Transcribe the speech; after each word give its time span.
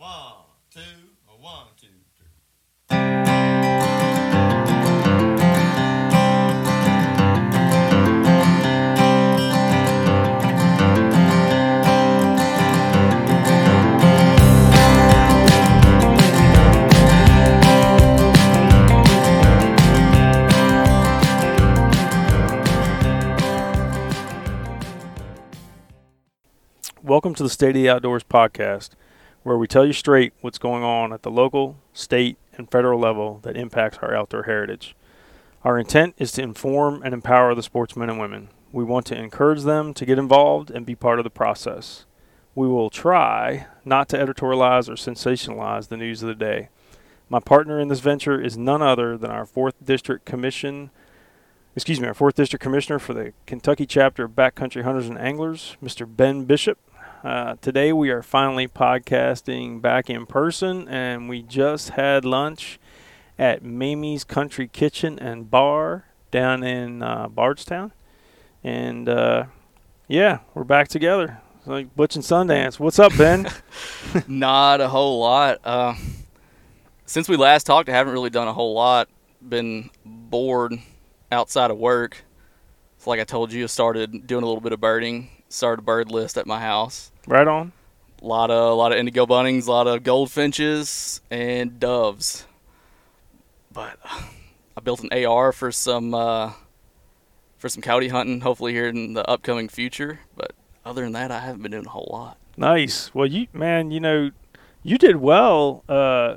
One, 0.00 0.46
two, 0.70 0.80
one, 1.40 1.66
two, 1.78 1.88
three. 2.16 2.26
Welcome 27.02 27.34
to 27.34 27.42
the 27.42 27.50
the 27.50 27.90
Outdoors 27.90 28.24
podcast, 28.24 28.92
where 29.42 29.56
we 29.56 29.66
tell 29.66 29.86
you 29.86 29.92
straight 29.92 30.32
what's 30.40 30.58
going 30.58 30.82
on 30.82 31.12
at 31.12 31.22
the 31.22 31.30
local, 31.30 31.76
state, 31.92 32.36
and 32.54 32.70
federal 32.70 33.00
level 33.00 33.40
that 33.42 33.56
impacts 33.56 33.98
our 34.02 34.14
outdoor 34.14 34.44
heritage. 34.44 34.94
Our 35.64 35.78
intent 35.78 36.14
is 36.18 36.32
to 36.32 36.42
inform 36.42 37.02
and 37.02 37.14
empower 37.14 37.54
the 37.54 37.62
sportsmen 37.62 38.10
and 38.10 38.20
women. 38.20 38.48
We 38.72 38.84
want 38.84 39.06
to 39.06 39.18
encourage 39.18 39.62
them 39.62 39.94
to 39.94 40.06
get 40.06 40.18
involved 40.18 40.70
and 40.70 40.86
be 40.86 40.94
part 40.94 41.18
of 41.18 41.24
the 41.24 41.30
process. 41.30 42.04
We 42.54 42.68
will 42.68 42.90
try 42.90 43.66
not 43.84 44.08
to 44.10 44.18
editorialize 44.18 44.88
or 44.88 44.94
sensationalize 44.94 45.88
the 45.88 45.96
news 45.96 46.22
of 46.22 46.28
the 46.28 46.34
day. 46.34 46.68
My 47.28 47.40
partner 47.40 47.78
in 47.78 47.88
this 47.88 48.00
venture 48.00 48.40
is 48.40 48.56
none 48.56 48.82
other 48.82 49.16
than 49.16 49.30
our 49.30 49.46
4th 49.46 49.74
District 49.84 50.24
Commission 50.24 50.90
excuse 51.76 52.00
me, 52.00 52.08
our 52.08 52.14
fourth 52.14 52.34
district 52.34 52.62
commissioner 52.62 52.98
for 52.98 53.14
the 53.14 53.32
Kentucky 53.46 53.86
chapter 53.86 54.24
of 54.24 54.32
Backcountry 54.32 54.82
Hunters 54.82 55.08
and 55.08 55.18
Anglers, 55.18 55.76
Mr. 55.82 56.06
Ben 56.06 56.44
Bishop. 56.44 56.78
Uh, 57.22 57.54
today 57.60 57.92
we 57.92 58.08
are 58.08 58.22
finally 58.22 58.66
podcasting 58.66 59.82
back 59.82 60.08
in 60.08 60.24
person, 60.24 60.88
and 60.88 61.28
we 61.28 61.42
just 61.42 61.90
had 61.90 62.24
lunch 62.24 62.80
at 63.38 63.62
Mamie's 63.62 64.24
Country 64.24 64.66
Kitchen 64.66 65.18
and 65.18 65.50
Bar 65.50 66.06
down 66.30 66.62
in 66.62 67.02
uh, 67.02 67.28
Bardstown, 67.28 67.92
and 68.64 69.06
uh, 69.06 69.44
yeah, 70.08 70.38
we're 70.54 70.64
back 70.64 70.88
together. 70.88 71.42
It's 71.58 71.66
like 71.66 71.94
Butch 71.94 72.14
and 72.16 72.24
Sundance. 72.24 72.80
What's 72.80 72.98
up, 72.98 73.14
Ben? 73.18 73.46
Not 74.26 74.80
a 74.80 74.88
whole 74.88 75.20
lot. 75.20 75.58
Uh, 75.62 75.96
since 77.04 77.28
we 77.28 77.36
last 77.36 77.64
talked, 77.64 77.90
I 77.90 77.92
haven't 77.92 78.14
really 78.14 78.30
done 78.30 78.48
a 78.48 78.54
whole 78.54 78.72
lot. 78.72 79.10
Been 79.46 79.90
bored 80.06 80.72
outside 81.30 81.70
of 81.70 81.76
work. 81.76 82.24
So 82.96 83.10
like 83.10 83.20
I 83.20 83.24
told 83.24 83.52
you, 83.52 83.64
I 83.64 83.66
started 83.66 84.26
doing 84.26 84.42
a 84.42 84.46
little 84.46 84.62
bit 84.62 84.72
of 84.72 84.80
birding. 84.80 85.28
Started 85.50 85.82
a 85.82 85.84
bird 85.84 86.10
list 86.10 86.38
at 86.38 86.46
my 86.46 86.60
house. 86.60 87.09
Right 87.26 87.46
on. 87.46 87.72
A 88.22 88.26
lot 88.26 88.50
of 88.50 88.70
a 88.70 88.74
lot 88.74 88.92
of 88.92 88.98
indigo 88.98 89.26
buntings, 89.26 89.66
a 89.66 89.70
lot 89.70 89.86
of 89.86 90.02
goldfinches, 90.02 91.20
and 91.30 91.80
doves. 91.80 92.46
But 93.72 93.98
uh, 94.04 94.22
I 94.76 94.80
built 94.80 95.02
an 95.02 95.24
AR 95.24 95.52
for 95.52 95.72
some 95.72 96.14
uh, 96.14 96.52
for 97.58 97.68
some 97.68 97.82
coyote 97.82 98.08
hunting, 98.08 98.40
hopefully 98.40 98.72
here 98.72 98.88
in 98.88 99.14
the 99.14 99.28
upcoming 99.28 99.68
future. 99.68 100.20
But 100.36 100.52
other 100.84 101.02
than 101.02 101.12
that, 101.12 101.30
I 101.30 101.40
haven't 101.40 101.62
been 101.62 101.72
doing 101.72 101.86
a 101.86 101.90
whole 101.90 102.08
lot. 102.10 102.38
Nice. 102.56 103.14
Well, 103.14 103.26
you 103.26 103.46
man, 103.52 103.90
you 103.90 104.00
know, 104.00 104.30
you 104.82 104.98
did 104.98 105.16
well. 105.16 105.84
Uh, 105.88 106.36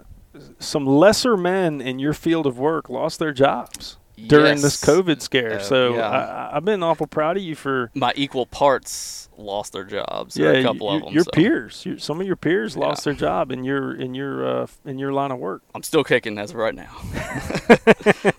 some 0.57 0.87
lesser 0.87 1.37
men 1.37 1.79
in 1.79 1.99
your 1.99 2.13
field 2.13 2.47
of 2.47 2.57
work 2.57 2.89
lost 2.89 3.19
their 3.19 3.33
jobs 3.33 3.97
during 4.17 4.61
this 4.61 4.81
COVID 4.83 5.21
scare. 5.21 5.55
Uh, 5.55 5.59
so 5.63 5.95
yeah. 5.95 6.07
I, 6.09 6.57
I've 6.57 6.65
been 6.65 6.83
awful 6.83 7.07
proud 7.07 7.37
of 7.37 7.43
you 7.43 7.55
for 7.55 7.91
my 7.93 8.13
equal 8.15 8.45
parts 8.45 9.29
lost 9.37 9.73
their 9.73 9.83
jobs. 9.83 10.37
yeah, 10.37 10.51
a 10.51 10.61
couple 10.63 10.89
you- 10.91 10.97
of 10.97 11.03
them. 11.05 11.13
your 11.13 11.23
so 11.23 11.31
peers. 11.31 11.85
Your, 11.85 11.97
some 11.97 12.21
of 12.21 12.27
your 12.27 12.35
peers 12.35 12.75
Yeah. 12.75 12.81
lost 12.85 13.03
their 13.03 13.13
job 13.13 13.51
in 13.51 13.63
your 13.63 13.93
in 13.95 14.13
your 14.13 14.45
uh, 14.63 14.67
in 14.85 14.99
your 14.99 15.11
line 15.13 15.31
of 15.31 15.39
work. 15.39 15.63
I'm 15.73 15.83
still 15.83 16.03
kicking 16.03 16.37
as 16.37 16.51
of 16.51 16.57
right 16.57 16.75
now. 16.75 16.95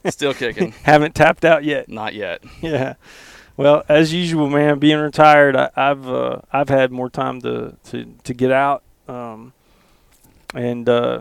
still 0.10 0.34
kicking. 0.34 0.72
Haven't 0.82 1.14
tapped 1.14 1.44
out 1.44 1.64
yet. 1.64 1.88
Not 1.88 2.14
yet. 2.14 2.42
yeah. 2.60 2.94
Well, 3.56 3.84
as 3.88 4.12
usual, 4.12 4.48
man. 4.50 4.78
Being 4.80 4.98
retired, 4.98 5.54
I, 5.56 5.70
I've 5.76 6.08
uh, 6.08 6.40
I've 6.52 6.68
had 6.68 6.90
more 6.90 7.08
time 7.10 7.40
to 7.42 7.76
to, 7.90 8.04
to 8.24 8.34
get 8.34 8.50
out, 8.50 8.82
um, 9.06 9.52
and 10.54 10.88
uh, 10.88 11.20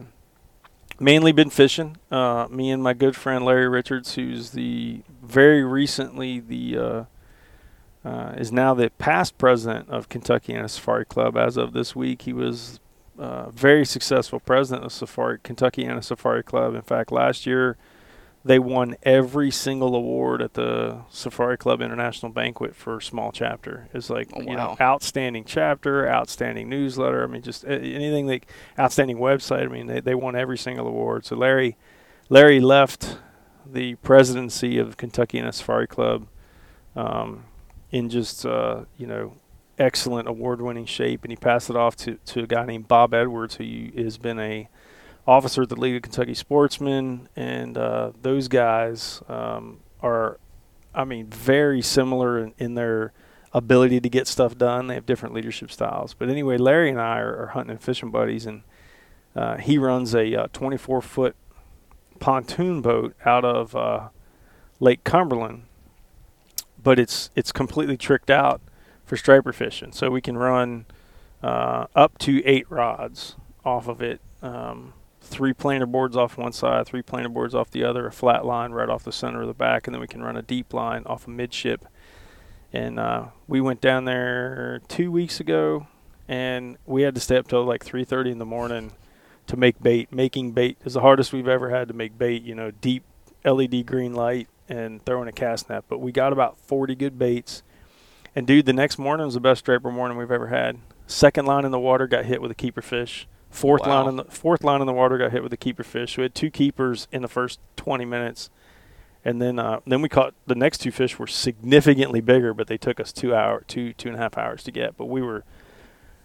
mainly 1.04 1.32
been 1.32 1.50
fishing. 1.50 1.98
Uh, 2.10 2.48
me 2.50 2.72
and 2.72 2.82
my 2.82 2.94
good 2.94 3.16
friend 3.16 3.44
Larry 3.46 3.68
Richards, 3.68 4.16
who's 4.16 4.52
the 4.52 5.02
very 5.22 5.64
recently 5.64 6.40
the 6.40 6.78
uh, 6.78 7.04
uh, 8.08 8.34
is 8.38 8.52
now 8.52 8.74
the 8.74 8.90
past 8.98 9.38
president 9.38 9.90
of 9.90 10.10
Kentuckiana 10.10 10.70
Safari 10.70 11.06
Club. 11.06 11.38
As 11.38 11.58
of 11.58 11.74
this 11.74 11.96
week, 11.96 12.24
he 12.24 12.34
was 12.34 12.80
uh, 13.18 13.50
very 13.50 13.86
successful 13.86 14.40
president 14.40 14.86
of 14.86 14.92
Safari 14.92 15.40
Kentuckiana 15.40 16.04
Safari 16.04 16.44
Club. 16.44 16.76
In 16.76 16.82
fact, 16.82 17.12
last 17.12 17.46
year 17.46 17.78
they 18.46 18.60
won 18.60 18.96
every 19.04 19.52
single 19.52 19.96
award 19.96 20.42
at 20.42 20.54
the 20.54 21.02
Safari 21.10 21.58
Club 21.58 21.82
International 21.82 22.32
Banquet 22.32 22.76
for 22.76 23.00
small 23.00 23.32
chapter. 23.32 23.88
It's 23.94 24.10
like 24.10 24.30
Oh, 24.34 24.42
you 24.42 24.56
know, 24.56 24.76
outstanding 24.82 25.46
chapter, 25.46 26.08
outstanding 26.10 26.68
newsletter. 26.70 27.24
I 27.24 27.28
mean, 27.28 27.42
just 27.42 27.64
anything 27.66 28.28
like 28.28 28.48
outstanding 28.78 29.18
website. 29.18 29.64
I 29.64 29.68
mean, 29.68 29.88
they 29.88 30.02
they 30.02 30.16
won 30.16 30.36
every 30.36 30.58
single 30.58 30.88
award. 30.88 31.26
So 31.26 31.36
Larry, 31.38 31.78
Larry 32.30 32.60
left 32.60 33.18
the 33.66 33.96
presidency 33.96 34.78
of 34.78 34.98
Kentuckiana 34.98 35.54
Safari 35.54 35.88
Club 35.88 36.28
um, 36.98 37.46
in 37.92 38.10
just 38.10 38.46
uh, 38.46 38.84
you 38.98 39.08
know 39.08 39.36
excellent 39.80 40.28
award-winning 40.28 40.86
shape, 40.86 41.24
and 41.24 41.32
he 41.32 41.38
passed 41.38 41.70
it 41.70 41.78
off 41.78 41.96
to 41.96 42.16
to 42.26 42.42
a 42.44 42.48
guy 42.48 42.66
named 42.66 42.90
Bob 42.90 43.14
Edwards, 43.14 43.56
who 43.56 43.88
has 43.96 44.18
been 44.18 44.40
a 44.40 44.68
officer 45.26 45.64
at 45.64 45.70
the 45.70 45.76
League 45.76 45.96
of 45.96 46.02
Kentucky 46.02 46.34
Sportsmen, 46.34 47.30
and 47.36 47.78
uh, 47.78 48.12
those 48.22 48.48
guys 48.48 49.22
um, 49.28 49.80
are, 50.02 50.40
I 50.94 51.06
mean, 51.06 51.28
very 51.28 51.82
similar 51.82 52.40
in, 52.40 52.54
in 52.58 52.76
their 52.76 53.14
ability 53.54 54.00
to 54.02 54.10
get 54.10 54.28
stuff 54.28 54.58
done. 54.58 54.88
They 54.88 54.96
have 54.96 55.06
different 55.06 55.34
leadership 55.34 55.72
styles. 55.72 56.14
But 56.14 56.30
anyway, 56.30 56.58
Larry 56.58 56.90
and 56.90 57.00
I 57.00 57.20
are, 57.20 57.44
are 57.44 57.48
hunting 57.48 57.72
and 57.72 57.82
fishing 57.82 58.12
buddies, 58.12 58.46
and 58.46 58.64
uh, 59.36 59.58
he 59.58 59.78
runs 59.78 60.14
a 60.14 60.44
uh, 60.44 60.48
24 60.52 61.02
foot 61.02 61.36
pontoon 62.20 62.82
boat 62.82 63.16
out 63.26 63.46
of 63.46 63.76
uh, 63.76 64.10
Lake 64.80 65.04
Cumberland, 65.04 65.64
but 66.82 67.00
it's 67.00 67.30
it's 67.36 67.52
completely 67.52 67.98
tricked 67.98 68.30
out 68.30 68.62
for 69.06 69.18
striper 69.18 69.54
fishing. 69.54 69.92
So 69.92 70.10
we 70.10 70.22
can 70.22 70.38
run 70.38 70.86
uh, 71.42 71.88
up 71.96 72.18
to 72.20 72.44
eight 72.46 72.70
rods 72.70 73.36
off 73.64 73.88
of 73.88 74.02
it. 74.02 74.20
Um, 74.42 74.94
three 75.34 75.54
planer 75.54 75.86
boards 75.86 76.16
off 76.16 76.38
one 76.38 76.54
side, 76.54 76.86
three 76.86 77.02
planer 77.02 77.30
boards 77.30 77.56
off 77.56 77.72
the 77.72 77.84
other, 77.84 78.08
a 78.08 78.12
flat 78.12 78.46
line 78.46 78.72
right 78.72 78.88
off 78.88 79.04
the 79.04 79.12
center 79.12 79.42
of 79.42 79.48
the 79.48 79.54
back, 79.54 79.88
and 79.88 79.94
then 79.94 80.00
we 80.00 80.08
can 80.08 80.22
run 80.22 80.38
a 80.38 80.42
deep 80.42 80.74
line 80.74 81.04
off 81.06 81.28
a 81.28 81.30
midship. 81.30 81.86
And 82.72 83.00
uh, 83.00 83.26
we 83.48 83.60
went 83.60 83.82
down 83.82 84.06
there 84.06 84.82
two 84.88 85.12
weeks 85.12 85.40
ago, 85.40 85.88
and 86.28 86.78
we 86.86 87.02
had 87.02 87.16
to 87.16 87.22
stay 87.22 87.38
up 87.38 87.48
till 87.48 87.64
like 87.64 87.84
3:30 87.84 88.32
in 88.32 88.38
the 88.38 88.46
morning 88.46 88.94
to 89.48 89.58
make 89.58 89.82
bait. 89.82 90.12
Making 90.12 90.52
bait 90.52 90.78
is 90.86 90.94
the 90.94 91.02
hardest 91.02 91.34
we've 91.34 91.48
ever 91.48 91.70
had 91.70 91.88
to 91.88 91.94
make 91.94 92.18
bait. 92.18 92.44
You 92.44 92.56
know, 92.56 92.72
deep 92.72 93.04
LED 93.44 93.86
green 93.86 94.14
light 94.14 94.48
and 94.70 95.04
throwing 95.06 95.28
a 95.28 95.32
cast 95.32 95.70
net. 95.70 95.84
But 95.88 96.00
we 96.00 96.12
got 96.12 96.34
about 96.34 96.58
40 96.58 96.96
good 96.96 97.20
baits. 97.20 97.64
And 98.36 98.48
dude, 98.48 98.66
the 98.66 98.74
next 98.74 98.98
morning 98.98 99.26
was 99.26 99.36
the 99.36 99.40
best 99.40 99.60
striper 99.60 99.92
morning 99.92 100.18
we've 100.18 100.32
ever 100.32 100.48
had. 100.48 100.80
Second 101.06 101.46
line 101.46 101.66
in 101.66 101.72
the 101.72 101.80
water 101.80 102.08
got 102.08 102.26
hit 102.26 102.42
with 102.42 102.50
a 102.50 102.56
keeper 102.56 102.82
fish. 102.82 103.28
Fourth 103.54 103.82
Wow. 103.86 104.00
line 104.04 104.08
in 104.10 104.16
the 104.18 104.24
fourth 104.26 104.64
line 104.64 104.82
in 104.82 104.88
the 104.88 104.94
water 104.94 105.18
got 105.18 105.32
hit 105.32 105.44
with 105.44 105.54
a 105.54 105.58
keeper 105.58 105.84
fish. 105.84 106.18
We 106.18 106.24
had 106.24 106.34
two 106.36 106.50
keepers 106.50 107.08
in 107.12 107.22
the 107.22 107.28
first 107.28 107.60
20 107.78 108.04
minutes, 108.04 108.50
and 109.24 109.42
then 109.42 109.60
uh, 109.60 109.80
then 109.86 110.02
we 110.02 110.10
caught 110.10 110.34
the 110.48 110.56
next 110.56 110.80
two 110.80 110.92
fish 110.92 111.20
were 111.20 111.28
significantly 111.28 112.20
bigger, 112.20 112.54
but 112.54 112.68
they 112.68 112.78
took 112.78 113.00
us 113.00 113.14
two 113.14 113.34
hour 113.36 113.64
two 113.68 113.94
two 113.94 114.10
and 114.10 114.18
a 114.18 114.20
half 114.20 114.38
hours 114.38 114.64
to 114.64 114.72
get. 114.72 114.98
But 114.98 115.06
we 115.06 115.22
were, 115.22 115.44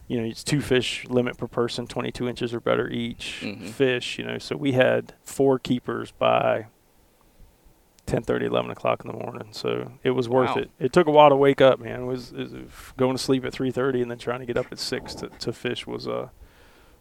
you 0.09 0.19
know, 0.19 0.27
it's 0.27 0.43
two 0.43 0.63
fish 0.63 1.05
limit 1.11 1.37
per 1.37 1.47
person, 1.47 1.87
22 1.87 2.27
inches 2.29 2.55
or 2.55 2.61
better 2.61 2.89
each 2.89 3.43
Mhm. 3.45 3.63
fish. 3.69 4.19
You 4.19 4.25
know, 4.25 4.39
so 4.39 4.57
we 4.57 4.73
had 4.73 5.13
four 5.23 5.59
keepers 5.59 6.11
by 6.13 6.67
10:30, 8.07 8.47
11 8.47 8.71
o'clock 8.71 9.05
in 9.05 9.13
the 9.13 9.19
morning. 9.19 9.49
So 9.53 9.93
it 10.03 10.13
was 10.13 10.31
worth 10.31 10.57
Wow. 10.57 10.63
it. 10.63 10.71
It 10.79 10.93
took 10.95 11.07
a 11.07 11.11
while 11.11 11.29
to 11.29 11.37
wake 11.37 11.61
up, 11.61 11.79
man. 11.79 12.03
It 12.05 12.07
was, 12.07 12.33
it 12.33 12.39
was 12.51 12.53
going 12.97 13.15
to 13.15 13.23
sleep 13.23 13.45
at 13.45 13.53
3:30 13.53 14.01
and 14.01 14.11
then 14.11 14.17
trying 14.19 14.41
to 14.41 14.47
get 14.47 14.57
up 14.57 14.67
at 14.73 14.79
six 14.79 15.15
to, 15.17 15.29
to 15.29 15.53
fish 15.53 15.87
was 15.87 16.09
uh 16.09 16.29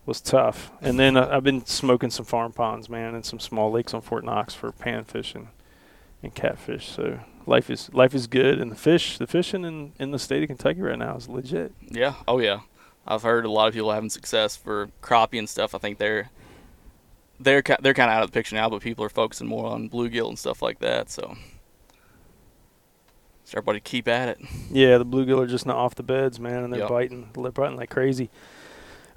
was 0.07 0.21
tough. 0.21 0.71
And 0.81 0.97
then 0.99 1.15
uh, 1.17 1.29
I've 1.31 1.43
been 1.43 1.65
smoking 1.65 2.09
some 2.09 2.25
farm 2.25 2.51
ponds, 2.53 2.89
man, 2.89 3.13
and 3.13 3.23
some 3.23 3.39
small 3.39 3.71
lakes 3.71 3.93
on 3.93 4.01
Fort 4.01 4.23
Knox 4.25 4.55
for 4.55 4.71
panfish 4.71 5.35
and, 5.35 5.49
and 6.23 6.33
catfish. 6.33 6.87
So 6.89 7.19
life 7.45 7.69
is 7.69 7.93
life 7.93 8.15
is 8.15 8.25
good, 8.25 8.59
and 8.59 8.71
the 8.71 8.75
fish, 8.75 9.17
the 9.19 9.27
fishing 9.27 9.63
in 9.65 9.93
in 9.99 10.11
the 10.11 10.17
state 10.19 10.41
of 10.41 10.47
Kentucky 10.47 10.81
right 10.81 10.97
now 10.97 11.15
is 11.17 11.27
legit. 11.29 11.73
Yeah. 11.91 12.15
Oh 12.27 12.39
yeah. 12.39 12.61
I've 13.05 13.21
heard 13.23 13.45
a 13.45 13.51
lot 13.51 13.67
of 13.67 13.73
people 13.73 13.91
having 13.91 14.09
success 14.09 14.55
for 14.57 14.89
crappie 15.01 15.39
and 15.39 15.47
stuff. 15.47 15.75
I 15.75 15.77
think 15.77 15.97
they're 15.97 16.29
they're 17.39 17.61
they're 17.81 17.93
kind 17.93 18.09
of 18.09 18.15
out 18.17 18.23
of 18.23 18.31
the 18.31 18.33
picture 18.33 18.55
now, 18.55 18.69
but 18.69 18.81
people 18.81 19.05
are 19.05 19.09
focusing 19.09 19.47
more 19.47 19.67
on 19.67 19.89
bluegill 19.89 20.27
and 20.29 20.39
stuff 20.39 20.61
like 20.61 20.79
that. 20.79 21.09
So, 21.09 21.35
so 23.43 23.53
everybody 23.57 23.79
keep 23.79 24.07
at 24.07 24.29
it. 24.29 24.39
Yeah, 24.71 24.97
the 24.97 25.05
bluegill 25.05 25.41
are 25.41 25.47
just 25.47 25.65
not 25.65 25.77
off 25.77 25.95
the 25.95 26.03
beds, 26.03 26.39
man, 26.39 26.63
and 26.63 26.73
they're 26.73 26.81
Yep. 26.81 26.89
biting, 26.89 27.29
they're 27.33 27.51
biting 27.51 27.77
like 27.77 27.89
crazy. 27.89 28.29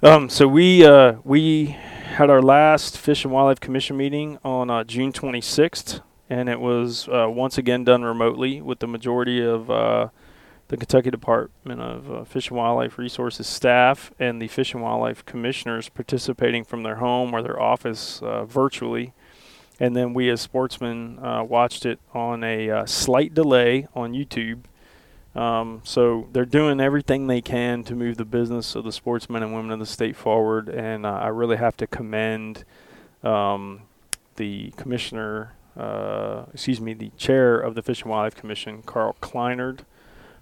Um, 0.03 0.29
so 0.29 0.47
we 0.47 0.83
uh, 0.83 1.17
we 1.23 1.77
had 2.15 2.31
our 2.31 2.41
last 2.41 2.97
Fish 2.97 3.23
and 3.23 3.31
Wildlife 3.31 3.59
Commission 3.59 3.97
meeting 3.97 4.39
on 4.43 4.71
uh, 4.71 4.83
June 4.83 5.13
26th, 5.13 6.01
and 6.27 6.49
it 6.49 6.59
was 6.59 7.07
uh, 7.07 7.27
once 7.29 7.59
again 7.59 7.83
done 7.83 8.01
remotely 8.01 8.61
with 8.61 8.79
the 8.79 8.87
majority 8.87 9.45
of 9.45 9.69
uh, 9.69 10.07
the 10.69 10.77
Kentucky 10.77 11.11
Department 11.11 11.81
of 11.81 12.11
uh, 12.11 12.23
Fish 12.23 12.47
and 12.47 12.57
Wildlife 12.57 12.97
Resources 12.97 13.45
staff 13.45 14.11
and 14.17 14.41
the 14.41 14.47
Fish 14.47 14.73
and 14.73 14.81
Wildlife 14.81 15.23
commissioners 15.25 15.87
participating 15.87 16.63
from 16.63 16.81
their 16.81 16.95
home 16.95 17.31
or 17.31 17.43
their 17.43 17.61
office 17.61 18.23
uh, 18.23 18.43
virtually. 18.43 19.13
And 19.79 19.95
then 19.95 20.15
we, 20.15 20.31
as 20.31 20.41
sportsmen, 20.41 21.19
watched 21.47 21.85
it 21.85 21.99
on 22.11 22.43
a 22.43 22.87
slight 22.87 23.35
delay 23.35 23.87
on 23.93 24.13
YouTube. 24.13 24.63
Um, 25.33 25.81
so 25.83 26.27
they're 26.33 26.45
doing 26.45 26.81
everything 26.81 27.27
they 27.27 27.41
can 27.41 27.83
to 27.85 27.95
move 27.95 28.17
the 28.17 28.25
business 28.25 28.75
of 28.75 28.83
the 28.83 28.91
sportsmen 28.91 29.43
and 29.43 29.53
women 29.53 29.71
of 29.71 29.79
the 29.79 29.85
state 29.85 30.15
forward. 30.15 30.67
And 30.67 31.05
uh, 31.05 31.13
I 31.13 31.27
really 31.27 31.57
have 31.57 31.77
to 31.77 31.87
commend 31.87 32.65
um, 33.23 33.83
the 34.35 34.71
commissioner, 34.75 35.53
uh, 35.77 36.43
excuse 36.53 36.81
me, 36.81 36.93
the 36.93 37.11
chair 37.17 37.57
of 37.57 37.75
the 37.75 37.81
Fish 37.81 38.01
and 38.01 38.11
Wildlife 38.11 38.35
Commission, 38.35 38.81
Karl 38.81 39.15
Clinard, 39.21 39.85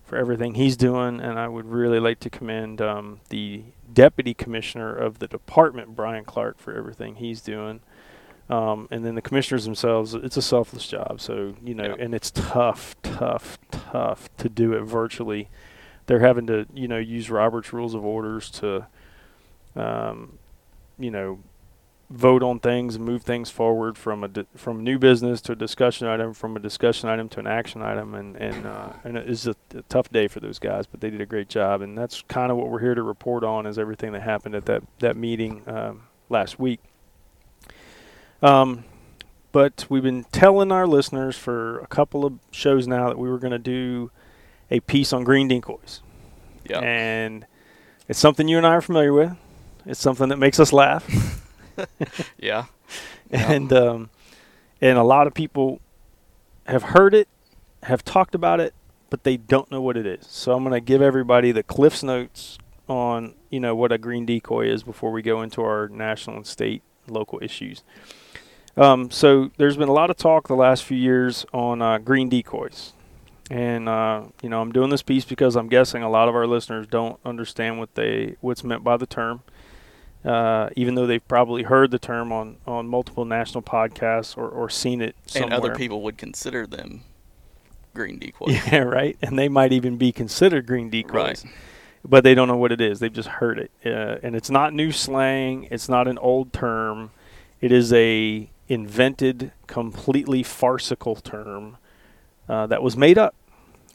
for 0.03 0.17
everything 0.17 0.55
he's 0.55 0.75
doing. 0.75 1.19
And 1.19 1.37
I 1.37 1.47
would 1.47 1.65
really 1.65 1.99
like 1.99 2.19
to 2.21 2.29
commend 2.31 2.81
um, 2.81 3.19
the 3.29 3.65
deputy 3.93 4.33
commissioner 4.33 4.95
of 4.95 5.19
the 5.19 5.27
department, 5.27 5.95
Brian 5.95 6.25
Clark, 6.25 6.57
for 6.57 6.75
everything 6.75 7.15
he's 7.15 7.41
doing. 7.41 7.81
Um, 8.49 8.87
and 8.89 9.05
then 9.05 9.13
the 9.15 9.21
commissioners 9.21 9.65
themselves, 9.65 10.15
it's 10.15 10.35
a 10.37 10.41
selfless 10.41 10.87
job. 10.87 11.21
So, 11.21 11.53
you 11.63 11.75
know, 11.75 11.95
Yeah. 11.97 12.03
and 12.03 12.15
it's 12.15 12.31
tough, 12.31 12.95
tough, 13.03 13.59
tough 13.69 14.27
to 14.37 14.49
do 14.49 14.73
it 14.73 14.81
virtually. 14.81 15.49
They're 16.07 16.19
having 16.21 16.47
to, 16.47 16.65
you 16.73 16.87
know, 16.87 16.97
use 16.97 17.29
Robert's 17.29 17.71
Rules 17.73 17.93
of 17.93 18.03
Orders 18.03 18.49
to, 18.51 18.87
um, 19.75 20.39
you 20.97 21.11
know, 21.11 21.39
vote 22.09 22.41
on 22.41 22.59
things 22.59 22.95
and 22.95 23.05
move 23.05 23.21
things 23.21 23.51
forward 23.51 23.95
from 23.95 24.23
a 24.23 24.27
di- 24.27 24.45
from 24.55 24.83
new 24.83 24.97
business 24.97 25.41
to 25.41 25.51
a 25.51 25.55
discussion 25.55 26.07
item, 26.07 26.33
from 26.33 26.55
a 26.55 26.59
discussion 26.59 27.07
item 27.07 27.29
to 27.29 27.39
an 27.39 27.45
action 27.45 27.83
item, 27.83 28.15
and 28.15 28.35
and 28.37 28.65
uh, 28.65 28.89
and 29.03 29.15
it 29.15 29.29
is 29.29 29.45
a, 29.45 29.55
a 29.75 29.83
tough 29.83 30.09
day 30.09 30.27
for 30.27 30.39
those 30.39 30.57
guys, 30.57 30.87
but 30.87 31.01
they 31.01 31.11
did 31.11 31.21
a 31.21 31.25
great 31.27 31.49
job, 31.49 31.81
and 31.83 31.95
that's 31.95 32.23
kind 32.23 32.51
of 32.51 32.57
what 32.57 32.69
we're 32.69 32.79
here 32.79 32.95
to 32.95 33.03
report 33.03 33.43
on 33.43 33.67
is 33.67 33.77
everything 33.77 34.11
that 34.13 34.23
happened 34.23 34.55
at 34.55 34.65
that 34.65 34.81
that 34.99 35.15
meeting 35.15 35.61
um, 35.67 36.01
last 36.29 36.57
week. 36.57 36.79
Um, 38.41 38.83
but 39.51 39.85
we've 39.89 40.03
been 40.03 40.25
telling 40.25 40.71
our 40.71 40.87
listeners 40.87 41.37
for 41.37 41.79
a 41.79 41.87
couple 41.87 42.25
of 42.25 42.39
shows 42.51 42.87
now 42.87 43.07
that 43.09 43.17
we 43.17 43.29
were 43.29 43.39
going 43.39 43.51
to 43.51 43.59
do 43.59 44.11
a 44.71 44.79
piece 44.81 45.11
on 45.11 45.23
green 45.23 45.47
decoys, 45.47 46.01
Yeah. 46.69 46.79
and 46.79 47.45
it's 48.07 48.19
something 48.19 48.47
you 48.47 48.57
and 48.57 48.67
I 48.67 48.75
are 48.75 48.81
familiar 48.81 49.11
with. 49.13 49.35
It's 49.85 49.99
something 49.99 50.29
that 50.29 50.37
makes 50.37 50.59
us 50.59 50.71
laugh. 50.71 51.07
yeah. 52.37 52.65
And 53.31 53.71
um, 53.73 54.09
and 54.81 54.97
a 54.97 55.03
lot 55.03 55.27
of 55.27 55.33
people 55.33 55.79
have 56.65 56.83
heard 56.83 57.13
it, 57.13 57.27
have 57.83 58.03
talked 58.03 58.35
about 58.35 58.59
it, 58.59 58.73
but 59.09 59.23
they 59.23 59.37
don't 59.37 59.69
know 59.71 59.81
what 59.81 59.97
it 59.97 60.05
is. 60.05 60.25
So 60.27 60.53
I'm 60.53 60.63
going 60.63 60.73
to 60.73 60.79
give 60.81 61.01
everybody 61.01 61.51
the 61.51 61.63
Cliff's 61.63 62.03
notes 62.03 62.57
on 62.87 63.35
you 63.49 63.59
know 63.59 63.75
what 63.75 63.91
a 63.91 63.97
green 63.97 64.25
decoy 64.25 64.67
is 64.67 64.83
before 64.83 65.11
we 65.11 65.21
go 65.21 65.41
into 65.41 65.61
our 65.61 65.87
national 65.89 66.37
and 66.37 66.47
state 66.47 66.81
local 67.07 67.39
issues. 67.41 67.83
Um, 68.79 69.11
so 69.11 69.51
there's 69.57 69.77
been 69.77 69.89
a 69.89 69.93
lot 69.93 70.09
of 70.09 70.17
talk 70.17 70.47
the 70.47 70.55
last 70.55 70.83
few 70.83 70.97
years 70.97 71.45
on 71.53 71.81
uh, 71.81 71.97
green 71.97 72.29
decoys. 72.29 72.93
And 73.51 73.89
uh, 73.89 74.23
you 74.41 74.49
know, 74.49 74.61
I'm 74.61 74.71
doing 74.71 74.89
this 74.89 75.01
piece 75.01 75.25
because 75.25 75.55
I'm 75.55 75.67
guessing 75.67 76.03
a 76.03 76.09
lot 76.09 76.29
of 76.29 76.35
our 76.35 76.47
listeners 76.47 76.87
don't 76.87 77.19
understand 77.25 77.79
what 77.79 77.95
they 77.95 78.35
what's 78.41 78.63
meant 78.63 78.83
by 78.83 78.95
the 78.97 79.07
term 79.07 79.41
uh, 80.25 80.69
even 80.75 80.95
though 80.95 81.07
they've 81.07 81.27
probably 81.27 81.63
heard 81.63 81.91
the 81.91 81.99
term 81.99 82.31
on, 82.31 82.57
on 82.67 82.87
multiple 82.87 83.25
national 83.25 83.61
podcasts 83.61 84.37
or, 84.37 84.49
or 84.49 84.69
seen 84.69 85.01
it 85.01 85.15
somewhere. 85.25 85.53
And 85.53 85.53
other 85.53 85.75
people 85.75 86.01
would 86.03 86.17
consider 86.17 86.67
them 86.67 87.01
green 87.93 88.19
decoys. 88.19 88.57
Yeah, 88.71 88.79
right. 88.79 89.17
And 89.21 89.39
they 89.39 89.49
might 89.49 89.71
even 89.71 89.97
be 89.97 90.11
considered 90.11 90.67
green 90.67 90.89
decoys, 90.89 91.13
Right. 91.13 91.53
but 92.03 92.23
they 92.23 92.35
don't 92.35 92.47
know 92.47 92.57
what 92.57 92.71
it 92.71 92.81
is. 92.81 92.99
They've 92.99 93.13
just 93.13 93.29
heard 93.29 93.59
it, 93.59 93.71
uh, 93.85 94.17
and 94.21 94.35
it's 94.35 94.49
not 94.49 94.73
new 94.73 94.91
slang. 94.91 95.67
It's 95.71 95.87
not 95.87 96.07
an 96.07 96.17
old 96.17 96.51
term. 96.51 97.11
It 97.61 97.71
is 97.71 97.91
a 97.93 98.49
invented, 98.69 99.51
completely 99.67 100.43
farcical 100.43 101.15
term 101.15 101.77
uh, 102.47 102.67
that 102.67 102.81
was 102.81 102.95
made 102.95 103.17
up. 103.17 103.35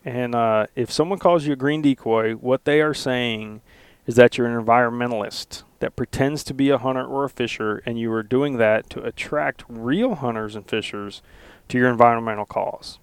And 0.05 0.35
uh, 0.35 0.67
if 0.75 0.93
someone 0.93 1.19
calls 1.19 1.47
you 1.47 1.55
a 1.55 1.57
green 1.57 1.81
decoy, 1.81 2.35
what 2.35 2.67
they 2.67 2.83
are 2.83 2.93
saying 2.93 3.63
is 4.07 4.17
that 4.17 4.37
you're 4.37 4.47
an 4.47 4.63
environmentalist 4.63 5.63
that 5.79 5.97
pretends 5.97 6.45
to 6.45 6.55
be 6.55 6.69
a 6.69 6.79
hunter 6.79 7.05
or 7.05 7.25
a 7.25 7.31
fisher, 7.31 7.83
and 7.87 7.99
you 7.99 8.13
are 8.13 8.23
doing 8.23 8.59
that 8.59 8.91
to 8.91 9.03
attract 9.03 9.65
real 9.69 10.17
hunters 10.17 10.55
and 10.55 10.69
fishers 10.69 11.23
to 11.69 11.79
your 11.79 11.89
environmental 11.89 12.45
cause. 12.45 12.99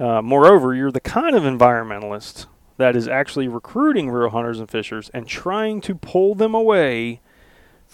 Uh, 0.00 0.20
moreover, 0.20 0.74
you're 0.74 0.90
the 0.90 1.00
kind 1.00 1.36
of 1.36 1.44
environmentalist 1.44 2.46
that 2.76 2.96
is 2.96 3.08
actually 3.08 3.48
recruiting 3.48 4.10
real 4.10 4.30
hunters 4.30 4.58
and 4.58 4.68
fishers 4.68 5.10
and 5.14 5.26
trying 5.26 5.80
to 5.80 5.94
pull 5.94 6.34
them 6.34 6.54
away 6.54 7.20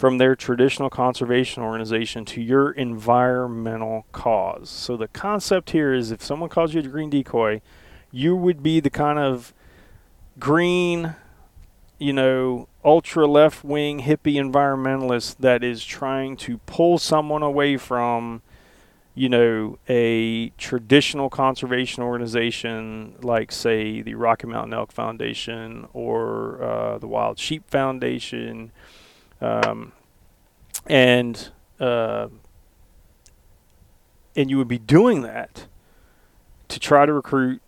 from 0.03 0.17
their 0.17 0.35
traditional 0.35 0.89
conservation 0.89 1.63
organization 1.63 2.25
to 2.25 2.41
your 2.41 2.71
environmental 2.71 4.05
cause. 4.11 4.69
So 4.69 4.97
the 4.97 5.07
concept 5.07 5.69
here 5.69 5.93
is 5.93 6.11
if 6.11 6.21
someone 6.21 6.49
calls 6.49 6.73
you 6.73 6.81
a 6.81 6.83
green 6.83 7.09
decoy, 7.09 7.61
you 8.11 8.35
would 8.35 8.61
be 8.61 8.81
the 8.81 8.89
kind 8.89 9.17
of 9.17 9.53
green, 10.37 11.15
you 11.99 12.11
know, 12.11 12.67
ultra 12.83 13.25
left 13.25 13.63
wing 13.63 14.01
hippie 14.01 14.35
environmentalist 14.35 15.37
that 15.37 15.63
is 15.63 15.85
trying 15.85 16.35
to 16.35 16.57
pull 16.65 16.97
someone 16.97 17.41
away 17.41 17.77
from 17.77 18.41
you 19.15 19.29
know, 19.29 19.77
a 19.87 20.49
traditional 20.57 21.29
conservation 21.29 22.03
organization 22.03 23.15
like, 23.21 23.53
say, 23.53 24.01
the 24.01 24.15
Rocky 24.15 24.47
Mountain 24.47 24.73
Elk 24.73 24.91
Foundation 24.91 25.87
or 25.93 26.61
uh, 26.61 26.97
the 26.97 27.07
Wild 27.07 27.39
Sheep 27.39 27.69
Foundation, 27.69 28.73
um, 29.43 29.91
and 30.87 31.49
uh, 31.79 32.27
and 34.35 34.49
you 34.49 34.57
would 34.57 34.67
be 34.67 34.79
doing 34.79 35.21
that 35.21 35.67
to 36.69 36.79
try 36.79 37.05
to 37.05 37.13
recruit 37.13 37.61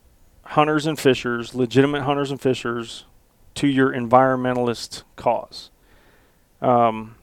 hunters 0.44 0.86
and 0.86 1.00
fishers, 1.00 1.54
legitimate 1.54 2.04
hunters 2.04 2.31
and 2.31 2.42
fishers, 2.42 3.06
to 3.56 3.68
your 3.68 3.92
environmentalist 3.92 5.04
cause. 5.16 5.69
Um, 6.62 7.16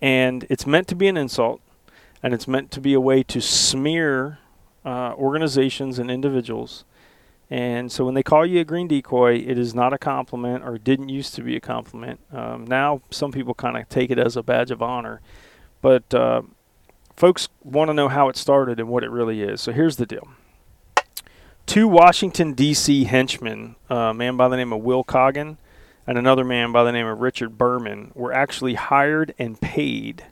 and 0.00 0.46
it's 0.48 0.66
meant 0.66 0.88
to 0.88 0.94
be 0.94 1.06
an 1.08 1.16
insult 1.16 1.60
and 2.22 2.34
it's 2.34 2.48
meant 2.48 2.70
to 2.72 2.80
be 2.80 2.94
a 2.94 3.00
way 3.00 3.22
to 3.22 3.40
smear 3.40 4.38
uh, 4.84 5.14
organizations 5.14 5.98
and 5.98 6.10
individuals. 6.10 6.84
And 7.50 7.90
so 7.90 8.04
when 8.04 8.14
they 8.14 8.22
call 8.22 8.46
you 8.46 8.60
a 8.60 8.64
green 8.64 8.86
decoy, 8.86 9.34
it 9.34 9.58
is 9.58 9.74
not 9.74 9.92
a 9.92 9.98
compliment, 9.98 10.64
or 10.64 10.78
didn't 10.78 11.08
used 11.08 11.34
to 11.34 11.42
be 11.42 11.56
a 11.56 11.60
compliment. 11.60 12.20
Um, 12.32 12.64
now 12.64 13.02
some 13.10 13.32
people 13.32 13.54
kind 13.54 13.76
of 13.76 13.88
take 13.88 14.10
it 14.10 14.18
as 14.18 14.36
a 14.36 14.42
badge 14.42 14.70
of 14.70 14.80
honor, 14.80 15.20
but 15.82 16.14
uh, 16.14 16.42
folks 17.16 17.48
want 17.64 17.88
to 17.88 17.94
know 17.94 18.08
how 18.08 18.28
it 18.28 18.36
started 18.36 18.78
and 18.78 18.88
what 18.88 19.02
it 19.02 19.10
really 19.10 19.42
is. 19.42 19.60
So 19.60 19.72
here's 19.72 19.96
the 19.96 20.06
deal: 20.06 20.28
two 21.66 21.88
Washington 21.88 22.52
D.C. 22.52 23.04
henchmen, 23.04 23.74
a 23.88 24.14
man 24.14 24.36
by 24.36 24.46
the 24.46 24.56
name 24.56 24.72
of 24.72 24.82
Will 24.82 25.02
Coggin 25.02 25.58
and 26.06 26.18
another 26.18 26.44
man 26.44 26.72
by 26.72 26.84
the 26.84 26.92
name 26.92 27.06
of 27.06 27.20
Richard 27.20 27.58
Berman, 27.58 28.12
were 28.14 28.32
actually 28.32 28.74
hired 28.74 29.34
and 29.38 29.60
paid 29.60 30.24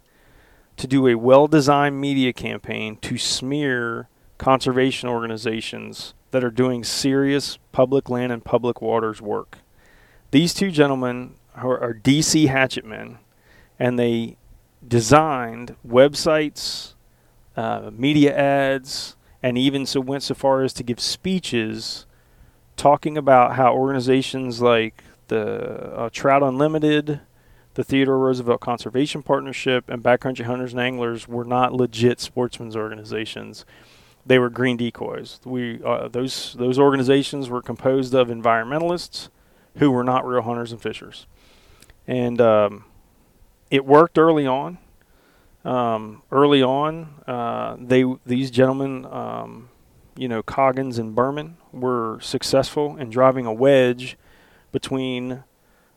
to 0.76 0.86
do 0.86 1.06
a 1.06 1.16
well 1.16 1.46
designed 1.46 2.00
media 2.00 2.32
campaign 2.32 2.96
to 2.96 3.18
smear 3.18 4.08
conservation 4.38 5.08
organizations 5.08 6.14
that 6.30 6.44
are 6.44 6.50
doing 6.50 6.84
serious 6.84 7.58
public 7.72 8.08
land 8.10 8.32
and 8.32 8.44
public 8.44 8.82
waters 8.82 9.20
work. 9.20 9.58
These 10.30 10.54
two 10.54 10.70
gentlemen 10.70 11.34
are, 11.54 11.78
are 11.80 11.94
DC 11.94 12.48
hatchet 12.48 12.84
men, 12.84 13.18
and 13.78 13.98
they 13.98 14.36
designed 14.86 15.76
websites, 15.86 16.94
uh, 17.56 17.90
media 17.92 18.36
ads, 18.36 19.16
and 19.42 19.56
even 19.56 19.86
so 19.86 20.00
went 20.00 20.22
so 20.22 20.34
far 20.34 20.62
as 20.62 20.72
to 20.74 20.82
give 20.82 21.00
speeches 21.00 22.06
talking 22.76 23.18
about 23.18 23.56
how 23.56 23.74
organizations 23.74 24.60
like 24.60 25.02
the 25.28 25.92
uh, 25.94 26.10
Trout 26.10 26.42
Unlimited, 26.42 27.20
the 27.74 27.84
Theodore 27.84 28.18
Roosevelt 28.18 28.60
Conservation 28.60 29.22
Partnership 29.22 29.88
and 29.88 30.02
Backcountry 30.02 30.44
Hunters 30.44 30.72
and 30.72 30.80
Anglers 30.80 31.28
were 31.28 31.44
not 31.44 31.72
legit 31.72 32.20
sportsmen's 32.20 32.76
organizations. 32.76 33.64
They 34.28 34.38
were 34.38 34.50
green 34.50 34.76
decoys. 34.76 35.40
We 35.44 35.82
uh, 35.82 36.08
those 36.08 36.54
those 36.58 36.78
organizations 36.78 37.48
were 37.48 37.62
composed 37.62 38.14
of 38.14 38.28
environmentalists 38.28 39.30
who 39.78 39.90
were 39.90 40.04
not 40.04 40.26
real 40.26 40.42
hunters 40.42 40.70
and 40.70 40.80
fishers, 40.80 41.26
and 42.06 42.38
um, 42.38 42.84
it 43.70 43.86
worked 43.86 44.18
early 44.18 44.46
on. 44.46 44.78
Um, 45.64 46.22
early 46.30 46.62
on, 46.62 47.22
uh, 47.26 47.76
they 47.80 48.04
these 48.26 48.50
gentlemen, 48.50 49.06
um, 49.06 49.70
you 50.14 50.28
know, 50.28 50.42
Coggins 50.42 50.98
and 50.98 51.14
Berman, 51.14 51.56
were 51.72 52.18
successful 52.20 52.98
in 52.98 53.08
driving 53.08 53.46
a 53.46 53.52
wedge 53.52 54.18
between 54.72 55.42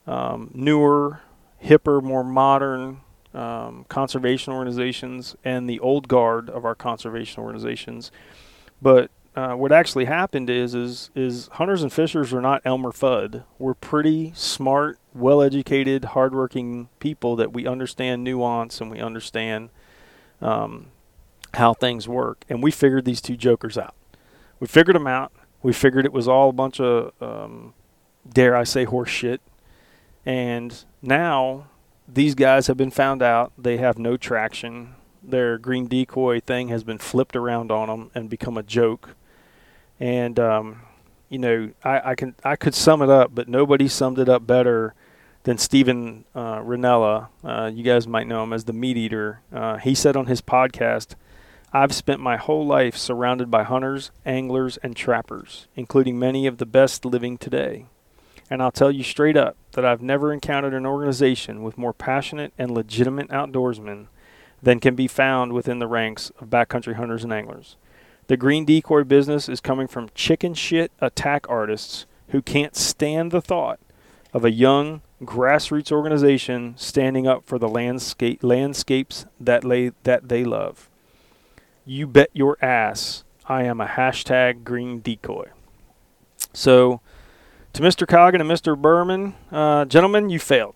um, 0.08 0.52
newer 0.54 1.20
hipper, 1.62 2.02
more 2.02 2.24
modern 2.24 3.02
um, 3.34 3.86
conservation 3.88 4.54
organizations 4.54 5.36
and 5.44 5.70
the 5.70 5.80
old 5.80 6.08
guard 6.08 6.50
of 6.50 6.66
our 6.66 6.76
conservation 6.76 7.44
organizations. 7.44 8.12
But 8.82 9.12
uh, 9.36 9.54
what 9.54 9.72
actually 9.72 10.06
happened 10.06 10.50
is 10.50 10.76
is 10.76 11.10
is 11.16 11.48
hunters 11.54 11.84
and 11.84 11.94
fishers 11.94 12.34
are 12.34 12.42
not 12.42 12.62
Elmer 12.66 12.92
Fudd. 12.92 13.44
We're 13.58 13.74
pretty 13.74 14.34
smart, 14.36 15.00
well-educated, 15.14 16.06
hardworking 16.06 16.90
people 17.00 17.38
that 17.38 17.54
we 17.54 17.66
understand 17.66 18.24
nuance 18.24 18.82
and 18.82 18.92
we 18.92 19.00
understand 19.00 19.70
um, 20.42 20.88
how 21.54 21.74
things 21.74 22.10
work. 22.10 22.44
And 22.50 22.62
we 22.62 22.72
figured 22.72 23.06
these 23.06 23.22
two 23.22 23.38
jokers 23.38 23.78
out. 23.78 23.96
We 24.60 24.68
figured 24.68 24.96
them 24.96 25.08
out. 25.08 25.32
We 25.64 25.72
figured 25.72 26.06
it 26.06 26.14
was 26.14 26.28
all 26.28 26.50
a 26.50 26.54
bunch 26.54 26.80
of, 26.80 27.14
um, 27.22 27.74
dare 28.28 28.56
I 28.56 28.64
say, 28.64 28.84
horse 28.84 29.10
shit. 29.10 29.40
And 30.26 30.84
now 31.02 31.68
these 32.08 32.36
guys 32.36 32.68
have 32.68 32.78
been 32.78 32.92
found 32.92 33.22
out. 33.22 33.52
They 33.58 33.78
have 33.78 33.98
no 33.98 34.18
traction. 34.18 34.96
Their 35.24 35.58
green 35.58 35.88
decoy 35.88 36.40
thing 36.42 36.70
has 36.70 36.84
been 36.84 36.98
flipped 36.98 37.36
around 37.36 37.72
on 37.72 37.88
them 37.88 38.12
and 38.16 38.30
become 38.30 38.58
a 38.58 38.64
joke 38.64 39.16
and 40.02 40.40
um, 40.40 40.82
you 41.30 41.38
know 41.38 41.70
I, 41.84 42.12
I, 42.12 42.16
can 42.16 42.36
I 42.44 42.58
could 42.58 42.76
sum 42.76 43.02
it 43.02 43.10
up, 43.10 43.34
but 43.34 43.48
nobody 43.48 43.88
summed 43.88 44.20
it 44.20 44.28
up 44.28 44.46
better 44.46 44.94
than 45.44 45.58
Steven 45.58 46.26
uh, 46.36 46.58
Rinella. 46.58 47.30
Uh, 47.44 47.72
you 47.74 47.84
guys 47.84 48.08
might 48.08 48.28
know 48.28 48.44
him 48.44 48.52
as 48.52 48.66
the 48.66 48.74
meat 48.74 48.98
eater. 48.98 49.42
Uh, 49.54 49.78
he 49.78 49.96
said 49.96 50.18
on 50.18 50.26
his 50.26 50.42
podcast, 50.42 51.14
"I've 51.72 51.94
spent 51.94 52.20
my 52.20 52.36
whole 52.36 52.66
life 52.66 52.98
surrounded 52.98 53.50
by 53.52 53.64
hunters, 53.64 54.12
anglers, 54.26 54.78
and 54.78 54.96
trappers, 54.96 55.68
including 55.76 56.20
many 56.20 56.48
of 56.48 56.58
the 56.58 56.66
best 56.66 57.06
living 57.06 57.38
today." 57.38 57.86
And 58.52 58.62
I'll 58.62 58.70
tell 58.70 58.92
you 58.92 59.02
straight 59.02 59.38
up 59.38 59.56
that 59.72 59.86
I've 59.86 60.02
never 60.02 60.34
encountered 60.34 60.74
an 60.74 60.86
organization 60.86 61.64
with 61.64 61.78
more 61.78 61.94
passionate 61.94 62.52
and 62.58 62.70
legitimate 62.70 63.30
outdoorsmen 63.30 64.08
than 64.62 64.82
can 64.82 64.94
be 64.94 65.08
found 65.08 65.54
within 65.54 65.80
the 65.80 65.88
ranks 65.88 66.32
of 66.38 66.50
backcountry 66.50 66.96
hunters 66.96 67.24
and 67.24 67.32
anglers. 67.32 67.78
The 68.28 68.36
green 68.36 68.66
decoy 68.66 69.06
business 69.06 69.48
is 69.48 69.62
coming 69.62 69.88
from 69.88 70.10
chicken 70.14 70.54
shit 70.54 70.92
attack 71.00 71.50
artists 71.50 72.06
who 72.28 72.42
can't 72.42 72.76
stand 72.76 73.32
the 73.32 73.42
thought 73.42 73.80
of 74.34 74.44
a 74.44 74.52
young 74.52 75.02
grassroots 75.24 75.92
organization 75.92 76.74
standing 76.76 77.26
up 77.26 77.46
for 77.46 77.58
the 77.58 77.70
landscape 77.70 78.44
landscapes 78.44 79.26
that 79.40 79.64
lay, 79.64 79.92
that 80.04 80.28
they 80.28 80.44
love. 80.44 80.90
You 81.86 82.06
bet 82.06 82.30
your 82.34 82.58
ass 82.62 83.24
I 83.46 83.64
am 83.64 83.80
a 83.80 83.88
hashtag 83.88 84.64
green 84.66 85.00
decoy. 85.00 85.50
So, 86.54 87.00
to 87.74 87.82
Mr. 87.82 88.08
Coggin 88.08 88.42
and 88.42 88.50
Mr. 88.50 88.78
Berman, 88.78 89.34
uh, 89.52 89.86
gentlemen, 89.86 90.30
you 90.30 90.40
failed. 90.40 90.76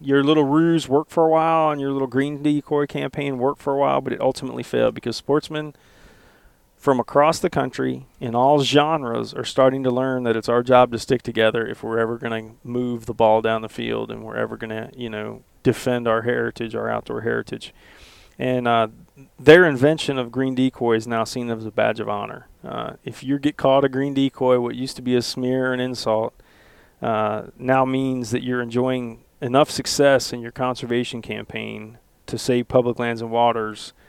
Your 0.00 0.22
little 0.22 0.44
ruse 0.44 0.88
worked 0.88 1.10
for 1.10 1.26
a 1.26 1.30
while, 1.30 1.70
and 1.70 1.80
your 1.80 1.90
little 1.90 2.08
green 2.08 2.42
decoy 2.42 2.86
campaign 2.86 3.38
worked 3.38 3.60
for 3.60 3.74
a 3.74 3.78
while, 3.78 4.00
but 4.00 4.12
it 4.12 4.20
ultimately 4.20 4.62
failed 4.62 4.94
because 4.94 5.16
sportsmen 5.16 5.74
from 6.76 7.00
across 7.00 7.38
the 7.38 7.50
country 7.50 8.06
in 8.20 8.34
all 8.34 8.62
genres 8.62 9.34
are 9.34 9.44
starting 9.44 9.82
to 9.82 9.90
learn 9.90 10.24
that 10.24 10.36
it's 10.36 10.48
our 10.48 10.62
job 10.62 10.92
to 10.92 10.98
stick 10.98 11.22
together 11.22 11.66
if 11.66 11.82
we're 11.82 11.98
ever 11.98 12.18
going 12.18 12.50
to 12.50 12.54
move 12.62 13.06
the 13.06 13.14
ball 13.14 13.40
down 13.40 13.62
the 13.62 13.68
field 13.68 14.10
and 14.10 14.22
we're 14.22 14.36
ever 14.36 14.56
going 14.56 14.70
to, 14.70 14.90
you 14.94 15.08
know, 15.08 15.42
defend 15.62 16.06
our 16.06 16.22
heritage, 16.22 16.74
our 16.74 16.88
outdoor 16.88 17.22
heritage. 17.22 17.74
And 18.38 18.68
uh, 18.68 18.88
their 19.38 19.64
invention 19.64 20.18
of 20.18 20.30
green 20.30 20.54
decoy 20.54 20.96
is 20.96 21.06
now 21.06 21.24
seen 21.24 21.50
as 21.50 21.64
a 21.64 21.70
badge 21.70 22.00
of 22.00 22.08
honor. 22.08 22.48
Uh, 22.64 22.94
if 23.04 23.22
you 23.22 23.38
get 23.38 23.56
caught 23.56 23.84
a 23.84 23.88
green 23.88 24.14
decoy, 24.14 24.60
what 24.60 24.74
used 24.74 24.96
to 24.96 25.02
be 25.02 25.14
a 25.16 25.22
smear 25.22 25.70
or 25.70 25.72
an 25.72 25.80
insult 25.80 26.34
uh, 27.00 27.44
now 27.58 27.84
means 27.84 28.30
that 28.30 28.42
you're 28.42 28.62
enjoying 28.62 29.24
enough 29.40 29.70
success 29.70 30.32
in 30.32 30.40
your 30.40 30.52
conservation 30.52 31.22
campaign 31.22 31.98
to 32.26 32.38
save 32.38 32.68
public 32.68 32.98
lands 32.98 33.20
and 33.20 33.30
waters– 33.30 33.92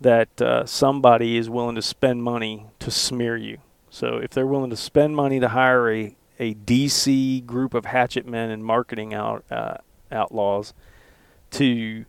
that 0.00 0.40
uh, 0.40 0.64
somebody 0.64 1.36
is 1.36 1.50
willing 1.50 1.74
to 1.74 1.82
spend 1.82 2.22
money 2.22 2.66
to 2.78 2.90
smear 2.90 3.36
you. 3.36 3.58
So 3.90 4.16
if 4.16 4.30
they're 4.30 4.46
willing 4.46 4.70
to 4.70 4.76
spend 4.76 5.14
money 5.14 5.40
to 5.40 5.48
hire 5.48 5.92
a, 5.92 6.16
a 6.38 6.54
DC 6.54 7.44
group 7.44 7.74
of 7.74 7.84
hatchet 7.84 8.26
men 8.26 8.50
and 8.50 8.64
marketing 8.64 9.12
out 9.12 9.44
uh, 9.50 9.76
outlaws 10.10 10.72
to, 11.52 12.04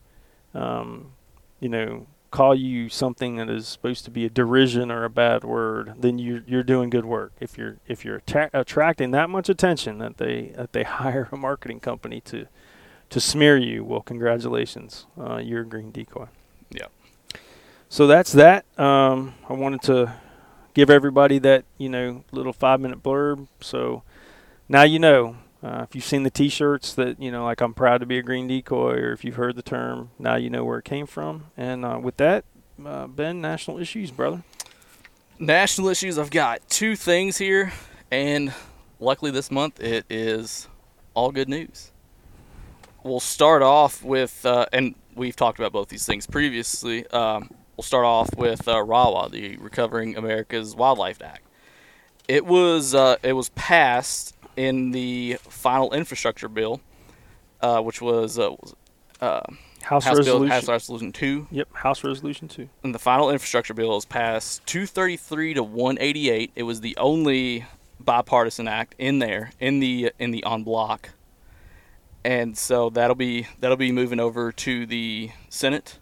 um, 0.53 1.11
you 1.59 1.69
know, 1.69 2.07
call 2.31 2.55
you 2.55 2.89
something 2.89 3.35
that 3.35 3.49
is 3.49 3.67
supposed 3.67 4.05
to 4.05 4.11
be 4.11 4.25
a 4.25 4.29
derision 4.29 4.89
or 4.89 5.03
a 5.03 5.09
bad 5.09 5.43
word, 5.43 5.93
then 5.97 6.17
you're 6.17 6.43
you're 6.47 6.63
doing 6.63 6.89
good 6.89 7.05
work. 7.05 7.33
If 7.39 7.57
you're 7.57 7.77
if 7.87 8.03
you're 8.03 8.17
atta- 8.27 8.49
attracting 8.53 9.11
that 9.11 9.29
much 9.29 9.49
attention 9.49 9.99
that 9.99 10.17
they 10.17 10.53
that 10.55 10.73
they 10.73 10.83
hire 11.01 11.29
a 11.31 11.37
marketing 11.37 11.79
company 11.81 12.21
to 12.21 12.47
to 13.09 13.19
smear 13.19 13.57
you, 13.57 13.83
well, 13.83 14.01
congratulations, 14.01 15.05
uh, 15.19 15.37
you're 15.37 15.61
a 15.61 15.65
green 15.65 15.91
decoy. 15.91 16.27
Yeah 16.71 16.87
so 17.91 18.07
that's 18.07 18.31
that. 18.31 18.63
Um, 18.79 19.35
I 19.49 19.53
wanted 19.53 19.81
to 19.83 20.13
give 20.73 20.89
everybody 20.89 21.39
that 21.39 21.65
you 21.77 21.89
know 21.89 22.23
little 22.31 22.53
five 22.53 22.79
minute 22.79 23.03
blurb. 23.03 23.47
So 23.59 24.01
now 24.69 24.83
you 24.83 24.97
know. 24.97 25.35
Uh, 25.63 25.85
if 25.87 25.93
you've 25.93 26.03
seen 26.03 26.23
the 26.23 26.31
T-shirts 26.31 26.93
that 26.95 27.21
you 27.21 27.31
know, 27.31 27.43
like 27.45 27.61
I'm 27.61 27.73
proud 27.73 27.99
to 27.99 28.05
be 28.05 28.17
a 28.17 28.23
green 28.23 28.47
decoy, 28.47 28.95
or 28.95 29.11
if 29.11 29.23
you've 29.23 29.35
heard 29.35 29.55
the 29.55 29.61
term, 29.61 30.11
now 30.17 30.35
you 30.35 30.49
know 30.49 30.63
where 30.63 30.79
it 30.79 30.85
came 30.85 31.05
from. 31.05 31.45
And 31.55 31.85
uh, 31.85 31.99
with 32.01 32.17
that, 32.17 32.45
uh, 32.83 33.07
Ben, 33.07 33.41
national 33.41 33.77
issues, 33.79 34.11
brother. 34.11 34.43
National 35.37 35.89
issues. 35.89 36.17
I've 36.17 36.31
got 36.31 36.67
two 36.69 36.95
things 36.95 37.37
here, 37.37 37.71
and 38.09 38.53
luckily 38.99 39.31
this 39.31 39.51
month 39.51 39.79
it 39.79 40.05
is 40.09 40.67
all 41.13 41.31
good 41.31 41.49
news. 41.49 41.91
We'll 43.03 43.19
start 43.19 43.61
off 43.61 44.03
with, 44.03 44.45
uh, 44.45 44.65
and 44.71 44.95
we've 45.15 45.35
talked 45.35 45.59
about 45.59 45.71
both 45.71 45.89
these 45.89 46.05
things 46.05 46.27
previously. 46.27 47.07
Um, 47.07 47.49
We'll 47.81 47.87
start 47.87 48.05
off 48.05 48.35
with 48.35 48.67
uh, 48.67 48.83
RAWA, 48.83 49.29
the 49.31 49.57
Recovering 49.57 50.15
America's 50.15 50.75
Wildlife 50.75 51.19
Act. 51.19 51.41
It 52.27 52.45
was 52.45 52.93
uh, 52.93 53.15
it 53.23 53.33
was 53.33 53.49
passed 53.49 54.35
in 54.57 54.91
the 54.91 55.37
final 55.41 55.93
infrastructure 55.93 56.49
bill, 56.49 56.81
uh, 57.61 57.81
which 57.81 58.01
was, 58.01 58.39
uh, 58.39 58.51
was 58.51 58.75
uh, 59.21 59.41
House, 59.81 60.05
House 60.05 60.17
Resolution. 60.17 60.47
Bill, 60.47 60.55
House 60.55 60.67
Resolution 60.67 61.11
two. 61.11 61.47
Yep, 61.51 61.73
House 61.73 62.03
Resolution 62.03 62.47
two. 62.47 62.69
And 62.83 62.93
the 62.93 62.99
final 62.99 63.29
infrastructure 63.29 63.73
bill 63.73 63.89
was 63.89 64.05
passed 64.05 64.65
233 64.65 65.55
to 65.55 65.63
188. 65.63 66.51
It 66.55 66.63
was 66.63 66.81
the 66.81 66.95
only 66.97 67.65
bipartisan 67.99 68.67
act 68.67 68.95
in 68.97 69.19
there 69.19 69.51
in 69.59 69.79
the 69.79 70.11
in 70.17 70.31
the 70.31 70.43
en 70.45 70.63
bloc, 70.63 71.09
and 72.23 72.57
so 72.57 72.89
that'll 72.89 73.15
be 73.15 73.47
that'll 73.59 73.77
be 73.77 73.91
moving 73.91 74.19
over 74.19 74.51
to 74.51 74.85
the 74.85 75.31
Senate 75.49 75.99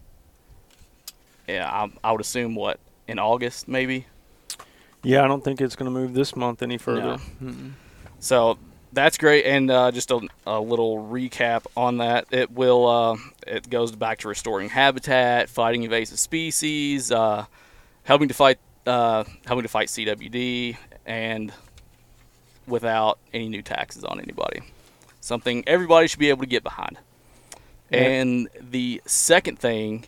yeah, 1.50 1.70
I, 1.70 1.92
I 2.04 2.12
would 2.12 2.22
assume 2.22 2.56
what 2.56 2.80
in 3.08 3.20
August 3.20 3.68
maybe. 3.68 4.06
Yeah, 5.04 5.24
I 5.24 5.28
don't 5.28 5.44
think 5.44 5.62
it's 5.62 5.76
going 5.76 5.92
to 5.92 5.98
move 5.98 6.14
this 6.14 6.36
month 6.36 6.62
any 6.62 6.78
further. 6.78 7.18
No. 7.40 7.72
So 8.20 8.58
that's 8.92 9.18
great, 9.18 9.46
and 9.46 9.70
uh, 9.70 9.92
just 9.92 10.12
a, 10.12 10.20
a, 10.46 10.60
little 10.60 10.98
recap 10.98 11.66
on 11.78 11.98
that. 11.98 12.26
It 12.32 12.52
will 12.52 12.88
uh, 12.88 13.18
it 13.48 13.70
goes 13.70 13.92
back 13.94 14.20
to 14.20 14.28
restoring 14.28 14.70
habitat, 14.70 15.50
fighting 15.50 15.84
invasive 15.84 16.20
species, 16.20 17.12
uh, 17.12 17.46
helping 18.04 18.28
to 18.28 18.34
fight 18.34 18.60
uh, 18.86 19.24
helping 19.46 19.64
to 19.64 19.70
fight 19.70 19.88
CWD, 19.88 20.78
and 21.06 21.54
without 22.68 23.20
any 23.34 23.50
new 23.50 23.62
taxes 23.62 24.04
on 24.04 24.20
anybody. 24.20 24.62
Something 25.22 25.64
everybody 25.68 26.08
should 26.08 26.20
be 26.20 26.30
able 26.30 26.42
to 26.42 26.48
get 26.48 26.64
behind. 26.64 26.98
Yeah. 27.92 28.00
And 28.00 28.50
the 28.60 29.02
second 29.06 29.60
thing 29.60 30.06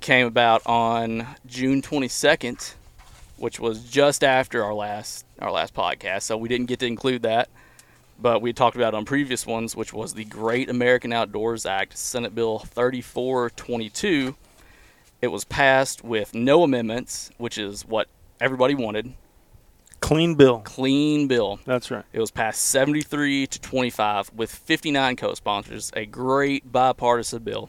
came 0.00 0.26
about 0.26 0.62
on 0.66 1.26
June 1.46 1.82
22nd, 1.82 2.74
which 3.38 3.60
was 3.60 3.84
just 3.84 4.24
after 4.24 4.62
our 4.64 4.74
last 4.74 5.24
our 5.38 5.52
last 5.52 5.74
podcast. 5.74 6.22
So 6.22 6.36
we 6.36 6.48
didn't 6.48 6.66
get 6.66 6.80
to 6.80 6.86
include 6.86 7.22
that, 7.22 7.48
but 8.20 8.42
we 8.42 8.52
talked 8.52 8.76
about 8.76 8.94
it 8.94 8.96
on 8.96 9.04
previous 9.04 9.46
ones, 9.46 9.76
which 9.76 9.92
was 9.92 10.14
the 10.14 10.24
Great 10.24 10.68
American 10.68 11.12
Outdoors 11.12 11.66
Act, 11.66 11.96
Senate 11.96 12.34
Bill 12.34 12.58
3422. 12.60 14.34
It 15.20 15.28
was 15.28 15.44
passed 15.44 16.04
with 16.04 16.34
no 16.34 16.62
amendments, 16.62 17.30
which 17.38 17.58
is 17.58 17.84
what 17.84 18.08
everybody 18.40 18.74
wanted. 18.74 19.14
Clean 20.00 20.36
bill. 20.36 20.60
Clean 20.60 21.26
bill. 21.26 21.58
That's 21.64 21.90
right. 21.90 22.04
It 22.12 22.20
was 22.20 22.30
passed 22.30 22.62
73 22.62 23.48
to 23.48 23.60
25 23.60 24.30
with 24.34 24.50
59 24.50 25.16
co-sponsors. 25.16 25.90
A 25.96 26.06
great 26.06 26.70
bipartisan 26.70 27.42
bill. 27.42 27.68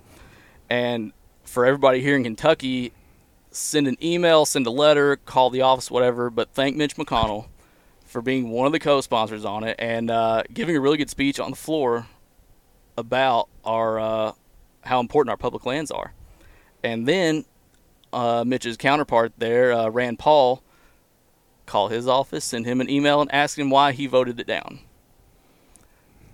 And 0.69 1.11
for 1.43 1.65
everybody 1.65 2.01
here 2.01 2.15
in 2.15 2.23
Kentucky, 2.23 2.93
send 3.51 3.87
an 3.87 3.97
email, 4.01 4.45
send 4.45 4.65
a 4.67 4.71
letter, 4.71 5.15
call 5.15 5.49
the 5.49 5.61
office, 5.61 5.89
whatever. 5.89 6.29
But 6.29 6.49
thank 6.51 6.75
Mitch 6.75 6.95
McConnell 6.95 7.47
for 8.05 8.21
being 8.21 8.49
one 8.49 8.65
of 8.65 8.71
the 8.71 8.79
co-sponsors 8.79 9.45
on 9.45 9.63
it 9.63 9.75
and 9.77 10.09
uh, 10.09 10.43
giving 10.53 10.75
a 10.75 10.79
really 10.79 10.97
good 10.97 11.09
speech 11.09 11.39
on 11.39 11.51
the 11.51 11.57
floor 11.57 12.07
about 12.97 13.47
our 13.63 13.99
uh, 13.99 14.31
how 14.81 14.99
important 14.99 15.29
our 15.29 15.37
public 15.37 15.65
lands 15.65 15.91
are. 15.91 16.13
And 16.83 17.07
then 17.07 17.45
uh, 18.11 18.43
Mitch's 18.45 18.77
counterpart 18.77 19.33
there, 19.37 19.73
uh, 19.73 19.89
Rand 19.89 20.19
Paul, 20.19 20.63
call 21.65 21.89
his 21.89 22.07
office, 22.07 22.45
send 22.45 22.65
him 22.65 22.81
an 22.81 22.89
email, 22.89 23.21
and 23.21 23.31
ask 23.31 23.57
him 23.57 23.69
why 23.69 23.91
he 23.91 24.07
voted 24.07 24.39
it 24.39 24.47
down. 24.47 24.79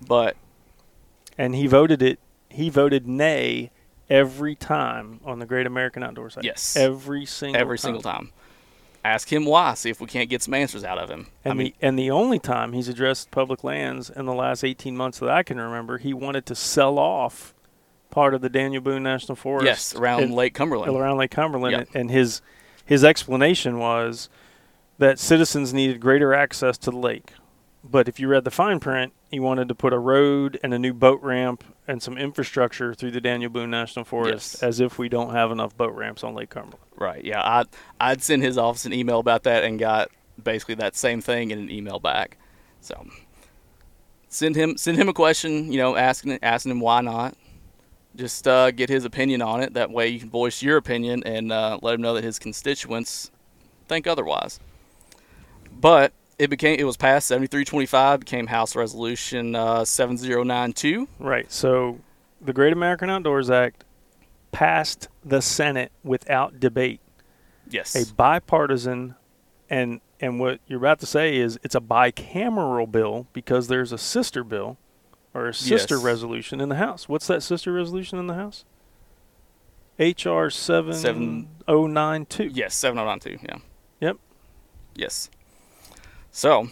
But 0.07 0.37
and 1.37 1.55
he 1.55 1.67
voted 1.67 2.01
it 2.01 2.19
he 2.49 2.69
voted 2.69 3.07
nay 3.07 3.71
every 4.09 4.55
time 4.55 5.19
on 5.25 5.39
the 5.39 5.45
Great 5.45 5.65
American 5.67 6.03
Outdoors 6.03 6.37
Act. 6.37 6.45
Yes. 6.45 6.75
every 6.77 7.25
single 7.25 7.59
every 7.61 7.77
single 7.77 8.01
time. 8.01 8.31
Ask 9.03 9.31
him 9.31 9.45
why. 9.45 9.75
See 9.75 9.91
if 9.91 10.01
we 10.01 10.07
can't 10.07 10.29
get 10.31 10.41
some 10.41 10.55
answers 10.55 10.83
out 10.83 10.97
of 10.97 11.09
him. 11.11 11.27
And 11.43 11.51
I 11.51 11.55
mean, 11.55 11.73
the 11.79 11.87
and 11.87 11.99
the 11.99 12.09
only 12.09 12.39
time 12.39 12.73
he's 12.73 12.87
addressed 12.87 13.29
public 13.29 13.63
lands 13.63 14.09
in 14.09 14.25
the 14.25 14.33
last 14.33 14.63
18 14.63 14.97
months 14.97 15.19
that 15.19 15.29
I 15.29 15.43
can 15.43 15.59
remember, 15.59 15.99
he 15.99 16.13
wanted 16.13 16.45
to 16.47 16.55
sell 16.55 16.97
off 16.97 17.53
part 18.09 18.33
of 18.33 18.41
the 18.41 18.49
Daniel 18.49 18.81
Boone 18.81 19.03
National 19.03 19.35
Forest. 19.35 19.65
yes, 19.65 19.95
around 19.95 20.23
in- 20.23 20.31
Lake 20.31 20.53
Cumberland. 20.55 20.95
around 20.95 21.17
Lake 21.17 21.31
Cumberland, 21.31 21.73
Yep. 21.77 21.89
and 21.93 22.09
his 22.09 22.41
his 22.83 23.03
explanation 23.03 23.77
was 23.77 24.29
that 24.97 25.19
citizens 25.19 25.73
needed 25.73 25.99
greater 25.99 26.33
access 26.33 26.77
to 26.79 26.89
the 26.91 26.97
lake. 26.97 27.31
But 27.87 28.07
if 28.07 28.19
you 28.19 28.27
read 28.27 28.43
the 28.45 28.51
fine 28.51 28.79
print, 28.79 29.13
he 29.29 29.39
wanted 29.39 29.67
to 29.67 29.75
put 29.75 29.93
a 29.93 29.99
road 29.99 30.59
and 30.63 30.73
a 30.73 30.79
new 30.79 30.93
boat 30.93 31.21
ramp 31.21 31.63
and 31.87 32.01
some 32.01 32.17
infrastructure 32.17 32.93
through 32.95 33.11
the 33.11 33.21
Daniel 33.21 33.49
Boone 33.51 33.69
National 33.69 34.03
Forest, 34.03 34.55
Yes. 34.55 34.63
as 34.63 34.79
if 34.79 34.97
we 34.97 35.07
don't 35.07 35.31
have 35.31 35.51
enough 35.51 35.77
boat 35.77 35.93
ramps 35.93 36.23
on 36.23 36.33
Lake 36.33 36.49
Cumberland. 36.49 36.79
Right. 36.97 37.23
Yeah. 37.23 37.41
I 37.41 37.65
I'd 37.99 38.23
send 38.23 38.41
his 38.41 38.57
office 38.57 38.85
an 38.85 38.93
email 38.93 39.19
about 39.19 39.43
that 39.43 39.63
and 39.63 39.77
got 39.77 40.09
basically 40.43 40.75
that 40.75 40.95
same 40.95 41.21
thing 41.21 41.51
in 41.51 41.59
an 41.59 41.69
email 41.69 41.99
back. 41.99 42.37
So 42.81 43.05
send 44.29 44.55
him 44.55 44.77
send 44.77 44.97
him 44.97 45.07
a 45.09 45.13
question. 45.13 45.71
You 45.71 45.77
know, 45.77 45.95
asking 45.95 46.39
asking 46.41 46.71
him 46.71 46.79
why 46.79 47.01
not. 47.01 47.35
Just 48.15 48.47
uh, 48.47 48.71
get 48.71 48.87
his 48.89 49.03
opinion 49.03 49.41
on 49.41 49.61
it. 49.61 49.73
That 49.73 49.91
way 49.91 50.07
you 50.07 50.19
can 50.19 50.29
voice 50.29 50.61
your 50.63 50.77
opinion 50.77 51.21
and 51.25 51.51
uh, 51.51 51.77
let 51.81 51.95
him 51.95 52.01
know 52.01 52.13
that 52.13 52.23
his 52.23 52.39
constituents 52.39 53.29
think 53.89 54.07
otherwise. 54.07 54.59
But 55.79 56.13
it 56.37 56.49
became 56.49 56.79
it 56.79 56.83
was 56.83 56.97
passed 56.97 57.27
7325 57.27 58.19
became 58.21 58.47
House 58.47 58.75
Resolution 58.75 59.55
uh, 59.55 59.85
7092. 59.85 61.07
Right. 61.19 61.49
So 61.51 61.99
the 62.41 62.53
Great 62.53 62.73
American 62.73 63.09
Outdoors 63.09 63.49
Act 63.49 63.83
passed 64.51 65.07
the 65.23 65.41
Senate 65.41 65.91
without 66.03 66.59
debate. 66.59 66.99
Yes. 67.69 67.95
a 67.95 68.13
bipartisan 68.13 69.15
and 69.71 69.99
and 70.21 70.39
what 70.39 70.59
you're 70.67 70.77
about 70.79 70.99
to 70.99 71.05
say 71.07 71.37
is 71.37 71.57
it's 71.63 71.73
a 71.75 71.81
bicameral 71.81 72.89
bill 72.89 73.25
because 73.33 73.67
there's 73.67 73.91
a 73.91 73.97
sister 73.97 74.43
bill 74.43 74.77
or 75.33 75.47
a 75.47 75.53
sister 75.53 75.95
Yes. 75.95 76.03
resolution 76.03 76.61
in 76.61 76.69
the 76.69 76.75
House. 76.75 77.09
What's 77.09 77.27
that 77.27 77.41
sister 77.43 77.73
resolution 77.73 78.19
in 78.19 78.27
the 78.27 78.35
House? 78.35 78.63
HR 79.97 80.49
7092. 80.49 82.51
Yes, 82.53 82.75
7092, 82.75 83.39
yeah. 83.45 83.57
Yep. 84.01 84.17
Yes. 84.95 85.29
So, 86.37 86.67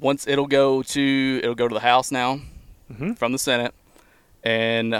once 0.00 0.26
it'll 0.26 0.46
go 0.46 0.82
to 0.82 1.40
it'll 1.42 1.54
go 1.54 1.68
to 1.68 1.74
the 1.74 1.80
House 1.80 2.10
now 2.10 2.40
hmm 2.94 3.12
from 3.12 3.32
the 3.32 3.38
Senate 3.38 3.74
and 4.42 4.94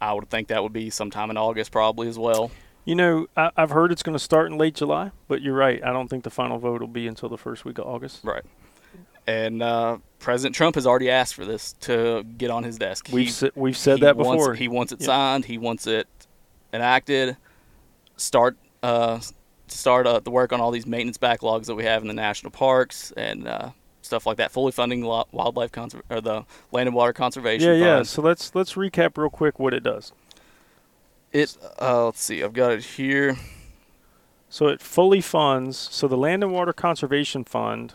I 0.00 0.12
would 0.12 0.30
think 0.30 0.46
that 0.48 0.62
would 0.62 0.72
be 0.72 0.88
sometime 0.88 1.30
in 1.30 1.36
August 1.36 1.72
probably 1.72 2.06
as 2.08 2.16
well. 2.18 2.52
You 2.84 2.94
know, 2.94 3.26
I, 3.36 3.50
I've 3.56 3.70
heard 3.70 3.90
it's 3.90 4.04
going 4.04 4.14
to 4.16 4.22
start 4.22 4.52
in 4.52 4.56
late 4.56 4.74
July, 4.76 5.10
but 5.26 5.42
you're 5.42 5.54
right. 5.54 5.82
I 5.84 5.92
don't 5.92 6.08
think 6.08 6.22
the 6.22 6.30
final 6.30 6.58
vote 6.58 6.80
will 6.80 6.86
be 6.88 7.06
until 7.08 7.28
the 7.28 7.36
first 7.36 7.64
week 7.64 7.78
of 7.78 7.86
August. 7.86 8.20
Right. 8.22 8.44
And 9.26 9.62
uh, 9.62 9.98
President 10.20 10.54
Trump 10.54 10.76
has 10.76 10.86
already 10.86 11.10
asked 11.10 11.34
for 11.34 11.44
this 11.44 11.72
to 11.80 12.22
get 12.38 12.50
on 12.50 12.62
his 12.62 12.78
desk. 12.78 13.08
We've 13.12 13.36
He- 13.36 13.50
we've 13.54 13.76
said 13.76 14.00
that 14.00 14.16
wants- 14.16 14.42
before. 14.42 14.54
he 14.54 14.68
wants 14.68 14.92
it 14.92 15.02
signed. 15.02 15.44
He 15.44 15.58
wants 15.58 15.86
it 15.86 16.06
enacted. 16.72 17.36
Start 18.16 18.56
uh, 18.82 19.20
start 19.70 20.06
uh, 20.06 20.20
the 20.20 20.30
work 20.30 20.52
on 20.52 20.60
all 20.60 20.70
these 20.70 20.86
maintenance 20.86 21.18
backlogs 21.18 21.66
that 21.66 21.74
we 21.74 21.84
have 21.84 22.02
in 22.02 22.08
the 22.08 22.14
national 22.14 22.50
parks 22.50 23.12
and 23.16 23.46
uh, 23.46 23.70
stuff 24.02 24.26
like 24.26 24.36
that. 24.38 24.50
Fully 24.50 24.72
funding 24.72 25.04
wildlife 25.04 25.72
conser- 25.72 26.02
or 26.10 26.20
the 26.20 26.44
land 26.72 26.88
and 26.88 26.94
water 26.94 27.12
conservation. 27.12 27.68
yeah, 27.68 27.74
yeah. 27.74 28.02
So 28.02 28.22
let's 28.22 28.54
let's 28.54 28.74
recap 28.74 29.16
real 29.16 29.30
quick 29.30 29.58
what 29.58 29.74
it 29.74 29.82
does. 29.82 30.12
It. 31.32 31.56
Uh, 31.80 32.06
let's 32.06 32.20
see. 32.22 32.42
I've 32.42 32.52
got 32.52 32.72
it 32.72 32.84
here. 32.84 33.36
So 34.48 34.66
it 34.66 34.80
fully 34.80 35.20
funds. 35.20 35.76
So 35.78 36.08
the 36.08 36.16
Land 36.16 36.42
and 36.42 36.52
Water 36.52 36.72
Conservation 36.72 37.44
Fund 37.44 37.94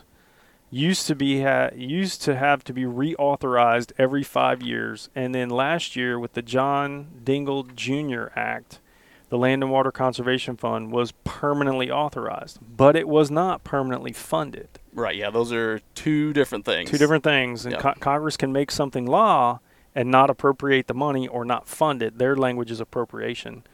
used 0.70 1.06
to 1.06 1.14
be 1.14 1.42
ha- 1.42 1.68
used 1.76 2.22
to 2.22 2.34
have 2.36 2.64
to 2.64 2.72
be 2.72 2.84
reauthorized 2.84 3.92
every 3.98 4.22
five 4.22 4.62
years, 4.62 5.10
and 5.14 5.34
then 5.34 5.50
last 5.50 5.96
year 5.96 6.18
with 6.18 6.32
the 6.32 6.42
John 6.42 7.08
Dingell 7.22 7.74
Jr. 7.74 8.32
Act, 8.38 8.80
the 9.28 9.38
Land 9.38 9.62
and 9.62 9.72
Water 9.72 9.90
Conservation 9.90 10.56
Fund 10.56 10.92
was 10.92 11.12
permanently 11.24 11.90
authorized, 11.90 12.58
but 12.76 12.94
it 12.96 13.08
was 13.08 13.30
not 13.30 13.64
permanently 13.64 14.12
funded. 14.12 14.68
Right. 14.92 15.16
Yeah. 15.16 15.30
Those 15.30 15.52
are 15.52 15.80
two 15.94 16.32
different 16.32 16.64
things. 16.64 16.90
Two 16.90 16.98
different 16.98 17.24
things, 17.24 17.64
and 17.64 17.72
Yep. 17.72 17.80
co- 17.82 17.94
Congress 18.00 18.36
can 18.36 18.52
make 18.52 18.70
something 18.70 19.04
law 19.06 19.60
and 19.94 20.10
not 20.10 20.30
appropriate 20.30 20.86
the 20.86 20.94
money 20.94 21.26
or 21.26 21.44
not 21.44 21.66
fund 21.66 22.02
it. 22.02 22.18
Their 22.18 22.36
language 22.36 22.70
is 22.70 22.80
appropriation. 22.80 23.64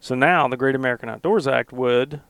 So 0.00 0.14
now 0.14 0.48
the 0.48 0.56
Great 0.56 0.74
American 0.74 1.08
Outdoors 1.08 1.46
Act 1.46 1.72
would 1.72 2.20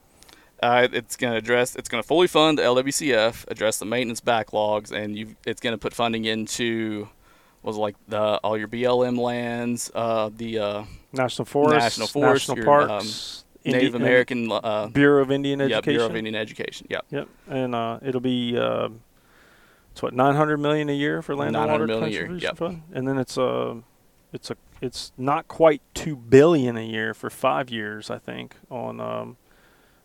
Uh, 0.60 0.88
it's 0.92 1.14
going 1.14 1.32
to 1.32 1.38
address. 1.38 1.76
It's 1.76 1.88
going 1.88 2.02
to 2.02 2.06
fully 2.06 2.26
fund 2.26 2.58
the 2.58 2.62
LWCF, 2.64 3.44
address 3.46 3.78
the 3.78 3.84
maintenance 3.84 4.20
backlogs, 4.20 4.90
and 4.90 5.16
you. 5.16 5.36
It's 5.46 5.60
going 5.60 5.72
to 5.72 5.78
put 5.78 5.94
funding 5.94 6.24
into 6.24 7.08
was 7.62 7.76
like 7.76 7.96
the 8.08 8.38
all 8.38 8.56
your 8.56 8.68
BLM 8.68 9.18
lands, 9.18 9.90
uh, 9.94 10.30
the 10.34 10.58
uh, 10.58 10.84
National 11.12 11.44
Forests, 11.44 11.98
National 11.98 12.06
Forest, 12.08 12.48
National 12.48 12.64
your, 12.64 12.82
um, 12.82 12.88
Parks, 12.88 13.44
Native 13.64 13.94
Indi- 13.94 13.96
American. 13.96 14.52
Uh, 14.52 14.88
Bureau 14.88 15.22
of 15.22 15.30
Indian 15.30 15.60
yeah, 15.60 15.66
Education. 15.66 15.92
Bureau 15.92 16.06
of 16.06 16.16
Indian 16.16 16.34
Education. 16.34 16.86
Yep. 16.90 17.04
Yep, 17.10 17.28
and 17.48 17.74
uh, 17.74 17.98
it'll 18.02 18.20
be 18.20 18.56
uh, 18.56 18.88
it's 19.92 20.02
what 20.02 20.14
nine 20.14 20.34
hundred 20.34 20.58
million 20.58 20.88
a 20.88 20.94
year 20.94 21.22
for 21.22 21.34
land 21.34 21.56
and 21.56 21.70
water 21.70 21.86
million 21.86 22.04
a 22.04 22.08
year, 22.08 22.22
conservation 22.26 22.46
yep. 22.46 22.56
fund, 22.56 22.82
and 22.92 23.08
then 23.08 23.18
it's 23.18 23.36
uh, 23.36 23.74
it's 24.32 24.50
a 24.50 24.56
it's 24.80 25.12
not 25.18 25.48
quite 25.48 25.82
two 25.94 26.16
billion 26.16 26.76
a 26.76 26.86
year 26.86 27.14
for 27.14 27.30
five 27.30 27.70
years, 27.70 28.10
I 28.10 28.18
think, 28.18 28.56
on 28.70 29.00
um, 29.00 29.36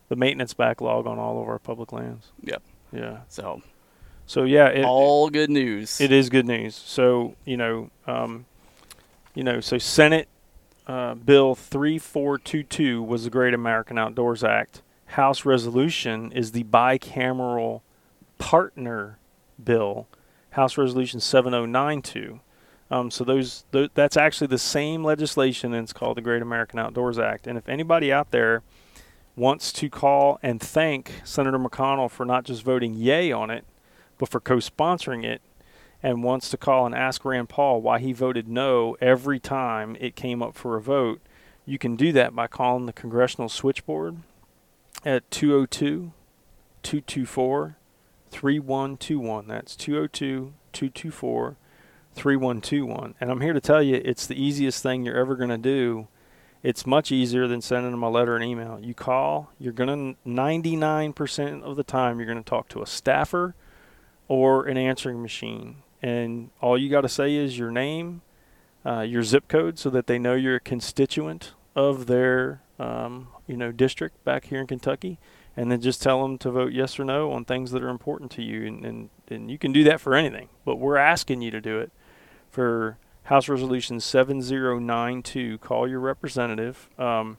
the 0.08 0.16
maintenance 0.16 0.54
backlog 0.54 1.06
on 1.06 1.18
all 1.18 1.40
of 1.40 1.48
our 1.48 1.58
public 1.58 1.92
lands. 1.92 2.32
Yep. 2.42 2.62
Yeah. 2.92 3.20
So 3.28 3.62
So 4.26 4.44
yeah, 4.44 4.68
it, 4.68 4.84
all 4.84 5.28
good 5.30 5.50
news. 5.50 6.00
it 6.00 6.10
is 6.12 6.28
good 6.30 6.46
news. 6.46 6.74
So 6.74 7.34
you 7.44 7.56
know, 7.56 7.90
um, 8.06 8.46
you 9.34 9.44
know, 9.44 9.60
so 9.60 9.78
Senate 9.78 10.28
uh, 10.86 11.14
Bill 11.14 11.54
three 11.54 11.98
four 11.98 12.38
two 12.38 12.62
two 12.62 13.02
was 13.02 13.24
the 13.24 13.30
Great 13.30 13.54
American 13.54 13.98
Outdoors 13.98 14.42
Act. 14.42 14.82
House 15.06 15.44
resolution 15.44 16.32
is 16.32 16.52
the 16.52 16.64
bicameral 16.64 17.82
partner 18.38 19.18
bill, 19.62 20.08
House 20.50 20.76
Resolution 20.76 21.20
seven 21.20 21.52
zero 21.52 21.66
nine 21.66 22.02
two. 22.02 22.40
Um, 22.90 23.10
so 23.10 23.24
those 23.24 23.64
th- 23.72 23.90
that's 23.94 24.16
actually 24.16 24.48
the 24.48 24.58
same 24.58 25.04
legislation, 25.04 25.72
and 25.74 25.84
it's 25.84 25.92
called 25.92 26.16
the 26.16 26.22
Great 26.22 26.42
American 26.42 26.78
Outdoors 26.78 27.18
Act. 27.18 27.46
And 27.46 27.56
if 27.58 27.68
anybody 27.68 28.12
out 28.12 28.30
there 28.30 28.62
wants 29.36 29.72
to 29.72 29.88
call 29.88 30.38
and 30.42 30.60
thank 30.60 31.12
Senator 31.24 31.58
McConnell 31.58 32.10
for 32.10 32.24
not 32.24 32.44
just 32.44 32.62
voting 32.62 32.94
yay 32.94 33.32
on 33.32 33.50
it, 33.50 33.64
but 34.18 34.28
for 34.28 34.40
co-sponsoring 34.40 35.24
it, 35.24 35.40
and 36.04 36.22
wants 36.22 36.50
to 36.50 36.58
call 36.58 36.84
and 36.84 36.94
ask 36.94 37.24
Rand 37.24 37.48
Paul 37.48 37.80
why 37.80 37.98
he 37.98 38.12
voted 38.12 38.46
no 38.46 38.94
every 39.00 39.40
time 39.40 39.96
it 39.98 40.14
came 40.14 40.42
up 40.42 40.54
for 40.54 40.76
a 40.76 40.82
vote, 40.82 41.22
you 41.64 41.78
can 41.78 41.96
do 41.96 42.12
that 42.12 42.36
by 42.36 42.46
calling 42.46 42.84
the 42.84 42.92
congressional 42.92 43.48
switchboard 43.48 44.18
at 45.02 45.28
202 45.30 46.12
224 46.82 47.76
3121. 48.30 49.48
That's 49.48 49.74
202 49.74 50.52
224 50.74 51.56
3121. 52.12 53.14
And 53.18 53.30
I'm 53.30 53.40
here 53.40 53.54
to 53.54 53.60
tell 53.60 53.82
you 53.82 54.02
it's 54.04 54.26
the 54.26 54.40
easiest 54.40 54.82
thing 54.82 55.06
you're 55.06 55.16
ever 55.16 55.36
going 55.36 55.48
to 55.48 55.56
do. 55.56 56.08
It's 56.62 56.86
much 56.86 57.10
easier 57.10 57.46
than 57.46 57.62
sending 57.62 57.92
them 57.92 58.02
a 58.02 58.10
letter 58.10 58.36
and 58.36 58.44
email. 58.44 58.78
You 58.78 58.92
call, 58.92 59.52
you're 59.58 59.72
going 59.72 60.16
to 60.16 60.28
99% 60.28 61.62
of 61.62 61.76
the 61.76 61.82
time 61.82 62.18
you're 62.18 62.26
going 62.26 62.42
to 62.42 62.44
talk 62.44 62.68
to 62.70 62.82
a 62.82 62.86
staffer 62.86 63.54
or 64.28 64.66
an 64.66 64.76
answering 64.76 65.22
machine. 65.22 65.76
And 66.02 66.50
all 66.60 66.76
you 66.76 66.90
got 66.90 67.02
to 67.02 67.08
say 67.08 67.34
is 67.34 67.58
your 67.58 67.70
name, 67.70 68.22
uh, 68.84 69.00
your 69.00 69.22
zip 69.22 69.48
code, 69.48 69.78
so 69.78 69.90
that 69.90 70.06
they 70.06 70.18
know 70.18 70.34
you're 70.34 70.56
a 70.56 70.60
constituent 70.60 71.52
of 71.74 72.06
their, 72.06 72.62
um, 72.78 73.28
you 73.46 73.56
know, 73.56 73.72
district 73.72 74.22
back 74.24 74.46
here 74.46 74.60
in 74.60 74.66
Kentucky. 74.66 75.18
And 75.56 75.70
then 75.70 75.80
just 75.80 76.02
tell 76.02 76.22
them 76.22 76.36
to 76.38 76.50
vote 76.50 76.72
yes 76.72 76.98
or 76.98 77.04
no 77.04 77.32
on 77.32 77.44
things 77.44 77.70
that 77.70 77.82
are 77.82 77.88
important 77.88 78.30
to 78.32 78.42
you. 78.42 78.66
And, 78.66 78.84
and, 78.84 79.10
and 79.28 79.50
you 79.50 79.56
can 79.56 79.72
do 79.72 79.84
that 79.84 80.00
for 80.00 80.14
anything, 80.14 80.48
but 80.64 80.76
we're 80.76 80.96
asking 80.96 81.42
you 81.42 81.50
to 81.52 81.60
do 81.60 81.78
it 81.78 81.92
for 82.50 82.98
House 83.24 83.48
Resolution 83.48 84.00
7092. 84.00 85.58
Call 85.58 85.88
your 85.88 86.00
representative 86.00 86.90
um, 86.98 87.38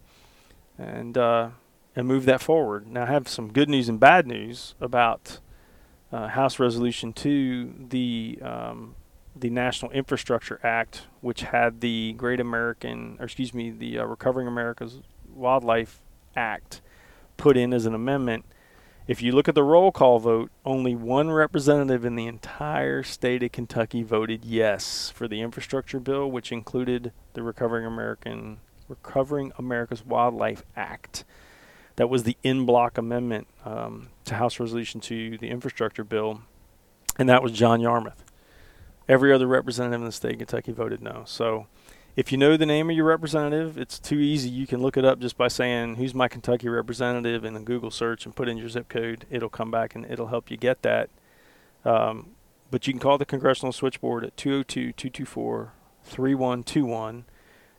and, 0.78 1.17
uh, 1.17 1.50
and 1.95 2.08
move 2.08 2.26
that 2.26 2.41
forward. 2.41 2.88
Now, 2.88 3.04
I 3.04 3.08
have 3.08 3.28
some 3.28 3.52
good 3.52 3.69
news 3.69 3.89
and 3.89 4.00
bad 4.00 4.26
news 4.26 4.76
about 4.82 5.39
uh, 6.15 6.30
House 6.30 6.60
Resolution 6.60 7.12
2, 7.12 7.88
the 7.89 8.39
um, 8.41 8.95
the 9.36 9.49
National 9.49 9.91
Infrastructure 9.91 10.62
Act, 10.63 11.08
which 11.19 11.41
had 11.41 11.82
the 11.82 12.13
Great 12.13 12.39
American, 12.39 13.17
or 13.19 13.25
excuse 13.25 13.54
me, 13.54 13.69
the 13.69 13.99
uh, 13.99 14.06
Recovering 14.06 14.47
America's 14.47 15.01
Wildlife 15.28 15.99
Act 16.34 16.82
put 17.36 17.58
in 17.58 17.73
as 17.73 17.86
an 17.86 17.93
amendment. 17.93 18.45
If 19.08 19.21
you 19.21 19.34
look 19.34 19.49
at 19.49 19.56
the 19.56 19.63
roll 19.63 19.91
call 19.91 20.19
vote, 20.19 20.51
only 20.63 20.95
one 20.95 21.32
representative 21.32 22.06
in 22.06 22.15
the 22.15 22.28
entire 22.28 23.04
state 23.04 23.43
of 23.43 23.51
Kentucky 23.51 24.01
voted 24.01 24.45
yes 24.45 25.12
for 25.13 25.28
the 25.28 25.41
infrastructure 25.41 25.99
bill, 25.99 26.32
which 26.32 26.49
included 26.49 27.12
the 27.34 27.43
Recovering 27.43 27.86
American 27.86 28.60
Recovering 28.88 29.51
America's 29.58 30.06
Wildlife 30.06 30.63
Act. 30.78 31.25
That 31.95 32.10
was 32.10 32.23
the 32.23 32.38
en 32.43 32.65
bloc 32.65 32.97
amendment 32.97 33.47
um, 33.63 34.10
to 34.25 34.36
House 34.36 34.60
Resolution 34.60 34.99
to 35.01 35.38
the 35.38 35.49
infrastructure 35.49 36.03
bill, 36.03 36.41
and 37.17 37.29
that 37.29 37.41
was 37.41 37.51
John 37.51 37.79
Yarmuth. 37.81 38.23
Every 39.08 39.31
other 39.31 39.47
representative 39.47 40.01
in 40.01 40.05
the 40.05 40.12
state 40.12 40.34
of 40.34 40.38
Kentucky 40.39 40.71
voted 40.71 41.01
no. 41.01 41.23
So 41.25 41.67
if 42.15 42.31
you 42.31 42.38
know 42.38 42.55
the 42.55 42.65
name 42.65 42.89
of 42.89 42.95
your 42.95 43.05
representative, 43.05 43.77
it's 43.77 43.99
too 43.99 44.19
easy. 44.19 44.49
You 44.49 44.65
can 44.65 44.81
look 44.81 44.95
it 44.95 45.03
up 45.03 45.19
just 45.19 45.38
by 45.38 45.49
saying, 45.49 45.95
Who's 45.95 46.13
my 46.13 46.27
Kentucky 46.27 46.69
representative? 46.69 47.43
in 47.43 47.55
a 47.55 47.60
Google 47.60 47.91
search 47.91 48.25
and 48.25 48.36
put 48.36 48.47
in 48.47 48.58
your 48.58 48.69
zip 48.69 48.88
code. 48.88 49.25
It'll 49.29 49.49
come 49.49 49.69
back 49.69 49.95
and 49.95 50.05
it'll 50.05 50.27
help 50.27 50.49
you 50.49 50.58
get 50.58 50.81
that. 50.84 51.10
Um, 51.84 52.31
but 52.71 52.88
you 52.88 52.93
can 52.93 52.99
call 52.99 53.17
the 53.17 53.25
congressional 53.25 53.73
switchboard 53.73 54.23
at 54.23 54.38
202 54.38 54.93
224 54.93 55.73
3121. 56.03 57.25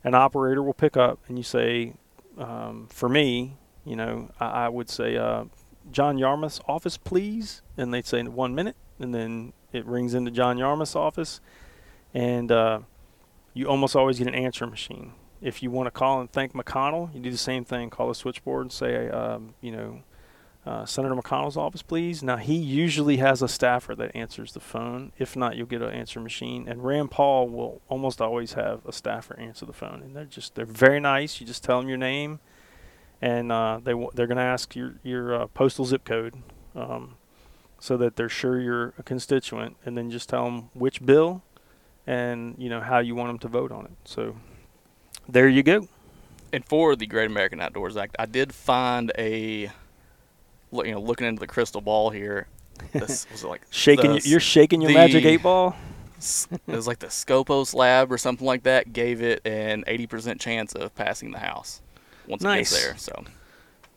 An 0.04 0.14
operator 0.14 0.62
will 0.62 0.74
pick 0.74 0.96
up 0.96 1.18
and 1.28 1.38
you 1.38 1.44
say, 1.44 1.94
um, 2.38 2.88
For 2.90 3.08
me, 3.08 3.56
you 3.86 3.96
know, 3.96 4.30
I, 4.38 4.46
I 4.46 4.68
would 4.68 4.90
say, 4.90 5.16
uh, 5.16 5.44
John 5.90 6.18
Yarmuth's 6.18 6.60
office, 6.68 6.96
please. 6.96 7.62
And 7.76 7.94
they'd 7.94 8.06
say, 8.06 8.22
One 8.22 8.54
minute. 8.54 8.76
And 8.98 9.14
then 9.14 9.52
it 9.72 9.86
rings 9.86 10.14
into 10.14 10.30
John 10.30 10.58
Yarmuth's 10.58 10.96
office. 10.96 11.40
And, 12.12 12.50
uh, 12.50 12.80
you 13.54 13.66
almost 13.66 13.96
always 13.96 14.18
get 14.18 14.28
an 14.28 14.34
answer 14.34 14.66
machine. 14.66 15.12
If 15.40 15.62
you 15.62 15.70
want 15.70 15.86
to 15.86 15.90
call 15.90 16.20
and 16.20 16.30
thank 16.30 16.52
McConnell, 16.52 17.14
you 17.14 17.20
do 17.20 17.30
the 17.30 17.38
same 17.38 17.64
thing. 17.64 17.88
Call 17.88 18.08
the 18.08 18.14
switchboard 18.14 18.66
and 18.66 18.72
say, 18.72 19.08
um, 19.08 19.54
you 19.62 19.72
know, 19.72 20.02
uh, 20.66 20.84
Senator 20.84 21.14
McConnell's 21.14 21.56
office, 21.56 21.80
please. 21.80 22.22
Now, 22.22 22.36
he 22.36 22.56
usually 22.56 23.18
has 23.18 23.40
a 23.40 23.48
staffer 23.48 23.94
that 23.94 24.14
answers 24.14 24.52
the 24.52 24.60
phone. 24.60 25.12
If 25.16 25.36
not, 25.36 25.56
you'll 25.56 25.66
get 25.66 25.80
an 25.80 25.92
answer 25.92 26.20
machine. 26.20 26.66
And 26.68 26.84
Rand 26.84 27.12
Paul 27.12 27.48
will 27.48 27.80
almost 27.88 28.20
always 28.20 28.54
have 28.54 28.84
a 28.84 28.92
staffer 28.92 29.38
answer 29.38 29.64
the 29.64 29.72
phone. 29.72 30.02
And 30.02 30.14
they're 30.16 30.24
just, 30.24 30.54
they're 30.54 30.66
very 30.66 30.98
nice. 30.98 31.40
You 31.40 31.46
just 31.46 31.62
tell 31.62 31.78
them 31.78 31.88
your 31.88 31.98
name, 31.98 32.40
and 33.22 33.50
uh, 33.50 33.80
they, 33.82 33.92
w- 33.92 34.10
they're 34.14 34.26
going 34.26 34.36
to 34.36 34.42
ask 34.42 34.76
your, 34.76 34.94
your 35.02 35.34
uh, 35.34 35.46
postal 35.48 35.84
zip 35.84 36.04
code 36.04 36.34
um, 36.74 37.16
so 37.78 37.96
that 37.96 38.16
they're 38.16 38.28
sure 38.28 38.60
you're 38.60 38.94
a 38.98 39.02
constituent. 39.02 39.76
And 39.84 39.96
then 39.96 40.10
just 40.10 40.28
tell 40.28 40.44
them 40.44 40.70
which 40.74 41.04
bill 41.04 41.42
and 42.06 42.54
you 42.58 42.68
know 42.68 42.80
how 42.80 42.98
you 42.98 43.14
want 43.14 43.28
them 43.30 43.38
to 43.40 43.48
vote 43.48 43.72
on 43.72 43.84
it. 43.86 43.92
So 44.04 44.36
there 45.28 45.48
you 45.48 45.62
go. 45.62 45.88
And 46.52 46.64
for 46.64 46.94
the 46.94 47.06
Great 47.06 47.26
American 47.30 47.60
Outdoors 47.60 47.96
Act, 47.96 48.16
I 48.18 48.26
did 48.26 48.52
find 48.54 49.10
a, 49.18 49.70
you 50.72 50.90
know, 50.92 51.00
looking 51.00 51.26
into 51.26 51.40
the 51.40 51.46
crystal 51.46 51.80
ball 51.80 52.10
here. 52.10 52.46
This 52.92 53.26
was 53.32 53.42
like 53.42 53.62
shaking. 53.70 54.12
the, 54.12 54.22
you're 54.24 54.40
shaking 54.40 54.80
your 54.80 54.92
magic 54.92 55.24
eight 55.24 55.42
ball. 55.42 55.74
it 56.18 56.60
was 56.66 56.86
like 56.86 57.00
the 57.00 57.08
Skopos 57.08 57.74
lab 57.74 58.12
or 58.12 58.18
something 58.18 58.46
like 58.46 58.62
that 58.62 58.92
gave 58.92 59.20
it 59.20 59.42
an 59.44 59.84
80% 59.86 60.40
chance 60.40 60.72
of 60.72 60.94
passing 60.94 61.30
the 61.30 61.38
House 61.40 61.82
once 62.28 62.42
nice. 62.42 62.72
it 62.72 62.74
gets 62.74 62.84
there. 62.84 62.96
So 62.98 63.24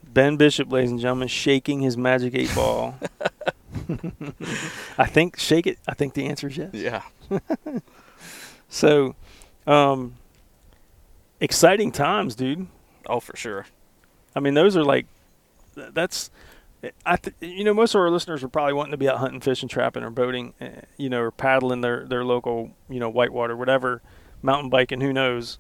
Ben 0.04 0.38
Bishop, 0.38 0.72
ladies 0.72 0.92
and 0.92 1.00
gentlemen, 1.00 1.28
shaking 1.28 1.82
his 1.82 1.96
magic 1.98 2.34
eight 2.36 2.54
ball. 2.56 2.96
I 4.98 5.06
think 5.06 5.38
shake 5.40 5.68
it. 5.68 5.78
I 5.88 5.94
think 5.94 6.14
the 6.14 6.26
answer 6.26 6.48
is 6.48 6.58
yes. 6.58 6.70
Yeah. 6.74 7.02
so, 8.70 9.16
um, 9.68 10.16
exciting 11.40 11.92
times, 11.92 12.36
dude. 12.36 12.68
Oh, 13.06 13.20
for 13.20 13.36
sure. 13.36 13.66
I 14.36 14.40
mean, 14.40 14.54
those 14.54 14.76
are 14.76 14.84
like, 14.84 15.06
that's, 15.76 16.32
I, 17.06 17.18
th- 17.18 17.36
you 17.40 17.64
know, 17.64 17.74
most 17.74 17.94
of 17.94 18.02
our 18.02 18.10
listeners 18.10 18.44
are 18.44 18.50
probably 18.50 18.74
wanting 18.74 18.92
to 18.92 18.98
be 18.98 19.10
out 19.10 19.18
hunting, 19.18 19.42
fishing, 19.42 19.70
trapping, 19.70 20.04
or 20.04 20.10
boating, 20.10 20.54
uh, 20.60 20.68
you 20.98 21.10
know, 21.10 21.22
or 21.22 21.32
paddling 21.32 21.82
their 21.82 22.06
their 22.06 22.24
local, 22.24 22.72
you 22.90 23.00
know, 23.00 23.10
whitewater, 23.10 23.56
whatever, 23.56 24.02
mountain 24.42 24.70
biking, 24.70 25.02
who 25.02 25.14
knows, 25.14 25.60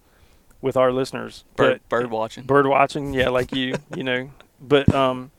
with 0.61 0.77
our 0.77 0.91
listeners. 0.91 1.43
Bird, 1.55 1.81
but, 1.87 1.89
bird 1.89 2.11
watching. 2.11 2.43
Bird 2.43 2.67
watching, 2.67 3.13
yeah, 3.13 3.29
like 3.29 3.53
you, 3.53 3.75
you 3.95 4.03
know, 4.03 4.29
but 4.61 4.93
um, 4.93 5.31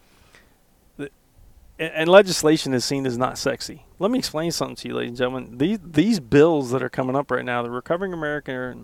and 1.81 2.11
legislation 2.11 2.75
is 2.75 2.85
seen 2.85 3.07
as 3.07 3.17
not 3.17 3.39
sexy. 3.39 3.85
Let 3.99 4.11
me 4.11 4.19
explain 4.19 4.53
something 4.53 4.77
to 4.77 4.89
you, 4.89 4.95
ladies 4.95 5.11
and 5.11 5.19
gentlemen. 5.19 5.59
These 5.59 5.79
these 5.83 6.21
bills 6.21 6.71
that 6.73 6.83
are 6.83 6.91
coming 6.91 7.17
up 7.17 7.31
right 7.31 7.45
now, 7.45 7.63
the 7.63 7.71
Recovering 7.71 8.13
America 8.13 8.77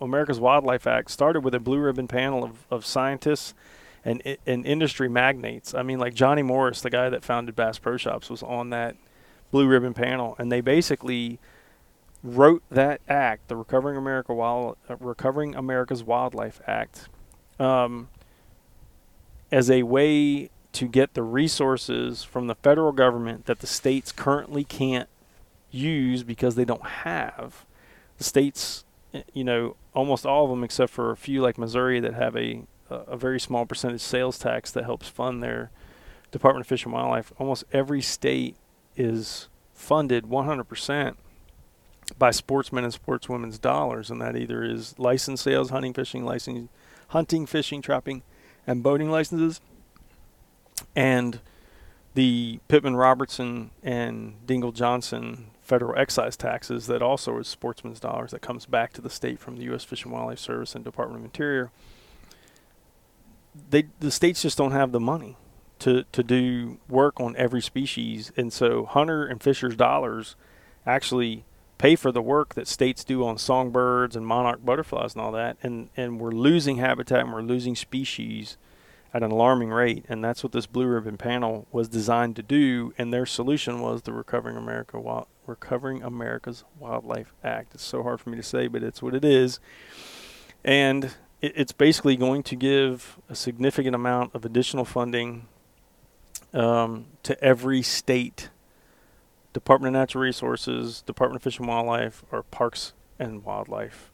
America's 0.00 0.38
Wildlife 0.38 0.86
Act, 0.86 1.10
started 1.10 1.40
with 1.40 1.54
a 1.54 1.60
blue 1.60 1.78
ribbon 1.78 2.08
panel 2.08 2.44
of, 2.44 2.66
of 2.70 2.84
scientists 2.84 3.54
and 4.04 4.22
and 4.46 4.66
industry 4.66 5.08
magnates. 5.08 5.74
I 5.74 5.82
mean, 5.82 5.98
like 5.98 6.12
Johnny 6.12 6.42
Morris, 6.42 6.82
the 6.82 6.90
guy 6.90 7.08
that 7.08 7.24
founded 7.24 7.56
Bass 7.56 7.78
Pro 7.78 7.96
Shops, 7.96 8.28
was 8.28 8.42
on 8.42 8.68
that 8.70 8.96
blue 9.50 9.66
ribbon 9.66 9.94
panel, 9.94 10.36
and 10.38 10.52
they 10.52 10.60
basically 10.60 11.38
wrote 12.22 12.62
that 12.70 13.00
act, 13.08 13.48
the 13.48 13.56
Recovering 13.56 13.96
America 13.96 14.32
Wild 14.32 14.76
uh, 14.88 14.96
Recovering 14.96 15.54
America's 15.54 16.04
Wildlife 16.04 16.60
Act, 16.66 17.08
um, 17.58 18.08
as 19.50 19.70
a 19.70 19.82
way 19.82 20.50
to 20.72 20.88
get 20.88 21.14
the 21.14 21.22
resources 21.22 22.22
from 22.24 22.46
the 22.46 22.54
federal 22.54 22.92
government 22.92 23.46
that 23.46 23.58
the 23.58 23.66
states 23.66 24.10
currently 24.12 24.64
can't 24.64 25.08
use 25.70 26.22
because 26.22 26.54
they 26.54 26.64
don't 26.64 26.86
have. 26.86 27.66
The 28.18 28.24
states, 28.24 28.84
eh, 29.12 29.22
you 29.34 29.44
know, 29.44 29.76
almost 29.94 30.24
all 30.24 30.44
of 30.44 30.50
them 30.50 30.64
except 30.64 30.92
for 30.92 31.10
a 31.10 31.16
few 31.16 31.42
like 31.42 31.58
Missouri 31.58 32.00
that 32.00 32.14
have 32.14 32.36
a 32.36 32.64
a 32.90 33.16
very 33.16 33.40
small 33.40 33.64
percentage 33.64 34.00
sales 34.00 34.38
tax 34.38 34.70
that 34.70 34.84
helps 34.84 35.08
fund 35.08 35.42
their 35.42 35.70
Department 36.30 36.64
of 36.64 36.68
Fish 36.68 36.84
and 36.84 36.92
Wildlife. 36.92 37.32
Almost 37.38 37.64
every 37.72 38.02
state 38.02 38.56
is 38.96 39.48
funded 39.72 40.24
100% 40.24 41.16
by 42.18 42.30
sportsmen 42.30 42.84
and 42.84 42.92
sportswomen's 42.92 43.58
dollars, 43.58 44.10
and 44.10 44.20
that 44.20 44.36
either 44.36 44.62
is 44.62 44.98
license 44.98 45.40
sales, 45.40 45.70
hunting, 45.70 45.92
fishing, 45.92 46.24
licensing, 46.24 46.68
hunting, 47.08 47.46
fishing, 47.46 47.82
trapping, 47.82 48.22
and 48.66 48.82
boating 48.82 49.10
licenses, 49.10 49.60
and 50.94 51.40
the 52.14 52.60
Pittman 52.68 52.96
Robertson 52.96 53.70
and 53.82 54.34
Dingell 54.46 54.74
Johnson 54.74 55.46
federal 55.62 55.98
excise 55.98 56.36
taxes 56.36 56.86
that 56.86 57.00
also 57.00 57.38
is 57.38 57.48
sportsman's 57.48 58.00
dollars 58.00 58.32
that 58.32 58.42
comes 58.42 58.66
back 58.66 58.92
to 58.92 59.00
the 59.00 59.08
state 59.08 59.38
from 59.38 59.56
the 59.56 59.62
U.S. 59.64 59.84
Fish 59.84 60.04
and 60.04 60.12
Wildlife 60.12 60.38
Service 60.38 60.74
and 60.74 60.84
Department 60.84 61.20
of 61.20 61.24
Interior. 61.24 61.70
They 63.70 63.86
the 64.00 64.10
states 64.10 64.42
just 64.42 64.58
don't 64.58 64.72
have 64.72 64.92
the 64.92 65.00
money 65.00 65.36
to 65.78 66.04
to 66.12 66.22
do 66.22 66.78
work 66.88 67.20
on 67.20 67.34
every 67.36 67.62
species, 67.62 68.32
and 68.36 68.52
so 68.52 68.84
hunter 68.84 69.24
and 69.24 69.42
fishers' 69.42 69.76
dollars 69.76 70.36
actually 70.86 71.44
pay 71.82 71.96
for 71.96 72.12
the 72.12 72.22
work 72.22 72.54
that 72.54 72.68
states 72.68 73.02
do 73.02 73.26
on 73.26 73.36
songbirds 73.36 74.14
and 74.14 74.24
monarch 74.24 74.64
butterflies 74.64 75.14
and 75.14 75.20
all 75.20 75.32
that, 75.32 75.56
and 75.64 75.90
and 75.96 76.20
we're 76.20 76.30
losing 76.30 76.76
habitat 76.76 77.18
and 77.18 77.32
we're 77.32 77.42
losing 77.42 77.74
species 77.74 78.56
at 79.12 79.24
an 79.24 79.32
alarming 79.32 79.68
rate, 79.68 80.04
and 80.08 80.22
that's 80.22 80.44
what 80.44 80.52
this 80.52 80.64
blue 80.64 80.86
ribbon 80.86 81.18
panel 81.18 81.66
was 81.72 81.88
designed 81.88 82.36
to 82.36 82.42
do. 82.42 82.94
And 82.96 83.12
their 83.12 83.26
solution 83.26 83.80
was 83.80 84.02
the 84.02 84.12
Recovering 84.12 84.56
America 84.56 85.00
Wild, 85.00 85.26
Recovering 85.44 86.04
America's 86.04 86.62
Wildlife 86.78 87.34
Act. 87.42 87.74
It's 87.74 87.82
so 87.82 88.04
hard 88.04 88.20
for 88.20 88.30
me 88.30 88.36
to 88.36 88.44
say, 88.44 88.68
but 88.68 88.84
it's 88.84 89.02
what 89.02 89.12
it 89.12 89.24
is, 89.24 89.58
and 90.64 91.06
it, 91.40 91.52
it's 91.56 91.72
basically 91.72 92.14
going 92.16 92.44
to 92.44 92.54
give 92.54 93.18
a 93.28 93.34
significant 93.34 93.96
amount 93.96 94.36
of 94.36 94.44
additional 94.44 94.84
funding 94.84 95.48
um, 96.54 97.06
to 97.24 97.42
every 97.42 97.82
state. 97.82 98.50
Department 99.52 99.94
of 99.94 100.00
Natural 100.00 100.22
Resources, 100.22 101.02
Department 101.02 101.40
of 101.40 101.42
Fish 101.42 101.58
and 101.58 101.68
Wildlife, 101.68 102.24
or 102.30 102.42
Parks 102.42 102.92
and 103.18 103.44
Wildlife 103.44 104.12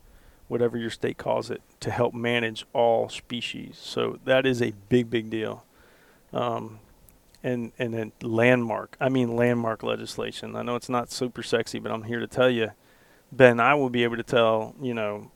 whatever 0.49 0.77
your 0.79 0.91
state 0.91 1.19
calls 1.19 1.51
it, 1.51 1.63
to 1.81 1.91
help 1.91 2.13
manage 2.15 2.67
all 2.73 3.09
species. 3.09 3.79
So 3.81 4.19
that 4.25 4.47
is 4.47 4.61
a 4.61 4.73
big, 4.89 5.11
big 5.11 5.31
deal. 5.31 5.65
Um, 6.33 6.81
and 7.45 7.71
and 7.79 7.95
then 7.95 8.13
landmark. 8.21 8.97
I 9.01 9.09
mean 9.09 9.37
landmark 9.37 9.85
legislation. 9.85 10.57
I 10.57 10.63
know 10.63 10.75
it's 10.75 10.89
not 10.89 11.13
super 11.13 11.43
sexy, 11.43 11.79
but 11.79 11.93
I'm 11.93 12.03
here 12.03 12.19
to 12.19 12.27
tell 12.27 12.51
you, 12.51 12.73
Ben. 13.31 13.61
I 13.61 13.75
will 13.75 13.91
be 13.91 14.03
able 14.03 14.17
to 14.17 14.25
tell 14.25 14.75
you 14.83 14.93
know 14.93 15.31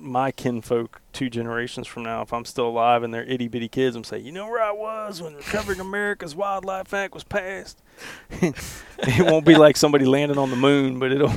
my 0.00 0.32
kinfolk 0.32 1.00
two 1.12 1.28
generations 1.30 1.86
from 1.86 2.02
now, 2.02 2.22
if 2.22 2.32
I'm 2.32 2.44
still 2.44 2.68
alive 2.68 3.02
and 3.02 3.12
they're 3.12 3.24
itty 3.24 3.48
bitty 3.48 3.68
kids, 3.68 3.94
I'm 3.94 4.04
saying, 4.04 4.24
you 4.24 4.32
know 4.32 4.48
where 4.48 4.62
I 4.62 4.72
was 4.72 5.22
when 5.22 5.34
Recovering 5.34 5.80
America's 5.80 6.34
Wildlife 6.34 6.92
Act 6.94 7.14
was 7.14 7.24
passed. 7.24 7.82
it 8.30 9.26
won't 9.26 9.44
be 9.44 9.56
like 9.56 9.76
somebody 9.76 10.04
landing 10.04 10.38
on 10.38 10.50
the 10.50 10.56
moon, 10.56 10.98
but 10.98 11.12
it'll 11.12 11.32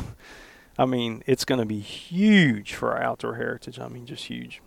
I 0.78 0.86
mean, 0.86 1.24
it's 1.28 1.46
going 1.46 1.60
to 1.60 1.66
be 1.66 1.80
huge 1.80 2.74
for 2.74 2.94
our 2.94 3.02
outdoor 3.02 3.36
heritage. 3.36 3.80
I 3.80 3.88
mean, 3.88 4.06
just 4.06 4.26
huge. 4.26 4.62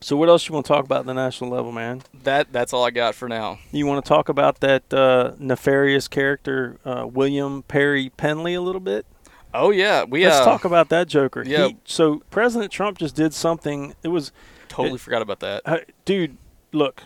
So, 0.00 0.16
what 0.16 0.28
else 0.28 0.48
you 0.48 0.54
want 0.54 0.66
to 0.66 0.72
talk 0.72 0.84
about 0.84 1.00
at 1.00 1.06
the 1.06 1.14
national 1.14 1.50
level, 1.50 1.70
man? 1.70 2.02
That 2.24 2.52
that's 2.52 2.72
all 2.72 2.84
I 2.84 2.90
got 2.90 3.14
for 3.14 3.28
now. 3.28 3.60
You 3.70 3.86
want 3.86 4.04
to 4.04 4.08
talk 4.08 4.28
about 4.28 4.60
that 4.60 4.92
uh, 4.92 5.32
nefarious 5.38 6.08
character, 6.08 6.78
uh, 6.84 7.06
William 7.06 7.62
Perry 7.62 8.10
Pendley, 8.16 8.56
a 8.56 8.60
little 8.60 8.80
bit? 8.80 9.06
Oh 9.54 9.70
yeah, 9.70 10.04
we. 10.04 10.24
Let's 10.24 10.38
uh, 10.38 10.44
talk 10.44 10.64
about 10.64 10.88
that 10.90 11.08
Joker. 11.08 11.42
Yeah. 11.46 11.68
He, 11.68 11.76
so 11.84 12.22
President 12.30 12.70
Trump 12.72 12.98
just 12.98 13.14
did 13.14 13.34
something. 13.34 13.94
It 14.02 14.08
was 14.08 14.32
totally 14.68 14.94
it, 14.96 15.00
forgot 15.00 15.22
about 15.22 15.40
that, 15.40 15.62
uh, 15.64 15.78
dude. 16.04 16.36
Look, 16.72 17.02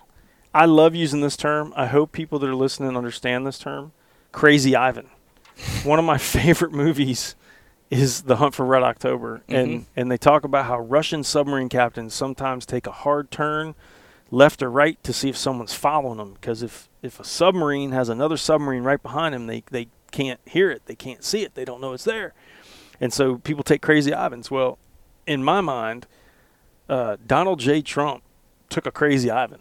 I 0.54 0.64
love 0.66 0.94
using 0.94 1.20
this 1.20 1.36
term. 1.36 1.72
I 1.76 1.86
hope 1.86 2.12
people 2.12 2.38
that 2.38 2.48
are 2.48 2.54
listening 2.54 2.96
understand 2.96 3.46
this 3.46 3.58
term. 3.58 3.92
Crazy 4.32 4.76
Ivan. 4.76 5.08
One 5.84 5.98
of 5.98 6.04
my 6.04 6.18
favorite 6.18 6.72
movies 6.72 7.34
is 7.90 8.22
The 8.22 8.36
Hunt 8.36 8.54
for 8.54 8.64
Red 8.66 8.82
October, 8.82 9.42
and 9.48 9.68
Mhm. 9.68 9.84
and 9.96 10.10
they 10.10 10.18
talk 10.18 10.44
about 10.44 10.66
how 10.66 10.78
Russian 10.78 11.24
submarine 11.24 11.68
captains 11.68 12.14
sometimes 12.14 12.66
take 12.66 12.86
a 12.86 12.92
hard 12.92 13.30
turn 13.30 13.74
left 14.30 14.60
or 14.62 14.70
right 14.70 15.02
to 15.04 15.12
see 15.12 15.28
if 15.28 15.36
someone's 15.36 15.72
following 15.74 16.18
them. 16.18 16.34
Because 16.34 16.62
if 16.62 16.88
if 17.02 17.18
a 17.20 17.24
submarine 17.24 17.92
has 17.92 18.08
another 18.08 18.36
submarine 18.36 18.82
right 18.82 19.02
behind 19.02 19.34
them, 19.34 19.46
they 19.46 19.62
they 19.70 19.88
can't 20.10 20.40
hear 20.46 20.70
it, 20.70 20.82
they 20.86 20.94
can't 20.94 21.24
see 21.24 21.42
it, 21.42 21.54
they 21.54 21.64
don't 21.64 21.80
know 21.80 21.92
it's 21.92 22.04
there, 22.04 22.32
and 23.00 23.12
so 23.12 23.36
people 23.38 23.62
take 23.64 23.82
crazy 23.82 24.12
Ivans. 24.12 24.50
Well, 24.50 24.78
in 25.26 25.42
my 25.42 25.60
mind, 25.60 26.06
uh, 26.88 27.16
Donald 27.26 27.58
J. 27.60 27.82
Trump 27.82 28.22
took 28.68 28.86
a 28.86 28.90
crazy 28.90 29.30
Ivan. 29.30 29.60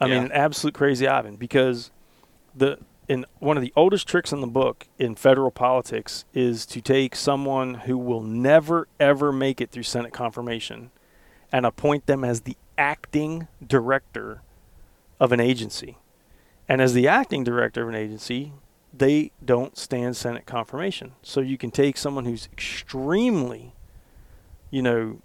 I 0.00 0.06
Yeah. 0.06 0.14
mean, 0.14 0.24
an 0.26 0.32
absolute 0.32 0.74
crazy 0.74 1.06
Ivan 1.08 1.36
because 1.36 1.90
the 2.54 2.78
in 3.08 3.24
one 3.38 3.56
of 3.56 3.62
the 3.62 3.72
oldest 3.76 4.08
tricks 4.08 4.32
in 4.32 4.40
the 4.40 4.46
book 4.48 4.86
in 4.98 5.14
federal 5.14 5.52
politics 5.52 6.24
is 6.34 6.66
to 6.66 6.80
take 6.80 7.14
someone 7.14 7.74
who 7.74 7.96
will 7.96 8.20
never 8.22 8.88
ever 8.98 9.30
make 9.32 9.60
it 9.60 9.70
through 9.70 9.84
Senate 9.84 10.12
confirmation 10.12 10.90
and 11.52 11.64
appoint 11.64 12.06
them 12.06 12.24
as 12.24 12.40
the 12.40 12.56
acting 12.76 13.46
director 13.64 14.42
of 15.20 15.30
an 15.32 15.38
agency. 15.40 15.96
And 16.68 16.82
as 16.82 16.94
the 16.94 17.06
acting 17.06 17.44
director 17.44 17.82
of 17.82 17.88
an 17.88 17.94
agency, 17.94 18.52
they 18.98 19.32
don't 19.44 19.76
stand 19.76 20.16
Senate 20.16 20.46
confirmation. 20.46 21.12
So 21.22 21.40
you 21.40 21.58
can 21.58 21.70
take 21.70 21.96
someone 21.96 22.24
who's 22.24 22.48
extremely, 22.52 23.74
you 24.70 24.82
know, 24.82 25.18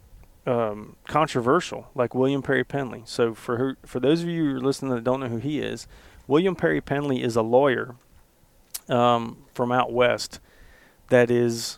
um, 0.45 0.95
controversial, 1.07 1.89
like 1.93 2.15
William 2.15 2.41
Perry 2.41 2.63
Pendley. 2.63 3.07
So 3.07 3.33
for 3.33 3.57
her, 3.57 3.77
for 3.85 3.99
those 3.99 4.23
of 4.23 4.29
you 4.29 4.45
who 4.45 4.55
are 4.55 4.61
listening 4.61 4.93
that 4.93 5.03
don't 5.03 5.19
know 5.19 5.27
who 5.27 5.37
he 5.37 5.59
is, 5.59 5.87
William 6.27 6.55
Perry 6.55 6.81
Pendley 6.81 7.23
is 7.23 7.35
a 7.35 7.41
lawyer 7.41 7.95
um, 8.89 9.43
from 9.53 9.71
out 9.71 9.91
west 9.91 10.39
that 11.09 11.29
is 11.29 11.77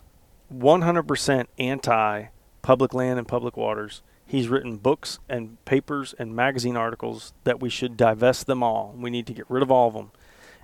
100% 0.52 1.46
anti 1.58 2.26
public 2.62 2.94
land 2.94 3.18
and 3.18 3.28
public 3.28 3.56
waters. 3.56 4.02
He's 4.26 4.48
written 4.48 4.78
books 4.78 5.18
and 5.28 5.62
papers 5.66 6.14
and 6.18 6.34
magazine 6.34 6.76
articles 6.76 7.34
that 7.44 7.60
we 7.60 7.68
should 7.68 7.96
divest 7.96 8.46
them 8.46 8.62
all. 8.62 8.94
We 8.96 9.10
need 9.10 9.26
to 9.26 9.34
get 9.34 9.44
rid 9.50 9.62
of 9.62 9.70
all 9.70 9.88
of 9.88 9.94
them, 9.94 10.12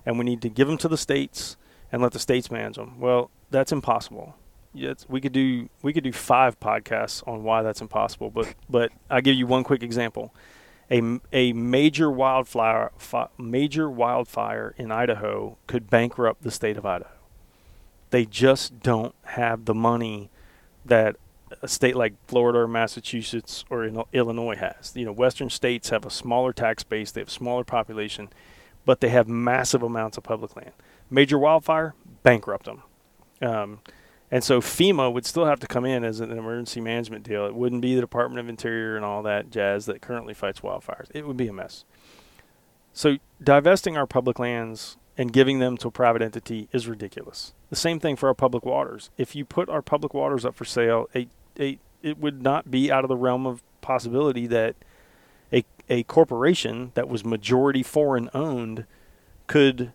and 0.05 0.17
we 0.17 0.25
need 0.25 0.41
to 0.41 0.49
give 0.49 0.67
them 0.67 0.77
to 0.79 0.87
the 0.87 0.97
states 0.97 1.57
and 1.91 2.01
let 2.01 2.11
the 2.11 2.19
states 2.19 2.49
manage 2.49 2.75
them. 2.75 2.99
Well, 2.99 3.29
that's 3.49 3.71
impossible. 3.71 4.35
Yes, 4.73 5.05
we 5.09 5.19
could 5.19 5.33
do 5.33 5.69
we 5.81 5.91
could 5.91 6.03
do 6.03 6.13
five 6.13 6.59
podcasts 6.59 7.27
on 7.27 7.43
why 7.43 7.61
that's 7.61 7.81
impossible, 7.81 8.29
but 8.29 8.53
but 8.69 8.91
I'll 9.09 9.21
give 9.21 9.35
you 9.35 9.45
one 9.45 9.63
quick 9.63 9.83
example. 9.83 10.33
A, 10.89 11.19
a 11.31 11.53
major 11.53 12.09
wildfire 12.11 12.91
fi- 12.97 13.29
major 13.37 13.89
wildfire 13.89 14.73
in 14.77 14.91
Idaho 14.91 15.57
could 15.67 15.89
bankrupt 15.89 16.43
the 16.43 16.51
state 16.51 16.77
of 16.77 16.85
Idaho. 16.85 17.11
They 18.09 18.25
just 18.25 18.81
don't 18.81 19.15
have 19.23 19.65
the 19.65 19.73
money 19.73 20.29
that 20.85 21.15
a 21.61 21.67
state 21.67 21.95
like 21.95 22.13
Florida 22.27 22.59
or 22.59 22.67
Massachusetts 22.67 23.65
or 23.69 23.83
in 23.83 24.01
Illinois 24.13 24.55
has. 24.55 24.93
You 24.95 25.05
know, 25.05 25.11
western 25.11 25.49
states 25.49 25.89
have 25.89 26.05
a 26.05 26.09
smaller 26.09 26.53
tax 26.53 26.83
base, 26.83 27.11
they 27.11 27.21
have 27.21 27.29
smaller 27.29 27.63
population, 27.63 28.29
but 28.85 28.99
they 28.99 29.09
have 29.09 29.27
massive 29.27 29.83
amounts 29.83 30.17
of 30.17 30.23
public 30.23 30.55
land. 30.55 30.71
Major 31.09 31.37
wildfire 31.37 31.93
bankrupt 32.23 32.65
them. 32.65 32.83
Um, 33.41 33.79
and 34.29 34.43
so 34.43 34.61
FEMA 34.61 35.11
would 35.11 35.25
still 35.25 35.45
have 35.45 35.59
to 35.59 35.67
come 35.67 35.85
in 35.85 36.03
as 36.03 36.21
an 36.21 36.31
emergency 36.31 36.79
management 36.79 37.23
deal. 37.25 37.45
It 37.45 37.53
wouldn't 37.53 37.81
be 37.81 37.95
the 37.95 38.01
Department 38.01 38.39
of 38.39 38.47
Interior 38.47 38.95
and 38.95 39.03
all 39.03 39.23
that 39.23 39.51
jazz 39.51 39.85
that 39.87 40.01
currently 40.01 40.33
fights 40.33 40.61
wildfires. 40.61 41.07
It 41.13 41.27
would 41.27 41.37
be 41.37 41.47
a 41.47 41.53
mess. 41.53 41.83
So 42.93 43.17
divesting 43.43 43.97
our 43.97 44.07
public 44.07 44.39
lands 44.39 44.97
and 45.17 45.33
giving 45.33 45.59
them 45.59 45.77
to 45.77 45.89
a 45.89 45.91
private 45.91 46.21
entity 46.21 46.69
is 46.71 46.87
ridiculous. 46.87 47.53
The 47.69 47.75
same 47.75 47.99
thing 47.99 48.15
for 48.15 48.27
our 48.27 48.33
public 48.33 48.65
waters. 48.65 49.09
If 49.17 49.35
you 49.35 49.43
put 49.43 49.69
our 49.69 49.81
public 49.81 50.13
waters 50.13 50.45
up 50.45 50.55
for 50.55 50.65
sale, 50.65 51.09
a, 51.13 51.27
it 51.57 52.17
would 52.17 52.41
not 52.41 52.71
be 52.71 52.91
out 52.91 53.03
of 53.03 53.09
the 53.09 53.17
realm 53.17 53.45
of 53.45 53.61
possibility 53.81 54.47
that 54.47 54.75
a, 55.91 56.03
corporation 56.03 56.91
that 56.95 57.09
was 57.09 57.25
majority 57.25 57.83
foreign 57.83 58.29
owned 58.33 58.85
could 59.47 59.91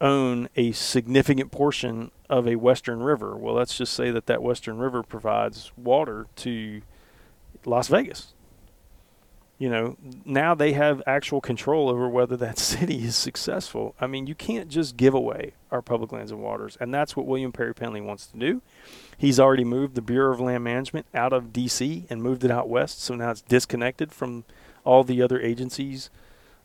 own 0.00 0.48
a 0.56 0.72
significant 0.72 1.50
portion 1.50 2.10
of 2.28 2.46
a 2.46 2.56
western 2.56 3.02
river. 3.02 3.36
Well, 3.36 3.54
let's 3.54 3.76
just 3.76 3.92
say 3.92 4.10
that 4.12 4.26
that 4.26 4.42
western 4.42 4.78
river 4.78 5.02
provides 5.02 5.72
water 5.76 6.26
to 6.36 6.80
Las 7.64 7.88
Vegas. 7.88 8.32
You 9.58 9.68
know, 9.68 9.96
now 10.24 10.54
they 10.54 10.72
have 10.72 11.02
actual 11.06 11.42
control 11.42 11.90
over 11.90 12.08
whether 12.08 12.36
that 12.38 12.58
city 12.70 13.04
is 13.04 13.16
successful. 13.16 13.94
I 14.00 14.06
mean, 14.06 14.26
you 14.26 14.34
can't 14.34 14.68
just 14.70 14.96
give 14.96 15.12
away 15.12 15.52
our 15.70 15.82
public 15.82 16.12
lands 16.12 16.30
and 16.30 16.40
waters, 16.40 16.78
and 16.80 16.94
that's 16.94 17.14
what 17.14 17.26
William 17.26 17.52
Perry 17.52 17.74
Pendley 17.74 18.02
wants 18.02 18.26
to 18.28 18.38
do. 18.38 18.62
He's 19.18 19.38
already 19.38 19.64
moved 19.64 19.96
the 19.96 20.02
Bureau 20.02 20.32
of 20.32 20.40
Land 20.40 20.64
Management 20.64 21.04
out 21.12 21.34
of 21.34 21.52
D.C. 21.52 22.06
and 22.08 22.22
moved 22.22 22.42
it 22.42 22.50
out 22.50 22.70
west, 22.70 23.02
so 23.02 23.14
now 23.14 23.32
it's 23.32 23.42
disconnected 23.42 24.12
from 24.12 24.44
all 24.84 25.04
the 25.04 25.22
other 25.22 25.40
agencies 25.40 26.10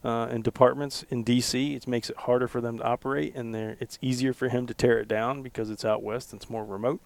uh, 0.04 0.28
and 0.30 0.44
departments 0.44 1.04
in 1.10 1.24
D.C. 1.24 1.74
It 1.74 1.88
makes 1.88 2.10
it 2.10 2.18
harder 2.18 2.48
for 2.48 2.62
them 2.62 2.78
to 2.78 2.84
operate, 2.84 3.36
and 3.36 3.56
it's 3.56 3.98
easier 4.02 4.34
for 4.34 4.50
him 4.50 4.68
to 4.68 4.74
tear 4.74 5.00
it 5.00 5.08
down 5.08 5.42
because 5.42 5.70
it's 5.70 5.84
out 5.84 6.04
west 6.04 6.32
and 6.32 6.42
it's 6.42 6.50
more 6.50 6.64
remote. 6.64 7.02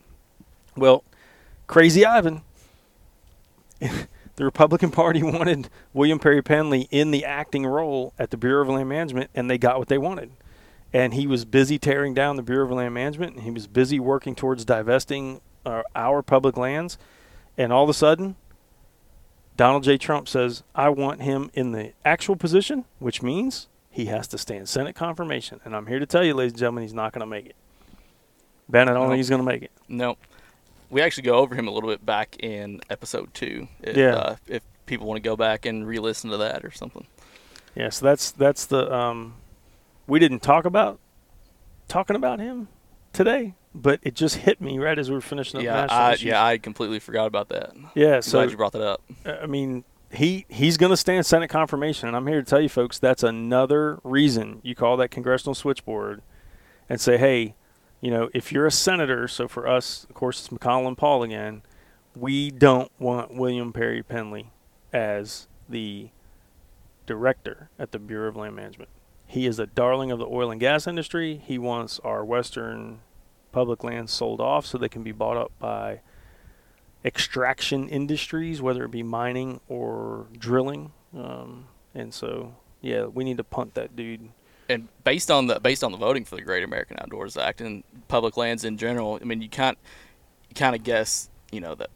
Well, 0.75 1.03
Crazy 1.67 2.05
Ivan, 2.05 2.41
the 3.79 4.45
Republican 4.45 4.91
Party 4.91 5.23
wanted 5.23 5.69
William 5.93 6.19
Perry 6.19 6.41
Pendley 6.41 6.87
in 6.91 7.11
the 7.11 7.23
acting 7.23 7.65
role 7.65 8.13
at 8.19 8.31
the 8.31 8.37
Bureau 8.37 8.63
of 8.63 8.69
Land 8.69 8.89
Management, 8.89 9.29
and 9.33 9.49
they 9.49 9.57
got 9.57 9.79
what 9.79 9.87
they 9.87 9.97
wanted. 9.97 10.31
And 10.91 11.13
he 11.13 11.27
was 11.27 11.45
busy 11.45 11.77
tearing 11.77 12.13
down 12.13 12.35
the 12.35 12.41
Bureau 12.41 12.65
of 12.65 12.71
Land 12.71 12.93
Management, 12.93 13.35
and 13.35 13.43
he 13.43 13.51
was 13.51 13.67
busy 13.67 13.99
working 13.99 14.35
towards 14.35 14.65
divesting 14.65 15.41
uh, 15.65 15.83
our 15.95 16.21
public 16.21 16.57
lands. 16.57 16.97
And 17.57 17.71
all 17.71 17.83
of 17.83 17.89
a 17.89 17.93
sudden, 17.93 18.35
Donald 19.59 19.83
J. 19.83 19.97
Trump 19.97 20.29
says, 20.29 20.63
I 20.73 20.87
want 20.87 21.21
him 21.21 21.51
in 21.53 21.73
the 21.73 21.91
actual 22.05 22.37
position, 22.37 22.85
which 22.99 23.21
means 23.21 23.67
he 23.89 24.05
has 24.05 24.25
to 24.29 24.37
stand 24.37 24.69
Senate 24.69 24.95
confirmation. 24.95 25.59
And 25.65 25.75
I'm 25.75 25.85
here 25.85 25.99
to 25.99 26.05
tell 26.05 26.23
you, 26.23 26.33
ladies 26.33 26.53
and 26.53 26.59
gentlemen, 26.59 26.83
he's 26.83 26.93
not 26.93 27.11
going 27.11 27.19
to 27.19 27.25
make 27.25 27.45
it. 27.47 27.57
Ben, 28.69 28.87
I 28.87 28.93
don't 28.93 29.01
Nope. 29.01 29.09
think 29.09 29.17
he's 29.17 29.29
going 29.29 29.41
to 29.41 29.45
make 29.45 29.63
it. 29.63 29.71
No, 29.89 30.15
we 30.89 31.01
actually 31.01 31.23
go 31.23 31.39
over 31.39 31.55
him 31.55 31.67
a 31.67 31.71
little 31.71 31.89
bit 31.89 32.05
back 32.05 32.37
in 32.39 32.79
episode 32.89 33.33
two. 33.33 33.67
If, 33.83 33.97
Yeah. 33.97 34.15
Uh, 34.15 34.35
if 34.47 34.63
people 34.85 35.07
want 35.07 35.17
to 35.17 35.27
go 35.29 35.35
back 35.35 35.65
and 35.65 35.85
re-listen 35.85 36.29
to 36.29 36.37
that 36.37 36.63
or 36.63 36.71
something. 36.71 37.05
Yeah, 37.75 37.89
so 37.89 38.05
that's 38.05 38.31
that's 38.31 38.65
the 38.65 38.89
um, 38.95 39.33
we 40.07 40.19
didn't 40.19 40.39
talk 40.39 40.63
about 40.63 41.01
talking 41.89 42.15
about 42.15 42.39
him 42.39 42.69
today, 43.11 43.55
but 43.75 43.99
it 44.03 44.15
just 44.15 44.35
hit 44.37 44.59
me 44.61 44.79
right 44.79 44.97
as 44.97 45.09
we 45.09 45.15
were 45.15 45.21
finishing 45.21 45.59
up. 45.59 45.63
yeah, 45.63 45.87
I, 45.89 46.13
issues. 46.13 46.23
yeah, 46.25 46.43
I 46.43 46.57
completely 46.57 46.99
forgot 46.99 47.27
about 47.27 47.49
that. 47.49 47.73
yeah. 47.95 48.15
I'm 48.15 48.21
So 48.21 48.39
glad 48.39 48.51
you 48.51 48.57
brought 48.57 48.73
that 48.73 48.81
up. 48.81 49.01
I 49.25 49.45
mean, 49.45 49.83
he 50.11 50.45
he's 50.49 50.77
going 50.77 50.89
to 50.91 50.97
stand 50.97 51.25
Senate 51.25 51.49
confirmation, 51.49 52.07
and 52.07 52.17
I'm 52.17 52.25
here 52.27 52.41
to 52.41 52.45
tell 52.49 52.61
you, 52.61 52.69
folks, 52.69 52.97
that's 52.99 53.21
another 53.23 53.99
reason 54.03 54.59
you 54.63 54.73
call 54.75 54.97
that 54.97 55.09
congressional 55.11 55.53
switchboard 55.53 56.21
and 56.89 56.99
say, 56.99 57.17
hey, 57.17 57.55
you 58.01 58.09
know, 58.09 58.29
if 58.33 58.51
you're 58.51 58.65
a 58.65 58.71
senator, 58.71 59.27
so 59.27 59.47
for 59.47 59.67
us, 59.67 60.05
of 60.09 60.15
course, 60.15 60.39
it's 60.39 60.47
McConnell 60.49 60.87
and 60.87 60.97
Paul 60.97 61.21
again. 61.23 61.61
We 62.15 62.49
don't 62.49 62.91
want 62.97 63.35
William 63.35 63.71
Perry 63.71 64.01
Pendley 64.01 64.47
as 64.91 65.47
the 65.69 66.09
director 67.05 67.69
at 67.77 67.91
the 67.91 67.99
Bureau 67.99 68.29
of 68.29 68.35
Land 68.35 68.55
Management. 68.55 68.89
He 69.27 69.45
is 69.45 69.59
a 69.59 69.67
darling 69.67 70.11
of 70.11 70.17
the 70.17 70.25
oil 70.25 70.49
and 70.49 70.59
gas 70.59 70.87
industry. 70.87 71.41
He 71.45 71.59
wants 71.59 71.99
our 72.03 72.25
western 72.25 73.01
public 73.51 73.83
lands 73.83 74.11
sold 74.11 74.39
off 74.41 74.65
so 74.65 74.77
they 74.77 74.89
can 74.89 75.03
be 75.03 75.11
bought 75.11 75.37
up 75.37 75.51
by 75.59 76.01
extraction 77.03 77.87
industries, 77.87 78.61
whether 78.61 78.85
it 78.85 78.91
be 78.91 79.03
mining 79.03 79.59
or 79.67 80.27
drilling. 80.37 80.91
Um, 81.15 81.67
and 81.95 82.13
so, 82.13 82.55
yeah, 82.81 83.05
we 83.05 83.23
need 83.23 83.37
to 83.37 83.43
punt 83.43 83.73
that 83.75 83.95
dude. 83.95 84.29
And 84.67 84.87
based 85.03 85.31
on 85.31 85.47
the 85.47 85.59
based 85.59 85.83
on 85.83 85.91
the 85.91 85.97
voting 85.97 86.25
for 86.25 86.35
the 86.35 86.43
Great 86.43 86.63
American 86.63 86.97
Outdoors 86.99 87.37
Act 87.37 87.59
and 87.61 87.83
public 88.07 88.37
lands 88.37 88.63
in 88.63 88.77
general, 88.77 89.17
I 89.19 89.25
mean, 89.25 89.41
you 89.41 89.49
can't 89.49 89.77
you 90.47 90.55
kind 90.55 90.75
of 90.75 90.83
guess, 90.83 91.29
you 91.51 91.59
know, 91.59 91.73
that 91.75 91.89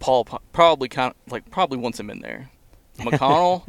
Paul 0.00 0.24
probably 0.52 0.88
kind 0.88 1.12
of 1.12 1.32
like 1.32 1.48
probably 1.50 1.78
wants 1.78 2.00
him 2.00 2.10
in 2.10 2.20
there. 2.20 2.50
McConnell, 2.98 3.62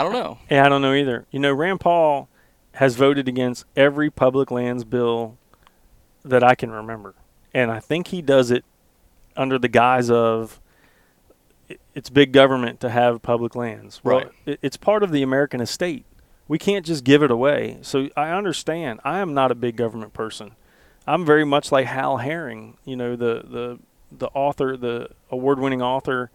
I 0.00 0.04
don't 0.04 0.14
know. 0.14 0.38
Yeah, 0.50 0.64
I 0.64 0.70
don't 0.70 0.80
know 0.80 0.94
either. 0.94 1.26
You 1.30 1.38
know, 1.38 1.52
Rand 1.52 1.80
Paul 1.80 2.30
has 2.74 2.96
voted 2.96 3.28
against 3.28 3.64
every 3.76 4.10
public 4.10 4.50
lands 4.50 4.84
bill 4.84 5.36
that 6.24 6.42
I 6.42 6.54
can 6.54 6.70
remember. 6.70 7.14
And 7.52 7.70
I 7.70 7.80
think 7.80 8.08
he 8.08 8.22
does 8.22 8.50
it 8.50 8.64
under 9.36 9.58
the 9.58 9.68
guise 9.68 10.10
of 10.10 10.60
it's 11.94 12.10
big 12.10 12.32
government 12.32 12.80
to 12.80 12.90
have 12.90 13.22
public 13.22 13.54
lands. 13.54 14.00
Well, 14.04 14.18
Right. 14.18 14.30
it- 14.46 14.58
it's 14.62 14.76
part 14.76 15.02
of 15.02 15.10
the 15.10 15.22
American 15.22 15.60
estate. 15.60 16.04
We 16.48 16.58
can't 16.58 16.84
just 16.84 17.04
give 17.04 17.22
it 17.22 17.30
away. 17.30 17.78
So 17.82 18.08
I 18.16 18.30
understand. 18.30 19.00
I 19.04 19.18
am 19.20 19.32
not 19.34 19.50
a 19.50 19.54
big 19.54 19.76
government 19.76 20.12
person. 20.12 20.52
I'm 21.06 21.24
very 21.24 21.44
much 21.44 21.72
like 21.72 21.86
Hal 21.86 22.18
Herring, 22.18 22.76
you 22.84 22.96
know, 22.96 23.16
the 23.16 23.42
the 23.48 23.78
the 24.14 24.28
author, 24.34 24.76
the 24.76 25.08
award-winning 25.30 25.80
author 25.80 26.30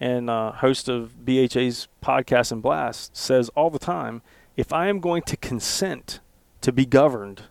and 0.00 0.30
uh, 0.30 0.50
host 0.52 0.88
of 0.88 1.26
BHA's 1.26 1.86
podcast 2.02 2.50
and 2.52 2.62
blast, 2.62 3.14
says 3.14 3.50
all 3.50 3.68
the 3.68 3.78
time, 3.78 4.22
if 4.58 4.72
I 4.72 4.88
am 4.88 4.98
going 5.00 5.22
to 5.22 5.36
consent 5.36 6.18
to 6.62 6.72
be 6.72 6.84
governed, 6.84 7.44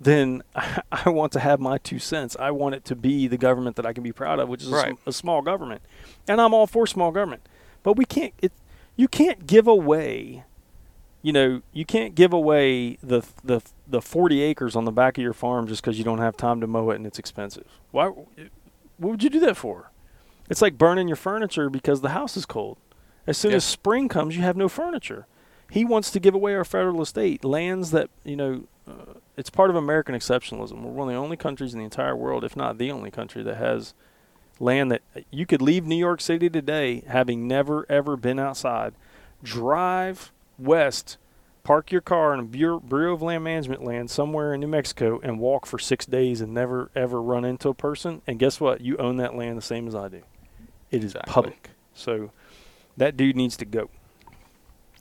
then 0.00 0.42
I 0.92 1.08
want 1.08 1.32
to 1.32 1.40
have 1.40 1.58
my 1.60 1.78
two 1.78 1.98
cents. 1.98 2.36
I 2.38 2.50
want 2.52 2.74
it 2.74 2.84
to 2.86 2.94
be 2.94 3.26
the 3.26 3.38
government 3.38 3.74
that 3.76 3.86
I 3.86 3.92
can 3.92 4.02
be 4.04 4.12
proud 4.12 4.38
of, 4.38 4.48
which 4.48 4.62
is 4.62 4.68
Right. 4.68 4.92
a, 4.92 4.96
sm- 4.96 5.08
a 5.08 5.12
small 5.12 5.42
government, 5.42 5.82
and 6.28 6.40
I'm 6.40 6.52
all 6.54 6.66
for 6.66 6.86
small 6.86 7.10
government. 7.10 7.48
But 7.82 7.94
we 7.96 8.04
can't. 8.04 8.32
It, 8.40 8.52
you 8.96 9.08
can't 9.08 9.46
give 9.46 9.66
away. 9.66 10.44
You 11.22 11.32
know, 11.32 11.62
you 11.72 11.86
can't 11.86 12.14
give 12.14 12.32
away 12.34 12.98
the 13.02 13.22
the 13.42 13.62
the 13.86 14.02
40 14.02 14.42
acres 14.42 14.76
on 14.76 14.84
the 14.84 14.92
back 14.92 15.16
of 15.16 15.22
your 15.22 15.32
farm 15.32 15.66
just 15.66 15.82
because 15.82 15.96
you 15.98 16.04
don't 16.04 16.18
have 16.18 16.36
time 16.36 16.60
to 16.60 16.66
mow 16.66 16.90
it 16.90 16.96
and 16.96 17.06
it's 17.06 17.18
expensive. 17.18 17.64
Why? 17.92 18.08
What 18.08 19.10
would 19.10 19.22
you 19.22 19.30
do 19.30 19.40
that 19.40 19.56
for? 19.56 19.90
It's 20.50 20.60
like 20.60 20.76
burning 20.76 21.08
your 21.08 21.16
furniture 21.16 21.70
because 21.70 22.02
the 22.02 22.10
house 22.10 22.36
is 22.36 22.44
cold. 22.44 22.76
As 23.26 23.38
soon 23.38 23.52
Yeah. 23.52 23.56
as 23.56 23.64
spring 23.64 24.08
comes, 24.08 24.36
you 24.36 24.42
have 24.42 24.56
no 24.56 24.68
furniture. 24.68 25.26
He 25.74 25.84
wants 25.84 26.12
to 26.12 26.20
give 26.20 26.34
away 26.36 26.54
our 26.54 26.64
federal 26.64 27.02
estate, 27.02 27.44
lands 27.44 27.90
that 27.90 28.08
you 28.22 28.36
know. 28.36 28.64
Uh, 28.88 29.14
it's 29.36 29.50
part 29.50 29.70
of 29.70 29.74
American 29.76 30.14
exceptionalism. 30.14 30.82
We're 30.82 30.92
one 30.92 31.08
of 31.08 31.12
the 31.14 31.18
only 31.18 31.36
countries 31.36 31.72
in 31.72 31.80
the 31.80 31.84
entire 31.84 32.14
world, 32.14 32.44
if 32.44 32.54
not 32.54 32.78
the 32.78 32.92
only 32.92 33.10
country, 33.10 33.42
that 33.42 33.56
has 33.56 33.92
land 34.60 34.92
that 34.92 35.02
you 35.32 35.46
could 35.46 35.60
leave 35.60 35.84
New 35.84 35.96
York 35.96 36.20
City 36.20 36.48
today, 36.48 37.02
having 37.08 37.48
never 37.48 37.84
ever 37.88 38.16
been 38.16 38.38
outside, 38.38 38.94
drive 39.42 40.30
west, 40.60 41.16
park 41.64 41.90
your 41.90 42.00
car 42.00 42.32
in 42.34 42.38
a 42.38 42.44
Bureau, 42.44 42.78
Bureau 42.78 43.14
of 43.14 43.22
Land 43.22 43.42
Management 43.42 43.82
land 43.82 44.10
somewhere 44.12 44.54
in 44.54 44.60
New 44.60 44.68
Mexico, 44.68 45.18
and 45.24 45.40
walk 45.40 45.66
for 45.66 45.80
six 45.80 46.06
days 46.06 46.40
and 46.40 46.54
never 46.54 46.92
ever 46.94 47.20
run 47.20 47.44
into 47.44 47.68
a 47.68 47.74
person. 47.74 48.22
And 48.28 48.38
guess 48.38 48.60
what? 48.60 48.80
You 48.80 48.96
own 48.98 49.16
that 49.16 49.34
land 49.34 49.58
the 49.58 49.62
same 49.62 49.88
as 49.88 49.96
I 49.96 50.06
do. 50.06 50.22
It 50.92 50.98
is 51.02 51.14
Exactly. 51.16 51.32
public. 51.32 51.70
So 51.94 52.30
that 52.96 53.16
dude 53.16 53.34
needs 53.34 53.56
to 53.56 53.64
go. 53.64 53.90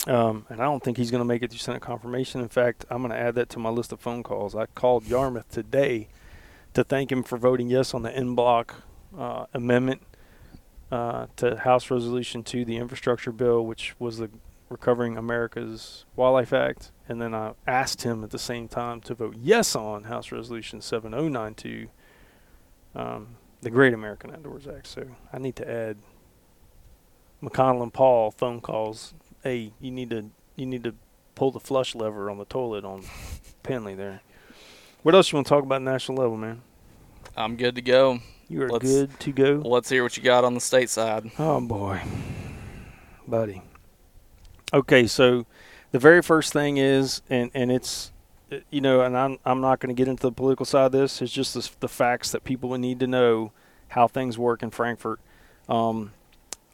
Um, 0.07 0.45
and 0.49 0.59
I 0.59 0.65
don't 0.65 0.83
think 0.83 0.97
he's 0.97 1.11
going 1.11 1.21
to 1.21 1.25
make 1.25 1.43
it 1.43 1.51
through 1.51 1.59
Senate 1.59 1.81
confirmation. 1.81 2.41
In 2.41 2.49
fact, 2.49 2.85
I'm 2.89 2.99
going 2.99 3.11
to 3.11 3.17
add 3.17 3.35
that 3.35 3.49
to 3.49 3.59
my 3.59 3.69
list 3.69 3.93
of 3.93 4.01
phone 4.01 4.21
calls. 4.21 4.55
I 4.55 4.65
called 4.65 5.05
Yarmuth 5.05 5.49
today 5.49 6.09
to 6.73 6.83
thank 6.83 7.11
him 7.11 7.23
for 7.23 7.37
voting 7.37 7.69
yes 7.69 7.93
on 7.93 8.01
the 8.01 8.15
en 8.15 8.35
bloc 8.35 8.75
uh, 9.17 9.45
amendment 9.53 10.01
uh, 10.91 11.27
to 11.37 11.57
House 11.57 11.89
Resolution 11.89 12.43
2, 12.43 12.65
the 12.65 12.77
infrastructure 12.77 13.31
bill, 13.31 13.65
which 13.65 13.95
was 13.99 14.17
the 14.17 14.29
Recovering 14.69 15.17
America's 15.17 16.05
Wildlife 16.15 16.51
Act. 16.51 16.91
And 17.07 17.21
then 17.21 17.33
I 17.33 17.53
asked 17.67 18.01
him 18.01 18.23
at 18.23 18.31
the 18.31 18.39
same 18.39 18.67
time 18.67 19.01
to 19.01 19.13
vote 19.13 19.35
yes 19.39 19.75
on 19.75 20.05
House 20.05 20.31
Resolution 20.31 20.81
7092, 20.81 21.87
um, 22.95 23.35
the 23.61 23.69
Great 23.69 23.93
American 23.93 24.31
Outdoors 24.31 24.67
Act. 24.67 24.87
So 24.87 25.05
I 25.31 25.37
need 25.37 25.55
to 25.57 25.69
add 25.69 25.97
McConnell 27.41 27.83
and 27.83 27.93
Paul 27.93 28.31
phone 28.31 28.61
calls. 28.61 29.13
Hey, 29.43 29.73
you 29.79 29.91
need 29.91 30.09
to 30.11 30.29
you 30.55 30.65
need 30.65 30.83
to 30.83 30.95
pull 31.35 31.51
the 31.51 31.59
flush 31.59 31.95
lever 31.95 32.29
on 32.29 32.37
the 32.37 32.45
toilet 32.45 32.85
on 32.85 33.03
Pendley 33.63 33.95
there. 33.97 34.21
What 35.01 35.15
else 35.15 35.31
you 35.31 35.35
want 35.37 35.47
to 35.47 35.49
talk 35.49 35.63
about 35.63 35.81
national 35.81 36.17
level, 36.17 36.37
man? 36.37 36.61
I'm 37.35 37.57
good 37.57 37.75
to 37.75 37.81
go. 37.81 38.19
You 38.47 38.63
are 38.63 38.69
Let's- 38.69 38.85
good 38.85 39.19
to 39.21 39.31
go. 39.31 39.53
Let's 39.65 39.89
hear 39.89 40.03
what 40.03 40.15
you 40.15 40.23
got 40.23 40.43
on 40.43 40.53
the 40.53 40.59
state 40.61 40.89
side. 40.89 41.31
Oh 41.39 41.59
boy, 41.59 42.01
buddy. 43.27 43.61
Okay, 44.73 45.07
so 45.07 45.45
the 45.91 45.99
very 45.99 46.21
first 46.21 46.53
thing 46.53 46.77
is, 46.77 47.21
and 47.29 47.51
and 47.53 47.71
it's, 47.71 48.11
uh, 48.51 48.57
you 48.69 48.81
know, 48.81 49.01
and 49.01 49.17
I'm 49.17 49.39
I'm 49.45 49.61
not 49.61 49.79
going 49.79 49.93
to 49.93 49.99
get 49.99 50.07
into 50.07 50.23
the 50.23 50.31
political 50.31 50.65
side 50.65 50.85
of 50.87 50.91
this. 50.93 51.21
It's 51.21 51.31
just 51.31 51.53
the, 51.53 51.69
the 51.81 51.87
facts 51.89 52.31
that 52.31 52.43
people 52.43 52.69
would 52.69 52.81
need 52.81 52.99
to 53.01 53.07
know 53.07 53.51
how 53.89 54.07
things 54.07 54.37
work 54.37 54.63
in 54.63 54.71
Frankfort. 54.71 55.19
Um, 55.69 56.11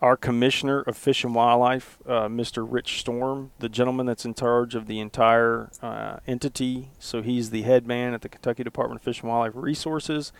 our 0.01 0.15
commissioner 0.15 0.81
of 0.81 0.95
fish 0.95 1.23
and 1.23 1.35
wildlife, 1.35 1.97
uh, 2.05 2.27
Mr. 2.27 2.65
Rich 2.67 2.99
Storm, 3.01 3.51
the 3.59 3.67
gentleman 3.67 4.05
that's 4.05 4.23
in 4.23 4.33
charge 4.33 4.73
of 4.73 4.88
the 4.88 4.99
entire 4.99 5.69
uh, 5.81 6.17
entity, 6.25 6.89
so 6.99 7.21
he's 7.21 7.49
the 7.49 7.63
head 7.63 7.85
man 7.85 8.13
at 8.13 8.21
the 8.21 8.29
Kentucky 8.29 8.63
Department 8.63 9.01
of 9.01 9.03
Fish 9.03 9.21
and 9.21 9.29
Wildlife 9.29 9.53
Resources. 9.55 10.31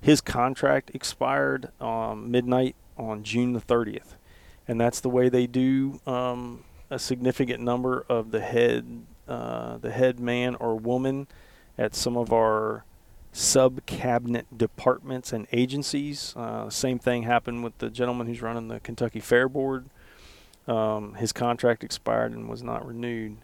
His 0.00 0.20
contract 0.20 0.90
expired 0.94 1.70
um, 1.80 2.30
midnight 2.30 2.74
on 2.96 3.22
June 3.22 3.52
the 3.52 3.60
30th, 3.60 4.16
and 4.66 4.80
that's 4.80 5.00
the 5.00 5.10
way 5.10 5.28
they 5.28 5.46
do 5.46 6.00
um, 6.06 6.64
a 6.88 6.98
significant 6.98 7.62
number 7.62 8.06
of 8.08 8.30
the 8.30 8.40
head, 8.40 9.02
uh, 9.28 9.76
the 9.76 9.90
head 9.90 10.20
man 10.20 10.54
or 10.54 10.74
woman 10.76 11.26
at 11.76 11.94
some 11.94 12.16
of 12.16 12.32
our 12.32 12.84
sub 13.32 13.84
cabinet 13.86 14.46
departments 14.56 15.32
and 15.32 15.46
agencies. 15.52 16.34
Uh, 16.36 16.68
same 16.68 16.98
thing 16.98 17.22
happened 17.22 17.64
with 17.64 17.76
the 17.78 17.90
gentleman 17.90 18.26
who's 18.26 18.42
running 18.42 18.68
the 18.68 18.80
Kentucky 18.80 19.20
Fair 19.20 19.48
Board. 19.48 19.86
Um, 20.68 21.14
his 21.14 21.32
contract 21.32 21.82
expired 21.82 22.32
and 22.32 22.48
was 22.48 22.62
not 22.62 22.86
renewed. 22.86 23.38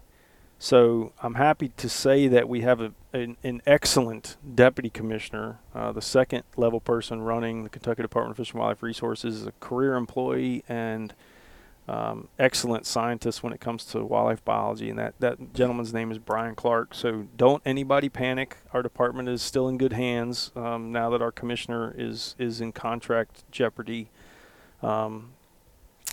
So 0.58 1.12
I'm 1.22 1.34
happy 1.34 1.70
to 1.76 1.88
say 1.88 2.26
that 2.28 2.48
we 2.48 2.62
have 2.62 2.80
a, 2.80 2.92
an, 3.12 3.36
an 3.44 3.62
excellent 3.64 4.36
deputy 4.54 4.90
commissioner, 4.90 5.60
uh, 5.74 5.92
the 5.92 6.02
second 6.02 6.42
level 6.56 6.80
person 6.80 7.22
running 7.22 7.62
the 7.62 7.70
Kentucky 7.70 8.02
Department 8.02 8.32
of 8.32 8.36
Fish 8.36 8.52
and 8.52 8.60
Wildlife 8.60 8.82
Resources, 8.82 9.36
is 9.36 9.46
a 9.46 9.52
career 9.60 9.94
employee 9.94 10.64
and 10.68 11.14
um, 11.88 12.28
excellent 12.38 12.84
scientist 12.84 13.42
when 13.42 13.52
it 13.52 13.60
comes 13.60 13.84
to 13.86 14.04
wildlife 14.04 14.44
biology, 14.44 14.90
and 14.90 14.98
that, 14.98 15.14
that 15.20 15.54
gentleman's 15.54 15.94
name 15.94 16.10
is 16.10 16.18
Brian 16.18 16.54
Clark. 16.54 16.94
So 16.94 17.26
don't 17.36 17.62
anybody 17.64 18.08
panic. 18.08 18.58
Our 18.72 18.82
department 18.82 19.28
is 19.28 19.40
still 19.40 19.68
in 19.68 19.78
good 19.78 19.94
hands 19.94 20.52
um, 20.54 20.92
now 20.92 21.08
that 21.10 21.22
our 21.22 21.32
commissioner 21.32 21.94
is 21.96 22.34
is 22.38 22.60
in 22.60 22.72
contract 22.72 23.44
jeopardy. 23.50 24.10
Um, 24.82 25.30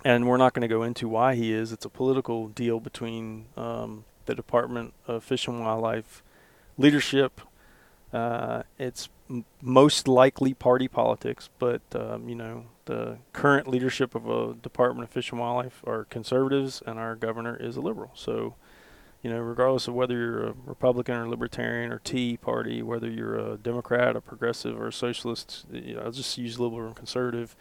and 0.04 0.28
we're 0.28 0.38
not 0.38 0.54
going 0.54 0.62
to 0.62 0.68
go 0.68 0.84
into 0.84 1.10
why 1.10 1.36
he 1.36 1.52
is. 1.52 1.72
It's 1.72 1.86
a 1.86 1.90
political 1.90 2.48
deal 2.48 2.80
between 2.80 3.46
um, 3.58 4.06
the 4.28 4.36
Department 4.36 4.94
of 5.08 5.24
Fish 5.24 5.48
and 5.48 5.60
Wildlife 5.60 6.24
leadership. 6.78 7.42
Uh, 8.16 8.64
it's 8.80 9.10
m- 9.30 9.46
most 9.62 10.08
likely 10.08 10.54
party 10.54 10.88
politics, 10.88 11.50
but 11.60 11.82
um, 11.94 12.30
you 12.30 12.36
know 12.36 12.66
the 12.86 13.18
current 13.34 13.68
leadership 13.68 14.16
of 14.16 14.30
a 14.30 14.54
Department 14.54 15.08
of 15.08 15.14
Fish 15.14 15.32
and 15.32 15.40
Wildlife 15.42 15.82
are 15.86 16.06
conservatives, 16.06 16.82
and 16.88 17.00
our 17.00 17.16
governor 17.16 17.56
is 17.58 17.78
a 17.78 17.82
liberal. 17.82 18.12
So, 18.14 18.56
you 19.24 19.30
know, 19.32 19.40
regardless 19.40 19.88
of 19.88 19.96
whether 19.96 20.16
you're 20.16 20.48
a 20.48 20.54
Republican 20.66 21.16
or 21.16 21.28
Libertarian 21.28 21.92
or 21.92 22.00
Tea 22.00 22.38
Party, 22.38 22.82
whether 22.84 23.10
you're 23.10 23.38
a 23.54 23.58
Democrat, 23.58 24.16
a 24.16 24.22
progressive, 24.22 24.80
or 24.80 24.88
a 24.88 24.94
socialist, 24.94 25.66
you 25.72 25.96
know, 25.96 26.04
I'll 26.06 26.12
just 26.12 26.38
use 26.38 26.60
liberal 26.60 26.88
and 26.88 26.96
conservative. 26.96 27.56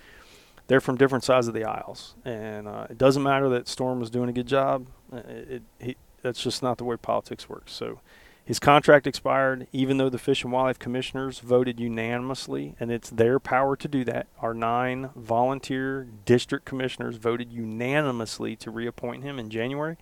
They're 0.67 0.81
from 0.81 0.97
different 0.97 1.25
sides 1.25 1.49
of 1.49 1.55
the 1.55 1.65
aisles, 1.65 2.15
and 2.25 2.69
uh, 2.69 2.87
it 2.91 2.99
doesn't 2.99 3.23
matter 3.23 3.49
that 3.49 3.67
Storm 3.67 4.01
was 4.01 4.11
doing 4.11 4.29
a 4.29 4.33
good 4.33 4.47
job. 4.47 4.87
Uh, 5.13 5.23
It, 5.27 5.49
it, 5.51 5.63
he, 5.87 5.97
that's 6.23 6.43
just 6.43 6.63
not 6.63 6.79
the 6.79 6.85
way 6.85 6.97
politics 6.97 7.49
works. 7.49 7.73
So, 7.73 8.01
his 8.45 8.59
contract 8.59 9.07
expired, 9.07 9.67
even 9.73 9.97
though 9.97 10.11
the 10.11 10.19
Fish 10.19 10.45
and 10.45 10.53
Wildlife 10.53 10.79
Commissioners 10.79 11.39
voted 11.39 11.81
unanimously, 11.81 12.77
and 12.79 12.93
it's 12.93 13.09
their 13.09 13.41
power 13.41 13.75
to 13.75 13.89
do 13.89 14.05
that. 14.05 14.27
Our 14.39 14.53
nine 14.53 15.09
volunteer 15.17 16.07
district 16.27 16.67
commissioners 16.67 17.17
voted 17.17 17.51
unanimously 17.51 18.55
to 18.57 18.71
reappoint 18.71 19.23
him 19.23 19.39
in 19.39 19.49
January. 19.49 19.97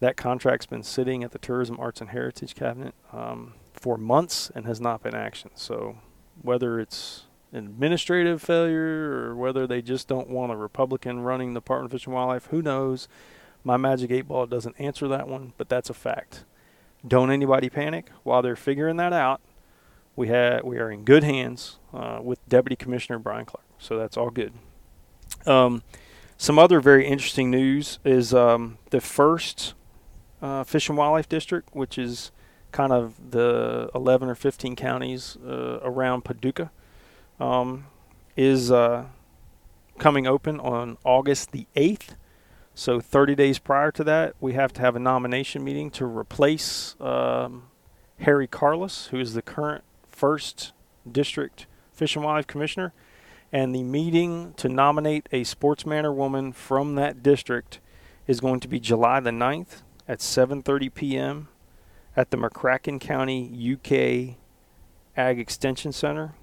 That 0.00 0.16
contract's 0.16 0.64
been 0.64 0.82
sitting 0.82 1.22
at 1.22 1.32
the 1.32 1.38
Tourism, 1.38 1.78
Arts, 1.78 2.00
and 2.00 2.08
Heritage 2.08 2.54
Cabinet 2.54 2.94
um, 3.12 3.52
for 3.74 3.98
months 3.98 4.50
and 4.54 4.64
has 4.64 4.80
not 4.80 5.02
been 5.02 5.12
actioned. 5.12 5.58
So, 5.58 5.98
whether 6.40 6.80
it's 6.80 7.24
an 7.52 7.66
administrative 7.66 8.40
failure 8.40 9.26
or 9.26 9.36
whether 9.36 9.66
they 9.66 9.82
just 9.82 10.08
don't 10.08 10.30
want 10.30 10.50
a 10.50 10.56
Republican 10.56 11.20
running 11.20 11.52
the 11.52 11.60
Department 11.60 11.92
of 11.92 12.00
Fish 12.00 12.06
and 12.06 12.14
Wildlife, 12.14 12.46
who 12.46 12.62
knows? 12.62 13.06
My 13.62 13.76
magic 13.76 14.10
eight 14.10 14.28
ball 14.28 14.46
doesn't 14.46 14.80
answer 14.80 15.06
that 15.08 15.28
one, 15.28 15.52
but 15.58 15.68
that's 15.68 15.90
a 15.90 15.94
fact 15.94 16.44
don't 17.06 17.30
anybody 17.30 17.70
panic 17.70 18.10
while 18.22 18.42
they're 18.42 18.56
figuring 18.56 18.96
that 18.96 19.12
out. 19.12 19.40
We 20.16 20.28
have 20.28 20.64
we 20.64 20.78
are 20.78 20.90
in 20.90 21.04
good 21.04 21.24
hands 21.24 21.78
uh, 21.94 22.20
with 22.22 22.46
Deputy 22.48 22.76
Commissioner 22.76 23.18
Brian 23.18 23.46
Clark, 23.46 23.64
so 23.78 23.98
that's 23.98 24.16
all 24.16 24.30
good. 24.30 24.52
Um, 25.46 25.82
some 26.36 26.58
other 26.58 26.80
very 26.80 27.06
interesting 27.06 27.50
news 27.50 27.98
is 28.04 28.34
um, 28.34 28.78
the 28.90 29.00
first 29.00 29.74
uh, 30.42 30.64
Fish 30.64 30.88
and 30.88 30.96
Wildlife 30.96 31.28
District, 31.28 31.68
which 31.74 31.98
is 31.98 32.32
kind 32.72 32.92
of 32.92 33.30
the 33.30 33.90
11 33.94 34.28
or 34.28 34.34
15 34.34 34.76
counties 34.76 35.36
uh, 35.46 35.80
around 35.82 36.24
Paducah, 36.24 36.70
um, 37.38 37.86
is 38.36 38.70
uh, 38.70 39.06
coming 39.98 40.26
open 40.26 40.60
on 40.60 40.96
August 41.04 41.52
the 41.52 41.66
8th. 41.76 42.14
So 42.74 43.00
30 43.00 43.34
days 43.34 43.58
prior 43.58 43.90
to 43.92 44.04
that, 44.04 44.34
we 44.40 44.54
have 44.54 44.72
to 44.74 44.80
have 44.80 44.96
a 44.96 45.00
nomination 45.00 45.62
meeting 45.62 45.90
to 45.92 46.06
replace 46.06 46.96
um, 47.00 47.64
Harry 48.20 48.46
Carlos, 48.46 49.06
who 49.06 49.18
is 49.18 49.34
the 49.34 49.42
current 49.42 49.84
first 50.08 50.72
district 51.10 51.66
fish 51.92 52.16
and 52.16 52.24
wildlife 52.24 52.46
commissioner. 52.46 52.92
And 53.52 53.74
the 53.74 53.82
meeting 53.82 54.54
to 54.56 54.68
nominate 54.68 55.28
a 55.32 55.44
sportsman 55.44 56.06
or 56.06 56.12
woman 56.12 56.52
from 56.52 56.94
that 56.94 57.22
district 57.22 57.80
is 58.26 58.40
going 58.40 58.60
to 58.60 58.68
be 58.68 58.78
July 58.78 59.20
the 59.20 59.30
9th 59.30 59.82
at 60.06 60.20
7:30 60.20 60.94
p.m. 60.94 61.48
at 62.16 62.30
the 62.30 62.36
McCracken 62.36 63.00
County 63.00 63.50
UK 63.74 64.36
Ag 65.16 65.38
Extension 65.40 65.92
Center, 65.92 66.34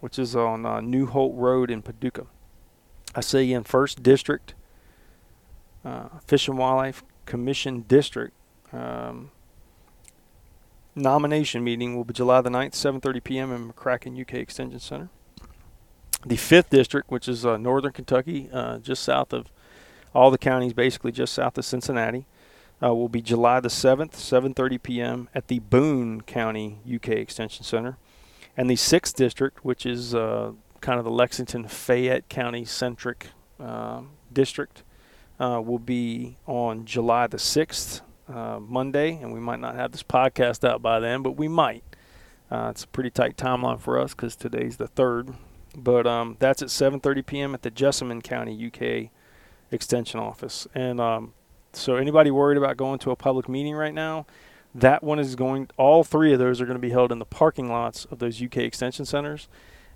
which 0.00 0.18
is 0.18 0.36
on 0.36 0.66
uh, 0.66 0.80
New 0.80 1.06
Holt 1.06 1.34
Road 1.34 1.70
in 1.70 1.80
Paducah. 1.80 2.26
I 3.14 3.20
see 3.20 3.52
in 3.52 3.64
First 3.64 4.02
District, 4.02 4.54
uh, 5.84 6.08
Fish 6.26 6.48
and 6.48 6.58
Wildlife 6.58 7.02
Commission 7.26 7.82
District. 7.82 8.34
Um, 8.72 9.30
nomination 10.94 11.62
meeting 11.64 11.96
will 11.96 12.04
be 12.04 12.14
July 12.14 12.40
the 12.40 12.50
9th, 12.50 12.72
7:30 12.72 13.24
p.m. 13.24 13.52
in 13.52 13.72
McCracken 13.72 14.20
UK 14.20 14.34
Extension 14.34 14.80
Center. 14.80 15.08
The 16.26 16.36
fifth 16.36 16.70
district, 16.70 17.10
which 17.10 17.28
is 17.28 17.44
uh, 17.44 17.56
northern 17.56 17.92
Kentucky, 17.92 18.48
uh, 18.52 18.78
just 18.78 19.02
south 19.02 19.32
of 19.32 19.50
all 20.14 20.30
the 20.30 20.38
counties, 20.38 20.72
basically 20.72 21.12
just 21.12 21.34
south 21.34 21.58
of 21.58 21.64
Cincinnati, 21.64 22.26
uh, 22.82 22.94
will 22.94 23.08
be 23.08 23.20
July 23.20 23.60
the 23.60 23.68
7th, 23.68 24.12
7:30 24.12 24.82
p.m. 24.82 25.28
at 25.34 25.48
the 25.48 25.58
Boone 25.58 26.22
County 26.22 26.78
UK 26.92 27.08
Extension 27.10 27.64
Center. 27.64 27.98
And 28.56 28.70
the 28.70 28.76
sixth 28.76 29.16
district, 29.16 29.64
which 29.64 29.84
is 29.84 30.14
uh, 30.14 30.52
kind 30.80 30.98
of 30.98 31.04
the 31.04 31.10
Lexington 31.10 31.66
Fayette 31.66 32.28
County 32.28 32.64
centric 32.64 33.28
uh, 33.58 34.02
district, 34.32 34.83
uh, 35.40 35.60
will 35.64 35.78
be 35.78 36.36
on 36.46 36.84
July 36.84 37.26
the 37.26 37.36
6th, 37.36 38.00
uh, 38.28 38.58
Monday, 38.60 39.18
and 39.20 39.32
we 39.32 39.40
might 39.40 39.60
not 39.60 39.74
have 39.74 39.92
this 39.92 40.02
podcast 40.02 40.66
out 40.68 40.82
by 40.82 41.00
then, 41.00 41.22
but 41.22 41.32
we 41.32 41.48
might. 41.48 41.84
Uh, 42.50 42.68
it's 42.70 42.84
a 42.84 42.88
pretty 42.88 43.10
tight 43.10 43.36
timeline 43.36 43.80
for 43.80 43.98
us 43.98 44.14
because 44.14 44.36
today's 44.36 44.76
the 44.76 44.86
third, 44.86 45.34
but 45.76 46.06
um, 46.06 46.36
that's 46.38 46.62
at 46.62 46.68
7:30 46.68 47.26
p.m. 47.26 47.54
at 47.54 47.62
the 47.62 47.70
Jessamine 47.70 48.22
County 48.22 48.66
UK 48.66 49.10
Extension 49.72 50.20
Office. 50.20 50.68
And 50.74 51.00
um, 51.00 51.32
so, 51.72 51.96
anybody 51.96 52.30
worried 52.30 52.58
about 52.58 52.76
going 52.76 52.98
to 53.00 53.10
a 53.10 53.16
public 53.16 53.48
meeting 53.48 53.74
right 53.74 53.94
now? 53.94 54.26
That 54.74 55.02
one 55.02 55.18
is 55.18 55.34
going. 55.36 55.68
All 55.76 56.04
three 56.04 56.32
of 56.32 56.38
those 56.38 56.60
are 56.60 56.66
going 56.66 56.76
to 56.76 56.80
be 56.80 56.90
held 56.90 57.10
in 57.10 57.18
the 57.18 57.24
parking 57.24 57.68
lots 57.68 58.04
of 58.06 58.18
those 58.18 58.42
UK 58.42 58.58
Extension 58.58 59.04
Centers 59.04 59.48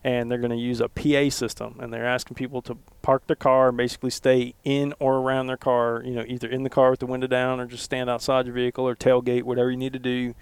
and 0.05 0.31
they're 0.31 0.39
going 0.39 0.51
to 0.51 0.57
use 0.57 0.81
a 0.81 0.89
PA 0.89 1.29
system 1.29 1.77
and 1.81 1.93
they're 1.93 2.07
asking 2.07 2.37
people 2.37 2.63
to 2.63 2.77
park 3.03 3.27
their 3.27 3.37
car 3.37 3.69
and 3.69 3.77
basically 3.77 4.11
stay 4.11 4.55
in 4.65 4.95
or 5.01 5.17
around 5.17 5.49
their 5.49 5.57
car, 5.57 6.03
you 6.05 6.13
know, 6.13 6.25
either 6.27 6.49
in 6.49 6.63
the 6.63 6.71
car 6.71 6.91
with 6.91 7.01
the 7.01 7.07
window 7.07 7.27
down 7.27 7.59
or 7.59 7.67
just 7.67 7.83
stand 7.83 8.09
outside 8.09 8.47
your 8.47 8.55
vehicle 8.55 8.87
or 8.87 8.95
tailgate, 8.95 9.43
whatever 9.43 9.71
you 9.71 9.77
need 9.77 9.93
to 9.93 9.99
do. 9.99 10.35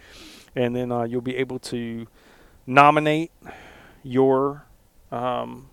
And 0.54 0.76
then 0.76 0.92
uh, 0.92 1.04
you'll 1.04 1.20
be 1.20 1.36
able 1.36 1.58
to 1.60 2.06
nominate 2.66 3.30
your, 4.02 4.66
um, 5.10 5.70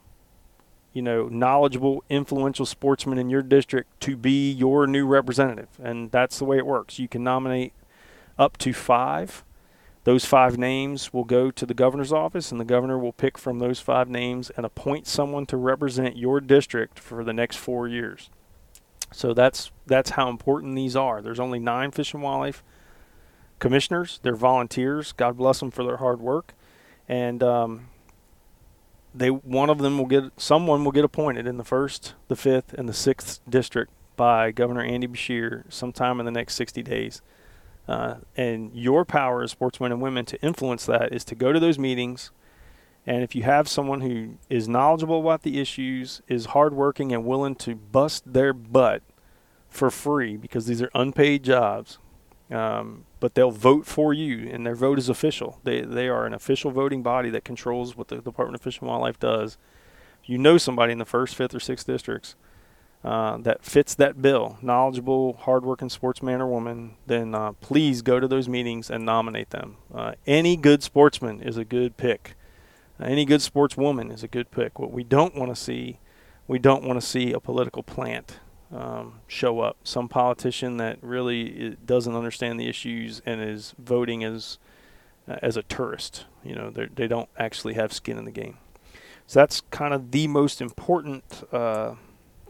you 0.93 1.01
know, 1.01 1.27
knowledgeable, 1.27 2.03
influential 2.09 2.65
sportsman 2.65 3.17
in 3.17 3.29
your 3.29 3.41
district 3.41 3.99
to 4.01 4.15
be 4.15 4.51
your 4.51 4.87
new 4.87 5.05
representative. 5.05 5.69
And 5.81 6.11
that's 6.11 6.39
the 6.39 6.45
way 6.45 6.57
it 6.57 6.65
works. 6.65 6.99
You 6.99 7.07
can 7.07 7.23
nominate 7.23 7.73
up 8.37 8.57
to 8.59 8.73
five 8.73 9.43
those 10.03 10.25
five 10.25 10.57
names 10.57 11.13
will 11.13 11.23
go 11.23 11.49
to 11.51 11.65
the 11.65 11.73
governor's 11.73 12.11
office, 12.11 12.51
and 12.51 12.59
the 12.59 12.65
governor 12.65 12.99
will 12.99 13.13
pick 13.13 13.37
from 13.37 13.59
those 13.59 13.79
five 13.79 14.09
names 14.09 14.51
and 14.57 14.65
appoint 14.65 15.07
someone 15.07 15.45
to 15.47 15.57
represent 15.57 16.17
your 16.17 16.41
district 16.41 16.99
for 16.99 17.23
the 17.23 17.33
next 17.33 17.57
four 17.57 17.87
years. 17.87 18.29
So 19.11 19.33
that's 19.33 19.71
that's 19.85 20.11
how 20.11 20.29
important 20.29 20.75
these 20.75 20.95
are. 20.95 21.21
There's 21.21 21.39
only 21.39 21.59
nine 21.59 21.91
fish 21.91 22.13
and 22.13 22.23
wildlife 22.23 22.63
commissioners. 23.59 24.19
They're 24.23 24.35
volunteers. 24.35 25.13
God 25.13 25.37
bless 25.37 25.59
them 25.59 25.71
for 25.71 25.83
their 25.83 25.97
hard 25.97 26.19
work, 26.19 26.53
and 27.07 27.41
um, 27.41 27.87
they 29.15 29.29
one 29.29 29.69
of 29.69 29.77
them 29.77 29.97
will 29.97 30.07
get 30.07 30.31
someone 30.37 30.83
will 30.83 30.91
get 30.91 31.05
appointed 31.05 31.47
in 31.47 31.57
the 31.57 31.63
first, 31.63 32.15
the 32.27 32.35
fifth, 32.35 32.73
and 32.73 32.89
the 32.89 32.93
sixth 32.93 33.39
district 33.47 33.91
by 34.15 34.51
Governor 34.51 34.83
Andy 34.83 35.07
Beshear 35.07 35.63
sometime 35.71 36.19
in 36.19 36.25
the 36.25 36.31
next 36.31 36.55
60 36.55 36.83
days. 36.83 37.21
Uh, 37.87 38.15
and 38.37 38.73
your 38.73 39.03
power 39.03 39.43
as 39.43 39.51
sportsmen 39.51 39.91
and 39.91 40.01
women 40.01 40.25
to 40.25 40.41
influence 40.41 40.85
that 40.85 41.13
is 41.13 41.25
to 41.25 41.35
go 41.35 41.51
to 41.51 41.59
those 41.59 41.77
meetings. 41.77 42.31
And 43.05 43.23
if 43.23 43.35
you 43.35 43.43
have 43.43 43.67
someone 43.67 44.01
who 44.01 44.35
is 44.49 44.69
knowledgeable 44.69 45.19
about 45.19 45.41
the 45.41 45.59
issues, 45.59 46.21
is 46.27 46.47
hardworking, 46.47 47.11
and 47.11 47.25
willing 47.25 47.55
to 47.55 47.75
bust 47.75 48.23
their 48.31 48.53
butt 48.53 49.03
for 49.67 49.91
free 49.91 50.37
because 50.37 50.67
these 50.67 50.81
are 50.81 50.89
unpaid 50.95 51.43
jobs, 51.43 51.97
um, 52.49 53.05
but 53.19 53.35
they'll 53.35 53.51
vote 53.51 53.85
for 53.85 54.13
you, 54.13 54.47
and 54.49 54.65
their 54.65 54.75
vote 54.75 54.99
is 54.99 55.09
official. 55.09 55.59
They 55.63 55.81
they 55.81 56.07
are 56.07 56.25
an 56.25 56.33
official 56.33 56.71
voting 56.71 57.03
body 57.03 57.29
that 57.31 57.43
controls 57.43 57.97
what 57.97 58.07
the 58.07 58.17
Department 58.17 58.55
of 58.55 58.61
Fish 58.61 58.79
and 58.79 58.87
Wildlife 58.87 59.19
does. 59.19 59.57
You 60.23 60.37
know 60.37 60.57
somebody 60.57 60.93
in 60.93 60.99
the 60.99 61.05
first, 61.05 61.35
fifth, 61.35 61.53
or 61.53 61.59
sixth 61.59 61.85
districts, 61.85 62.35
uh, 63.03 63.37
that 63.37 63.65
fits 63.65 63.95
that 63.95 64.21
bill, 64.21 64.57
knowledgeable, 64.61 65.33
hardworking 65.33 65.89
sportsman 65.89 66.39
or 66.39 66.47
woman, 66.47 66.95
then 67.05 67.35
uh, 67.35 67.51
please 67.53 68.01
go 68.01 68.19
to 68.19 68.27
those 68.27 68.47
meetings 68.47 68.89
and 68.89 69.05
nominate 69.05 69.49
them. 69.49 69.75
Uh, 69.93 70.13
any 70.25 70.55
good 70.55 70.81
sportsman 70.81 71.41
is 71.41 71.57
a 71.57 71.65
good 71.65 71.97
pick. 71.97 72.35
Uh, 72.99 73.05
any 73.05 73.25
good 73.25 73.41
sportswoman 73.41 74.11
is 74.11 74.23
a 74.23 74.27
good 74.27 74.49
pick. 74.51 74.79
What 74.79 74.91
we 74.91 75.03
don't 75.03 75.35
want 75.35 75.53
to 75.53 75.61
see, 75.61 75.99
we 76.47 76.59
don't 76.59 76.83
want 76.83 76.99
to 76.99 77.05
see 77.05 77.33
a 77.33 77.41
political 77.41 77.83
plant 77.83 78.39
um, 78.71 79.19
show 79.27 79.59
up. 79.59 79.75
Some 79.83 80.07
politician 80.07 80.77
that 80.77 80.97
really 81.01 81.75
doesn't 81.85 82.15
understand 82.15 82.57
the 82.57 82.69
issues 82.69 83.21
and 83.25 83.41
is 83.41 83.75
voting 83.77 84.23
as 84.23 84.59
uh, 85.27 85.37
as 85.41 85.57
a 85.57 85.63
tourist. 85.63 86.25
You 86.43 86.55
know, 86.55 86.69
they 86.69 87.07
don't 87.07 87.29
actually 87.37 87.73
have 87.73 87.91
skin 87.91 88.17
in 88.17 88.23
the 88.25 88.31
game. 88.31 88.57
So 89.27 89.39
that's 89.39 89.61
kind 89.71 89.93
of 89.93 90.11
the 90.11 90.27
most 90.27 90.61
important 90.61 91.43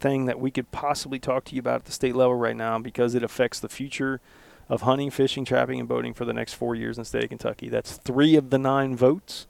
thing 0.04 0.26
that 0.26 0.40
we 0.40 0.52
could 0.52 0.70
possibly 0.72 1.18
talk 1.18 1.46
to 1.46 1.56
you 1.56 1.60
about 1.60 1.76
at 1.76 1.86
the 1.86 1.92
state 1.94 2.16
level 2.16 2.36
right 2.36 2.58
now 2.58 2.78
because 2.78 3.16
it 3.16 3.24
affects 3.24 3.60
the 3.60 3.70
future 3.70 4.20
of 4.68 4.82
hunting, 4.82 5.10
fishing, 5.10 5.46
trapping, 5.46 5.80
and 5.80 5.88
boating 5.88 6.14
for 6.14 6.26
the 6.26 6.34
next 6.34 6.54
four 6.54 6.76
years 6.76 6.98
in 6.98 7.02
the 7.02 7.06
state 7.06 7.24
of 7.24 7.30
Kentucky. 7.30 7.70
That's 7.70 7.98
three 7.98 8.36
of 8.36 8.50
the 8.50 8.58
nine 8.58 8.98
votes. 8.98 9.48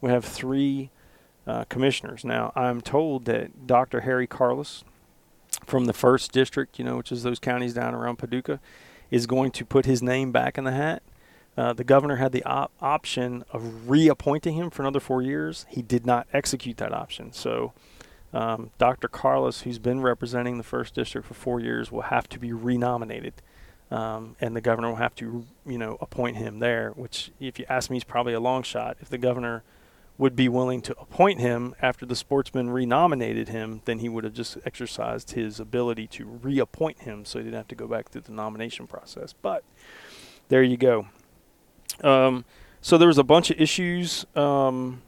We 0.00 0.10
have 0.10 0.24
three 0.24 0.90
uh, 1.46 1.64
commissioners. 1.64 2.24
Now, 2.24 2.52
I'm 2.54 2.80
told 2.80 3.24
that 3.24 3.66
Dr. 3.66 4.02
Harry 4.02 4.28
Carlos 4.28 4.84
from 5.64 5.86
the 5.86 5.92
first 5.92 6.30
district, 6.30 6.78
you 6.78 6.84
know, 6.84 6.96
which 6.96 7.10
is 7.10 7.24
those 7.24 7.40
counties 7.40 7.74
down 7.74 7.94
around 7.94 8.16
Paducah, 8.16 8.60
is 9.10 9.26
going 9.26 9.50
to 9.52 9.64
put 9.64 9.86
his 9.86 10.02
name 10.02 10.30
back 10.30 10.56
in 10.56 10.64
the 10.64 10.72
hat. 10.72 11.02
Uh, 11.56 11.72
the 11.72 11.84
governor 11.84 12.16
had 12.16 12.32
the 12.32 12.44
op- 12.44 12.70
option 12.80 13.44
of 13.52 13.88
reappointing 13.88 14.54
him 14.54 14.70
for 14.70 14.82
another 14.82 15.00
four 15.00 15.22
years. 15.22 15.66
He 15.68 15.82
did 15.82 16.06
not 16.06 16.28
execute 16.32 16.76
that 16.76 16.92
option. 16.92 17.32
So, 17.32 17.72
um, 18.36 18.70
Dr. 18.76 19.08
Carlos, 19.08 19.62
who's 19.62 19.78
been 19.78 20.02
representing 20.02 20.58
the 20.58 20.62
first 20.62 20.94
district 20.94 21.26
for 21.26 21.32
four 21.32 21.58
years, 21.58 21.90
will 21.90 22.02
have 22.02 22.28
to 22.28 22.38
be 22.38 22.52
renominated, 22.52 23.32
um, 23.90 24.36
and 24.42 24.54
the 24.54 24.60
governor 24.60 24.90
will 24.90 24.96
have 24.96 25.14
to, 25.14 25.46
you 25.64 25.78
know, 25.78 25.96
appoint 26.02 26.36
him 26.36 26.58
there. 26.58 26.90
Which, 26.90 27.30
if 27.40 27.58
you 27.58 27.64
ask 27.66 27.88
me, 27.88 27.96
is 27.96 28.04
probably 28.04 28.34
a 28.34 28.40
long 28.40 28.62
shot. 28.62 28.98
If 29.00 29.08
the 29.08 29.16
governor 29.16 29.62
would 30.18 30.36
be 30.36 30.50
willing 30.50 30.82
to 30.82 30.94
appoint 30.98 31.40
him 31.40 31.74
after 31.80 32.04
the 32.04 32.14
sportsman 32.14 32.68
renominated 32.68 33.48
him, 33.48 33.80
then 33.86 34.00
he 34.00 34.08
would 34.10 34.24
have 34.24 34.34
just 34.34 34.58
exercised 34.66 35.30
his 35.30 35.58
ability 35.58 36.06
to 36.08 36.26
reappoint 36.26 37.02
him, 37.02 37.24
so 37.24 37.38
he 37.38 37.44
didn't 37.44 37.56
have 37.56 37.68
to 37.68 37.74
go 37.74 37.88
back 37.88 38.10
through 38.10 38.22
the 38.22 38.32
nomination 38.32 38.86
process. 38.86 39.32
But 39.32 39.64
there 40.48 40.62
you 40.62 40.76
go. 40.76 41.06
Um, 42.04 42.44
so 42.82 42.98
there 42.98 43.08
was 43.08 43.18
a 43.18 43.24
bunch 43.24 43.50
of 43.50 43.58
issues. 43.58 44.26
Um, 44.36 45.00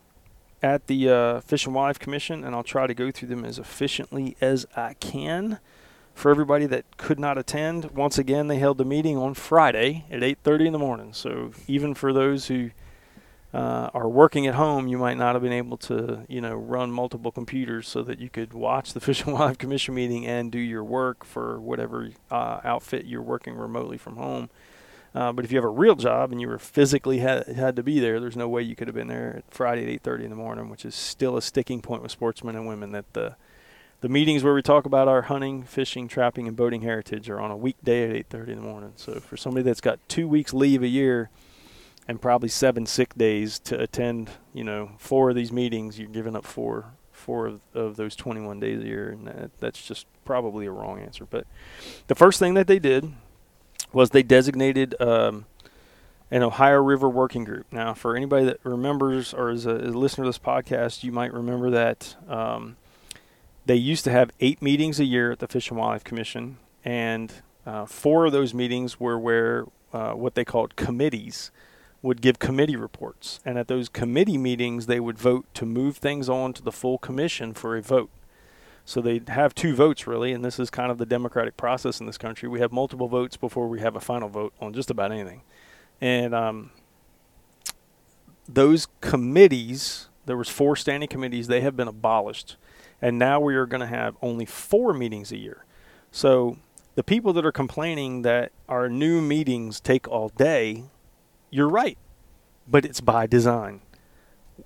at 0.62 0.86
the 0.86 1.08
uh, 1.08 1.40
Fish 1.40 1.66
and 1.66 1.74
Wildlife 1.74 1.98
Commission, 1.98 2.44
and 2.44 2.54
I'll 2.54 2.62
try 2.62 2.86
to 2.86 2.94
go 2.94 3.10
through 3.10 3.28
them 3.28 3.44
as 3.44 3.58
efficiently 3.58 4.36
as 4.40 4.66
I 4.76 4.94
can. 4.94 5.58
For 6.14 6.32
everybody 6.32 6.66
that 6.66 6.96
could 6.96 7.20
not 7.20 7.38
attend, 7.38 7.92
once 7.92 8.18
again 8.18 8.48
they 8.48 8.58
held 8.58 8.78
the 8.78 8.84
meeting 8.84 9.16
on 9.16 9.34
Friday 9.34 10.04
at 10.10 10.22
8:30 10.22 10.66
in 10.66 10.72
the 10.72 10.78
morning. 10.78 11.12
So 11.12 11.52
even 11.68 11.94
for 11.94 12.12
those 12.12 12.48
who 12.48 12.70
uh, 13.54 13.90
are 13.94 14.08
working 14.08 14.46
at 14.46 14.54
home, 14.54 14.88
you 14.88 14.98
might 14.98 15.16
not 15.16 15.34
have 15.34 15.42
been 15.42 15.52
able 15.52 15.76
to, 15.78 16.26
you 16.28 16.40
know, 16.40 16.54
run 16.54 16.90
multiple 16.90 17.32
computers 17.32 17.88
so 17.88 18.02
that 18.02 18.18
you 18.18 18.28
could 18.28 18.52
watch 18.52 18.92
the 18.92 19.00
Fish 19.08 19.24
and 19.24 19.32
Wildlife 19.32 19.58
Commission 19.58 19.94
meeting 19.94 20.26
and 20.26 20.52
do 20.52 20.58
your 20.58 20.84
work 20.84 21.24
for 21.24 21.60
whatever 21.60 22.10
uh, 22.30 22.60
outfit 22.64 23.06
you're 23.06 23.22
working 23.22 23.54
remotely 23.54 23.96
from 23.96 24.16
home. 24.16 24.50
Uh, 25.14 25.32
but 25.32 25.44
if 25.44 25.50
you 25.50 25.56
have 25.56 25.64
a 25.64 25.68
real 25.68 25.94
job 25.94 26.32
and 26.32 26.40
you 26.40 26.48
were 26.48 26.58
physically 26.58 27.18
had, 27.18 27.46
had 27.46 27.76
to 27.76 27.82
be 27.82 27.98
there, 27.98 28.20
there's 28.20 28.36
no 28.36 28.48
way 28.48 28.62
you 28.62 28.76
could 28.76 28.88
have 28.88 28.94
been 28.94 29.08
there 29.08 29.36
at 29.38 29.54
Friday 29.54 29.82
at 29.82 30.02
8:30 30.02 30.24
in 30.24 30.30
the 30.30 30.36
morning, 30.36 30.68
which 30.68 30.84
is 30.84 30.94
still 30.94 31.36
a 31.36 31.42
sticking 31.42 31.80
point 31.80 32.02
with 32.02 32.12
sportsmen 32.12 32.56
and 32.56 32.66
women 32.66 32.92
that 32.92 33.12
the 33.14 33.36
the 34.00 34.08
meetings 34.08 34.44
where 34.44 34.54
we 34.54 34.62
talk 34.62 34.86
about 34.86 35.08
our 35.08 35.22
hunting, 35.22 35.64
fishing, 35.64 36.06
trapping, 36.06 36.46
and 36.46 36.56
boating 36.56 36.82
heritage 36.82 37.28
are 37.28 37.40
on 37.40 37.50
a 37.50 37.56
weekday 37.56 38.04
at 38.04 38.14
8:30 38.30 38.52
in 38.52 38.56
the 38.56 38.62
morning. 38.62 38.92
So 38.96 39.18
for 39.18 39.36
somebody 39.36 39.64
that's 39.64 39.80
got 39.80 39.98
two 40.08 40.28
weeks 40.28 40.52
leave 40.54 40.82
a 40.82 40.88
year 40.88 41.30
and 42.06 42.20
probably 42.20 42.48
seven 42.48 42.86
sick 42.86 43.14
days 43.16 43.58
to 43.60 43.80
attend, 43.80 44.30
you 44.52 44.64
know, 44.64 44.92
four 44.98 45.30
of 45.30 45.36
these 45.36 45.52
meetings, 45.52 45.98
you're 45.98 46.08
giving 46.08 46.36
up 46.36 46.44
four 46.44 46.92
four 47.18 47.46
of, 47.46 47.60
of 47.74 47.96
those 47.96 48.16
21 48.16 48.60
days 48.60 48.80
a 48.80 48.86
year, 48.86 49.10
and 49.10 49.26
that, 49.26 49.50
that's 49.58 49.86
just 49.86 50.06
probably 50.24 50.66
a 50.66 50.70
wrong 50.70 51.00
answer. 51.00 51.26
But 51.26 51.46
the 52.06 52.14
first 52.14 52.38
thing 52.38 52.54
that 52.54 52.66
they 52.66 52.78
did 52.78 53.12
was 53.92 54.10
they 54.10 54.22
designated 54.22 54.94
um, 55.00 55.46
an 56.30 56.42
Ohio 56.42 56.82
River 56.82 57.08
Working 57.08 57.44
Group. 57.44 57.66
Now, 57.72 57.94
for 57.94 58.16
anybody 58.16 58.44
that 58.46 58.60
remembers 58.62 59.32
or 59.32 59.50
is 59.50 59.66
a, 59.66 59.76
is 59.76 59.94
a 59.94 59.98
listener 59.98 60.24
to 60.24 60.28
this 60.28 60.38
podcast, 60.38 61.02
you 61.02 61.12
might 61.12 61.32
remember 61.32 61.70
that 61.70 62.16
um, 62.28 62.76
they 63.66 63.76
used 63.76 64.04
to 64.04 64.10
have 64.10 64.30
eight 64.40 64.60
meetings 64.60 65.00
a 65.00 65.04
year 65.04 65.32
at 65.32 65.38
the 65.38 65.48
Fish 65.48 65.70
and 65.70 65.78
Wildlife 65.78 66.04
Commission, 66.04 66.58
and 66.84 67.32
uh, 67.66 67.86
four 67.86 68.26
of 68.26 68.32
those 68.32 68.54
meetings 68.54 69.00
were 69.00 69.18
where 69.18 69.66
uh, 69.92 70.12
what 70.12 70.34
they 70.34 70.44
called 70.44 70.76
committees 70.76 71.50
would 72.02 72.20
give 72.20 72.38
committee 72.38 72.76
reports. 72.76 73.40
And 73.44 73.58
at 73.58 73.68
those 73.68 73.88
committee 73.88 74.38
meetings, 74.38 74.86
they 74.86 75.00
would 75.00 75.18
vote 75.18 75.46
to 75.54 75.66
move 75.66 75.96
things 75.96 76.28
on 76.28 76.52
to 76.54 76.62
the 76.62 76.72
full 76.72 76.98
commission 76.98 77.54
for 77.54 77.76
a 77.76 77.82
vote. 77.82 78.10
So 78.88 79.02
they 79.02 79.20
have 79.28 79.54
two 79.54 79.74
votes 79.74 80.06
really, 80.06 80.32
and 80.32 80.42
this 80.42 80.58
is 80.58 80.70
kind 80.70 80.90
of 80.90 80.96
the 80.96 81.04
democratic 81.04 81.58
process 81.58 82.00
in 82.00 82.06
this 82.06 82.16
country. 82.16 82.48
We 82.48 82.60
have 82.60 82.72
multiple 82.72 83.06
votes 83.06 83.36
before 83.36 83.68
we 83.68 83.80
have 83.80 83.96
a 83.96 84.00
final 84.00 84.30
vote 84.30 84.54
on 84.62 84.72
just 84.72 84.90
about 84.90 85.12
anything, 85.12 85.42
and 86.00 86.34
um, 86.34 86.70
those 88.48 88.88
committees, 89.02 90.08
there 90.24 90.38
was 90.38 90.48
four 90.48 90.74
standing 90.74 91.06
committees, 91.06 91.48
they 91.48 91.60
have 91.60 91.76
been 91.76 91.86
abolished, 91.86 92.56
and 93.02 93.18
now 93.18 93.38
we 93.38 93.56
are 93.56 93.66
going 93.66 93.82
to 93.82 93.86
have 93.86 94.16
only 94.22 94.46
four 94.46 94.94
meetings 94.94 95.32
a 95.32 95.36
year. 95.36 95.66
So 96.10 96.56
the 96.94 97.04
people 97.04 97.34
that 97.34 97.44
are 97.44 97.52
complaining 97.52 98.22
that 98.22 98.52
our 98.70 98.88
new 98.88 99.20
meetings 99.20 99.80
take 99.80 100.08
all 100.08 100.30
day, 100.30 100.84
you're 101.50 101.68
right, 101.68 101.98
but 102.66 102.86
it's 102.86 103.02
by 103.02 103.26
design. 103.26 103.82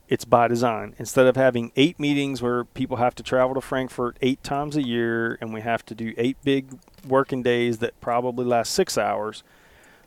It's 0.09 0.25
by 0.25 0.49
design. 0.49 0.95
Instead 0.99 1.27
of 1.27 1.37
having 1.37 1.73
eight 1.77 1.99
meetings 1.99 2.43
where 2.43 2.65
people 2.65 2.99
have 2.99 3.15
to 3.17 3.23
travel 3.23 3.55
to 3.55 3.61
Frankfort 3.61 4.17
eight 4.21 4.43
times 4.43 4.77
a 4.77 4.83
year 4.83 5.39
and 5.41 5.53
we 5.53 5.61
have 5.63 5.85
to 5.87 5.95
do 5.95 6.15
eight 6.17 6.37
big 6.45 6.79
working 7.07 7.43
days 7.43 7.79
that 7.79 7.99
probably 8.01 8.45
last 8.45 8.73
six 8.73 8.99
hours, 8.99 9.43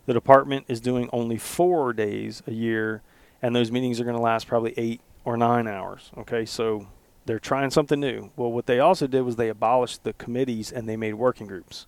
the 0.06 0.14
department 0.14 0.66
is 0.68 0.80
doing 0.80 1.10
only 1.12 1.38
four 1.38 1.92
days 1.94 2.44
a 2.46 2.52
year, 2.52 3.02
and 3.42 3.56
those 3.56 3.72
meetings 3.72 4.00
are 4.00 4.04
going 4.04 4.16
to 4.16 4.22
last 4.22 4.48
probably 4.48 4.74
eight 4.78 5.02
or 5.24 5.36
nine 5.38 5.68
hours. 5.68 6.12
Okay, 6.18 6.46
so 6.46 6.88
they're 7.26 7.40
trying 7.40 7.72
something 7.72 8.00
new. 8.00 8.30
Well, 8.36 8.52
what 8.52 8.68
they 8.68 8.80
also 8.80 9.08
did 9.08 9.22
was 9.24 9.36
they 9.36 9.50
abolished 9.50 10.04
the 10.04 10.14
committees 10.14 10.72
and 10.72 10.88
they 10.88 10.96
made 10.96 11.16
working 11.16 11.48
groups. 11.48 11.88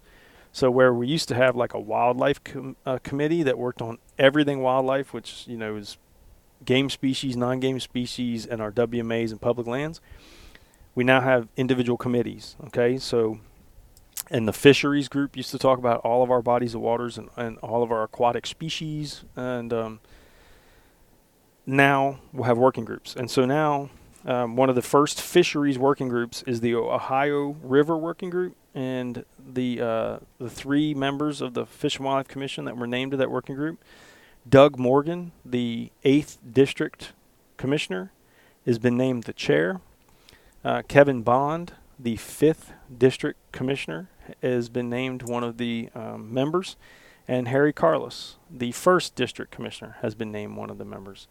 So 0.51 0.71
where 0.71 0.93
we 0.93 1.07
used 1.07 1.27
to 1.27 1.35
have 1.35 1.55
like 1.55 1.75
a 1.75 1.79
wildlife 1.79 2.43
com- 2.43 2.77
uh, 2.85 2.97
committee 3.03 3.43
that 3.43 3.59
worked 3.59 3.81
on 3.81 3.99
everything 4.17 4.61
wildlife, 4.61 5.13
which 5.13 5.45
you 5.47 5.57
know 5.57 5.75
is 5.75 5.97
game 6.65 6.89
species, 6.89 7.35
non-game 7.37 7.79
species, 7.79 8.45
and 8.45 8.61
our 8.61 8.71
WMAs 8.71 9.31
and 9.31 9.41
public 9.41 9.67
lands, 9.67 10.01
we 10.95 11.03
now 11.03 11.21
have 11.21 11.47
individual 11.55 11.97
committees. 11.97 12.55
Okay, 12.65 12.97
so 12.97 13.39
and 14.29 14.47
the 14.47 14.53
fisheries 14.53 15.07
group 15.07 15.37
used 15.37 15.51
to 15.51 15.57
talk 15.57 15.79
about 15.79 16.01
all 16.01 16.23
of 16.23 16.31
our 16.31 16.41
bodies 16.41 16.75
of 16.75 16.81
waters 16.81 17.17
and, 17.17 17.29
and 17.37 17.57
all 17.59 17.83
of 17.83 17.91
our 17.91 18.03
aquatic 18.03 18.45
species, 18.45 19.23
and 19.35 19.71
um, 19.71 19.99
now 21.65 22.19
we'll 22.33 22.43
have 22.45 22.57
working 22.57 22.85
groups. 22.85 23.15
And 23.15 23.29
so 23.29 23.45
now 23.45 23.89
um, 24.25 24.55
one 24.57 24.69
of 24.69 24.75
the 24.75 24.81
first 24.81 25.21
fisheries 25.21 25.79
working 25.79 26.09
groups 26.09 26.43
is 26.43 26.59
the 26.59 26.75
Ohio 26.75 27.55
River 27.61 27.97
Working 27.97 28.29
Group, 28.29 28.55
and 28.75 29.23
the 29.39 29.81
uh, 29.81 30.17
the 30.37 30.49
three 30.49 30.93
members 30.93 31.41
of 31.41 31.53
the 31.53 31.65
Fish 31.65 31.97
and 31.97 32.05
Wildlife 32.05 32.27
Commission 32.27 32.65
that 32.65 32.75
were 32.77 32.87
named 32.87 33.11
to 33.11 33.17
that 33.17 33.31
working 33.31 33.55
group, 33.55 33.81
Doug 34.47 34.77
Morgan, 34.77 35.31
the 35.43 35.91
eighth 36.03 36.37
district 36.49 37.13
commissioner, 37.57 38.11
has 38.65 38.79
been 38.79 38.95
named 38.95 39.23
the 39.23 39.33
chair. 39.33 39.81
Uh, 40.63 40.83
Kevin 40.87 41.21
Bond, 41.21 41.73
the 41.99 42.15
fifth 42.17 42.71
district 42.95 43.39
commissioner, 43.51 44.09
has 44.41 44.69
been 44.69 44.89
named 44.89 45.23
one 45.23 45.43
of 45.43 45.57
the 45.57 45.89
um, 45.95 46.33
members, 46.33 46.75
and 47.27 47.47
Harry 47.47 47.73
Carlos, 47.73 48.37
the 48.49 48.71
first 48.71 49.15
district 49.15 49.51
commissioner, 49.51 49.97
has 50.01 50.15
been 50.15 50.31
named 50.31 50.55
one 50.55 50.69
of 50.69 50.77
the 50.77 50.85
members. 50.85 51.27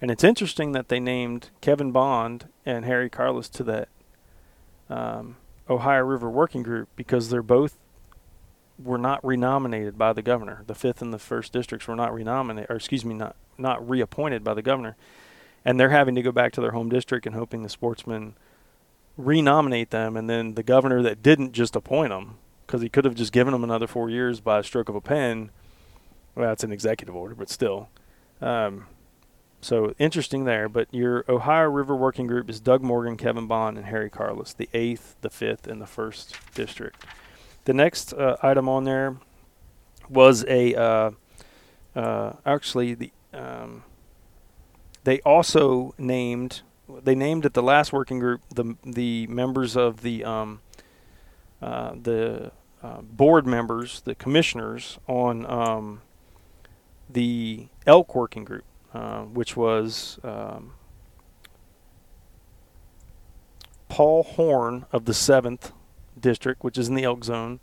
And 0.00 0.10
it's 0.10 0.24
interesting 0.24 0.72
that 0.72 0.88
they 0.88 1.00
named 1.00 1.50
Kevin 1.60 1.92
Bond 1.92 2.48
and 2.64 2.84
Harry 2.84 3.10
Carlos 3.10 3.48
to 3.50 3.64
that 3.64 3.88
um, 4.88 5.36
Ohio 5.68 6.02
River 6.02 6.30
Working 6.30 6.62
Group 6.62 6.88
because 6.96 7.30
they're 7.30 7.42
both 7.42 7.76
were 8.82 8.98
not 8.98 9.24
renominated 9.24 9.96
by 9.96 10.12
the 10.12 10.22
governor. 10.22 10.64
The 10.66 10.74
fifth 10.74 11.00
and 11.02 11.12
the 11.12 11.18
first 11.18 11.52
districts 11.52 11.86
were 11.86 11.96
not 11.96 12.12
renominated, 12.12 12.70
or 12.70 12.76
excuse 12.76 13.04
me, 13.04 13.14
not 13.14 13.36
not 13.56 13.88
reappointed 13.88 14.42
by 14.42 14.54
the 14.54 14.62
governor, 14.62 14.96
and 15.64 15.78
they're 15.78 15.90
having 15.90 16.14
to 16.16 16.22
go 16.22 16.32
back 16.32 16.52
to 16.52 16.60
their 16.60 16.72
home 16.72 16.88
district 16.88 17.26
and 17.26 17.34
hoping 17.34 17.62
the 17.62 17.68
sportsmen 17.68 18.34
renominate 19.16 19.90
them, 19.90 20.16
and 20.16 20.28
then 20.28 20.54
the 20.54 20.62
governor 20.62 21.02
that 21.02 21.22
didn't 21.22 21.52
just 21.52 21.76
appoint 21.76 22.10
them 22.10 22.38
because 22.66 22.82
he 22.82 22.88
could 22.88 23.04
have 23.04 23.14
just 23.14 23.32
given 23.32 23.52
them 23.52 23.62
another 23.62 23.86
four 23.86 24.10
years 24.10 24.40
by 24.40 24.58
a 24.58 24.62
stroke 24.64 24.88
of 24.88 24.96
a 24.96 25.00
pen. 25.00 25.50
Well, 26.34 26.48
that's 26.48 26.64
an 26.64 26.72
executive 26.72 27.14
order, 27.14 27.34
but 27.34 27.48
still. 27.48 27.88
Um, 28.40 28.86
so 29.60 29.94
interesting 29.98 30.44
there. 30.44 30.68
But 30.68 30.88
your 30.92 31.24
Ohio 31.28 31.68
River 31.68 31.94
Working 31.94 32.26
Group 32.26 32.50
is 32.50 32.60
Doug 32.60 32.82
Morgan, 32.82 33.16
Kevin 33.16 33.46
Bond, 33.46 33.76
and 33.76 33.86
Harry 33.86 34.10
Carlos, 34.10 34.52
the 34.52 34.68
eighth, 34.72 35.16
the 35.20 35.30
fifth, 35.30 35.66
and 35.66 35.80
the 35.80 35.86
first 35.86 36.36
district. 36.54 37.04
The 37.64 37.74
next 37.74 38.12
uh, 38.12 38.36
item 38.42 38.68
on 38.68 38.84
there 38.84 39.16
was 40.08 40.44
a 40.48 40.74
uh, 40.74 41.10
uh, 41.96 42.32
actually 42.44 42.94
the 42.94 43.12
um, 43.32 43.84
they 45.04 45.20
also 45.20 45.94
named 45.98 46.62
they 47.02 47.14
named 47.14 47.46
at 47.46 47.54
the 47.54 47.62
last 47.62 47.92
working 47.92 48.18
group 48.18 48.42
the 48.54 48.76
the 48.84 49.26
members 49.28 49.76
of 49.76 50.02
the 50.02 50.24
um, 50.24 50.60
uh, 51.62 51.94
the 52.00 52.52
uh, 52.82 53.00
board 53.00 53.46
members, 53.46 54.02
the 54.02 54.14
commissioners 54.14 54.98
on 55.06 55.46
um, 55.46 56.02
the 57.08 57.68
elk 57.86 58.14
working 58.14 58.44
group. 58.44 58.64
Uh, 58.94 59.22
which 59.24 59.56
was 59.56 60.20
um, 60.22 60.72
Paul 63.88 64.22
Horn 64.22 64.86
of 64.92 65.04
the 65.04 65.12
7th 65.12 65.72
District, 66.24 66.64
which 66.64 66.78
is 66.78 66.88
in 66.88 66.94
the 66.94 67.04
Elk 67.04 67.22
Zone, 67.22 67.60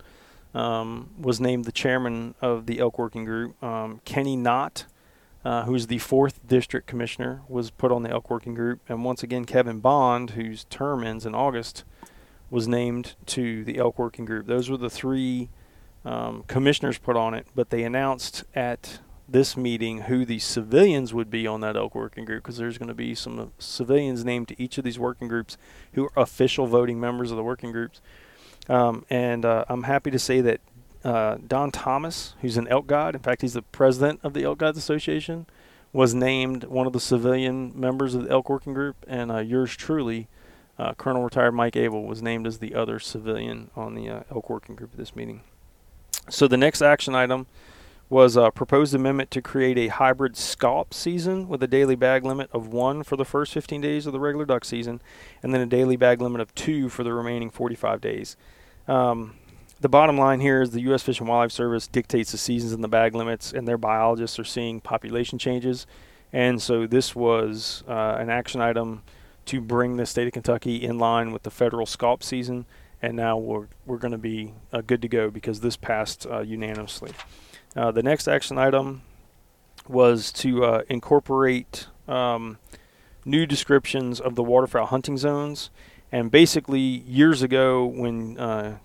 um, 0.53 1.09
was 1.19 1.41
named 1.41 1.65
the 1.65 1.71
chairman 1.71 2.35
of 2.41 2.67
the 2.67 2.79
Elk 2.79 2.99
Working 2.99 3.25
Group. 3.25 3.61
Um, 3.63 4.01
Kenny 4.05 4.35
Knott, 4.35 4.85
uh, 5.43 5.63
who's 5.63 5.87
the 5.87 5.97
4th 5.97 6.35
District 6.47 6.85
Commissioner, 6.85 7.41
was 7.49 7.71
put 7.71 7.91
on 7.91 8.03
the 8.03 8.11
Elk 8.11 8.29
Working 8.29 8.53
Group. 8.53 8.79
And 8.87 9.03
once 9.03 9.23
again, 9.23 9.45
Kevin 9.45 9.79
Bond, 9.79 10.31
whose 10.31 10.65
term 10.65 11.03
ends 11.03 11.25
in 11.25 11.33
August, 11.33 11.83
was 12.51 12.67
named 12.67 13.15
to 13.25 13.63
the 13.63 13.79
Elk 13.79 13.97
Working 13.97 14.25
Group. 14.25 14.45
Those 14.45 14.69
were 14.69 14.77
the 14.77 14.89
three 14.89 15.49
um, 16.05 16.43
commissioners 16.47 16.99
put 16.99 17.17
on 17.17 17.33
it, 17.33 17.47
but 17.55 17.71
they 17.71 17.83
announced 17.83 18.43
at 18.53 18.99
this 19.31 19.55
meeting 19.55 20.01
who 20.01 20.25
the 20.25 20.39
civilians 20.39 21.13
would 21.13 21.29
be 21.29 21.47
on 21.47 21.61
that 21.61 21.77
elk 21.77 21.95
working 21.95 22.25
group 22.25 22.43
because 22.43 22.57
there's 22.57 22.77
going 22.77 22.89
to 22.89 22.93
be 22.93 23.15
some 23.15 23.51
civilians 23.59 24.25
named 24.25 24.49
to 24.49 24.61
each 24.61 24.77
of 24.77 24.83
these 24.83 24.99
working 24.99 25.29
groups 25.29 25.57
who 25.93 26.05
are 26.05 26.11
official 26.17 26.67
voting 26.67 26.99
members 26.99 27.31
of 27.31 27.37
the 27.37 27.43
working 27.43 27.71
groups. 27.71 28.01
Um, 28.69 29.05
and 29.09 29.45
uh, 29.45 29.65
I'm 29.67 29.83
happy 29.83 30.11
to 30.11 30.19
say 30.19 30.41
that 30.41 30.61
uh, 31.03 31.37
Don 31.47 31.71
Thomas, 31.71 32.35
who's 32.41 32.57
an 32.57 32.67
elk 32.67 32.87
guide, 32.87 33.15
in 33.15 33.21
fact, 33.21 33.41
he's 33.41 33.53
the 33.53 33.61
president 33.61 34.19
of 34.23 34.33
the 34.33 34.43
Elk 34.43 34.59
Guides 34.59 34.77
Association, 34.77 35.47
was 35.93 36.13
named 36.13 36.65
one 36.65 36.87
of 36.87 36.93
the 36.93 36.99
civilian 36.99 37.77
members 37.77 38.13
of 38.15 38.23
the 38.23 38.29
elk 38.29 38.49
working 38.49 38.73
group. 38.73 38.95
And 39.07 39.31
uh, 39.31 39.39
yours 39.39 39.75
truly, 39.75 40.27
uh, 40.77 40.93
Colonel 40.93 41.23
retired 41.23 41.53
Mike 41.53 41.75
Abel, 41.75 42.03
was 42.03 42.21
named 42.21 42.47
as 42.47 42.59
the 42.59 42.75
other 42.75 42.99
civilian 42.99 43.71
on 43.75 43.95
the 43.95 44.09
uh, 44.09 44.23
elk 44.33 44.49
working 44.49 44.75
group 44.75 44.91
at 44.93 44.97
this 44.97 45.15
meeting. 45.15 45.41
So 46.29 46.47
the 46.47 46.57
next 46.57 46.81
action 46.81 47.15
item 47.15 47.47
was 48.11 48.35
a 48.35 48.51
proposed 48.51 48.93
amendment 48.93 49.31
to 49.31 49.41
create 49.41 49.77
a 49.77 49.87
hybrid 49.87 50.33
scaup 50.33 50.93
season 50.93 51.47
with 51.47 51.63
a 51.63 51.67
daily 51.67 51.95
bag 51.95 52.25
limit 52.25 52.49
of 52.51 52.67
one 52.67 53.03
for 53.03 53.15
the 53.15 53.23
first 53.23 53.53
15 53.53 53.79
days 53.79 54.05
of 54.05 54.11
the 54.11 54.19
regular 54.19 54.43
duck 54.43 54.65
season, 54.65 55.01
and 55.41 55.53
then 55.53 55.61
a 55.61 55.65
daily 55.65 55.95
bag 55.95 56.21
limit 56.21 56.41
of 56.41 56.53
two 56.53 56.89
for 56.89 57.05
the 57.05 57.13
remaining 57.13 57.49
45 57.49 58.01
days. 58.01 58.35
Um, 58.85 59.35
the 59.79 59.87
bottom 59.87 60.17
line 60.17 60.41
here 60.41 60.61
is 60.61 60.71
the 60.71 60.81
U.S. 60.81 61.03
Fish 61.03 61.21
and 61.21 61.29
Wildlife 61.29 61.53
Service 61.53 61.87
dictates 61.87 62.33
the 62.33 62.37
seasons 62.37 62.73
and 62.73 62.83
the 62.83 62.89
bag 62.89 63.15
limits, 63.15 63.53
and 63.53 63.65
their 63.65 63.77
biologists 63.77 64.37
are 64.37 64.43
seeing 64.43 64.81
population 64.81 65.39
changes. 65.39 65.87
And 66.33 66.61
so 66.61 66.85
this 66.85 67.15
was 67.15 67.85
uh, 67.87 68.17
an 68.19 68.29
action 68.29 68.59
item 68.59 69.03
to 69.45 69.61
bring 69.61 69.95
the 69.95 70.05
state 70.05 70.27
of 70.27 70.33
Kentucky 70.33 70.83
in 70.83 70.99
line 70.99 71.31
with 71.31 71.43
the 71.43 71.49
federal 71.49 71.85
scaup 71.85 72.23
season, 72.23 72.65
and 73.01 73.15
now 73.15 73.37
we're, 73.37 73.67
we're 73.85 73.97
going 73.97 74.11
to 74.11 74.17
be 74.17 74.53
uh, 74.73 74.81
good 74.81 75.01
to 75.01 75.07
go 75.07 75.29
because 75.29 75.61
this 75.61 75.77
passed 75.77 76.27
uh, 76.29 76.41
unanimously. 76.41 77.13
Uh, 77.75 77.91
the 77.91 78.03
next 78.03 78.27
action 78.27 78.57
item 78.57 79.01
was 79.87 80.31
to 80.31 80.63
uh, 80.65 80.81
incorporate 80.89 81.87
um, 82.07 82.57
new 83.25 83.45
descriptions 83.45 84.19
of 84.19 84.35
the 84.35 84.43
waterfowl 84.43 84.87
hunting 84.87 85.17
zones. 85.17 85.69
And 86.11 86.29
basically, 86.29 86.79
years 86.79 87.41
ago, 87.41 87.85
when 87.85 88.37
uh, 88.37 88.77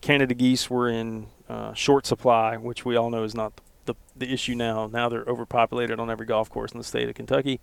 Canada 0.00 0.34
geese 0.34 0.68
were 0.68 0.88
in 0.88 1.28
uh, 1.48 1.72
short 1.72 2.06
supply, 2.06 2.56
which 2.56 2.84
we 2.84 2.96
all 2.96 3.10
know 3.10 3.24
is 3.24 3.34
not 3.34 3.60
the, 3.86 3.94
the 4.14 4.30
issue 4.30 4.54
now, 4.54 4.86
now 4.86 5.08
they're 5.08 5.24
overpopulated 5.26 5.98
on 5.98 6.10
every 6.10 6.26
golf 6.26 6.50
course 6.50 6.72
in 6.72 6.78
the 6.78 6.84
state 6.84 7.08
of 7.08 7.14
Kentucky. 7.14 7.60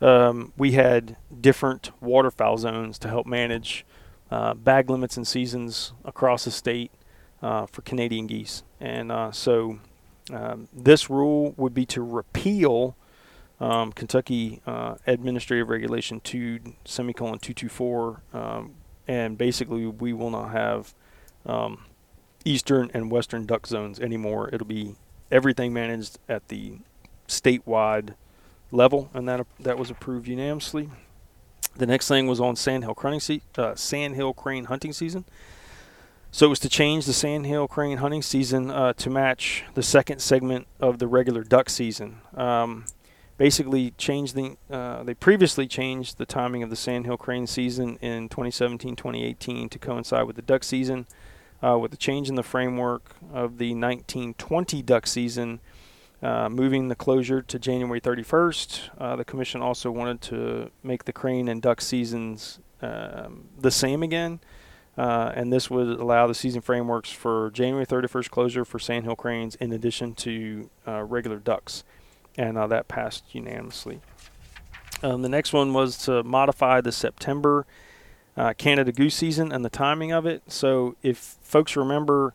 Um, 0.00 0.52
we 0.56 0.72
had 0.72 1.16
different 1.40 1.92
waterfowl 2.00 2.58
zones 2.58 2.98
to 2.98 3.08
help 3.08 3.26
manage 3.26 3.86
uh, 4.30 4.54
bag 4.54 4.90
limits 4.90 5.16
and 5.16 5.26
seasons 5.26 5.92
across 6.04 6.44
the 6.44 6.50
state 6.50 6.90
uh, 7.44 7.66
for 7.66 7.82
Canadian 7.82 8.26
geese. 8.26 8.62
And 8.80 9.12
uh, 9.12 9.30
so 9.30 9.78
um, 10.32 10.68
this 10.72 11.10
rule 11.10 11.52
would 11.58 11.74
be 11.74 11.84
to 11.86 12.02
repeal 12.02 12.96
um, 13.60 13.92
Kentucky 13.92 14.62
uh, 14.66 14.94
Administrative 15.06 15.68
Regulation 15.68 16.20
2 16.20 16.60
semicolon 16.86 17.38
224. 17.38 18.22
Um, 18.32 18.74
and 19.06 19.36
basically, 19.36 19.86
we 19.86 20.14
will 20.14 20.30
not 20.30 20.52
have 20.52 20.94
um, 21.44 21.84
eastern 22.46 22.90
and 22.94 23.10
western 23.10 23.44
duck 23.44 23.66
zones 23.66 24.00
anymore. 24.00 24.48
It'll 24.50 24.66
be 24.66 24.96
everything 25.30 25.74
managed 25.74 26.18
at 26.26 26.48
the 26.48 26.78
statewide 27.28 28.14
level, 28.72 29.10
and 29.12 29.28
that 29.28 29.46
that 29.60 29.76
was 29.76 29.90
approved 29.90 30.26
unanimously. 30.26 30.88
The 31.76 31.86
next 31.86 32.08
thing 32.08 32.26
was 32.26 32.40
on 32.40 32.56
sandhill 32.56 32.96
uh, 33.58 33.74
sandhill 33.74 34.32
crane 34.32 34.64
hunting 34.64 34.94
season. 34.94 35.26
So 36.34 36.46
it 36.46 36.48
was 36.48 36.58
to 36.60 36.68
change 36.68 37.06
the 37.06 37.12
sandhill 37.12 37.68
crane 37.68 37.98
hunting 37.98 38.20
season 38.20 38.68
uh, 38.68 38.92
to 38.94 39.08
match 39.08 39.62
the 39.74 39.84
second 39.84 40.18
segment 40.18 40.66
of 40.80 40.98
the 40.98 41.06
regular 41.06 41.44
duck 41.44 41.70
season. 41.70 42.22
Um, 42.36 42.86
basically, 43.36 43.92
changed 43.98 44.34
the 44.34 44.56
uh, 44.68 45.04
they 45.04 45.14
previously 45.14 45.68
changed 45.68 46.18
the 46.18 46.26
timing 46.26 46.64
of 46.64 46.70
the 46.70 46.76
sandhill 46.76 47.16
crane 47.16 47.46
season 47.46 47.98
in 48.00 48.28
2017-2018 48.30 49.70
to 49.70 49.78
coincide 49.78 50.26
with 50.26 50.34
the 50.34 50.42
duck 50.42 50.64
season. 50.64 51.06
Uh, 51.62 51.78
with 51.78 51.92
the 51.92 51.96
change 51.96 52.28
in 52.28 52.34
the 52.34 52.42
framework 52.42 53.14
of 53.32 53.58
the 53.58 53.68
1920 53.68 54.82
duck 54.82 55.06
season, 55.06 55.60
uh, 56.20 56.48
moving 56.48 56.88
the 56.88 56.96
closure 56.96 57.42
to 57.42 57.60
January 57.60 58.00
31st. 58.00 58.80
Uh, 58.98 59.14
the 59.14 59.24
commission 59.24 59.62
also 59.62 59.88
wanted 59.88 60.20
to 60.20 60.72
make 60.82 61.04
the 61.04 61.12
crane 61.12 61.46
and 61.46 61.62
duck 61.62 61.80
seasons 61.80 62.58
um, 62.82 63.44
the 63.56 63.70
same 63.70 64.02
again, 64.02 64.40
uh, 64.96 65.32
and 65.34 65.52
this 65.52 65.70
would 65.70 65.88
allow 66.00 66.26
the 66.26 66.34
season 66.34 66.60
frameworks 66.60 67.10
for 67.10 67.50
January 67.50 67.86
31st 67.86 68.30
closure 68.30 68.64
for 68.64 68.78
sandhill 68.78 69.16
cranes 69.16 69.56
in 69.56 69.72
addition 69.72 70.14
to 70.14 70.70
uh, 70.86 71.02
regular 71.02 71.38
ducks, 71.38 71.84
and 72.36 72.56
uh, 72.56 72.66
that 72.66 72.86
passed 72.86 73.34
unanimously. 73.34 74.00
Um, 75.02 75.22
the 75.22 75.28
next 75.28 75.52
one 75.52 75.72
was 75.74 75.98
to 76.04 76.22
modify 76.22 76.80
the 76.80 76.92
September 76.92 77.66
uh, 78.36 78.52
Canada 78.56 78.92
goose 78.92 79.14
season 79.14 79.52
and 79.52 79.64
the 79.64 79.70
timing 79.70 80.12
of 80.12 80.26
it. 80.26 80.42
So, 80.48 80.96
if 81.02 81.36
folks 81.42 81.76
remember, 81.76 82.32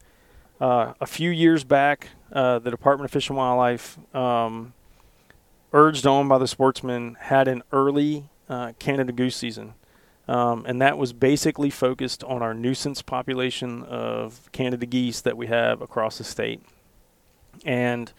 uh, 0.59 0.93
a 0.99 1.05
few 1.05 1.29
years 1.29 1.63
back, 1.63 2.09
uh, 2.31 2.59
the 2.59 2.71
Department 2.71 3.05
of 3.05 3.11
Fish 3.11 3.29
and 3.29 3.37
Wildlife, 3.37 3.97
um, 4.13 4.73
urged 5.71 6.05
on 6.05 6.27
by 6.27 6.37
the 6.37 6.47
sportsmen, 6.47 7.15
had 7.19 7.47
an 7.47 7.63
early 7.71 8.25
Canada 8.79 9.11
goose 9.11 9.35
season. 9.35 9.75
Um, 10.29 10.63
and 10.67 10.79
that 10.79 10.95
was 10.95 11.11
basically 11.11 11.71
focused 11.71 12.23
on 12.23 12.43
our 12.43 12.53
nuisance 12.53 13.01
population 13.01 13.81
of 13.81 14.47
Canada 14.51 14.85
geese 14.85 15.21
that 15.21 15.35
we 15.35 15.47
have 15.47 15.81
across 15.81 16.19
the 16.19 16.23
state. 16.23 16.61
And 17.65 18.13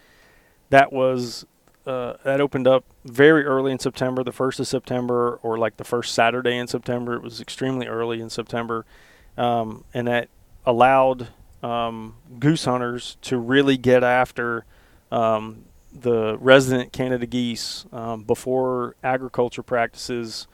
that 0.70 0.92
was 0.92 1.46
uh, 1.86 2.14
that 2.24 2.40
opened 2.40 2.66
up 2.66 2.84
very 3.04 3.44
early 3.44 3.70
in 3.70 3.78
September, 3.78 4.24
the 4.24 4.32
first 4.32 4.58
of 4.58 4.66
September, 4.66 5.38
or 5.44 5.56
like 5.56 5.76
the 5.76 5.84
first 5.84 6.12
Saturday 6.12 6.56
in 6.56 6.66
September. 6.66 7.14
It 7.14 7.22
was 7.22 7.40
extremely 7.40 7.86
early 7.86 8.20
in 8.20 8.28
September, 8.28 8.84
um, 9.38 9.84
and 9.94 10.08
that 10.08 10.28
allowed 10.66 11.28
um, 11.62 12.16
goose 12.40 12.64
hunters 12.64 13.18
to 13.22 13.38
really 13.38 13.76
get 13.76 14.02
after 14.02 14.64
um, 15.12 15.64
the 15.92 16.36
resident 16.38 16.92
Canada 16.92 17.26
geese 17.26 17.86
um, 17.92 18.24
before 18.24 18.96
agriculture 19.04 19.62
practices, 19.62 20.48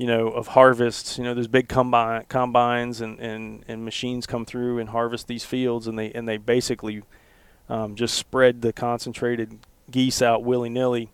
you 0.00 0.06
know, 0.06 0.28
of 0.28 0.46
harvests. 0.46 1.18
You 1.18 1.24
know, 1.24 1.34
there's 1.34 1.46
big 1.46 1.68
combine 1.68 2.24
combines 2.30 3.02
and, 3.02 3.20
and, 3.20 3.62
and 3.68 3.84
machines 3.84 4.26
come 4.26 4.46
through 4.46 4.78
and 4.78 4.88
harvest 4.88 5.28
these 5.28 5.44
fields, 5.44 5.86
and 5.86 5.98
they 5.98 6.10
and 6.12 6.26
they 6.26 6.38
basically 6.38 7.02
um, 7.68 7.96
just 7.96 8.14
spread 8.14 8.62
the 8.62 8.72
concentrated 8.72 9.58
geese 9.90 10.22
out 10.22 10.42
willy 10.42 10.70
nilly. 10.70 11.10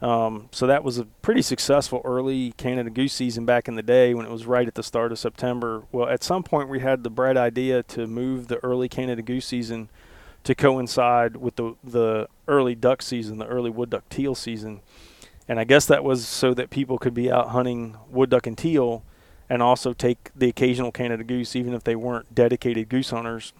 Um, 0.00 0.48
so 0.52 0.68
that 0.68 0.84
was 0.84 0.98
a 0.98 1.06
pretty 1.22 1.42
successful 1.42 2.02
early 2.04 2.52
Canada 2.52 2.88
goose 2.88 3.12
season 3.12 3.46
back 3.46 3.66
in 3.66 3.74
the 3.74 3.82
day 3.82 4.14
when 4.14 4.24
it 4.24 4.30
was 4.30 4.46
right 4.46 4.68
at 4.68 4.76
the 4.76 4.84
start 4.84 5.10
of 5.10 5.18
September. 5.18 5.82
Well, 5.90 6.08
at 6.08 6.22
some 6.22 6.44
point 6.44 6.68
we 6.68 6.78
had 6.78 7.02
the 7.02 7.10
bright 7.10 7.36
idea 7.36 7.82
to 7.82 8.06
move 8.06 8.46
the 8.46 8.62
early 8.62 8.88
Canada 8.88 9.22
goose 9.22 9.46
season 9.46 9.88
to 10.44 10.54
coincide 10.54 11.34
with 11.34 11.56
the 11.56 11.74
the 11.82 12.28
early 12.46 12.76
duck 12.76 13.02
season, 13.02 13.38
the 13.38 13.46
early 13.46 13.70
wood 13.70 13.90
duck 13.90 14.08
teal 14.08 14.36
season. 14.36 14.82
And 15.48 15.60
I 15.60 15.64
guess 15.64 15.86
that 15.86 16.04
was 16.04 16.26
so 16.26 16.54
that 16.54 16.70
people 16.70 16.98
could 16.98 17.14
be 17.14 17.30
out 17.30 17.50
hunting 17.50 17.96
wood 18.08 18.30
duck 18.30 18.46
and 18.46 18.56
teal 18.56 19.02
and 19.48 19.62
also 19.62 19.92
take 19.92 20.30
the 20.34 20.48
occasional 20.48 20.90
Canada 20.90 21.22
goose 21.22 21.54
even 21.54 21.74
if 21.74 21.84
they 21.84 21.96
weren't 21.96 22.34
dedicated 22.34 22.88
goose 22.88 23.10
hunters. 23.10 23.52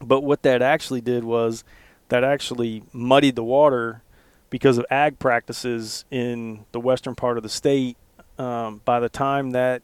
But 0.00 0.22
what 0.22 0.42
that 0.42 0.62
actually 0.62 1.00
did 1.00 1.24
was 1.24 1.64
that 2.08 2.24
actually 2.24 2.84
muddied 2.92 3.36
the 3.36 3.44
water 3.44 4.02
because 4.50 4.78
of 4.78 4.86
ag 4.90 5.18
practices 5.18 6.04
in 6.10 6.64
the 6.72 6.80
western 6.80 7.14
part 7.14 7.36
of 7.36 7.42
the 7.42 7.48
state. 7.48 7.96
Um, 8.38 8.80
by 8.84 9.00
the 9.00 9.08
time 9.08 9.50
that 9.50 9.82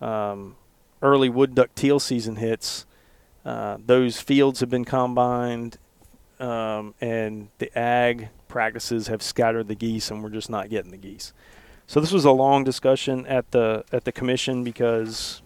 um, 0.00 0.56
early 1.02 1.28
wood 1.28 1.54
duck 1.54 1.74
teal 1.74 2.00
season 2.00 2.36
hits, 2.36 2.86
uh, 3.44 3.78
those 3.84 4.20
fields 4.20 4.60
have 4.60 4.70
been 4.70 4.84
combined, 4.84 5.78
um, 6.38 6.94
and 7.00 7.48
the 7.58 7.76
ag 7.78 8.28
practices 8.48 9.08
have 9.08 9.22
scattered 9.22 9.68
the 9.68 9.74
geese, 9.74 10.10
and 10.10 10.22
we're 10.22 10.30
just 10.30 10.50
not 10.50 10.70
getting 10.70 10.90
the 10.90 10.96
geese. 10.96 11.32
So 11.86 12.00
this 12.00 12.12
was 12.12 12.24
a 12.24 12.32
long 12.32 12.64
discussion 12.64 13.26
at 13.26 13.50
the 13.52 13.84
at 13.92 14.04
the 14.04 14.12
commission 14.12 14.64
because 14.64 15.40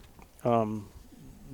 um, 0.45 0.89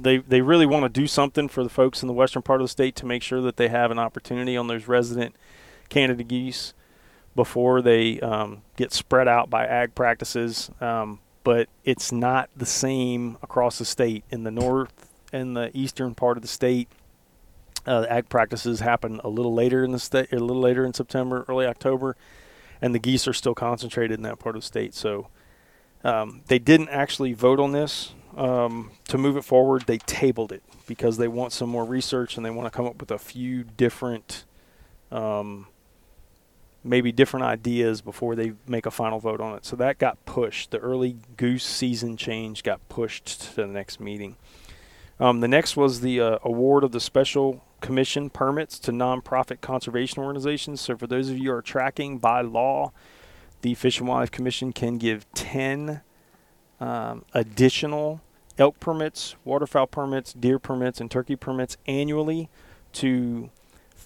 they 0.01 0.19
they 0.19 0.41
really 0.41 0.67
want 0.67 0.85
to 0.85 0.89
do 0.89 1.07
something 1.07 1.49
for 1.49 1.63
the 1.63 1.69
folks 1.69 2.03
in 2.03 2.07
the 2.07 2.15
western 2.15 2.43
part 2.43 2.61
of 2.61 2.65
the 2.65 2.71
state 2.71 2.97
to 2.97 3.07
make 3.07 3.23
sure 3.23 3.41
that 3.43 3.57
they 3.57 3.69
have 3.69 3.91
an 3.91 3.99
opportunity 3.99 4.57
on 4.57 4.67
those 4.67 4.89
resident 4.89 5.35
Canada 5.89 6.23
geese 6.23 6.73
before 7.35 7.83
they 7.83 8.19
um, 8.21 8.63
get 8.77 8.93
spread 8.93 9.29
out 9.29 9.51
by 9.51 9.67
ag 9.67 9.95
practices. 9.95 10.71
Um, 10.81 11.21
but 11.45 11.69
it's 11.85 12.13
not 12.13 12.51
the 12.57 12.67
same 12.67 13.39
across 13.43 13.79
the 13.79 13.85
state. 13.85 14.25
In 14.31 14.43
the 14.43 14.51
north 14.51 15.09
and 15.33 15.57
the 15.57 15.71
eastern 15.73 16.15
part 16.15 16.37
of 16.37 16.43
the 16.43 16.49
state, 16.49 16.89
uh, 17.87 18.07
ag 18.09 18.29
practices 18.29 18.81
happen 18.81 19.21
a 19.25 19.29
little 19.29 19.55
later 19.55 19.85
in 19.85 19.93
the 19.93 19.99
state, 19.99 20.33
a 20.33 20.39
little 20.39 20.63
later 20.63 20.85
in 20.85 20.95
September, 20.95 21.45
early 21.49 21.67
October, 21.67 22.17
and 22.81 22.95
the 22.95 22.99
geese 22.99 23.27
are 23.27 23.33
still 23.33 23.55
concentrated 23.55 24.19
in 24.19 24.23
that 24.23 24.39
part 24.39 24.57
of 24.57 24.63
the 24.63 24.67
state. 24.67 24.95
So 24.95 25.29
um, 26.05 26.43
they 26.47 26.59
didn't 26.59 26.91
actually 26.91 27.33
vote 27.33 27.61
on 27.61 27.73
this 27.73 28.15
um, 28.37 28.93
to 29.09 29.19
move 29.19 29.37
it 29.37 29.45
forward. 29.45 29.85
They 29.87 29.99
tabled 29.99 30.53
it 30.53 30.63
because 30.87 31.17
they 31.17 31.29
want 31.29 31.53
some 31.53 31.69
more 31.69 31.85
research 31.85 32.37
and 32.37 32.47
they 32.47 32.51
want 32.51 32.71
to 32.71 32.77
come 32.77 32.87
up 32.87 33.01
with 33.01 33.11
a 33.11 33.19
few 33.19 33.65
different, 33.65 34.45
um, 35.11 35.67
maybe 36.85 37.11
different 37.11 37.47
ideas 37.47 38.01
before 38.01 38.37
they 38.37 38.53
make 38.67 38.87
a 38.87 38.91
final 38.91 39.19
vote 39.19 39.41
on 39.41 39.57
it. 39.57 39.65
So 39.65 39.77
that 39.77 39.99
got 39.99 40.25
pushed. 40.25 40.71
The 40.71 40.79
early 40.79 41.17
goose 41.37 41.65
season 41.65 42.17
change 42.17 42.63
got 42.63 42.87
pushed 42.89 43.41
to 43.41 43.57
the 43.57 43.67
next 43.67 43.99
meeting. 43.99 44.37
Um, 45.21 45.41
the 45.41 45.49
next 45.49 45.77
was 45.77 46.01
the 46.01 46.21
uh, 46.21 46.39
award 46.45 46.85
of 46.85 46.93
the 46.93 47.01
special 47.01 47.65
commission 47.81 48.31
permits 48.31 48.79
to 48.81 48.93
nonprofit 48.93 49.61
conservation 49.61 50.23
organizations. 50.23 50.81
So, 50.81 50.97
for 50.97 51.07
those 51.07 51.29
of 51.31 51.39
you 51.39 51.51
who 51.51 51.57
are 51.57 51.63
tracking 51.63 52.19
by 52.19 52.41
law, 52.41 52.93
the 53.63 53.75
Fish 53.75 53.99
and 53.99 54.09
Wildlife 54.09 54.31
Commission 54.31 54.73
can 54.73 54.99
give 54.99 55.31
10 55.35 56.03
um, 56.81 57.25
additional 57.35 58.21
elk 58.57 58.79
permits, 58.81 59.37
waterfowl 59.45 59.87
permits, 59.87 60.33
deer 60.33 60.59
permits, 60.59 61.01
and 61.01 61.11
turkey 61.11 61.37
permits 61.37 61.77
annually 61.87 62.49
to 62.93 63.51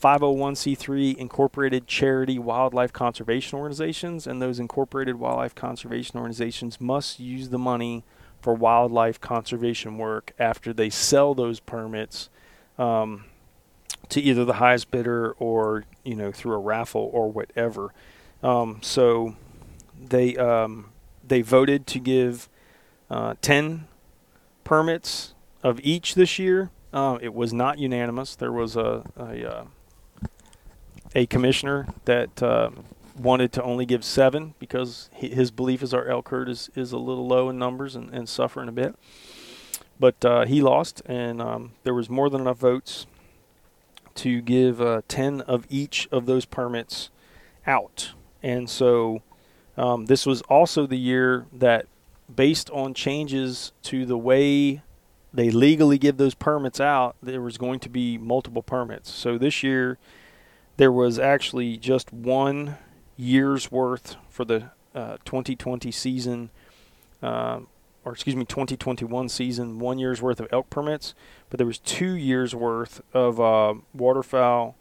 501c3 0.02 1.16
incorporated 1.16 1.86
charity 1.86 2.38
wildlife 2.38 2.92
conservation 2.92 3.58
organizations. 3.58 4.26
And 4.26 4.42
those 4.42 4.58
incorporated 4.58 5.16
wildlife 5.16 5.54
conservation 5.54 6.18
organizations 6.18 6.80
must 6.80 7.20
use 7.20 7.50
the 7.50 7.58
money 7.58 8.04
for 8.40 8.54
wildlife 8.54 9.20
conservation 9.20 9.98
work 9.98 10.32
after 10.38 10.72
they 10.72 10.90
sell 10.90 11.34
those 11.34 11.60
permits 11.60 12.28
um, 12.78 13.24
to 14.12 14.20
either 14.20 14.44
the 14.44 14.54
highest 14.54 14.90
bidder 14.90 15.32
or 15.38 15.84
you 16.04 16.14
know 16.14 16.30
through 16.30 16.54
a 16.54 16.58
raffle 16.58 17.08
or 17.12 17.30
whatever. 17.30 17.94
Um, 18.42 18.78
so 18.82 19.36
they 19.98 20.36
um, 20.36 20.90
they 21.26 21.40
voted 21.40 21.86
to 21.88 21.98
give 21.98 22.48
uh, 23.10 23.34
ten 23.40 23.88
permits 24.64 25.34
of 25.62 25.80
each 25.82 26.14
this 26.14 26.38
year. 26.38 26.70
Uh, 26.92 27.18
it 27.22 27.32
was 27.32 27.54
not 27.54 27.78
unanimous. 27.78 28.36
There 28.36 28.52
was 28.52 28.76
a 28.76 29.02
a, 29.16 29.50
uh, 29.50 29.64
a 31.14 31.24
commissioner 31.24 31.88
that 32.04 32.42
uh, 32.42 32.68
wanted 33.16 33.50
to 33.52 33.62
only 33.62 33.86
give 33.86 34.04
seven 34.04 34.54
because 34.58 35.08
his 35.14 35.50
belief 35.50 35.82
is 35.82 35.94
our 35.94 36.06
elk 36.06 36.28
herd 36.28 36.50
is, 36.50 36.70
is 36.74 36.92
a 36.92 36.98
little 36.98 37.26
low 37.26 37.48
in 37.48 37.58
numbers 37.58 37.96
and, 37.96 38.10
and 38.10 38.28
suffering 38.28 38.68
a 38.68 38.72
bit. 38.72 38.94
But 39.98 40.22
uh, 40.24 40.44
he 40.46 40.60
lost, 40.60 41.00
and 41.06 41.40
um, 41.40 41.72
there 41.84 41.94
was 41.94 42.10
more 42.10 42.28
than 42.28 42.40
enough 42.40 42.58
votes 42.58 43.06
to 44.16 44.40
give 44.40 44.80
uh, 44.80 45.02
10 45.08 45.42
of 45.42 45.66
each 45.68 46.08
of 46.10 46.26
those 46.26 46.44
permits 46.44 47.10
out. 47.66 48.12
And 48.42 48.68
so 48.68 49.22
um, 49.76 50.06
this 50.06 50.26
was 50.26 50.42
also 50.42 50.86
the 50.86 50.98
year 50.98 51.46
that, 51.52 51.86
based 52.34 52.70
on 52.70 52.94
changes 52.94 53.72
to 53.82 54.06
the 54.06 54.18
way 54.18 54.82
they 55.32 55.50
legally 55.50 55.98
give 55.98 56.18
those 56.18 56.34
permits 56.34 56.80
out, 56.80 57.16
there 57.22 57.40
was 57.40 57.56
going 57.56 57.80
to 57.80 57.88
be 57.88 58.18
multiple 58.18 58.62
permits. 58.62 59.10
So 59.10 59.38
this 59.38 59.62
year, 59.62 59.98
there 60.76 60.92
was 60.92 61.18
actually 61.18 61.76
just 61.78 62.12
one 62.12 62.76
year's 63.16 63.70
worth 63.70 64.16
for 64.28 64.44
the 64.44 64.70
uh, 64.94 65.16
2020 65.24 65.90
season, 65.90 66.50
uh, 67.22 67.60
or 68.04 68.12
excuse 68.12 68.36
me, 68.36 68.44
2021 68.44 69.28
season, 69.28 69.78
one 69.78 69.98
year's 69.98 70.20
worth 70.20 70.40
of 70.40 70.48
elk 70.50 70.68
permits, 70.70 71.14
but 71.50 71.58
there 71.58 71.66
was 71.66 71.78
two 71.78 72.12
years 72.14 72.54
worth 72.54 73.00
of 73.12 73.40
uh, 73.40 73.74
waterfowl 73.94 74.76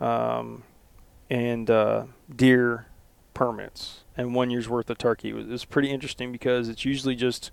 um, 0.00 0.62
and 1.28 1.70
uh, 1.70 2.04
deer 2.34 2.86
permits. 3.34 4.04
and 4.16 4.34
one 4.34 4.50
year's 4.50 4.68
worth 4.68 4.88
of 4.88 4.96
turkey. 4.96 5.30
It 5.30 5.34
was, 5.34 5.46
it 5.46 5.50
was 5.50 5.64
pretty 5.64 5.90
interesting 5.90 6.32
because 6.32 6.68
it's 6.68 6.84
usually 6.84 7.14
just 7.14 7.50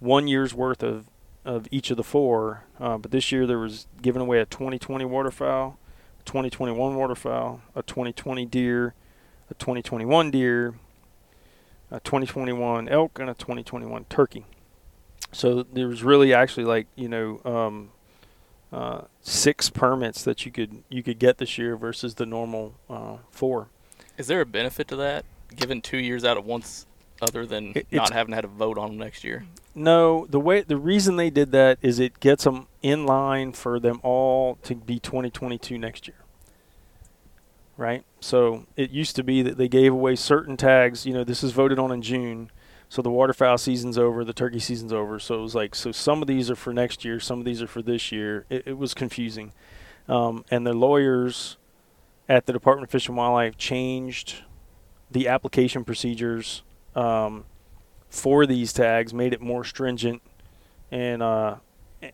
one 0.00 0.26
year's 0.26 0.52
worth 0.52 0.82
of 0.82 1.06
of 1.44 1.68
each 1.70 1.90
of 1.90 1.96
the 1.96 2.02
four. 2.02 2.64
Uh, 2.80 2.96
but 2.98 3.10
this 3.10 3.30
year 3.30 3.46
there 3.46 3.58
was 3.58 3.86
giving 4.00 4.22
away 4.22 4.40
a 4.40 4.46
2020 4.46 5.04
waterfowl, 5.04 5.78
2021 6.24 6.96
waterfowl, 6.96 7.60
a 7.74 7.82
2020 7.82 8.46
deer, 8.46 8.94
a 9.50 9.54
2021 9.54 10.30
deer, 10.30 10.74
a 11.90 12.00
2021 12.00 12.88
elk, 12.88 13.18
and 13.18 13.30
a 13.30 13.34
2021 13.34 14.04
turkey. 14.06 14.44
So 15.32 15.62
there 15.64 15.88
was 15.88 16.02
really 16.02 16.32
actually 16.32 16.64
like 16.64 16.86
you 16.94 17.08
know 17.08 17.40
um, 17.44 17.90
uh, 18.72 19.02
six 19.20 19.70
permits 19.70 20.22
that 20.24 20.44
you 20.46 20.52
could 20.52 20.82
you 20.88 21.02
could 21.02 21.18
get 21.18 21.38
this 21.38 21.58
year 21.58 21.76
versus 21.76 22.14
the 22.14 22.26
normal 22.26 22.74
uh, 22.88 23.16
four. 23.30 23.68
Is 24.16 24.28
there 24.28 24.40
a 24.40 24.46
benefit 24.46 24.86
to 24.88 24.96
that, 24.96 25.24
given 25.56 25.80
two 25.82 25.98
years 25.98 26.24
out 26.24 26.36
at 26.36 26.44
once, 26.44 26.86
other 27.20 27.44
than 27.46 27.72
It- 27.74 27.86
not 27.92 28.12
having 28.12 28.34
had 28.34 28.44
a 28.44 28.48
vote 28.48 28.78
on 28.78 28.90
them 28.90 28.98
next 28.98 29.24
year? 29.24 29.44
No, 29.74 30.26
the 30.30 30.38
way 30.38 30.60
the 30.60 30.76
reason 30.76 31.16
they 31.16 31.30
did 31.30 31.50
that 31.50 31.78
is 31.82 31.98
it 31.98 32.20
gets 32.20 32.44
them 32.44 32.68
in 32.80 33.06
line 33.06 33.52
for 33.52 33.80
them 33.80 33.98
all 34.04 34.56
to 34.62 34.76
be 34.76 35.00
2022 35.00 35.76
next 35.78 36.06
year. 36.06 36.18
Right? 37.76 38.04
So 38.24 38.64
it 38.74 38.90
used 38.90 39.16
to 39.16 39.22
be 39.22 39.42
that 39.42 39.58
they 39.58 39.68
gave 39.68 39.92
away 39.92 40.16
certain 40.16 40.56
tags, 40.56 41.04
you 41.04 41.12
know, 41.12 41.24
this 41.24 41.44
is 41.44 41.52
voted 41.52 41.78
on 41.78 41.92
in 41.92 42.00
June. 42.00 42.50
So 42.88 43.02
the 43.02 43.10
waterfowl 43.10 43.58
season's 43.58 43.98
over, 43.98 44.24
the 44.24 44.32
turkey 44.32 44.60
season's 44.60 44.94
over. 44.94 45.18
So 45.18 45.34
it 45.40 45.42
was 45.42 45.54
like 45.54 45.74
so 45.74 45.92
some 45.92 46.22
of 46.22 46.26
these 46.26 46.50
are 46.50 46.56
for 46.56 46.72
next 46.72 47.04
year, 47.04 47.20
some 47.20 47.38
of 47.38 47.44
these 47.44 47.60
are 47.60 47.66
for 47.66 47.82
this 47.82 48.10
year. 48.10 48.46
It, 48.48 48.62
it 48.68 48.78
was 48.78 48.94
confusing. 48.94 49.52
Um, 50.08 50.46
and 50.50 50.66
the 50.66 50.72
lawyers 50.72 51.58
at 52.26 52.46
the 52.46 52.54
Department 52.54 52.88
of 52.88 52.90
Fish 52.90 53.08
and 53.08 53.16
Wildlife 53.18 53.58
changed 53.58 54.36
the 55.10 55.28
application 55.28 55.84
procedures 55.84 56.62
um, 56.96 57.44
for 58.08 58.46
these 58.46 58.72
tags, 58.72 59.12
made 59.12 59.34
it 59.34 59.42
more 59.42 59.64
stringent, 59.64 60.22
and 60.90 61.22
uh, 61.22 61.56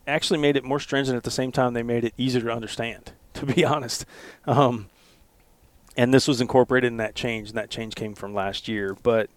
actually 0.08 0.40
made 0.40 0.56
it 0.56 0.64
more 0.64 0.80
stringent 0.80 1.16
at 1.16 1.22
the 1.22 1.30
same 1.30 1.52
time 1.52 1.72
they 1.72 1.84
made 1.84 2.02
it 2.02 2.14
easier 2.18 2.42
to 2.42 2.52
understand. 2.52 3.12
To 3.34 3.46
be 3.46 3.64
honest, 3.64 4.04
um, 4.44 4.90
and 5.96 6.14
this 6.14 6.28
was 6.28 6.40
incorporated 6.40 6.88
in 6.88 6.96
that 6.98 7.14
change, 7.14 7.48
and 7.48 7.58
that 7.58 7.70
change 7.70 7.94
came 7.94 8.14
from 8.14 8.34
last 8.34 8.68
year. 8.68 8.96
But 9.02 9.30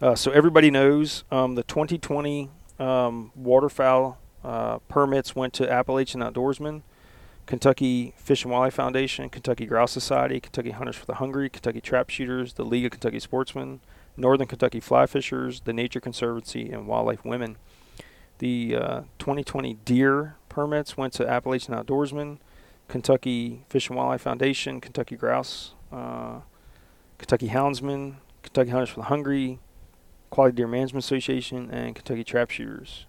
uh, 0.00 0.14
so 0.14 0.30
everybody 0.30 0.70
knows 0.70 1.24
um, 1.30 1.54
the 1.54 1.62
2020 1.62 2.50
um, 2.78 3.32
waterfowl 3.34 4.18
uh, 4.42 4.78
permits 4.88 5.36
went 5.36 5.52
to 5.54 5.70
Appalachian 5.70 6.20
Outdoorsmen, 6.20 6.82
Kentucky 7.46 8.14
Fish 8.16 8.44
and 8.44 8.52
Wildlife 8.52 8.74
Foundation, 8.74 9.28
Kentucky 9.28 9.66
Grouse 9.66 9.92
Society, 9.92 10.40
Kentucky 10.40 10.70
Hunters 10.70 10.96
for 10.96 11.06
the 11.06 11.14
Hungry, 11.14 11.50
Kentucky 11.50 11.80
Trap 11.80 12.08
Shooters, 12.08 12.54
the 12.54 12.64
League 12.64 12.86
of 12.86 12.92
Kentucky 12.92 13.20
Sportsmen, 13.20 13.80
Northern 14.16 14.46
Kentucky 14.46 14.80
Fly 14.80 15.06
Fishers, 15.06 15.60
the 15.62 15.72
Nature 15.72 16.00
Conservancy, 16.00 16.70
and 16.70 16.86
Wildlife 16.86 17.24
Women. 17.24 17.56
The 18.38 18.76
uh, 18.76 19.00
2020 19.18 19.74
deer 19.84 20.36
permits 20.48 20.96
went 20.96 21.12
to 21.14 21.28
Appalachian 21.28 21.74
Outdoorsmen, 21.74 22.38
Kentucky 22.88 23.64
Fish 23.68 23.88
and 23.88 23.96
Wildlife 23.96 24.22
Foundation, 24.22 24.80
Kentucky 24.80 25.16
Grouse, 25.16 25.74
uh, 25.92 26.40
Kentucky 27.18 27.48
Houndsmen, 27.48 28.16
Kentucky 28.42 28.70
Hunters 28.70 28.90
for 28.90 29.00
the 29.00 29.06
Hungry, 29.06 29.58
Quality 30.30 30.56
Deer 30.56 30.66
Management 30.66 31.04
Association, 31.04 31.70
and 31.70 31.94
Kentucky 31.94 32.24
Trap 32.24 32.50
Shooters. 32.50 33.06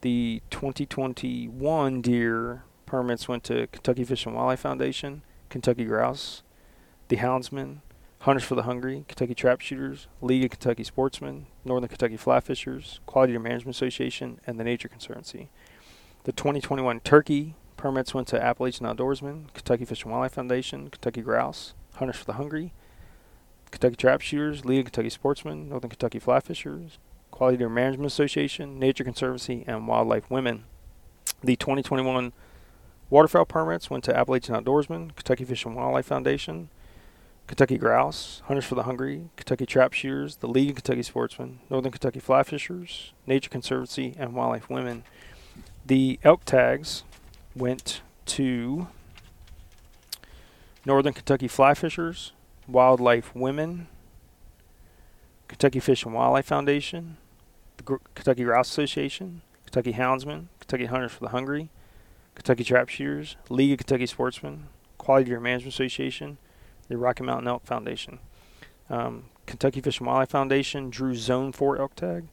The 0.00 0.42
2021 0.50 2.02
deer 2.02 2.62
permits 2.86 3.26
went 3.28 3.44
to 3.44 3.66
Kentucky 3.68 4.04
Fish 4.04 4.26
and 4.26 4.34
Wildlife 4.34 4.60
Foundation, 4.60 5.22
Kentucky 5.48 5.84
Grouse, 5.84 6.42
the 7.08 7.16
Houndsmen, 7.16 7.78
Hunters 8.20 8.44
for 8.44 8.54
the 8.54 8.62
Hungry, 8.62 9.04
Kentucky 9.08 9.34
Trap 9.34 9.60
Shooters, 9.60 10.08
League 10.22 10.44
of 10.44 10.50
Kentucky 10.50 10.84
Sportsmen, 10.84 11.46
Northern 11.64 11.88
Kentucky 11.88 12.16
Fly 12.16 12.40
Fishers, 12.40 13.00
Quality 13.04 13.34
Deer 13.34 13.40
Management 13.40 13.76
Association, 13.76 14.40
and 14.46 14.58
the 14.58 14.64
Nature 14.64 14.88
Conservancy. 14.88 15.50
The 16.24 16.32
2021 16.32 17.00
turkey 17.00 17.54
permits 17.76 18.14
went 18.14 18.28
to 18.28 18.42
Appalachian 18.42 18.86
Outdoorsmen, 18.86 19.52
Kentucky 19.52 19.84
Fish 19.84 20.04
and 20.04 20.12
Wildlife 20.12 20.32
Foundation, 20.32 20.88
Kentucky 20.88 21.20
Grouse, 21.20 21.74
Hunters 21.96 22.16
for 22.16 22.24
the 22.24 22.34
Hungry, 22.34 22.72
Kentucky 23.70 23.96
Trap 23.96 24.20
Shooters, 24.20 24.64
League 24.64 24.80
of 24.80 24.84
Kentucky 24.86 25.10
Sportsmen, 25.10 25.68
Northern 25.68 25.90
Kentucky 25.90 26.18
Fly 26.18 26.40
Fishers, 26.40 26.98
Quality 27.30 27.56
Deer 27.56 27.68
Management 27.68 28.06
Association, 28.06 28.78
Nature 28.78 29.04
Conservancy, 29.04 29.64
and 29.66 29.88
Wildlife 29.88 30.30
Women. 30.30 30.64
The 31.42 31.56
2021 31.56 32.32
waterfowl 33.10 33.44
permits 33.44 33.90
went 33.90 34.04
to 34.04 34.16
Appalachian 34.16 34.54
Outdoorsman, 34.54 35.14
Kentucky 35.16 35.44
Fish 35.44 35.64
and 35.64 35.74
Wildlife 35.74 36.06
Foundation, 36.06 36.68
Kentucky 37.46 37.76
Grouse, 37.76 38.42
Hunters 38.46 38.64
for 38.64 38.74
the 38.74 38.84
Hungry, 38.84 39.28
Kentucky 39.36 39.66
Trap 39.66 39.92
Shooters, 39.92 40.36
the 40.36 40.48
League 40.48 40.70
of 40.70 40.76
Kentucky 40.76 41.02
Sportsmen, 41.02 41.58
Northern 41.68 41.92
Kentucky 41.92 42.20
Fly 42.20 42.42
Fishers, 42.42 43.12
Nature 43.26 43.50
Conservancy, 43.50 44.14
and 44.18 44.34
Wildlife 44.34 44.70
Women. 44.70 45.04
The 45.84 46.18
elk 46.24 46.44
tags 46.44 47.04
went 47.54 48.00
to 48.26 48.88
Northern 50.86 51.12
Kentucky 51.12 51.48
Fly 51.48 51.74
Fishers, 51.74 52.32
Wildlife 52.68 53.34
Women, 53.34 53.88
Kentucky 55.48 55.80
Fish 55.80 56.04
and 56.04 56.14
Wildlife 56.14 56.46
Foundation, 56.46 57.16
the 57.76 57.82
Gr- 57.82 57.96
Kentucky 58.14 58.44
Grouse 58.44 58.68
Association, 58.70 59.42
Kentucky 59.64 59.92
Houndsmen, 59.92 60.48
Kentucky 60.60 60.86
Hunters 60.86 61.12
for 61.12 61.20
the 61.20 61.30
Hungry, 61.30 61.70
Kentucky 62.34 62.64
Trap 62.64 62.88
Shooters, 62.88 63.36
League 63.48 63.72
of 63.72 63.78
Kentucky 63.78 64.06
Sportsmen, 64.06 64.68
Quality 64.98 65.30
Deer 65.30 65.40
Management 65.40 65.74
Association, 65.74 66.38
the 66.88 66.96
Rocky 66.96 67.24
Mountain 67.24 67.48
Elk 67.48 67.64
Foundation. 67.64 68.18
Um, 68.90 69.26
Kentucky 69.46 69.80
Fish 69.80 69.98
and 69.98 70.06
Wildlife 70.06 70.30
Foundation 70.30 70.90
drew 70.90 71.14
Zone 71.14 71.52
4 71.52 71.78
elk 71.78 71.94
tag. 71.94 72.28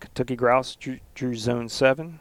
Kentucky 0.00 0.36
Grouse 0.36 0.76
drew, 0.76 0.98
drew 1.14 1.34
Zone 1.34 1.68
7. 1.68 2.20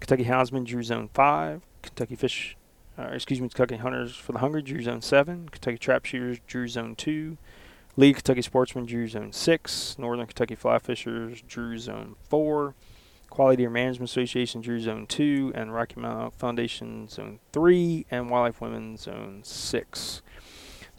Kentucky 0.00 0.24
Houndsman 0.24 0.64
drew 0.64 0.82
Zone 0.82 1.08
5. 1.12 1.62
Kentucky 1.82 2.16
Fish, 2.16 2.56
uh, 3.00 3.08
excuse 3.12 3.40
me, 3.40 3.48
Kentucky 3.48 3.76
Hunters 3.76 4.14
for 4.14 4.32
the 4.32 4.38
Hungry 4.40 4.62
drew 4.62 4.82
Zone 4.82 5.00
7. 5.00 5.48
Kentucky 5.48 5.78
Trap 5.78 6.04
Shooters 6.04 6.38
drew 6.46 6.68
Zone 6.68 6.94
2. 6.94 7.36
League 7.96 8.16
Kentucky 8.16 8.42
Sportsmen 8.42 8.86
drew 8.86 9.08
Zone 9.08 9.32
6. 9.32 9.96
Northern 9.98 10.26
Kentucky 10.26 10.54
Fly 10.54 10.78
Fishers 10.78 11.42
drew 11.42 11.78
Zone 11.78 12.16
4. 12.28 12.74
Quality 13.30 13.62
Deer 13.62 13.70
Management 13.70 14.10
Association 14.10 14.60
drew 14.60 14.80
Zone 14.80 15.06
2. 15.06 15.52
And 15.54 15.74
Rocky 15.74 16.00
Mountain 16.00 16.32
Foundation 16.32 17.08
Zone 17.08 17.38
3. 17.52 18.06
And 18.10 18.30
Wildlife 18.30 18.60
Women 18.60 18.96
Zone 18.96 19.40
6. 19.42 20.22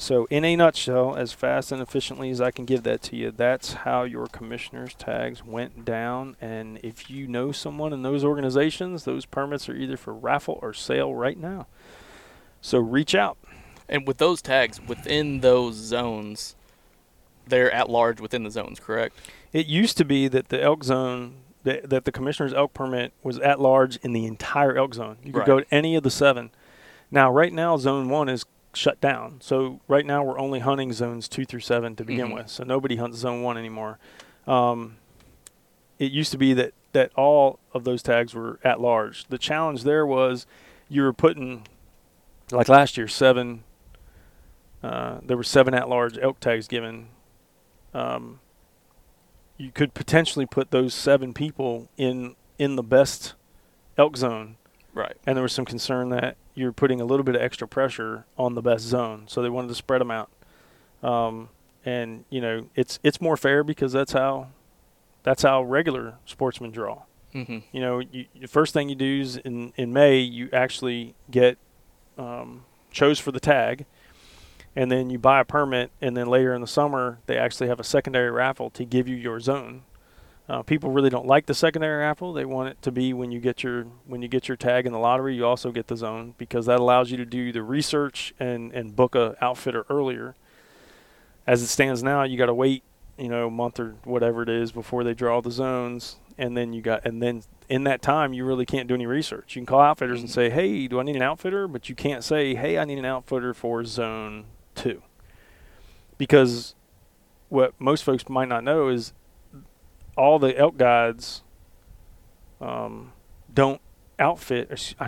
So, 0.01 0.25
in 0.31 0.43
a 0.43 0.55
nutshell, 0.55 1.15
as 1.15 1.31
fast 1.31 1.71
and 1.71 1.79
efficiently 1.79 2.31
as 2.31 2.41
I 2.41 2.49
can 2.49 2.65
give 2.65 2.81
that 2.81 3.03
to 3.03 3.15
you, 3.15 3.29
that's 3.29 3.73
how 3.73 4.01
your 4.01 4.25
commissioner's 4.25 4.95
tags 4.95 5.45
went 5.45 5.85
down. 5.85 6.35
And 6.41 6.79
if 6.81 7.11
you 7.11 7.27
know 7.27 7.51
someone 7.51 7.93
in 7.93 8.01
those 8.01 8.25
organizations, 8.25 9.03
those 9.03 9.27
permits 9.27 9.69
are 9.69 9.75
either 9.75 9.97
for 9.97 10.11
raffle 10.11 10.57
or 10.63 10.73
sale 10.73 11.13
right 11.13 11.37
now. 11.37 11.67
So, 12.61 12.77
reach 12.79 13.15
out. 13.15 13.37
And 13.89 14.07
with 14.07 14.17
those 14.17 14.41
tags 14.41 14.79
within 14.81 15.41
those 15.41 15.75
zones, 15.75 16.55
they're 17.47 17.71
at 17.71 17.89
large 17.89 18.21
within 18.21 18.43
the 18.43 18.51
zones, 18.51 18.79
correct? 18.79 19.17
It 19.51 19.65
used 19.67 19.97
to 19.97 20.05
be 20.05 20.27
that 20.29 20.49
the 20.49 20.61
elk 20.61 20.83
zone, 20.85 21.35
that, 21.63 21.89
that 21.89 22.05
the 22.05 22.11
commissioner's 22.11 22.53
elk 22.53 22.73
permit 22.73 23.11
was 23.23 23.37
at 23.39 23.59
large 23.59 23.97
in 23.97 24.13
the 24.13 24.25
entire 24.25 24.77
elk 24.77 24.93
zone. 24.93 25.17
You 25.23 25.33
could 25.33 25.39
Right. 25.39 25.47
go 25.47 25.59
to 25.59 25.65
any 25.73 25.95
of 25.95 26.03
the 26.03 26.11
seven. 26.11 26.51
Now, 27.09 27.29
right 27.31 27.51
now, 27.51 27.75
zone 27.77 28.07
one 28.09 28.29
is 28.29 28.45
shut 28.73 29.01
down. 29.01 29.39
So 29.41 29.81
right 29.89 30.05
now, 30.05 30.23
we're 30.23 30.39
only 30.39 30.59
hunting 30.59 30.93
zones 30.93 31.27
two 31.27 31.43
through 31.43 31.59
seven 31.59 31.95
to 31.97 32.05
begin 32.05 32.29
Mhm. 32.29 32.35
with. 32.35 32.49
So 32.49 32.63
nobody 32.63 32.95
hunts 32.95 33.17
zone 33.17 33.41
one 33.41 33.57
anymore. 33.57 33.99
Um, 34.47 34.95
it 35.99 36.11
used 36.13 36.31
to 36.31 36.37
be 36.37 36.53
that 36.53 36.73
that 36.93 37.11
all 37.15 37.57
of 37.73 37.85
those 37.85 38.03
tags 38.03 38.33
were 38.33 38.59
at 38.65 38.79
large. 38.81 39.25
The 39.27 39.37
challenge 39.37 39.83
there 39.83 40.05
was 40.05 40.45
you 40.89 41.03
were 41.03 41.13
putting, 41.13 41.65
like 42.51 42.69
last 42.69 42.97
year, 42.97 43.07
seven. 43.07 43.63
Uh, 44.83 45.19
there 45.23 45.37
were 45.37 45.43
seven 45.43 45.73
at 45.73 45.87
large 45.89 46.17
elk 46.17 46.39
tags 46.39 46.67
given. 46.67 47.09
Um, 47.93 48.39
you 49.57 49.71
could 49.71 49.93
potentially 49.93 50.45
put 50.45 50.71
those 50.71 50.93
seven 50.93 51.33
people 51.33 51.87
in 51.97 52.35
in 52.57 52.75
the 52.75 52.83
best 52.83 53.33
elk 53.97 54.17
zone 54.17 54.55
Right. 54.93 55.15
and 55.25 55.35
there 55.37 55.43
was 55.43 55.53
some 55.53 55.65
concern 55.65 56.09
that 56.09 56.35
you're 56.53 56.71
putting 56.73 56.99
a 56.99 57.05
little 57.05 57.23
bit 57.23 57.35
of 57.35 57.41
extra 57.41 57.67
pressure 57.67 58.25
on 58.37 58.55
the 58.55 58.61
best 58.61 58.83
zone, 58.85 59.23
so 59.27 59.41
they 59.41 59.49
wanted 59.49 59.69
to 59.69 59.75
spread 59.75 60.01
them 60.01 60.11
out. 60.11 60.29
Um, 61.01 61.49
and 61.85 62.25
you 62.29 62.41
know, 62.41 62.67
it's 62.75 62.99
it's 63.03 63.21
more 63.21 63.37
fair 63.37 63.63
because 63.63 63.91
that's 63.93 64.11
how 64.13 64.47
that's 65.23 65.43
how 65.43 65.61
regular 65.63 66.15
sportsmen 66.25 66.71
draw. 66.71 67.03
Mm-hmm. 67.33 67.59
You 67.71 67.81
know, 67.81 67.99
you, 67.99 68.25
the 68.39 68.47
first 68.47 68.73
thing 68.73 68.89
you 68.89 68.95
do 68.95 69.21
is 69.21 69.37
in 69.37 69.73
in 69.77 69.93
May 69.93 70.19
you 70.19 70.49
actually 70.51 71.13
get 71.29 71.57
um, 72.17 72.65
chose 72.91 73.19
for 73.19 73.31
the 73.31 73.39
tag, 73.39 73.85
and 74.75 74.91
then 74.91 75.09
you 75.09 75.17
buy 75.19 75.39
a 75.39 75.45
permit, 75.45 75.91
and 76.01 76.15
then 76.15 76.27
later 76.27 76.53
in 76.53 76.61
the 76.61 76.67
summer 76.67 77.19
they 77.25 77.37
actually 77.37 77.67
have 77.67 77.79
a 77.79 77.83
secondary 77.83 78.31
raffle 78.31 78.69
to 78.71 78.85
give 78.85 79.07
you 79.07 79.15
your 79.15 79.39
zone. 79.39 79.83
Uh, 80.49 80.61
people 80.63 80.91
really 80.91 81.09
don't 81.09 81.27
like 81.27 81.45
the 81.45 81.53
secondary 81.53 82.03
raffle. 82.03 82.33
They 82.33 82.43
want 82.43 82.69
it 82.69 82.81
to 82.81 82.91
be 82.91 83.13
when 83.13 83.31
you 83.31 83.39
get 83.39 83.63
your 83.63 83.85
when 84.05 84.21
you 84.21 84.27
get 84.27 84.47
your 84.49 84.57
tag 84.57 84.85
in 84.85 84.91
the 84.91 84.99
lottery, 84.99 85.35
you 85.35 85.45
also 85.45 85.71
get 85.71 85.87
the 85.87 85.95
zone 85.95 86.33
because 86.37 86.65
that 86.65 86.79
allows 86.79 87.09
you 87.09 87.17
to 87.17 87.25
do 87.25 87.51
the 87.53 87.63
research 87.63 88.33
and 88.39 88.73
and 88.73 88.95
book 88.95 89.15
a 89.15 89.37
outfitter 89.41 89.85
earlier. 89.89 90.35
as 91.47 91.61
it 91.61 91.67
stands 91.67 92.03
now, 92.03 92.23
you 92.23 92.37
got 92.37 92.47
to 92.47 92.53
wait, 92.53 92.83
you 93.17 93.27
know, 93.29 93.47
a 93.47 93.51
month 93.51 93.79
or 93.79 93.95
whatever 94.03 94.43
it 94.43 94.49
is 94.49 94.71
before 94.71 95.03
they 95.03 95.13
draw 95.13 95.41
the 95.41 95.51
zones, 95.51 96.17
and 96.37 96.55
then 96.55 96.73
you 96.73 96.81
got, 96.81 97.05
and 97.05 97.21
then 97.21 97.43
in 97.71 97.85
that 97.85 98.01
time, 98.01 98.33
you 98.33 98.43
really 98.43 98.65
can't 98.65 98.89
do 98.89 98.93
any 98.93 99.05
research. 99.05 99.55
You 99.55 99.61
can 99.61 99.65
call 99.65 99.79
outfitters 99.79 100.19
and 100.19 100.29
say, 100.29 100.49
"Hey, 100.49 100.87
do 100.87 100.99
I 100.99 101.03
need 101.03 101.15
an 101.15 101.21
outfitter?" 101.21 101.69
But 101.69 101.87
you 101.87 101.95
can't 101.95 102.21
say, 102.21 102.53
"Hey, 102.53 102.77
I 102.77 102.83
need 102.83 102.99
an 102.99 103.05
outfitter 103.05 103.53
for 103.53 103.85
zone 103.85 104.45
two. 104.75 105.01
because 106.17 106.75
what 107.49 107.73
most 107.79 108.03
folks 108.03 108.27
might 108.29 108.47
not 108.49 108.63
know 108.63 108.89
is 108.89 109.13
all 110.17 110.37
the 110.37 110.55
elk 110.57 110.77
guides 110.77 111.43
um, 112.59 113.13
don't 113.53 113.79
outfit. 114.19 114.95
I 114.99 115.07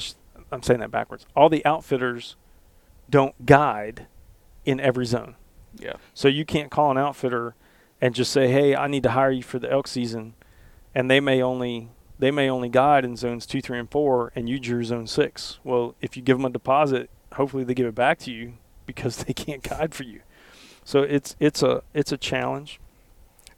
I'm 0.49 0.63
saying 0.63 0.79
that 0.79 0.89
backwards. 0.89 1.25
All 1.35 1.49
the 1.49 1.65
outfitters 1.65 2.37
don't 3.09 3.45
guide 3.45 4.07
in 4.63 4.79
every 4.79 5.05
zone. 5.05 5.35
Yeah. 5.77 5.95
So 6.13 6.29
you 6.29 6.45
can't 6.45 6.71
call 6.71 6.91
an 6.91 6.97
outfitter 6.97 7.55
and 7.99 8.15
just 8.15 8.31
say, 8.31 8.47
"Hey, 8.47 8.73
I 8.73 8.87
need 8.87 9.03
to 9.03 9.11
hire 9.11 9.31
you 9.31 9.43
for 9.43 9.59
the 9.59 9.69
elk 9.69 9.87
season," 9.87 10.33
and 10.95 11.11
they 11.11 11.19
may 11.19 11.41
only 11.41 11.89
they 12.19 12.31
may 12.31 12.49
only 12.49 12.69
guide 12.69 13.05
in 13.05 13.15
zones 13.15 13.45
two, 13.45 13.61
three, 13.61 13.79
and 13.79 13.89
four, 13.89 14.31
and 14.35 14.47
you 14.47 14.59
drew 14.59 14.83
zone 14.83 15.07
six. 15.07 15.59
Well, 15.63 15.95
if 16.01 16.15
you 16.15 16.23
give 16.23 16.37
them 16.37 16.45
a 16.45 16.49
deposit, 16.49 17.09
hopefully 17.33 17.63
they 17.63 17.73
give 17.73 17.87
it 17.87 17.95
back 17.95 18.19
to 18.19 18.31
you 18.31 18.53
because 18.85 19.17
they 19.25 19.33
can't 19.33 19.63
guide 19.63 19.93
for 19.93 20.03
you. 20.03 20.21
So 20.85 21.01
it's 21.01 21.35
it's 21.39 21.63
a 21.63 21.83
it's 21.93 22.11
a 22.11 22.17
challenge. 22.17 22.79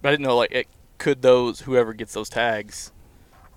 But 0.02 0.10
I 0.10 0.12
didn't 0.12 0.26
know 0.28 0.38
like 0.38 0.52
it, 0.52 0.68
could 0.98 1.22
those 1.22 1.62
whoever 1.62 1.94
gets 1.94 2.14
those 2.14 2.30
tags 2.30 2.92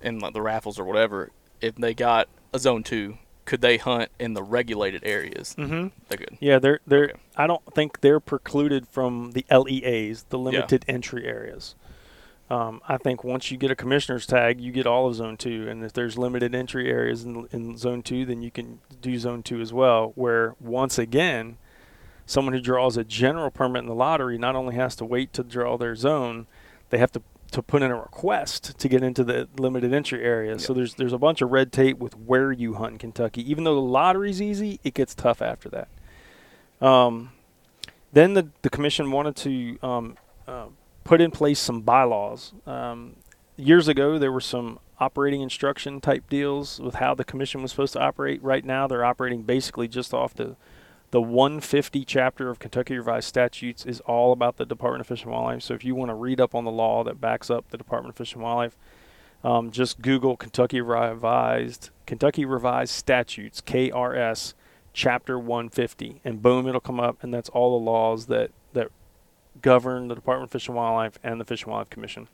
in 0.01 0.19
like 0.19 0.33
the 0.33 0.41
raffles 0.41 0.79
or 0.79 0.85
whatever, 0.85 1.31
if 1.61 1.75
they 1.75 1.93
got 1.93 2.27
a 2.53 2.59
zone 2.59 2.83
two, 2.83 3.17
could 3.45 3.61
they 3.61 3.77
hunt 3.77 4.09
in 4.19 4.33
the 4.33 4.43
regulated 4.43 5.03
areas? 5.05 5.55
Mm-hmm. 5.57 5.87
They 6.07 6.17
could. 6.17 6.37
Yeah, 6.39 6.59
they're 6.59 6.79
they're. 6.85 7.05
Okay. 7.05 7.19
I 7.35 7.47
don't 7.47 7.63
think 7.73 8.01
they're 8.01 8.19
precluded 8.19 8.87
from 8.87 9.31
the 9.31 9.45
LEAs, 9.51 10.25
the 10.29 10.37
limited 10.37 10.85
entry 10.87 11.25
areas. 11.25 11.75
Um, 12.49 12.81
I 12.87 12.97
think 12.97 13.23
once 13.23 13.51
you 13.51 13.57
get 13.57 13.69
a 13.69 13.75
commissioner's 13.75 14.25
tag, 14.25 14.59
you 14.59 14.71
get 14.71 14.87
all 14.87 15.07
of 15.07 15.15
Zone 15.15 15.37
Two, 15.37 15.67
and 15.69 15.83
if 15.83 15.93
there's 15.93 16.17
limited 16.17 16.55
entry 16.55 16.89
areas 16.89 17.23
in, 17.23 17.47
in 17.51 17.77
Zone 17.77 18.01
Two, 18.01 18.25
then 18.25 18.41
you 18.41 18.49
can 18.49 18.79
do 19.01 19.17
Zone 19.19 19.43
Two 19.43 19.61
as 19.61 19.71
well. 19.71 20.13
Where 20.15 20.55
once 20.59 20.97
again, 20.97 21.57
someone 22.25 22.53
who 22.53 22.61
draws 22.61 22.97
a 22.97 23.03
general 23.03 23.51
permit 23.51 23.83
in 23.83 23.87
the 23.87 23.93
lottery 23.93 24.37
not 24.37 24.55
only 24.55 24.75
has 24.75 24.95
to 24.95 25.05
wait 25.05 25.31
to 25.33 25.43
draw 25.43 25.77
their 25.77 25.95
zone, 25.95 26.47
they 26.89 26.97
have 26.97 27.11
to 27.11 27.21
to 27.51 27.63
put 27.63 27.81
in 27.81 27.89
a 27.89 27.95
request 27.95 28.77
to 28.77 28.87
get 28.87 29.01
into 29.01 29.23
the 29.23 29.47
limited 29.57 29.91
entry 29.93 30.23
area. 30.23 30.57
So 30.59 30.73
there's 30.73 30.95
there's 30.95 31.13
a 31.13 31.17
bunch 31.17 31.41
of 31.41 31.51
red 31.51 31.71
tape 31.71 31.97
with 31.97 32.15
where 32.15 32.51
you 32.51 32.75
hunt 32.75 32.93
in 32.93 32.97
Kentucky. 32.99 33.49
Even 33.49 33.63
though 33.63 33.75
the 33.75 33.81
lottery's 33.81 34.41
easy, 34.41 34.79
it 34.83 34.93
gets 34.93 35.13
tough 35.13 35.41
after 35.41 35.69
that. 35.69 35.87
Um, 36.81 37.31
then 38.11 38.33
the 38.33 38.49
the 38.61 38.69
commission 38.69 39.11
wanted 39.11 39.35
to 39.37 39.79
um, 39.81 40.17
uh, 40.47 40.67
put 41.09 41.19
in 41.19 41.31
place 41.31 41.59
some 41.59 41.81
bylaws. 41.81 42.53
Um, 42.67 43.15
years 43.57 43.87
ago, 43.87 44.19
there 44.19 44.31
were 44.31 44.39
some 44.39 44.77
operating 44.99 45.41
instruction 45.41 45.99
type 45.99 46.29
deals 46.29 46.79
with 46.79 46.95
how 46.95 47.15
the 47.15 47.23
commission 47.23 47.63
was 47.63 47.71
supposed 47.71 47.93
to 47.93 47.99
operate. 47.99 48.43
Right 48.43 48.63
now, 48.63 48.85
they're 48.85 49.03
operating 49.03 49.41
basically 49.41 49.87
just 49.87 50.13
off 50.13 50.35
the 50.35 50.55
the 51.09 51.19
150 51.19 52.05
chapter 52.05 52.51
of 52.51 52.59
Kentucky 52.59 52.95
Revised 52.95 53.27
Statutes 53.27 53.87
is 53.87 54.01
all 54.01 54.31
about 54.31 54.57
the 54.57 54.65
Department 54.67 55.01
of 55.01 55.07
Fish 55.07 55.23
and 55.23 55.31
Wildlife. 55.31 55.63
So 55.63 55.73
if 55.73 55.83
you 55.83 55.95
want 55.95 56.09
to 56.09 56.13
read 56.13 56.39
up 56.39 56.53
on 56.53 56.65
the 56.65 56.71
law 56.71 57.03
that 57.03 57.19
backs 57.19 57.49
up 57.49 57.71
the 57.71 57.79
Department 57.79 58.13
of 58.13 58.17
Fish 58.17 58.35
and 58.35 58.43
Wildlife, 58.43 58.77
um, 59.43 59.71
just 59.71 60.03
Google 60.03 60.37
Kentucky 60.37 60.79
Revised 60.79 61.89
Kentucky 62.05 62.45
Revised 62.45 62.93
Statutes 62.93 63.61
(KRS) 63.61 64.53
Chapter 64.93 65.39
150, 65.39 66.21
and 66.23 66.43
boom, 66.43 66.67
it'll 66.67 66.79
come 66.79 66.99
up, 66.99 67.17
and 67.23 67.33
that's 67.33 67.49
all 67.49 67.79
the 67.79 67.83
laws 67.83 68.27
that 68.27 68.51
that 68.73 68.91
govern 69.61 70.07
the 70.07 70.15
Department 70.15 70.49
of 70.49 70.51
Fish 70.51 70.67
and 70.67 70.75
Wildlife 70.75 71.19
and 71.23 71.39
the 71.39 71.45
Fish 71.45 71.63
and 71.63 71.71
Wildlife 71.71 71.89
Commission. 71.89 72.27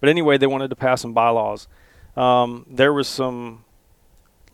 But 0.00 0.08
anyway, 0.08 0.38
they 0.38 0.46
wanted 0.46 0.70
to 0.70 0.76
pass 0.76 1.02
some 1.02 1.12
bylaws. 1.12 1.66
Um, 2.16 2.66
there 2.68 2.92
was 2.92 3.08
some 3.08 3.64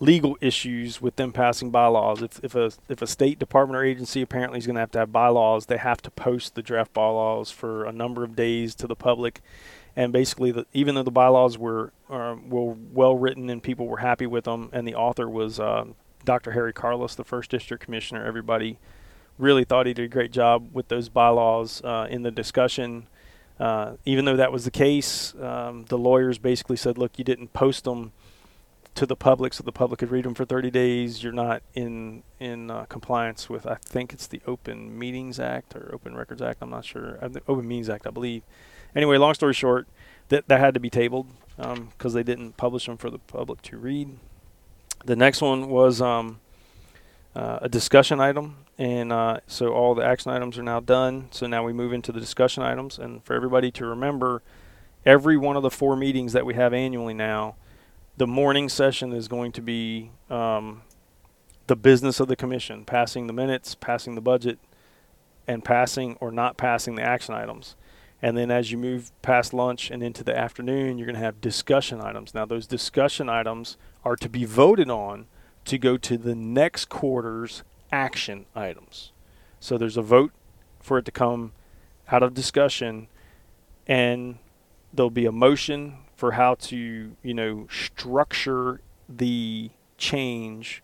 legal 0.01 0.37
issues 0.41 1.01
with 1.01 1.17
them 1.17 1.33
passing 1.33 1.71
bylaws. 1.71 2.23
If, 2.23 2.43
if 2.43 2.55
a 2.55 2.73
if 2.89 3.01
a 3.03 3.07
state 3.07 3.39
department 3.39 3.77
or 3.77 3.85
agency 3.85 4.23
apparently 4.23 4.59
is 4.59 4.67
going 4.67 4.75
to 4.75 4.81
have 4.81 4.91
to 4.93 4.99
have 4.99 5.13
bylaws, 5.13 5.67
they 5.67 5.77
have 5.77 6.03
to 6.03 6.11
post 6.11 6.55
the 6.55 6.63
draft 6.63 6.93
bylaws 6.93 7.51
for 7.51 7.85
a 7.85 7.93
number 7.93 8.25
of 8.25 8.37
days 8.37 8.75
to 8.77 8.87
the 8.87 8.97
public. 8.97 9.41
And 9.97 10.13
basically, 10.13 10.51
the, 10.51 10.67
even 10.73 10.97
though 10.97 11.05
the 11.05 11.11
bylaws 11.11 11.57
were 11.57 11.93
uh, 12.11 12.37
were 12.47 12.75
well 12.93 13.17
written 13.17 13.49
and 13.49 13.63
people 13.63 13.87
were 13.87 13.99
happy 13.99 14.27
with 14.27 14.45
them, 14.45 14.71
and 14.73 14.87
the 14.87 14.95
author 14.95 15.29
was 15.29 15.61
uh, 15.61 15.85
Dr. 16.25 16.53
Harry 16.53 16.73
Carlos, 16.73 17.15
the 17.15 17.25
first 17.25 17.51
district 17.51 17.85
commissioner, 17.85 18.25
everybody 18.25 18.79
really 19.39 19.65
thought 19.65 19.87
he 19.87 19.95
did 19.95 20.05
a 20.05 20.09
great 20.09 20.33
job 20.33 20.71
with 20.73 20.89
those 20.89 21.09
bylaws 21.09 21.83
uh, 21.85 22.07
in 22.11 22.23
the 22.23 22.31
discussion. 22.31 23.07
Uh, 23.59 23.95
even 24.05 24.25
though 24.25 24.37
that 24.37 24.53
was 24.53 24.65
the 24.65 24.71
case, 24.71 25.35
um, 25.41 25.85
the 25.89 25.99
lawyers 25.99 26.39
basically 26.39 26.77
said, 26.77 26.99
"Look, 26.99 27.19
you 27.19 27.25
didn't 27.25 27.53
post 27.53 27.85
them 27.85 28.13
to 28.95 29.07
the 29.07 29.17
public 29.17 29.53
so 29.53 29.65
the 29.65 29.73
public 29.73 29.99
could 29.99 30.11
read 30.11 30.25
them 30.25 30.35
for 30.35 30.45
30 30.45 30.71
days. 30.71 31.23
You're 31.23 31.33
not 31.33 31.63
in 31.75 32.23
in 32.39 32.71
uh, 32.71 32.85
compliance 32.85 33.51
with, 33.51 33.67
I 33.67 33.77
think 33.85 34.13
it's 34.13 34.27
the 34.27 34.41
Open 34.47 34.99
Meetings 34.99 35.41
Act 35.41 35.75
or 35.75 35.91
Open 35.93 36.15
Records 36.15 36.43
Act. 36.43 36.63
I'm 36.63 36.71
not 36.71 36.85
sure. 36.85 37.19
Uh, 37.21 37.29
the 37.29 37.43
Open 37.49 37.67
Meetings 37.67 37.89
Act, 37.89 38.07
I 38.07 38.11
believe. 38.11 38.43
Anyway, 38.95 39.17
long 39.17 39.35
story 39.35 39.55
short, 39.55 39.89
that 40.29 40.47
that 40.49 40.61
had 40.61 40.75
to 40.75 40.81
be 40.81 40.91
tabled 40.91 41.27
because 41.57 42.15
they 42.15 42.23
didn't 42.23 42.57
publish 42.57 42.87
them 42.87 42.97
for 42.97 43.11
the 43.11 43.19
public 43.19 43.63
to 43.63 43.77
read. 43.77 44.17
The 45.05 45.17
next 45.17 45.41
one 45.41 45.69
was 45.69 46.01
um, 46.01 46.41
uh, 47.35 47.59
a 47.63 47.69
discussion 47.69 48.21
item, 48.21 48.57
and 48.79 49.13
uh, 49.13 49.39
so 49.47 49.73
all 49.73 49.95
the 49.95 50.05
action 50.05 50.31
items 50.33 50.59
are 50.59 50.63
now 50.63 50.81
done. 50.81 51.29
So 51.31 51.47
now 51.47 51.65
we 51.65 51.73
move 51.73 51.93
into 51.93 52.13
the 52.13 52.21
discussion 52.21 52.63
items, 52.63 52.99
and 52.99 53.25
for 53.25 53.35
everybody 53.35 53.71
to 53.73 53.87
remember, 53.87 54.43
every 55.07 55.37
one 55.37 55.57
of 55.57 55.63
the 55.63 55.71
four 55.71 55.97
meetings 55.97 56.33
that 56.33 56.47
we 56.47 56.55
have 56.55 56.73
annually 56.73 57.15
now, 57.15 57.57
the 58.17 58.27
morning 58.27 58.69
session 58.69 59.13
is 59.13 59.29
going 59.29 59.53
to 59.53 59.61
be 59.61 60.11
um, 60.31 60.83
the 61.67 61.77
business 61.77 62.21
of 62.21 62.29
the 62.29 62.37
commission, 62.37 62.85
passing 62.85 63.27
the 63.27 63.33
minutes, 63.33 63.75
passing 63.75 64.15
the 64.15 64.21
budget, 64.21 64.59
and 65.47 65.65
passing 65.65 66.17
or 66.21 66.31
not 66.31 66.57
passing 66.57 66.95
the 66.95 67.03
action 67.03 67.35
items. 67.35 67.77
And 68.23 68.39
then 68.39 68.51
as 68.51 68.73
you 68.73 68.79
move 68.79 69.11
past 69.21 69.53
lunch 69.53 69.91
and 69.91 70.03
into 70.03 70.25
the 70.25 70.37
afternoon, 70.37 70.97
you're 70.97 71.07
going 71.07 71.17
to 71.17 71.21
have 71.21 71.41
discussion 71.41 72.01
items. 72.01 72.33
Now, 72.33 72.47
those 72.47 72.67
discussion 72.67 73.29
items 73.29 73.77
are 74.05 74.17
to 74.17 74.29
be 74.29 74.45
voted 74.45 74.89
on 74.89 75.27
to 75.67 75.77
go 75.77 75.97
to 75.99 76.17
the 76.17 76.35
next 76.35 76.89
quarter's 76.89 77.65
action 77.91 78.47
items. 78.55 79.13
So 79.61 79.79
there's 79.79 79.97
a 79.97 80.03
vote 80.03 80.33
for 80.81 80.99
it 80.99 81.05
to 81.07 81.11
come 81.11 81.53
out 82.11 82.23
of 82.23 82.35
discussion, 82.35 83.09
and 83.87 84.39
there'll 84.93 85.11
be 85.11 85.27
a 85.27 85.33
motion 85.33 85.99
for 86.17 86.33
how 86.33 86.55
to, 86.55 87.17
you 87.23 87.35
know, 87.35 87.67
structure 87.71 88.81
the 89.09 89.71
change 89.99 90.83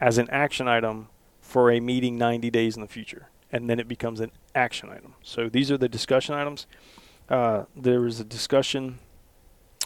as 0.00 0.18
an 0.18 0.28
action 0.30 0.68
item 0.68 1.08
for 1.40 1.70
a 1.70 1.80
meeting 1.80 2.16
90 2.16 2.50
days 2.50 2.76
in 2.76 2.82
the 2.82 2.88
future. 2.88 3.28
And 3.52 3.68
then 3.68 3.80
it 3.80 3.88
becomes 3.88 4.20
an 4.20 4.30
action 4.54 4.90
item. 4.90 5.14
So 5.22 5.48
these 5.48 5.70
are 5.70 5.78
the 5.78 5.88
discussion 5.88 6.34
items. 6.34 6.66
Uh, 7.28 7.64
a 7.84 8.24
discussion 8.24 8.98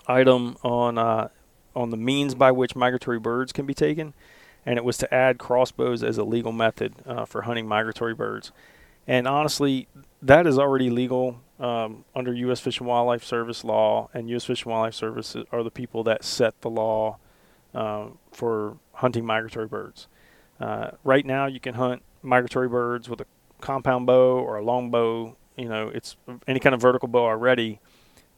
item 0.07 0.57
on 0.63 0.99
uh, 0.99 1.29
on 1.75 1.91
the 1.91 1.97
means 1.97 2.35
by 2.35 2.53
which 2.53 2.77
migratory 2.77 3.19
birds 3.19 3.53
can 3.53 3.67
be 3.67 3.75
taken, 3.75 4.15
and 4.67 4.79
it 4.79 4.85
was 4.85 4.99
to 4.99 5.13
add 5.13 5.39
crossbows 5.39 6.03
as 6.03 6.19
a 6.19 6.25
legal 6.25 6.53
method 6.53 6.95
uh, 7.07 7.25
for 7.25 7.43
hunting 7.43 7.67
migratory 7.67 8.15
birds. 8.15 8.53
And 9.07 9.29
honestly, 9.29 9.89
that 10.23 10.47
is 10.47 10.59
already 10.59 10.89
legal 10.91 11.41
um, 11.61 12.05
under 12.15 12.33
U.S. 12.33 12.61
Fish 12.61 12.79
and 12.79 12.89
Wildlife 12.89 13.23
Service 13.25 13.65
law, 13.65 14.09
and 14.15 14.29
U.S. 14.31 14.45
Fish 14.45 14.65
and 14.65 14.73
Wildlife 14.73 14.95
Service 14.95 15.37
are 15.53 15.63
the 15.63 15.71
people 15.71 16.03
that 16.05 16.25
set 16.25 16.61
the 16.63 16.71
law 16.71 17.19
uh, 17.75 18.07
for 18.33 18.79
hunting 18.95 19.25
migratory 19.27 19.67
birds. 19.67 20.09
Uh, 20.59 20.93
right 21.03 21.27
now, 21.27 21.47
you 21.47 21.61
can 21.61 21.75
hunt 21.75 22.03
migratory 22.23 22.69
birds 22.69 23.09
with 23.09 23.21
a 23.21 23.27
compound 23.61 24.07
bow 24.07 24.39
or 24.39 24.57
a 24.57 24.65
long 24.65 24.91
bow. 24.91 25.37
You 25.57 25.69
know, 25.69 25.89
it's 25.89 26.17
any 26.49 26.61
kind 26.61 26.75
of 26.75 26.81
vertical 26.81 27.09
bow 27.09 27.25
already, 27.25 27.81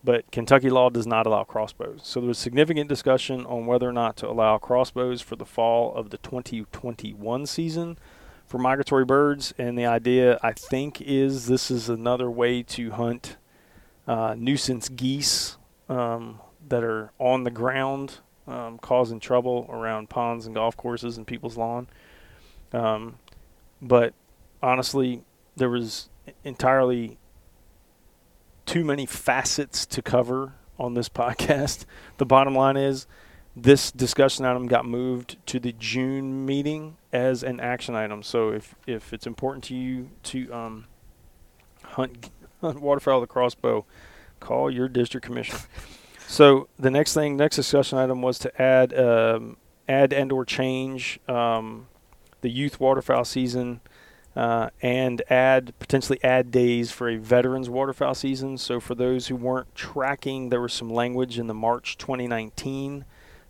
but 0.06 0.30
Kentucky 0.30 0.70
law 0.70 0.88
does 0.88 1.04
not 1.04 1.26
allow 1.26 1.42
crossbows. 1.42 2.02
So 2.04 2.20
there 2.20 2.28
was 2.28 2.38
significant 2.38 2.88
discussion 2.88 3.44
on 3.44 3.66
whether 3.66 3.88
or 3.88 3.92
not 3.92 4.16
to 4.18 4.28
allow 4.28 4.56
crossbows 4.56 5.20
for 5.20 5.34
the 5.34 5.44
fall 5.44 5.92
of 5.96 6.10
the 6.10 6.18
2021 6.18 7.44
season 7.46 7.98
for 8.46 8.58
migratory 8.58 9.04
birds. 9.04 9.52
And 9.58 9.76
the 9.76 9.86
idea, 9.86 10.38
I 10.44 10.52
think, 10.52 11.00
is 11.00 11.48
this 11.48 11.72
is 11.72 11.88
another 11.88 12.30
way 12.30 12.62
to 12.62 12.92
hunt 12.92 13.36
uh, 14.06 14.36
nuisance 14.38 14.88
geese 14.88 15.56
um, 15.88 16.38
that 16.68 16.84
are 16.84 17.10
on 17.18 17.42
the 17.42 17.50
ground 17.50 18.20
um, 18.46 18.78
causing 18.78 19.18
trouble 19.18 19.66
around 19.68 20.08
ponds 20.08 20.46
and 20.46 20.54
golf 20.54 20.76
courses 20.76 21.16
and 21.16 21.26
people's 21.26 21.56
lawn. 21.56 21.88
Um, 22.72 23.16
but 23.82 24.14
honestly, 24.62 25.24
there 25.56 25.68
was 25.68 26.10
entirely 26.44 27.18
too 28.66 28.84
many 28.84 29.06
facets 29.06 29.86
to 29.86 30.02
cover 30.02 30.54
on 30.78 30.94
this 30.94 31.08
podcast. 31.22 31.84
The 32.18 32.26
bottom 32.26 32.54
line 32.54 32.76
is 32.76 33.06
this 33.56 33.90
discussion 33.90 34.44
item 34.44 34.66
got 34.66 34.84
moved 34.84 35.38
to 35.46 35.58
the 35.58 35.72
June 35.72 36.44
meeting 36.44 36.98
as 37.12 37.42
an 37.42 37.58
action 37.58 37.94
item. 37.94 38.22
So 38.22 38.50
if 38.50 38.74
if 38.86 39.14
it's 39.14 39.26
important 39.26 39.64
to 39.64 39.74
you 39.74 40.10
to 40.24 40.52
um, 40.52 40.84
hunt, 41.82 42.30
hunt 42.60 42.80
waterfowl 42.80 43.20
with 43.20 43.30
a 43.30 43.32
crossbow, 43.32 43.86
call 44.40 44.70
your 44.70 44.88
district 44.88 45.24
commissioner. 45.24 45.60
so 46.26 46.68
the 46.78 46.90
next 46.90 47.14
thing, 47.14 47.36
next 47.36 47.56
discussion 47.56 47.98
item 47.98 48.20
was 48.20 48.38
to 48.40 48.62
add, 48.62 48.92
um, 48.98 49.56
add 49.88 50.12
and 50.12 50.30
or 50.32 50.44
change 50.44 51.18
um, 51.28 51.88
the 52.42 52.50
youth 52.50 52.78
waterfowl 52.78 53.24
season. 53.24 53.80
Uh, 54.36 54.68
and 54.82 55.22
add 55.30 55.72
potentially 55.78 56.22
add 56.22 56.50
days 56.50 56.92
for 56.92 57.08
a 57.08 57.16
veterans 57.16 57.70
waterfowl 57.70 58.14
season. 58.14 58.58
So 58.58 58.80
for 58.80 58.94
those 58.94 59.28
who 59.28 59.36
weren't 59.36 59.74
tracking, 59.74 60.50
there 60.50 60.60
was 60.60 60.74
some 60.74 60.90
language 60.90 61.38
in 61.38 61.46
the 61.46 61.54
March 61.54 61.96
2019 61.96 63.06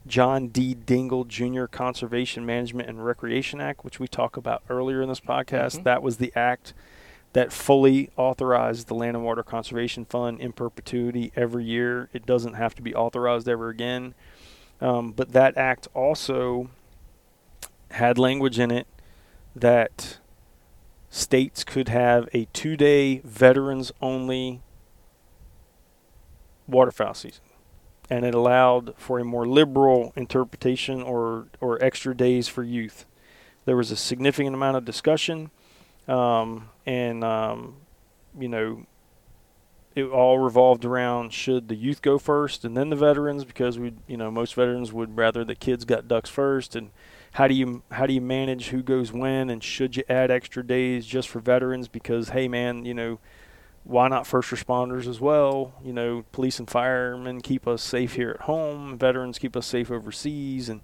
John 0.06 0.46
D. 0.48 0.76
Dingell 0.76 1.26
Jr. 1.26 1.64
Conservation 1.66 2.46
Management 2.46 2.88
and 2.88 3.04
Recreation 3.04 3.60
Act, 3.60 3.84
which 3.84 3.98
we 3.98 4.06
talked 4.06 4.36
about 4.36 4.62
earlier 4.70 5.02
in 5.02 5.08
this 5.08 5.18
podcast. 5.18 5.80
Mhm. 5.80 5.82
That 5.82 6.02
was 6.02 6.18
the 6.18 6.32
act 6.36 6.72
that 7.32 7.52
fully 7.52 8.10
authorized 8.16 8.86
the 8.86 8.94
Land 8.94 9.16
and 9.16 9.24
Water 9.24 9.42
Conservation 9.42 10.04
Fund 10.04 10.40
in 10.40 10.52
perpetuity 10.52 11.32
every 11.34 11.64
year. 11.64 12.08
It 12.12 12.24
doesn't 12.24 12.54
have 12.54 12.76
to 12.76 12.82
be 12.82 12.94
authorized 12.94 13.48
ever 13.48 13.68
again. 13.68 14.14
Um, 14.80 15.10
but 15.10 15.32
that 15.32 15.56
act 15.56 15.88
also 15.92 16.70
had 17.90 18.16
language 18.18 18.58
in 18.60 18.70
it 18.70 18.86
that 19.56 20.18
states 21.16 21.64
could 21.64 21.88
have 21.88 22.28
a 22.32 22.46
two 22.52 22.76
day 22.76 23.20
veterans 23.24 23.90
only 24.00 24.60
waterfowl 26.68 27.14
season. 27.14 27.42
And 28.08 28.24
it 28.24 28.34
allowed 28.34 28.94
for 28.96 29.18
a 29.18 29.24
more 29.24 29.46
liberal 29.48 30.12
interpretation 30.14 31.02
or, 31.02 31.46
or 31.60 31.82
extra 31.82 32.14
days 32.14 32.46
for 32.46 32.62
youth. 32.62 33.04
There 33.64 33.76
was 33.76 33.90
a 33.90 33.96
significant 33.96 34.54
amount 34.54 34.76
of 34.76 34.84
discussion, 34.84 35.50
um, 36.06 36.68
and, 36.84 37.24
um, 37.24 37.78
you 38.38 38.48
know, 38.48 38.86
it 39.96 40.04
all 40.04 40.38
revolved 40.38 40.84
around 40.84 41.32
should 41.32 41.66
the 41.66 41.74
youth 41.74 42.00
go 42.00 42.16
first 42.18 42.64
and 42.64 42.76
then 42.76 42.90
the 42.90 42.96
veterans 42.96 43.44
because 43.44 43.76
we, 43.76 43.94
you 44.06 44.16
know, 44.16 44.30
most 44.30 44.54
veterans 44.54 44.92
would 44.92 45.16
rather 45.16 45.44
the 45.44 45.56
kids 45.56 45.84
got 45.84 46.06
ducks 46.06 46.30
first, 46.30 46.76
and 46.76 46.90
how 47.36 47.46
do 47.46 47.52
you 47.52 47.82
how 47.92 48.06
do 48.06 48.14
you 48.14 48.20
manage 48.22 48.68
who 48.68 48.82
goes 48.82 49.12
when 49.12 49.50
and 49.50 49.62
should 49.62 49.94
you 49.94 50.02
add 50.08 50.30
extra 50.30 50.66
days 50.66 51.04
just 51.04 51.28
for 51.28 51.38
veterans? 51.38 51.86
Because 51.86 52.30
hey 52.30 52.48
man 52.48 52.86
you 52.86 52.94
know 52.94 53.18
why 53.84 54.08
not 54.08 54.26
first 54.26 54.50
responders 54.50 55.06
as 55.06 55.20
well? 55.20 55.74
You 55.84 55.92
know 55.92 56.24
police 56.32 56.58
and 56.58 56.68
firemen 56.68 57.42
keep 57.42 57.68
us 57.68 57.82
safe 57.82 58.14
here 58.14 58.30
at 58.30 58.46
home 58.46 58.96
veterans 58.96 59.38
keep 59.38 59.54
us 59.54 59.66
safe 59.66 59.90
overseas. 59.90 60.70
And 60.70 60.80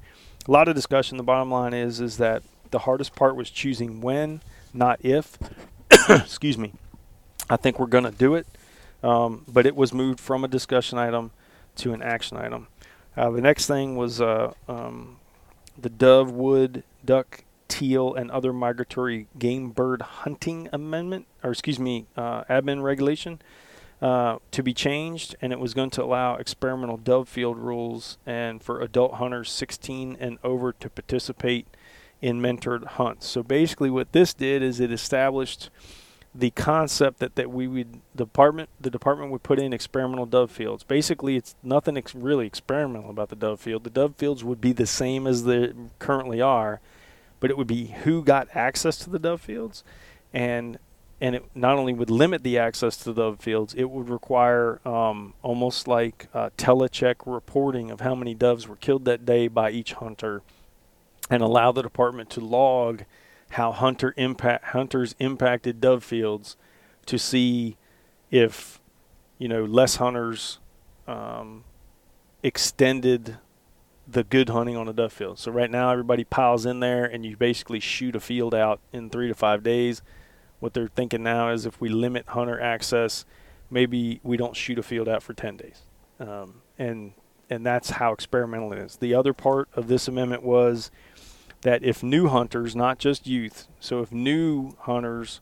a 0.46 0.50
lot 0.50 0.68
of 0.68 0.74
discussion 0.74 1.16
the 1.16 1.22
bottom 1.22 1.50
line 1.50 1.72
is 1.72 2.00
is 2.00 2.18
that 2.18 2.42
the 2.70 2.80
hardest 2.80 3.14
part 3.14 3.34
was 3.34 3.48
choosing 3.48 4.02
when 4.02 4.42
not 4.74 5.02
if. 5.02 5.38
Excuse 6.10 6.58
me. 6.58 6.74
I 7.48 7.56
think 7.56 7.78
we're 7.78 7.86
going 7.86 8.04
to 8.04 8.10
do 8.10 8.34
it. 8.34 8.46
Um, 9.02 9.46
but 9.48 9.64
it 9.64 9.74
was 9.74 9.94
moved 9.94 10.20
from 10.20 10.44
a 10.44 10.48
discussion 10.48 10.98
item 10.98 11.30
to 11.76 11.94
an 11.94 12.02
action 12.02 12.36
item. 12.36 12.68
Uh, 13.16 13.30
the 13.30 13.40
next 13.40 13.66
thing 13.66 13.96
was 13.96 14.20
uh, 14.20 14.52
um, 14.68 15.16
the 15.82 15.90
dove, 15.90 16.30
wood, 16.30 16.82
duck, 17.04 17.44
teal, 17.68 18.14
and 18.14 18.30
other 18.30 18.52
migratory 18.52 19.26
game 19.38 19.70
bird 19.70 20.02
hunting 20.02 20.68
amendment, 20.72 21.26
or 21.42 21.50
excuse 21.50 21.78
me, 21.78 22.06
uh, 22.16 22.44
admin 22.44 22.82
regulation, 22.82 23.40
uh, 24.00 24.38
to 24.50 24.62
be 24.62 24.74
changed, 24.74 25.36
and 25.40 25.52
it 25.52 25.60
was 25.60 25.74
going 25.74 25.90
to 25.90 26.02
allow 26.02 26.34
experimental 26.36 26.96
dove 26.96 27.28
field 27.28 27.56
rules 27.56 28.18
and 28.26 28.62
for 28.62 28.80
adult 28.80 29.14
hunters 29.14 29.50
16 29.50 30.16
and 30.18 30.38
over 30.42 30.72
to 30.72 30.90
participate 30.90 31.66
in 32.20 32.40
mentored 32.40 32.84
hunts. 32.84 33.26
So 33.26 33.42
basically, 33.42 33.90
what 33.90 34.12
this 34.12 34.34
did 34.34 34.62
is 34.62 34.80
it 34.80 34.92
established 34.92 35.70
the 36.34 36.50
concept 36.50 37.18
that, 37.18 37.34
that 37.34 37.50
we 37.50 37.66
would 37.66 38.00
department 38.16 38.70
the 38.80 38.90
department 38.90 39.30
would 39.30 39.42
put 39.42 39.58
in 39.58 39.72
experimental 39.72 40.26
dove 40.26 40.50
fields. 40.50 40.82
Basically, 40.82 41.36
it's 41.36 41.54
nothing 41.62 41.96
ex- 41.96 42.14
really 42.14 42.46
experimental 42.46 43.10
about 43.10 43.28
the 43.28 43.36
dove 43.36 43.60
field. 43.60 43.84
The 43.84 43.90
dove 43.90 44.16
fields 44.16 44.42
would 44.42 44.60
be 44.60 44.72
the 44.72 44.86
same 44.86 45.26
as 45.26 45.44
they 45.44 45.72
currently 45.98 46.40
are, 46.40 46.80
but 47.40 47.50
it 47.50 47.58
would 47.58 47.66
be 47.66 47.86
who 48.04 48.22
got 48.22 48.48
access 48.54 48.96
to 48.98 49.10
the 49.10 49.18
dove 49.18 49.42
fields, 49.42 49.84
and 50.32 50.78
and 51.20 51.36
it 51.36 51.44
not 51.54 51.76
only 51.76 51.92
would 51.92 52.10
limit 52.10 52.42
the 52.42 52.58
access 52.58 52.96
to 52.96 53.04
the 53.12 53.14
dove 53.14 53.40
fields, 53.40 53.74
it 53.74 53.90
would 53.90 54.08
require 54.08 54.80
um, 54.88 55.34
almost 55.42 55.86
like 55.86 56.28
uh, 56.32 56.48
telecheck 56.56 57.16
reporting 57.26 57.90
of 57.90 58.00
how 58.00 58.14
many 58.14 58.34
doves 58.34 58.66
were 58.66 58.76
killed 58.76 59.04
that 59.04 59.26
day 59.26 59.48
by 59.48 59.70
each 59.70 59.92
hunter, 59.92 60.42
and 61.28 61.42
allow 61.42 61.72
the 61.72 61.82
department 61.82 62.30
to 62.30 62.40
log 62.40 63.02
how 63.52 63.72
hunter 63.72 64.14
impact 64.16 64.66
hunters 64.66 65.14
impacted 65.18 65.80
dove 65.80 66.02
fields 66.02 66.56
to 67.06 67.18
see 67.18 67.76
if 68.30 68.80
you 69.38 69.48
know 69.48 69.64
less 69.64 69.96
hunters 69.96 70.58
um, 71.06 71.64
extended 72.42 73.38
the 74.06 74.24
good 74.24 74.48
hunting 74.48 74.76
on 74.76 74.88
a 74.88 74.92
dove 74.92 75.12
field. 75.12 75.38
So 75.38 75.52
right 75.52 75.70
now 75.70 75.90
everybody 75.90 76.24
piles 76.24 76.66
in 76.66 76.80
there 76.80 77.04
and 77.04 77.24
you 77.24 77.36
basically 77.36 77.80
shoot 77.80 78.16
a 78.16 78.20
field 78.20 78.54
out 78.54 78.80
in 78.92 79.10
three 79.10 79.28
to 79.28 79.34
five 79.34 79.62
days. 79.62 80.02
What 80.60 80.74
they're 80.74 80.88
thinking 80.88 81.22
now 81.22 81.50
is 81.50 81.66
if 81.66 81.80
we 81.80 81.88
limit 81.88 82.26
hunter 82.28 82.60
access, 82.60 83.24
maybe 83.70 84.20
we 84.22 84.36
don't 84.36 84.56
shoot 84.56 84.78
a 84.78 84.82
field 84.82 85.08
out 85.08 85.22
for 85.22 85.34
ten 85.34 85.56
days, 85.56 85.82
um, 86.20 86.62
and 86.78 87.12
and 87.50 87.66
that's 87.66 87.90
how 87.90 88.12
experimental 88.12 88.72
it 88.72 88.78
is. 88.78 88.96
The 88.96 89.14
other 89.14 89.34
part 89.34 89.68
of 89.74 89.88
this 89.88 90.08
amendment 90.08 90.42
was 90.42 90.90
that 91.62 91.82
if 91.82 92.02
new 92.02 92.28
hunters, 92.28 92.76
not 92.76 92.98
just 92.98 93.26
youth, 93.26 93.66
so 93.80 94.00
if 94.00 94.12
new 94.12 94.76
hunters 94.80 95.40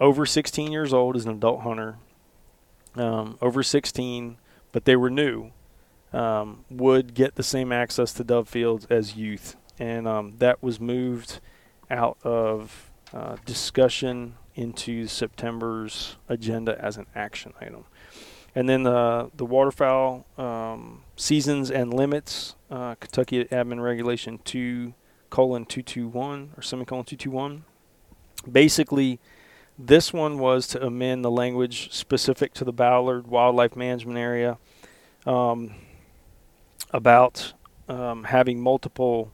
over 0.00 0.26
16 0.26 0.72
years 0.72 0.92
old 0.92 1.16
as 1.16 1.24
an 1.26 1.32
adult 1.32 1.60
hunter, 1.60 1.96
um, 2.96 3.38
over 3.40 3.62
16, 3.62 4.36
but 4.72 4.84
they 4.84 4.96
were 4.96 5.10
new, 5.10 5.52
um, 6.12 6.64
would 6.70 7.14
get 7.14 7.36
the 7.36 7.42
same 7.42 7.72
access 7.72 8.12
to 8.14 8.24
dove 8.24 8.48
fields 8.48 8.86
as 8.90 9.16
youth. 9.16 9.56
And 9.78 10.06
um, 10.06 10.34
that 10.38 10.62
was 10.62 10.80
moved 10.80 11.40
out 11.90 12.18
of 12.22 12.90
uh, 13.12 13.36
discussion 13.44 14.34
into 14.54 15.06
September's 15.06 16.16
agenda 16.28 16.78
as 16.82 16.96
an 16.96 17.06
action 17.14 17.52
item. 17.60 17.84
And 18.54 18.68
then 18.68 18.82
the 18.82 19.30
the 19.34 19.46
waterfowl 19.46 20.26
um, 20.36 21.04
seasons 21.16 21.70
and 21.70 21.92
limits, 21.92 22.54
uh, 22.70 22.96
Kentucky 22.96 23.44
Admin 23.46 23.82
Regulation 23.82 24.40
two 24.44 24.92
colon 25.32 25.64
221 25.64 26.52
or 26.58 26.62
semicolon 26.62 27.04
221. 27.04 27.64
Basically, 28.50 29.18
this 29.78 30.12
one 30.12 30.38
was 30.38 30.66
to 30.68 30.86
amend 30.86 31.24
the 31.24 31.30
language 31.30 31.90
specific 31.90 32.52
to 32.52 32.64
the 32.64 32.72
Ballard 32.72 33.26
Wildlife 33.26 33.74
Management 33.74 34.18
Area 34.18 34.58
um, 35.24 35.74
about 36.90 37.54
um, 37.88 38.24
having 38.24 38.60
multiple 38.60 39.32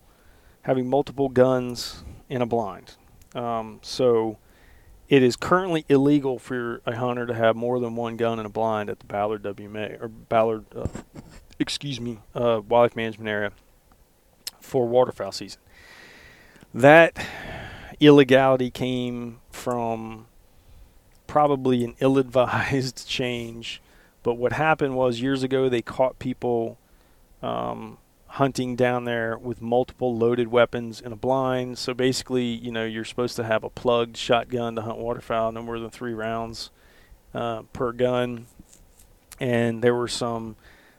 having 0.63 0.89
multiple 0.89 1.29
guns 1.29 2.05
in 2.29 2.43
a 2.43 2.47
blind. 2.47 2.95
Um, 3.35 3.81
so 3.83 4.39
it 5.09 5.25
is 5.25 5.35
currently 5.35 5.85
illegal 5.89 6.39
for 6.39 6.81
a 6.87 6.95
hunter 6.95 7.27
to 7.27 7.35
have 7.35 7.57
more 7.57 7.81
than 7.81 7.97
one 7.97 8.17
gun 8.17 8.39
in 8.39 8.47
a 8.47 8.51
blind 8.51 8.89
at 8.89 9.01
the 9.01 9.07
Ballard 9.07 9.43
WMA 9.43 10.01
or 10.01 10.07
Ballard, 10.07 10.65
uh, 10.77 10.87
excuse 11.59 12.01
me, 12.01 12.21
uh, 12.37 12.61
Wildlife 12.69 12.95
Management 12.95 13.29
Area 13.29 13.53
for 14.61 14.87
waterfowl 14.87 15.33
season 15.33 15.61
that 16.75 17.19
illegality 18.01 18.71
came 18.71 19.41
from 19.51 20.27
probably 21.27 21.85
an 21.85 21.95
ill-advised 22.01 23.07
change. 23.09 23.81
But 24.23 24.35
what 24.35 24.53
happened 24.53 24.97
was 24.97 25.21
years 25.21 25.43
ago 25.43 25.69
they 25.69 25.83
caught 25.83 26.19
people 26.19 26.79
um, 27.43 27.99
hunting 28.27 28.77
down 28.77 29.05
there 29.05 29.39
with 29.39 29.63
multiple 29.63 30.17
loaded 30.17 30.49
weapons 30.49 31.01
in 31.01 31.13
a 31.13 31.17
blind. 31.17 31.79
So 31.79 31.95
basically, 31.95 32.45
you 32.45 32.71
know, 32.71 32.85
you're 32.85 33.05
supposed 33.05 33.37
to 33.37 33.45
have 33.45 33.65
a 33.65 33.71
plugged 33.71 34.17
shotgun 34.17 34.77
to 34.77 34.83
hunt 34.83 34.99
waterfowl, 34.99 35.53
no 35.53 35.63
more 35.63 35.79
than 35.79 35.91
three 35.91 36.15
rounds 36.15 36.71
uh, 37.35 37.63
per 37.73 37.93
gun. 37.93 38.47
And 39.41 39.83
there 39.83 39.95
were 39.95 40.09
some 40.09 40.57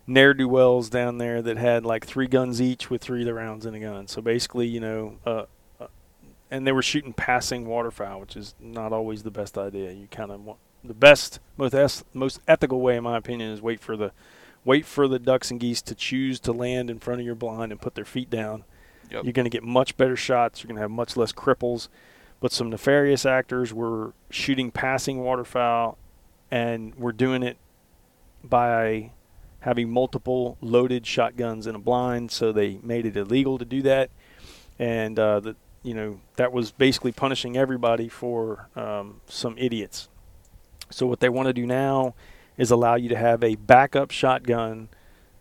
ne'er 0.08 0.34
do 0.34 0.48
wells 0.48 0.90
down 0.90 1.18
there 1.18 1.42
that 1.42 1.58
had 1.58 1.86
like 1.86 2.06
three 2.06 2.28
guns 2.28 2.62
each 2.62 2.90
with 2.90 3.02
three 3.02 3.22
of 3.22 3.26
the 3.26 3.34
rounds 3.34 3.66
in 3.66 3.76
a 3.76 3.80
gun. 3.80 4.08
So 4.08 4.22
basically, 4.22 4.68
you 4.68 4.80
know, 4.80 5.18
uh, 5.26 5.44
and 6.52 6.66
they 6.66 6.72
were 6.72 6.82
shooting 6.82 7.14
passing 7.14 7.66
waterfowl, 7.66 8.20
which 8.20 8.36
is 8.36 8.56
not 8.60 8.92
always 8.92 9.24
the 9.24 9.32
best 9.32 9.58
idea. 9.58 9.92
You 9.92 10.08
kind 10.10 10.32
of 10.32 10.44
want 10.44 10.60
the 10.84 10.94
best, 10.94 11.40
most 11.58 11.74
es- 11.74 12.04
most 12.14 12.40
ethical 12.48 12.82
way, 12.82 12.98
in 12.98 13.04
my 13.04 13.18
opinion, 13.18 13.52
is 13.52 13.62
wait 13.62 13.80
for 13.80 13.98
the 13.98 14.12
wait 14.66 14.86
for 14.86 15.08
the 15.08 15.20
ducks 15.20 15.52
and 15.52 15.60
geese 15.60 15.82
to 15.82 15.96
choose 15.96 16.40
to 16.42 16.52
land 16.52 16.90
in 16.90 17.00
front 17.00 17.20
of 17.20 17.26
your 17.26 17.36
blind 17.36 17.72
and 17.72 17.82
put 17.82 17.96
their 17.96 18.06
feet 18.06 18.30
down. 18.30 18.64
Yep. 19.12 19.24
You're 19.24 19.34
going 19.34 19.46
to 19.46 19.50
get 19.50 19.64
much 19.64 19.98
better 19.98 20.16
shots. 20.16 20.62
You're 20.62 20.68
going 20.68 20.76
to 20.76 20.82
have 20.82 20.92
much 20.92 21.18
less 21.18 21.32
cripples. 21.32 21.88
But 22.40 22.52
some 22.52 22.70
nefarious 22.70 23.26
actors 23.26 23.74
were 23.74 24.14
shooting 24.30 24.72
passing 24.72 25.20
waterfowl, 25.20 25.98
and 26.52 26.96
were 26.96 27.12
doing 27.12 27.44
it 27.44 27.58
by 28.44 29.12
having 29.62 29.90
multiple 29.92 30.58
loaded 30.62 31.06
shotguns 31.06 31.68
in 31.68 31.76
a 31.76 31.80
blind. 31.80 32.32
So 32.32 32.52
they 32.52 32.80
made 32.82 33.06
it 33.06 33.18
illegal 33.18 33.58
to 33.58 33.66
do 33.66 33.82
that, 33.82 34.10
and 34.78 35.20
uh, 35.20 35.40
the 35.42 35.56
you 35.84 35.94
know 35.94 36.20
that 36.36 36.52
was 36.52 36.72
basically 36.72 37.12
punishing 37.12 37.58
everybody 37.58 38.10
for 38.10 38.70
um, 38.76 39.22
some 39.28 39.56
idiots. 39.58 40.10
So 40.90 41.06
what 41.06 41.20
they 41.20 41.30
want 41.30 41.48
to 41.48 41.54
do 41.54 41.66
now 41.66 42.16
is 42.58 42.72
allow 42.72 42.96
you 42.96 43.10
to 43.10 43.16
have 43.16 43.44
a 43.44 43.56
backup 43.56 44.12
shotgun 44.12 44.90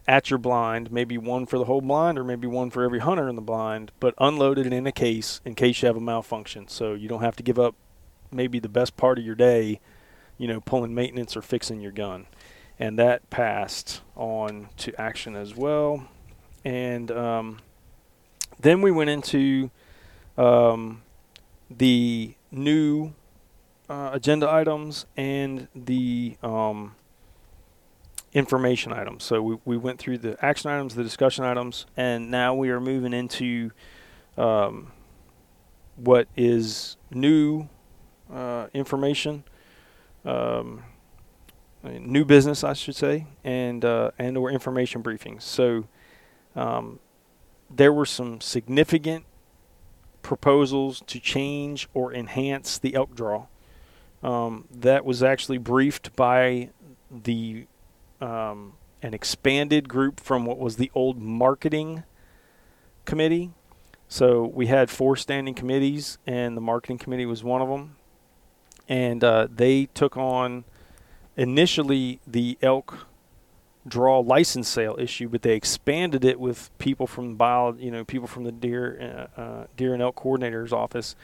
at 0.07 0.30
your 0.30 0.39
blind, 0.39 0.91
maybe 0.91 1.18
one 1.18 1.45
for 1.45 1.59
the 1.59 1.66
whole 1.66 1.82
blind 1.82 2.18
or 2.18 2.24
maybe 2.24 2.47
one 2.47 2.70
for 2.70 2.82
every 2.82 3.01
hunter 3.01 3.28
in 3.28 3.36
the 3.36 3.43
blind, 3.43 3.93
but 4.01 4.14
unloaded 4.18 4.64
and 4.64 4.74
in 4.74 4.86
a 4.86 4.93
case 4.93 5.41
in 5.45 5.55
case 5.55 5.82
you 5.82 5.86
have 5.86 5.97
a 5.97 6.01
malfunction. 6.01 6.66
So 6.68 6.95
you 6.95 7.09
don't 7.09 7.20
have 7.20 7.36
to 7.36 7.43
give 7.43 7.59
up 7.59 7.74
maybe 8.30 8.59
the 8.59 8.68
best 8.68 8.97
part 8.97 9.18
of 9.18 9.24
your 9.24 9.34
day, 9.34 9.80
you 10.39 10.49
know, 10.49 10.61
pulling 10.61 10.95
maintenance 10.95 11.36
or 11.36 11.43
fixing 11.43 11.80
your 11.80 11.93
gun. 11.93 12.26
And 12.78 12.99
that 12.99 13.28
passed 13.28 14.01
on 14.16 14.68
to 14.78 14.99
action 14.99 15.36
as 15.36 15.55
well. 15.55 16.09
And 16.64 17.11
um, 17.11 17.59
then 18.61 18.80
we 18.80 18.91
went 18.91 19.11
into 19.11 19.70
um, 20.39 21.03
the 21.68 22.34
new 22.51 23.12
uh, 23.91 24.11
agenda 24.12 24.51
items 24.51 25.05
and 25.16 25.68
the 25.74 26.36
um, 26.43 26.95
information 28.32 28.93
items. 28.93 29.24
So 29.24 29.43
we, 29.43 29.59
we 29.64 29.76
went 29.76 29.99
through 29.99 30.18
the 30.18 30.43
action 30.45 30.70
items, 30.70 30.95
the 30.95 31.03
discussion 31.03 31.45
items, 31.45 31.86
and 31.97 32.30
now 32.30 32.55
we 32.55 32.70
are 32.70 32.80
moving 32.80 33.12
into 33.12 33.72
um, 34.36 34.93
what 35.97 36.28
is 36.36 36.97
new 37.11 37.68
uh, 38.32 38.68
information, 38.72 39.43
um, 40.24 40.84
new 41.82 42.24
business, 42.24 42.62
I 42.62 42.74
should 42.74 42.97
say, 42.97 43.26
and 43.43 43.84
uh, 43.84 44.12
and 44.18 44.36
or 44.36 44.51
information 44.51 45.03
briefings. 45.03 45.43
So 45.43 45.89
um, 46.55 47.01
there 47.70 47.93
were 47.93 48.07
some 48.07 48.41
significant 48.41 49.24
proposals 50.28 51.02
to 51.06 51.18
change 51.18 51.88
or 51.94 52.12
enhance 52.12 52.76
the 52.76 52.94
elk 52.94 53.14
draw. 53.14 53.46
Um, 54.22 54.66
that 54.70 55.02
was 55.02 55.22
actually 55.22 55.56
briefed 55.56 56.14
by 56.14 56.68
the 57.10 57.66
um, 58.20 58.74
an 59.02 59.14
expanded 59.14 59.88
group 59.88 60.20
from 60.20 60.44
what 60.44 60.58
was 60.58 60.76
the 60.76 60.90
old 60.94 61.18
marketing 61.18 62.02
committee. 63.06 63.52
So 64.06 64.44
we 64.44 64.66
had 64.66 64.90
four 64.90 65.16
standing 65.16 65.54
committees, 65.54 66.18
and 66.26 66.54
the 66.54 66.60
marketing 66.60 66.98
committee 66.98 67.24
was 67.24 67.42
one 67.42 67.62
of 67.62 67.68
them. 67.70 67.96
And 68.86 69.24
uh, 69.24 69.48
they 69.50 69.86
took 69.86 70.14
on 70.18 70.64
initially 71.38 72.20
the 72.26 72.58
elk 72.60 73.06
draw 73.89 74.20
license 74.20 74.68
sale 74.68 74.97
issue, 74.99 75.28
but 75.28 75.43
they 75.43 75.55
expanded 75.55 76.24
it 76.24 76.39
with 76.39 76.70
people 76.78 77.07
from 77.07 77.36
bio, 77.36 77.74
you 77.78 77.91
know, 77.91 78.05
people 78.05 78.28
from 78.28 78.45
the 78.45 78.53
deer, 78.53 79.28
uh, 79.36 79.41
uh, 79.41 79.66
deer 79.76 79.95
and 79.95 80.03
elk 80.03 80.16
coordinator's 80.16 80.72
office 80.72 81.16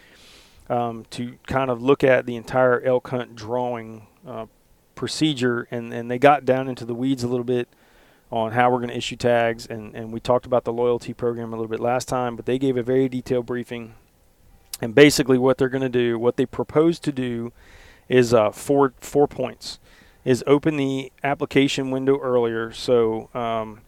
um, 0.68 1.04
to 1.10 1.36
kind 1.46 1.70
of 1.70 1.82
look 1.82 2.02
at 2.02 2.26
the 2.26 2.36
entire 2.36 2.80
elk 2.82 3.08
hunt 3.08 3.36
drawing 3.36 4.06
uh, 4.26 4.46
procedure, 4.94 5.66
and, 5.70 5.92
and 5.92 6.10
they 6.10 6.18
got 6.18 6.44
down 6.44 6.68
into 6.68 6.84
the 6.84 6.94
weeds 6.94 7.22
a 7.22 7.28
little 7.28 7.44
bit 7.44 7.68
on 8.30 8.52
how 8.52 8.70
we're 8.70 8.78
going 8.78 8.88
to 8.88 8.96
issue 8.96 9.16
tags, 9.16 9.66
and, 9.66 9.94
and 9.94 10.12
we 10.12 10.18
talked 10.18 10.46
about 10.46 10.64
the 10.64 10.72
loyalty 10.72 11.12
program 11.12 11.52
a 11.52 11.56
little 11.56 11.68
bit 11.68 11.80
last 11.80 12.08
time, 12.08 12.34
but 12.36 12.46
they 12.46 12.58
gave 12.58 12.76
a 12.76 12.82
very 12.82 13.08
detailed 13.08 13.46
briefing. 13.46 13.94
And 14.80 14.94
basically, 14.94 15.38
what 15.38 15.58
they're 15.58 15.68
going 15.68 15.82
to 15.82 15.88
do, 15.88 16.18
what 16.18 16.36
they 16.36 16.46
propose 16.46 16.98
to 17.00 17.12
do, 17.12 17.52
is 18.08 18.34
uh, 18.34 18.50
four 18.50 18.92
four 18.98 19.28
points. 19.28 19.78
Is 20.24 20.42
open 20.46 20.76
the 20.78 21.12
application 21.22 21.90
window 21.90 22.18
earlier, 22.18 22.72
so 22.72 23.28
um, 23.34 23.82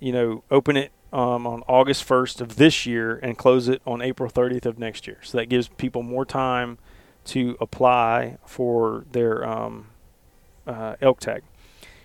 you 0.00 0.10
know, 0.10 0.42
open 0.50 0.76
it 0.76 0.90
um, 1.12 1.46
on 1.46 1.62
August 1.68 2.06
1st 2.08 2.40
of 2.40 2.56
this 2.56 2.86
year 2.86 3.20
and 3.22 3.38
close 3.38 3.68
it 3.68 3.80
on 3.86 4.02
April 4.02 4.28
30th 4.28 4.66
of 4.66 4.78
next 4.78 5.06
year. 5.06 5.18
So 5.22 5.38
that 5.38 5.46
gives 5.46 5.68
people 5.68 6.02
more 6.02 6.24
time 6.24 6.78
to 7.26 7.56
apply 7.60 8.38
for 8.44 9.04
their 9.12 9.46
um, 9.46 9.86
uh, 10.66 10.96
elk 11.00 11.20
tag. 11.20 11.42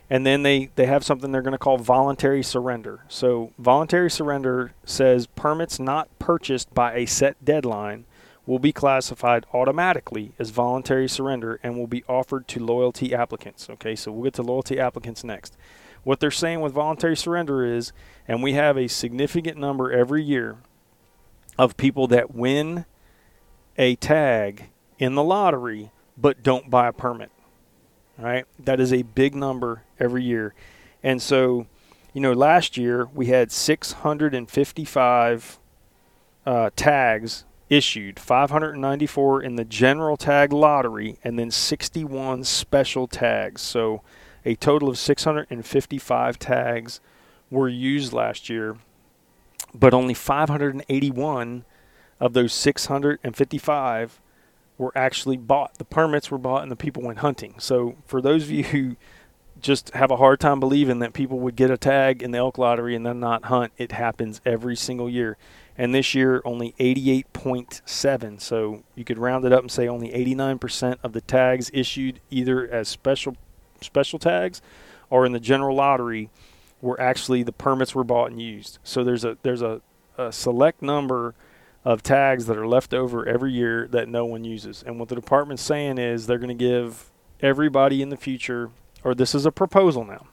And 0.09 0.25
then 0.25 0.43
they, 0.43 0.69
they 0.75 0.85
have 0.85 1.03
something 1.03 1.31
they're 1.31 1.41
going 1.41 1.53
to 1.53 1.57
call 1.57 1.77
voluntary 1.77 2.43
surrender. 2.43 3.01
So, 3.09 3.51
voluntary 3.57 4.09
surrender 4.09 4.71
says 4.85 5.27
permits 5.27 5.79
not 5.79 6.07
purchased 6.17 6.73
by 6.73 6.93
a 6.95 7.05
set 7.05 7.43
deadline 7.43 8.05
will 8.47 8.57
be 8.57 8.71
classified 8.71 9.45
automatically 9.53 10.31
as 10.39 10.49
voluntary 10.49 11.07
surrender 11.07 11.59
and 11.61 11.77
will 11.77 11.85
be 11.85 12.03
offered 12.09 12.47
to 12.47 12.59
loyalty 12.59 13.13
applicants. 13.13 13.69
Okay, 13.69 13.95
so 13.95 14.11
we'll 14.11 14.23
get 14.23 14.33
to 14.33 14.41
loyalty 14.41 14.79
applicants 14.79 15.23
next. 15.23 15.55
What 16.03 16.19
they're 16.19 16.31
saying 16.31 16.61
with 16.61 16.73
voluntary 16.73 17.15
surrender 17.15 17.63
is, 17.63 17.91
and 18.27 18.41
we 18.41 18.53
have 18.53 18.77
a 18.77 18.87
significant 18.87 19.57
number 19.57 19.91
every 19.91 20.23
year 20.23 20.57
of 21.59 21.77
people 21.77 22.07
that 22.07 22.33
win 22.33 22.85
a 23.77 23.95
tag 23.97 24.69
in 24.97 25.13
the 25.13 25.23
lottery 25.23 25.91
but 26.17 26.41
don't 26.41 26.71
buy 26.71 26.87
a 26.87 26.93
permit 26.93 27.29
right? 28.17 28.45
That 28.59 28.79
is 28.79 28.91
a 28.91 29.03
big 29.03 29.35
number 29.35 29.83
every 29.99 30.23
year. 30.23 30.53
And 31.03 31.21
so, 31.21 31.67
you 32.13 32.21
know, 32.21 32.33
last 32.33 32.77
year 32.77 33.07
we 33.13 33.27
had 33.27 33.51
655 33.51 35.59
uh, 36.45 36.69
tags 36.75 37.45
issued, 37.69 38.19
594 38.19 39.41
in 39.41 39.55
the 39.55 39.65
general 39.65 40.17
tag 40.17 40.53
lottery, 40.53 41.17
and 41.23 41.37
then 41.37 41.51
61 41.51 42.43
special 42.43 43.07
tags. 43.07 43.61
So, 43.61 44.01
a 44.45 44.55
total 44.55 44.89
of 44.89 44.97
655 44.97 46.39
tags 46.39 47.01
were 47.49 47.67
used 47.67 48.13
last 48.13 48.49
year, 48.49 48.77
but 49.73 49.93
only 49.93 50.13
581 50.13 51.65
of 52.19 52.33
those 52.33 52.53
655 52.53 54.21
were 54.77 54.91
actually 54.95 55.37
bought. 55.37 55.77
The 55.77 55.85
permits 55.85 56.31
were 56.31 56.37
bought 56.37 56.63
and 56.63 56.71
the 56.71 56.75
people 56.75 57.03
went 57.03 57.19
hunting. 57.19 57.55
So 57.59 57.95
for 58.05 58.21
those 58.21 58.43
of 58.43 58.51
you 58.51 58.63
who 58.63 58.95
just 59.59 59.93
have 59.95 60.11
a 60.11 60.17
hard 60.17 60.39
time 60.39 60.59
believing 60.59 60.99
that 60.99 61.13
people 61.13 61.39
would 61.39 61.55
get 61.55 61.71
a 61.71 61.77
tag 61.77 62.21
in 62.21 62.31
the 62.31 62.37
elk 62.37 62.57
lottery 62.57 62.95
and 62.95 63.05
then 63.05 63.19
not 63.19 63.45
hunt, 63.45 63.73
it 63.77 63.91
happens 63.91 64.39
every 64.45 64.75
single 64.75 65.09
year. 65.09 65.37
And 65.77 65.93
this 65.93 66.15
year 66.15 66.41
only 66.43 66.73
88.7. 66.79 68.41
So 68.41 68.83
you 68.95 69.03
could 69.03 69.19
round 69.19 69.45
it 69.45 69.53
up 69.53 69.61
and 69.61 69.71
say 69.71 69.87
only 69.87 70.09
89% 70.09 70.97
of 71.03 71.13
the 71.13 71.21
tags 71.21 71.69
issued 71.73 72.19
either 72.31 72.67
as 72.67 72.87
special 72.87 73.37
special 73.79 74.17
tags 74.17 74.61
or 75.11 75.25
in 75.25 75.33
the 75.33 75.39
general 75.39 75.75
lottery 75.75 76.29
were 76.81 76.99
actually 76.99 77.43
the 77.43 77.51
permits 77.51 77.93
were 77.95 78.03
bought 78.03 78.31
and 78.31 78.41
used. 78.41 78.79
So 78.83 79.03
there's 79.03 79.23
a 79.23 79.37
there's 79.43 79.61
a, 79.61 79.81
a 80.17 80.31
select 80.31 80.81
number 80.81 81.35
of 81.85 82.03
tags 82.03 82.47
that 82.47 82.57
are 82.57 82.67
left 82.67 82.93
over 82.93 83.25
every 83.25 83.53
year 83.53 83.87
that 83.91 84.09
no 84.09 84.25
one 84.25 84.43
uses. 84.43 84.83
And 84.85 84.99
what 84.99 85.09
the 85.09 85.15
department's 85.15 85.63
saying 85.63 85.97
is 85.97 86.27
they're 86.27 86.37
going 86.37 86.49
to 86.49 86.53
give 86.53 87.11
everybody 87.39 88.01
in 88.01 88.09
the 88.09 88.17
future, 88.17 88.71
or 89.03 89.15
this 89.15 89.33
is 89.33 89.45
a 89.45 89.51
proposal 89.51 90.03
now. 90.03 90.27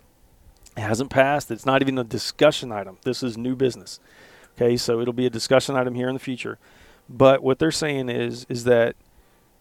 It 0.77 0.81
hasn't 0.81 1.11
passed. 1.11 1.51
It's 1.51 1.65
not 1.65 1.81
even 1.81 1.97
a 1.97 2.05
discussion 2.05 2.73
item. 2.73 2.99
This 3.05 3.23
is 3.23 3.39
new 3.39 3.55
business. 3.55 4.01
Okay, 4.57 4.77
so 4.77 5.01
it'll 5.01 5.13
be 5.13 5.27
a 5.27 5.31
discussion 5.31 5.77
item 5.77 5.95
here 5.95 6.09
in 6.09 6.15
the 6.15 6.21
future. 6.21 6.59
But 7.09 7.43
what 7.43 7.59
they're 7.59 7.71
saying 7.71 8.09
is 8.09 8.47
is 8.49 8.65
that 8.65 8.97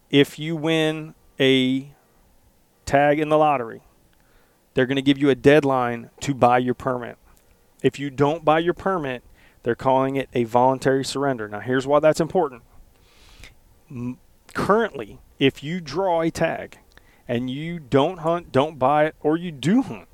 if 0.09 0.37
you 0.37 0.55
win 0.55 1.15
a 1.39 1.93
tag 2.85 3.19
in 3.19 3.29
the 3.29 3.37
lottery, 3.37 3.81
they're 4.73 4.85
going 4.85 4.95
to 4.95 5.01
give 5.01 5.17
you 5.17 5.29
a 5.29 5.35
deadline 5.35 6.09
to 6.21 6.33
buy 6.33 6.59
your 6.59 6.73
permit. 6.73 7.17
If 7.81 7.99
you 7.99 8.09
don't 8.09 8.45
buy 8.45 8.59
your 8.59 8.73
permit, 8.73 9.23
they're 9.63 9.75
calling 9.75 10.15
it 10.15 10.29
a 10.33 10.43
voluntary 10.43 11.03
surrender. 11.03 11.47
Now, 11.47 11.59
here's 11.59 11.87
why 11.87 11.99
that's 11.99 12.21
important. 12.21 12.63
Currently, 14.53 15.19
if 15.39 15.63
you 15.63 15.81
draw 15.81 16.21
a 16.21 16.31
tag 16.31 16.77
and 17.27 17.49
you 17.49 17.79
don't 17.79 18.19
hunt, 18.19 18.51
don't 18.51 18.77
buy 18.77 19.05
it, 19.05 19.15
or 19.21 19.37
you 19.37 19.51
do 19.51 19.81
hunt, 19.81 20.07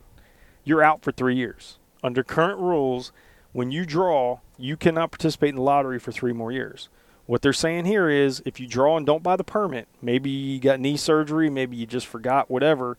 you're 0.64 0.84
out 0.84 1.04
for 1.04 1.12
three 1.12 1.36
years. 1.36 1.80
Under 2.04 2.24
current 2.24 2.60
rules, 2.60 3.12
when 3.52 3.72
you 3.72 3.86
draw, 3.86 4.40
you 4.60 4.78
cannot 4.78 5.12
participate 5.12 5.50
in 5.50 5.56
the 5.56 5.62
lottery 5.62 6.00
for 6.00 6.12
three 6.12 6.34
more 6.34 6.52
years. 6.52 6.90
What 7.26 7.42
they're 7.42 7.54
saying 7.54 7.86
here 7.86 8.10
is 8.10 8.42
if 8.46 8.60
you 8.60 8.68
draw 8.68 8.98
and 8.98 9.06
don't 9.06 9.24
buy 9.24 9.36
the 9.36 9.44
permit, 9.44 9.88
maybe 10.02 10.30
you 10.30 10.60
got 10.60 10.80
knee 10.80 10.98
surgery, 10.98 11.50
maybe 11.50 11.78
you 11.78 11.86
just 11.86 12.08
forgot, 12.08 12.50
whatever, 12.50 12.98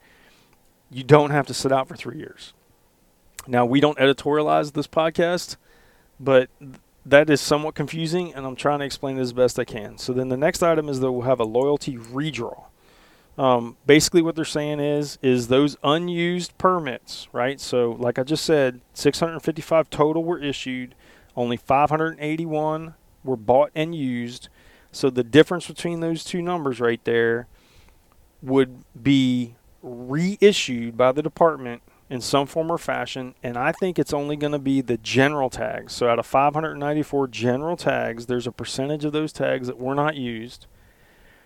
you 0.91 1.03
don't 1.03 1.31
have 1.31 1.47
to 1.49 1.55
sit 1.55 1.73
out 1.73 1.89
for 1.89 1.97
three 1.97 2.19
years. 2.19 2.53
Now, 3.47 3.65
we 3.65 3.81
don't 3.81 3.99
editorialize 3.99 4.73
this 4.73 4.87
podcast 4.87 5.57
but 6.20 6.51
that 7.07 7.31
is 7.31 7.41
somewhat 7.41 7.74
confusing, 7.74 8.35
and 8.35 8.45
I'm 8.45 8.55
trying 8.55 8.81
to 8.81 8.85
explain 8.85 9.16
it 9.16 9.23
as 9.23 9.32
best 9.32 9.59
I 9.59 9.65
can. 9.65 9.97
So 9.97 10.12
then 10.12 10.28
the 10.28 10.37
next 10.37 10.62
item 10.62 10.89
is 10.89 11.01
that 11.01 11.11
we'll 11.11 11.27
have 11.27 11.41
a 11.41 11.45
loyalty 11.45 11.97
redraw. 11.97 12.65
Um, 13.39 13.78
basically, 13.87 14.20
what 14.20 14.37
they're 14.37 14.45
saying 14.45 14.81
is 14.81 15.19
is 15.23 15.49
those 15.49 15.78
unused 15.82 16.59
permits, 16.59 17.27
right? 17.32 17.59
So, 17.59 17.93
like 17.93 18.19
I 18.19 18.23
just 18.23 18.45
said, 18.45 18.82
655 18.93 19.89
total 19.89 20.23
were 20.23 20.39
issued, 20.39 20.95
only 21.41 21.57
581 21.57 22.95
were 23.25 23.37
bought 23.37 23.71
and 23.75 23.95
used. 23.95 24.49
So 24.93 25.11
the 25.11 25.25
difference 25.25 25.67
between 25.67 26.01
those 26.01 26.25
two 26.25 26.43
numbers 26.43 26.81
right 26.81 27.03
there 27.05 27.47
would 28.43 28.85
be 29.01 29.55
reissued 29.83 30.97
by 30.97 31.12
the 31.12 31.23
department 31.23 31.83
in 32.09 32.21
some 32.21 32.47
form 32.47 32.73
or 32.73 32.79
fashion, 32.79 33.35
and 33.43 33.57
I 33.57 33.71
think 33.71 33.99
it's 33.99 34.12
only 34.12 34.37
going 34.37 34.53
to 34.53 34.59
be 34.59 34.81
the 34.81 34.97
general 34.97 35.49
tags. 35.49 35.93
So 35.93 36.09
out 36.09 36.19
of 36.19 36.27
594 36.27 37.29
general 37.29 37.77
tags, 37.77 38.27
there's 38.27 38.49
a 38.49 38.53
percentage 38.53 39.05
of 39.05 39.12
those 39.12 39.33
tags 39.33 39.69
that 39.69 39.79
were 39.79 39.95
not 39.95 40.17
used. 40.17 40.67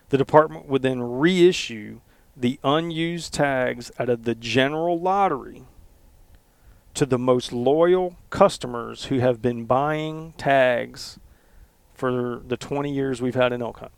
The 0.09 0.17
department 0.17 0.67
would 0.67 0.83
then 0.83 1.03
reissue 1.03 2.01
the 2.37 2.59
unused 2.65 3.35
tags 3.35 3.93
out 3.99 4.09
of 4.09 4.25
the 4.25 4.35
general 4.35 4.99
lottery 4.99 5.65
to 6.95 7.07
the 7.07 7.19
most 7.19 7.53
loyal 7.53 8.17
customers 8.31 9.07
who 9.07 9.19
have 9.19 9.43
been 9.43 9.65
buying 9.65 10.33
tags 10.37 11.19
for 11.95 12.43
the 12.47 12.57
20 12.57 12.93
years 12.93 13.21
we've 13.21 13.35
had 13.35 13.53
an 13.53 13.63
elk 13.63 13.79
hunt. 13.79 13.93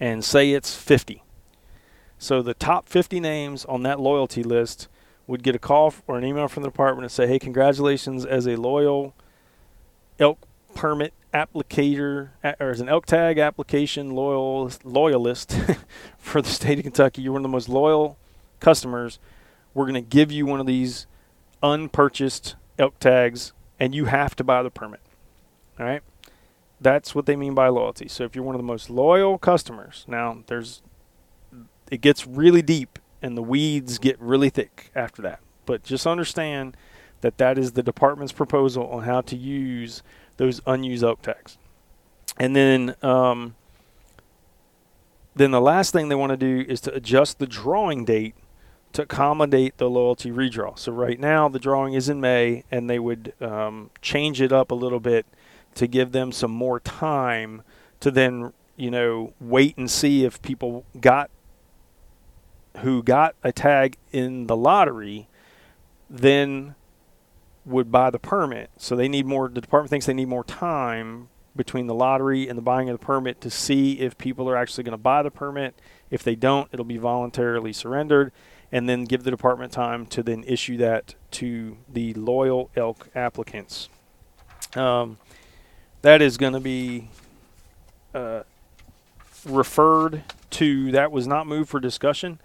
And 0.00 0.24
say 0.24 0.52
it's 0.52 0.74
50. 0.74 1.22
So 2.18 2.42
the 2.42 2.54
top 2.54 2.88
50 2.88 3.20
names 3.20 3.64
on 3.64 3.82
that 3.82 4.00
loyalty 4.00 4.42
list 4.42 4.88
would 5.26 5.42
get 5.42 5.54
a 5.54 5.58
call 5.58 5.94
or 6.06 6.18
an 6.18 6.24
email 6.24 6.48
from 6.48 6.62
the 6.62 6.68
department 6.68 7.04
and 7.04 7.12
say, 7.12 7.26
"Hey, 7.26 7.38
congratulations 7.38 8.24
as 8.24 8.46
a 8.46 8.56
loyal 8.56 9.14
elk 10.18 10.38
permit 10.74 11.12
applicator 11.32 12.30
or 12.60 12.70
as 12.70 12.80
an 12.80 12.88
elk 12.88 13.06
tag 13.06 13.38
application 13.38 14.10
loyal 14.10 14.70
loyalist 14.84 15.56
for 16.18 16.42
the 16.42 16.48
state 16.48 16.78
of 16.78 16.84
Kentucky. 16.84 17.22
You're 17.22 17.32
one 17.32 17.40
of 17.40 17.44
the 17.44 17.48
most 17.48 17.68
loyal 17.68 18.18
customers. 18.60 19.18
We're 19.74 19.84
going 19.84 19.94
to 19.94 20.00
give 20.00 20.30
you 20.30 20.46
one 20.46 20.60
of 20.60 20.66
these 20.66 21.06
unpurchased 21.62 22.56
elk 22.78 22.98
tags, 22.98 23.52
and 23.78 23.94
you 23.94 24.06
have 24.06 24.34
to 24.36 24.44
buy 24.44 24.62
the 24.62 24.70
permit. 24.70 25.00
All 25.78 25.86
right." 25.86 26.02
That's 26.80 27.14
what 27.14 27.26
they 27.26 27.36
mean 27.36 27.54
by 27.54 27.68
loyalty. 27.68 28.08
So 28.08 28.24
if 28.24 28.34
you're 28.34 28.44
one 28.44 28.56
of 28.56 28.58
the 28.58 28.64
most 28.64 28.90
loyal 28.90 29.38
customers, 29.38 30.04
now 30.08 30.42
there's 30.48 30.82
it 31.92 32.00
gets 32.00 32.26
really 32.26 32.62
deep 32.62 32.98
and 33.22 33.36
the 33.36 33.42
weeds 33.42 33.98
get 33.98 34.20
really 34.20 34.50
thick 34.50 34.90
after 34.94 35.22
that. 35.22 35.40
But 35.64 35.84
just 35.84 36.06
understand 36.06 36.76
that 37.20 37.38
that 37.38 37.56
is 37.56 37.72
the 37.72 37.82
department's 37.82 38.32
proposal 38.32 38.88
on 38.88 39.04
how 39.04 39.20
to 39.20 39.36
use 39.36 40.02
those 40.38 40.60
unused 40.66 41.04
elk 41.04 41.22
tags. 41.22 41.56
And 42.36 42.56
then 42.56 42.96
um, 43.02 43.54
then 45.36 45.52
the 45.52 45.60
last 45.60 45.92
thing 45.92 46.08
they 46.08 46.14
want 46.16 46.30
to 46.30 46.36
do 46.36 46.64
is 46.68 46.80
to 46.82 46.94
adjust 46.94 47.38
the 47.38 47.46
drawing 47.46 48.04
date 48.04 48.34
to 48.92 49.02
accommodate 49.02 49.78
the 49.78 49.88
loyalty 49.88 50.30
redraw. 50.30 50.78
So 50.78 50.92
right 50.92 51.18
now 51.18 51.48
the 51.48 51.58
drawing 51.58 51.94
is 51.94 52.08
in 52.08 52.20
May, 52.20 52.64
and 52.70 52.88
they 52.88 52.98
would 52.98 53.32
um, 53.40 53.90
change 54.00 54.40
it 54.40 54.52
up 54.52 54.70
a 54.70 54.74
little 54.74 55.00
bit 55.00 55.26
to 55.74 55.86
give 55.86 56.12
them 56.12 56.32
some 56.32 56.50
more 56.50 56.80
time 56.80 57.62
to 58.00 58.10
then 58.10 58.52
you 58.76 58.90
know 58.90 59.32
wait 59.40 59.76
and 59.76 59.90
see 59.90 60.24
if 60.24 60.42
people 60.42 60.84
got 61.00 61.30
who 62.78 63.02
got 63.02 63.34
a 63.42 63.52
tag 63.52 63.96
in 64.12 64.46
the 64.46 64.56
lottery 64.56 65.28
then 66.08 66.74
would 67.64 67.90
buy 67.90 68.10
the 68.10 68.18
permit. 68.18 68.70
So 68.76 68.94
they 68.96 69.08
need 69.08 69.26
more. 69.26 69.48
The 69.48 69.60
department 69.60 69.90
thinks 69.90 70.06
they 70.06 70.14
need 70.14 70.28
more 70.28 70.44
time 70.44 71.28
between 71.54 71.86
the 71.86 71.94
lottery 71.94 72.48
and 72.48 72.56
the 72.56 72.62
buying 72.62 72.88
of 72.88 72.98
the 72.98 73.04
permit 73.04 73.40
to 73.42 73.50
see 73.50 74.00
if 74.00 74.16
people 74.16 74.48
are 74.48 74.56
actually 74.56 74.84
going 74.84 74.92
to 74.92 74.98
buy 74.98 75.22
the 75.22 75.30
permit. 75.30 75.78
If 76.10 76.22
they 76.22 76.34
don't, 76.34 76.68
it'll 76.72 76.84
be 76.84 76.98
voluntarily 76.98 77.72
surrendered, 77.72 78.32
and 78.72 78.88
then 78.88 79.04
give 79.04 79.22
the 79.22 79.30
department 79.30 79.70
time 79.70 80.06
to 80.06 80.22
then 80.22 80.42
issue 80.44 80.78
that 80.78 81.14
to 81.30 81.76
the 81.88 82.14
loyal 82.14 82.70
elk 82.74 83.08
applicants. 83.14 83.90
Um, 84.74 85.18
that 86.00 86.22
is 86.22 86.38
going 86.38 86.54
to 86.54 86.60
be 86.60 87.10
uh, 88.14 88.42
referred 89.44 90.24
to. 90.50 90.90
That 90.90 91.12
was 91.12 91.26
not 91.26 91.46
moved 91.46 91.68
for 91.68 91.78
discussion. 91.78 92.40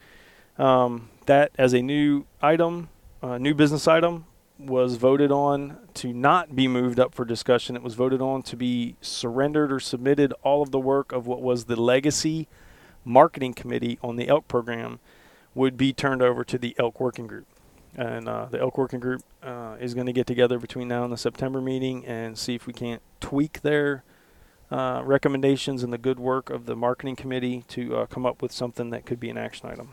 Um, 0.57 1.09
that 1.25 1.51
as 1.57 1.73
a 1.73 1.81
new 1.81 2.25
item, 2.41 2.89
uh, 3.23 3.37
new 3.37 3.53
business 3.53 3.87
item, 3.87 4.25
was 4.59 4.95
voted 4.95 5.31
on 5.31 5.77
to 5.93 6.11
not 6.11 6.55
be 6.55 6.67
moved 6.67 6.99
up 6.99 7.13
for 7.13 7.23
discussion. 7.23 7.75
It 7.75 7.83
was 7.83 7.93
voted 7.93 8.21
on 8.21 8.41
to 8.43 8.57
be 8.57 8.95
surrendered 9.01 9.71
or 9.71 9.79
submitted. 9.79 10.33
All 10.41 10.61
of 10.61 10.71
the 10.71 10.79
work 10.79 11.11
of 11.11 11.27
what 11.27 11.41
was 11.41 11.65
the 11.65 11.75
legacy 11.75 12.47
marketing 13.05 13.53
committee 13.53 13.97
on 14.01 14.15
the 14.15 14.27
elk 14.27 14.47
program 14.47 14.99
would 15.57 15.75
be 15.75 15.91
turned 15.91 16.21
over 16.21 16.43
to 16.43 16.57
the 16.57 16.75
elk 16.77 16.99
working 16.99 17.27
group. 17.27 17.47
And 17.95 18.29
uh, 18.29 18.45
the 18.45 18.59
elk 18.59 18.77
working 18.77 18.99
group 18.99 19.23
uh, 19.41 19.75
is 19.79 19.95
going 19.95 20.05
to 20.05 20.13
get 20.13 20.27
together 20.27 20.59
between 20.59 20.87
now 20.87 21.03
and 21.03 21.11
the 21.11 21.17
September 21.17 21.59
meeting 21.59 22.05
and 22.05 22.37
see 22.37 22.53
if 22.53 22.67
we 22.67 22.73
can't 22.73 23.01
tweak 23.19 23.61
their 23.61 24.03
uh, 24.69 25.01
recommendations 25.03 25.81
and 25.81 25.91
the 25.91 25.97
good 25.97 26.19
work 26.19 26.51
of 26.51 26.67
the 26.67 26.75
marketing 26.75 27.15
committee 27.15 27.63
to 27.69 27.97
uh, 27.97 28.05
come 28.05 28.25
up 28.25 28.41
with 28.41 28.51
something 28.51 28.91
that 28.91 29.05
could 29.05 29.19
be 29.19 29.31
an 29.31 29.37
action 29.37 29.67
item. 29.67 29.89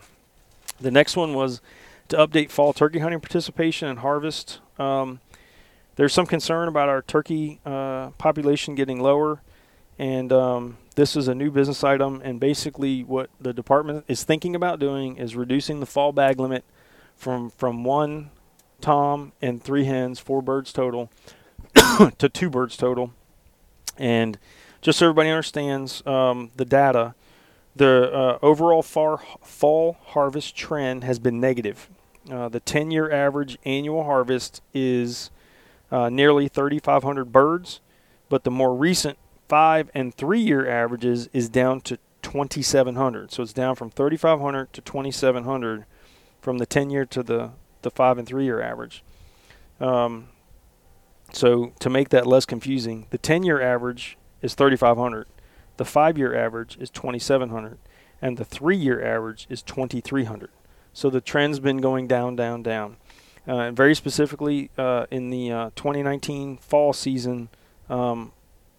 The 0.79 0.91
next 0.91 1.15
one 1.15 1.33
was 1.33 1.61
to 2.09 2.17
update 2.17 2.51
fall 2.51 2.71
turkey 2.71 2.99
hunting 2.99 3.19
participation 3.19 3.87
and 3.87 3.99
harvest. 3.99 4.59
Um, 4.77 5.19
there's 5.95 6.13
some 6.13 6.27
concern 6.27 6.67
about 6.67 6.89
our 6.89 7.01
turkey 7.01 7.59
uh, 7.65 8.09
population 8.11 8.75
getting 8.75 8.99
lower, 8.99 9.41
and 9.97 10.31
um, 10.31 10.77
this 10.95 11.15
is 11.15 11.27
a 11.27 11.35
new 11.35 11.51
business 11.51 11.83
item. 11.83 12.21
And 12.23 12.39
basically, 12.39 13.03
what 13.03 13.29
the 13.39 13.53
department 13.53 14.05
is 14.07 14.23
thinking 14.23 14.55
about 14.55 14.79
doing 14.79 15.17
is 15.17 15.35
reducing 15.35 15.79
the 15.79 15.85
fall 15.85 16.11
bag 16.11 16.39
limit 16.39 16.63
from 17.15 17.49
from 17.49 17.83
one 17.83 18.31
tom 18.81 19.31
and 19.41 19.63
three 19.63 19.85
hens, 19.85 20.19
four 20.19 20.41
birds 20.41 20.73
total, 20.73 21.09
to 22.17 22.29
two 22.29 22.49
birds 22.49 22.77
total. 22.77 23.13
And 23.97 24.37
just 24.81 24.99
so 24.99 25.07
everybody 25.07 25.29
understands 25.29 26.05
um, 26.05 26.51
the 26.55 26.65
data, 26.65 27.15
the 27.75 28.13
uh, 28.13 28.39
overall 28.41 28.83
far, 28.83 29.19
fall 29.41 29.97
harvest 30.07 30.55
trend 30.55 31.03
has 31.03 31.19
been 31.19 31.39
negative. 31.39 31.89
Uh, 32.29 32.49
the 32.49 32.59
10 32.59 32.91
year 32.91 33.11
average 33.11 33.57
annual 33.65 34.03
harvest 34.03 34.61
is 34.73 35.29
uh, 35.91 36.09
nearly 36.09 36.47
3,500 36.47 37.31
birds, 37.31 37.79
but 38.29 38.43
the 38.43 38.51
more 38.51 38.75
recent 38.75 39.17
five 39.47 39.89
and 39.93 40.13
three 40.13 40.39
year 40.39 40.67
averages 40.67 41.29
is 41.33 41.49
down 41.49 41.81
to 41.81 41.97
2,700. 42.21 43.31
So 43.31 43.43
it's 43.43 43.53
down 43.53 43.75
from 43.75 43.89
3,500 43.91 44.73
to 44.73 44.81
2,700 44.81 45.85
from 46.41 46.57
the 46.57 46.65
10 46.65 46.89
year 46.89 47.05
to 47.05 47.23
the, 47.23 47.51
the 47.81 47.91
five 47.91 48.17
and 48.17 48.27
three 48.27 48.45
year 48.45 48.61
average. 48.61 49.03
Um, 49.79 50.29
so 51.33 51.73
to 51.79 51.89
make 51.89 52.09
that 52.09 52.25
less 52.25 52.45
confusing, 52.45 53.07
the 53.09 53.17
10 53.17 53.43
year 53.43 53.61
average 53.61 54.17
is 54.41 54.55
3,500. 54.55 55.27
The 55.77 55.85
five 55.85 56.17
year 56.17 56.35
average 56.35 56.77
is 56.79 56.89
2,700, 56.89 57.77
and 58.21 58.37
the 58.37 58.45
three 58.45 58.77
year 58.77 59.03
average 59.03 59.45
is 59.49 59.61
2,300. 59.61 60.49
So 60.93 61.09
the 61.09 61.19
trend's 61.21 61.59
been 61.59 61.77
going 61.77 62.07
down, 62.07 62.35
down, 62.35 62.63
down. 62.63 62.97
Uh, 63.45 63.71
very 63.71 63.93
specifically, 63.93 64.71
uh, 64.77 65.05
in 65.11 65.29
the 65.29 65.51
uh, 65.51 65.69
2019 65.75 66.57
fall 66.57 66.93
season, 66.93 67.49
um, 67.89 68.31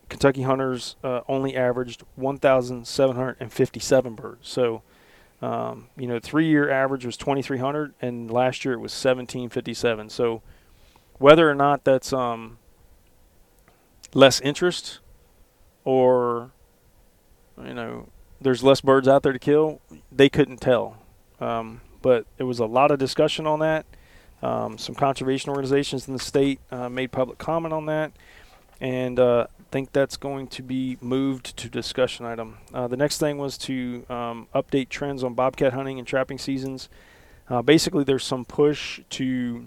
Kentucky 0.09 0.43
hunters 0.43 0.97
uh, 1.03 1.21
only 1.29 1.57
averaged 1.57 2.05
1,757 2.17 4.15
birds. 4.15 4.49
So, 4.49 4.83
um, 5.43 5.89
you 5.97 6.07
know, 6.07 6.19
three-year 6.19 6.71
average 6.71 7.05
was 7.05 7.17
2,300, 7.17 7.95
and 8.01 8.31
last 8.31 8.65
year 8.65 8.75
it 8.75 8.81
was 8.81 8.93
1,757. 8.93 10.11
So, 10.11 10.43
whether 11.19 11.51
or 11.51 11.55
not 11.55 11.85
that's 11.85 12.13
um, 12.13 12.59
less 14.15 14.41
interest 14.41 15.01
or 15.85 16.53
you 17.63 17.75
know 17.75 18.09
there's 18.41 18.63
less 18.63 18.83
birds 18.83 19.09
out 19.09 19.23
there 19.23 19.33
to 19.33 19.39
kill, 19.39 19.81
they 20.13 20.29
couldn't 20.29 20.59
tell. 20.59 20.99
Um, 21.41 21.81
but 22.03 22.27
there 22.37 22.47
was 22.47 22.59
a 22.59 22.67
lot 22.67 22.91
of 22.91 22.99
discussion 22.99 23.47
on 23.47 23.61
that. 23.61 23.87
Um, 24.43 24.77
some 24.77 24.95
conservation 24.95 25.51
organizations 25.51 26.07
in 26.07 26.13
the 26.13 26.21
state 26.21 26.61
uh, 26.71 26.91
made 26.91 27.13
public 27.13 27.39
comment 27.39 27.73
on 27.73 27.87
that, 27.87 28.13
and 28.81 29.19
uh, 29.19 29.47
think 29.77 29.93
that's 29.93 30.17
going 30.17 30.47
to 30.47 30.63
be 30.63 30.97
moved 31.03 31.55
to 31.59 31.69
discussion 31.69 32.25
item. 32.25 32.57
Uh, 32.73 32.89
the 32.89 32.97
next 32.97 33.19
thing 33.19 33.37
was 33.37 33.59
to 33.59 34.07
um, 34.09 34.49
update 34.55 34.89
trends 34.89 35.23
on 35.23 35.35
bobcat 35.35 35.75
hunting 35.75 35.99
and 35.99 36.09
trapping 36.09 36.39
seasons. 36.39 36.89
Uh, 37.51 37.61
basically, 37.61 38.03
there's 38.03 38.25
some 38.25 38.47
push 38.47 39.01
to 39.11 39.67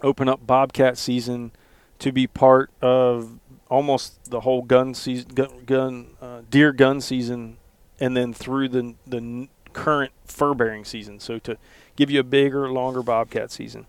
open 0.00 0.26
up 0.26 0.46
bobcat 0.46 0.96
season 0.96 1.52
to 1.98 2.10
be 2.12 2.26
part 2.26 2.70
of 2.80 3.38
almost 3.68 4.30
the 4.30 4.40
whole 4.40 4.62
gun 4.62 4.94
season, 4.94 5.28
gun, 5.34 5.64
gun 5.66 6.06
uh, 6.22 6.40
deer 6.48 6.72
gun 6.72 6.98
season, 7.02 7.58
and 8.00 8.16
then 8.16 8.32
through 8.32 8.70
the 8.70 8.94
the 9.06 9.48
current 9.74 10.12
fur 10.24 10.54
bearing 10.54 10.86
season. 10.86 11.20
So 11.20 11.38
to 11.40 11.58
give 11.94 12.10
you 12.10 12.20
a 12.20 12.24
bigger, 12.24 12.72
longer 12.72 13.02
bobcat 13.02 13.50
season, 13.50 13.84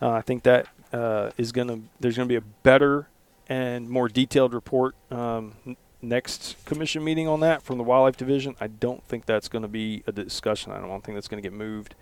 uh, 0.00 0.10
I 0.10 0.20
think 0.20 0.44
that 0.44 0.68
uh, 0.92 1.32
is 1.36 1.50
gonna 1.50 1.80
there's 1.98 2.16
gonna 2.16 2.28
be 2.28 2.36
a 2.36 2.48
better 2.62 3.08
and 3.48 3.88
more 3.88 4.08
detailed 4.08 4.54
report 4.54 4.94
um, 5.10 5.76
next 6.02 6.56
commission 6.64 7.02
meeting 7.04 7.28
on 7.28 7.40
that 7.40 7.62
from 7.62 7.78
the 7.78 7.84
wildlife 7.84 8.16
division. 8.16 8.56
I 8.60 8.66
don't 8.66 9.02
think 9.04 9.26
that's 9.26 9.48
going 9.48 9.62
to 9.62 9.68
be 9.68 10.02
a 10.06 10.12
discussion. 10.12 10.72
I 10.72 10.78
don't 10.78 11.02
think 11.04 11.16
that's 11.16 11.28
going 11.28 11.42
to 11.42 11.48
get 11.48 11.56
moved. 11.56 11.94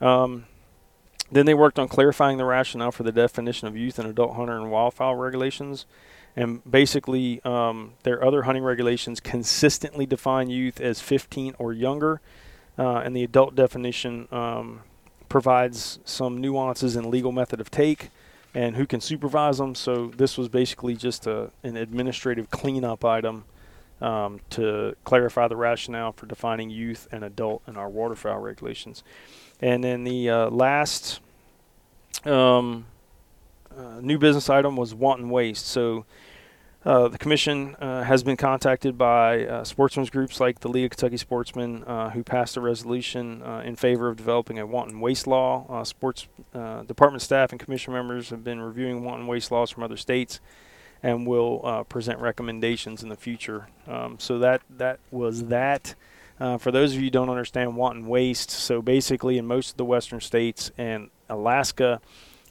Um, 0.00 0.46
then 1.32 1.46
they 1.46 1.54
worked 1.54 1.78
on 1.78 1.88
clarifying 1.88 2.38
the 2.38 2.44
rationale 2.44 2.90
for 2.90 3.02
the 3.02 3.12
definition 3.12 3.68
of 3.68 3.76
youth 3.76 3.98
and 3.98 4.08
adult 4.08 4.34
hunter 4.34 4.56
and 4.56 4.66
wildfowl 4.66 5.20
regulations. 5.20 5.86
And 6.36 6.68
basically, 6.68 7.40
um, 7.44 7.94
their 8.02 8.24
other 8.24 8.42
hunting 8.42 8.64
regulations 8.64 9.20
consistently 9.20 10.06
define 10.06 10.48
youth 10.48 10.80
as 10.80 11.00
15 11.00 11.54
or 11.58 11.72
younger, 11.72 12.20
uh, 12.78 12.98
and 12.98 13.14
the 13.14 13.24
adult 13.24 13.54
definition 13.54 14.28
um, 14.30 14.80
provides 15.28 15.98
some 16.04 16.40
nuances 16.40 16.96
in 16.96 17.10
legal 17.10 17.32
method 17.32 17.60
of 17.60 17.70
take 17.70 18.10
and 18.54 18.76
who 18.76 18.86
can 18.86 19.00
supervise 19.00 19.58
them. 19.58 19.74
So 19.74 20.08
this 20.16 20.36
was 20.36 20.48
basically 20.48 20.96
just 20.96 21.26
a, 21.26 21.50
an 21.62 21.76
administrative 21.76 22.50
cleanup 22.50 23.04
item 23.04 23.44
um, 24.00 24.40
to 24.50 24.96
clarify 25.04 25.48
the 25.48 25.56
rationale 25.56 26.12
for 26.12 26.26
defining 26.26 26.70
youth 26.70 27.06
and 27.12 27.22
adult 27.22 27.62
in 27.66 27.76
our 27.76 27.88
waterfowl 27.88 28.38
regulations. 28.38 29.04
And 29.60 29.84
then 29.84 30.04
the 30.04 30.30
uh, 30.30 30.50
last 30.50 31.20
um, 32.24 32.86
uh, 33.76 34.00
new 34.00 34.18
business 34.18 34.48
item 34.48 34.76
was 34.76 34.94
wanton 34.94 35.28
waste. 35.30 35.66
So 35.66 36.04
uh, 36.84 37.08
the 37.08 37.18
commission 37.18 37.76
uh, 37.78 38.02
has 38.04 38.22
been 38.22 38.38
contacted 38.38 38.96
by 38.96 39.44
uh, 39.44 39.64
sportsmen's 39.64 40.08
groups 40.08 40.40
like 40.40 40.60
the 40.60 40.68
League 40.68 40.86
of 40.86 40.90
Kentucky 40.92 41.18
Sportsmen, 41.18 41.84
uh, 41.84 42.10
who 42.10 42.24
passed 42.24 42.56
a 42.56 42.60
resolution 42.60 43.42
uh, 43.42 43.62
in 43.64 43.76
favor 43.76 44.08
of 44.08 44.16
developing 44.16 44.58
a 44.58 44.66
wanton 44.66 45.00
waste 45.00 45.26
law. 45.26 45.82
Sports 45.84 46.26
department 46.52 47.20
staff 47.20 47.52
and 47.52 47.60
commission 47.60 47.92
members 47.92 48.30
have 48.30 48.42
been 48.42 48.62
reviewing 48.62 49.04
wanton 49.04 49.26
waste 49.26 49.50
laws 49.50 49.70
from 49.70 49.82
other 49.82 49.98
states, 49.98 50.40
and 51.02 51.26
will 51.26 51.84
present 51.90 52.18
recommendations 52.18 53.02
in 53.02 53.10
the 53.10 53.16
future. 53.16 53.68
Um, 53.86 54.18
so 54.18 54.38
that 54.38 54.62
that 54.70 55.00
was 55.10 55.46
that. 55.46 55.94
for 56.38 56.70
those 56.70 56.92
of 56.92 56.96
you 56.96 57.04
who 57.04 57.10
don't 57.10 57.28
understand 57.28 57.76
wanton 57.76 58.06
waste, 58.06 58.50
so 58.50 58.80
basically 58.80 59.36
in 59.36 59.44
most 59.46 59.72
of 59.72 59.76
the 59.76 59.84
western 59.84 60.20
states 60.20 60.70
and 60.78 61.10
Alaska, 61.28 62.00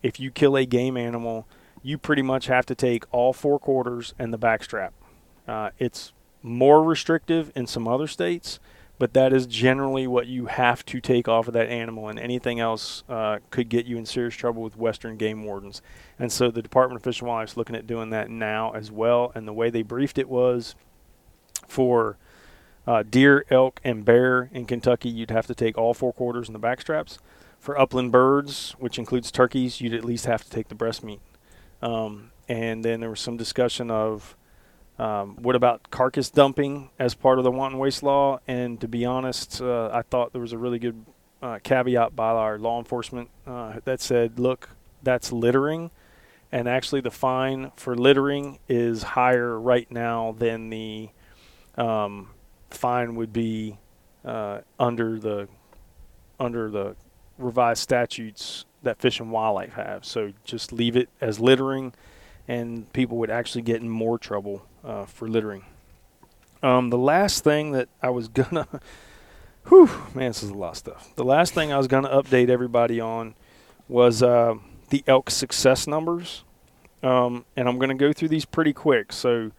if 0.04 0.20
you 0.20 0.30
kill 0.30 0.56
a 0.56 0.66
game 0.66 0.98
animal 0.98 1.48
you 1.82 1.98
pretty 1.98 2.22
much 2.22 2.48
have 2.48 2.66
to 2.68 2.76
take 2.76 3.06
all 3.12 3.34
four 3.34 3.60
quarters 3.60 4.14
and 4.20 4.34
the 4.34 4.40
backstrap. 4.40 4.92
Uh, 5.48 5.72
it's 5.80 6.14
more 6.42 6.84
restrictive 6.84 7.52
in 7.56 7.68
some 7.68 7.88
other 7.88 8.08
states, 8.08 8.60
but 8.98 9.14
that 9.14 9.32
is 9.32 9.46
generally 9.46 10.06
what 10.06 10.28
you 10.28 10.48
have 10.48 10.86
to 10.86 11.00
take 11.00 11.28
off 11.28 11.48
of 11.48 11.54
that 11.54 11.70
animal, 11.70 12.10
and 12.10 12.20
anything 12.20 12.60
else 12.60 13.04
uh, 13.08 13.40
could 13.50 13.70
get 13.70 13.86
you 13.86 13.98
in 13.98 14.06
serious 14.06 14.36
trouble 14.36 14.62
with 14.62 14.78
Western 14.78 15.16
game 15.16 15.44
wardens. 15.44 15.82
And 16.20 16.32
so 16.32 16.52
the 16.52 16.62
Department 16.62 16.98
of 16.98 17.04
Fish 17.04 17.22
and 17.22 17.28
Wildlife 17.30 17.52
is 17.52 17.58
looking 17.58 17.76
at 17.76 17.88
doing 17.88 18.10
that 18.10 18.30
now 18.30 18.72
as 18.72 18.92
well. 18.92 19.32
And 19.34 19.48
the 19.48 19.54
way 19.54 19.70
they 19.70 19.84
briefed 19.84 20.18
it 20.18 20.28
was 20.28 20.76
for 21.68 22.18
uh, 22.86 23.04
deer, 23.10 23.46
elk, 23.50 23.80
and 23.84 24.04
bear 24.04 24.50
in 24.52 24.66
Kentucky, 24.66 25.10
you'd 25.10 25.32
have 25.32 25.48
to 25.48 25.56
take 25.56 25.78
all 25.78 25.94
four 25.94 26.12
quarters 26.12 26.50
and 26.50 26.56
the 26.56 26.60
backstraps. 26.60 27.20
For 27.58 27.80
upland 27.80 28.12
birds, 28.12 28.72
which 28.80 28.98
includes 28.98 29.32
turkeys, 29.32 29.80
you'd 29.80 29.94
at 29.94 30.06
least 30.06 30.26
have 30.26 30.44
to 30.44 30.50
take 30.50 30.70
the 30.70 30.76
breast 30.76 31.04
meat. 31.04 31.20
Um, 31.82 32.32
and 32.48 32.84
then 32.84 33.00
there 33.00 33.10
was 33.10 33.20
some 33.20 33.38
discussion 33.38 33.92
of 33.92 34.36
um, 34.98 35.38
what 35.42 35.56
about 35.56 35.90
carcass 35.92 36.30
dumping 36.30 36.90
as 37.00 37.14
part 37.16 37.38
of 37.38 37.46
the 37.46 37.52
wanton 37.52 37.80
waste 37.80 38.04
law. 38.04 38.40
And 38.48 38.82
to 38.82 38.88
be 38.88 39.06
honest, 39.06 39.62
uh, 39.62 39.90
I 39.94 40.02
thought 40.02 40.34
there 40.34 40.42
was 40.42 40.52
a 40.52 40.58
really 40.58 40.80
good 40.80 41.06
uh, 41.42 41.60
caveat 41.64 42.16
by 42.16 42.32
our 42.32 42.60
law 42.60 42.80
enforcement 42.80 43.30
uh, 43.48 43.80
that 43.86 44.02
said, 44.02 44.40
look, 44.40 44.70
that's 45.02 45.32
littering. 45.32 45.92
And 46.52 46.68
actually, 46.68 47.02
the 47.02 47.12
fine 47.12 47.72
for 47.76 47.96
littering 47.96 48.60
is 48.68 49.04
higher 49.04 49.58
right 49.58 49.90
now 49.92 50.36
than 50.38 50.70
the 50.70 51.10
um, 51.78 52.32
fine 52.72 53.16
would 53.16 53.32
be 53.32 53.78
uh, 54.26 54.62
under 54.80 55.20
the 55.20 55.48
under 56.40 56.70
the 56.70 56.96
revised 57.38 57.82
statutes 57.84 58.66
that 58.84 59.00
Fish 59.00 59.20
and 59.20 59.32
Wildlife 59.32 59.74
have. 59.74 60.06
So 60.06 60.34
just 60.44 60.72
leave 60.72 60.96
it 60.96 61.10
as 61.22 61.40
littering, 61.40 61.94
and 62.48 62.92
people 62.94 63.18
would 63.18 63.30
actually 63.30 63.62
get 63.62 63.82
in 63.82 63.90
more 63.90 64.18
trouble 64.18 64.66
uh, 64.84 65.06
for 65.06 65.28
littering. 65.28 65.66
Um, 66.62 66.90
the 66.90 66.98
last 66.98 67.44
thing 67.44 67.72
that 67.72 67.90
I 68.02 68.10
was 68.10 68.28
gonna, 68.30 68.68
whew, 69.68 69.90
man, 70.14 70.30
this 70.30 70.44
is 70.44 70.50
a 70.50 70.56
lot 70.56 70.72
of 70.72 70.78
stuff. 70.78 71.16
The 71.16 71.26
last 71.26 71.54
thing 71.54 71.72
I 71.72 71.78
was 71.78 71.88
gonna 71.88 72.10
update 72.10 72.50
everybody 72.50 73.00
on 73.00 73.36
was 73.88 74.22
uh, 74.22 74.56
the 74.90 75.04
elk 75.08 75.30
success 75.30 75.88
numbers, 75.88 76.44
um, 77.04 77.46
and 77.56 77.68
I'm 77.68 77.80
gonna 77.80 77.96
go 77.96 78.14
through 78.14 78.30
these 78.30 78.46
pretty 78.46 78.74
quick. 78.74 79.14
So, 79.14 79.52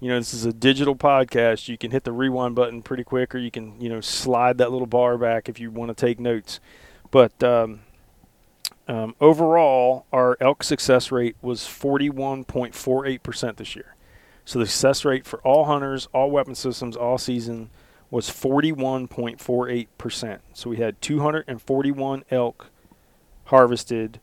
you 0.00 0.08
know, 0.08 0.18
this 0.18 0.34
is 0.34 0.44
a 0.44 0.52
digital 0.52 0.96
podcast. 0.96 1.68
You 1.68 1.78
can 1.78 1.90
hit 1.90 2.04
the 2.04 2.12
rewind 2.12 2.54
button 2.54 2.82
pretty 2.82 3.04
quick, 3.04 3.34
or 3.34 3.38
you 3.38 3.50
can, 3.50 3.80
you 3.80 3.88
know, 3.88 4.00
slide 4.00 4.58
that 4.58 4.70
little 4.70 4.86
bar 4.86 5.16
back 5.18 5.48
if 5.48 5.58
you 5.60 5.70
want 5.70 5.88
to 5.88 5.94
take 5.94 6.18
notes. 6.20 6.60
But 7.10 7.42
um, 7.42 7.80
um, 8.88 9.14
overall, 9.20 10.06
our 10.12 10.36
elk 10.40 10.62
success 10.62 11.10
rate 11.10 11.34
was 11.42 11.62
41.48% 11.62 13.56
this 13.56 13.74
year. 13.74 13.96
So 14.44 14.60
the 14.60 14.66
success 14.66 15.04
rate 15.04 15.26
for 15.26 15.40
all 15.40 15.64
hunters, 15.64 16.06
all 16.12 16.30
weapon 16.30 16.54
systems, 16.54 16.96
all 16.96 17.18
season 17.18 17.70
was 18.10 18.30
41.48%. 18.30 20.38
So 20.52 20.70
we 20.70 20.76
had 20.76 21.02
241 21.02 22.24
elk 22.30 22.70
harvested 23.46 24.20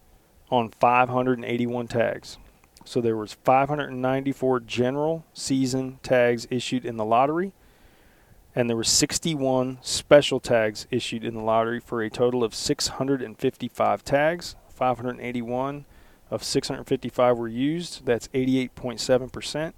on 0.50 0.70
581 0.70 1.88
tags. 1.88 2.38
So 2.86 3.02
there 3.02 3.18
was 3.18 3.34
594 3.34 4.62
general 4.62 5.26
season 5.34 6.00
tags 6.04 6.48
issued 6.50 6.86
in 6.86 6.96
the 6.98 7.06
lottery 7.06 7.54
and 8.56 8.70
there 8.70 8.78
were 8.78 8.84
61 8.84 9.80
special 9.82 10.40
tags 10.40 10.88
issued 10.92 11.24
in 11.24 11.34
the 11.34 11.42
lottery 11.42 11.80
for 11.80 12.02
a 12.02 12.10
total 12.10 12.44
of 12.44 12.54
655 12.54 14.04
tags. 14.04 14.56
581 14.70 15.86
of 16.30 16.44
655 16.44 17.38
were 17.38 17.48
used. 17.48 18.06
That's 18.06 18.28
88.7%. 18.30 19.74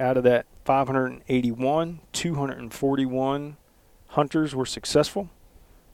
Out 0.00 0.16
of 0.16 0.24
that 0.24 0.46
581, 0.64 2.00
241 2.12 3.56
hunters 4.08 4.54
were 4.54 4.66
successful, 4.66 5.30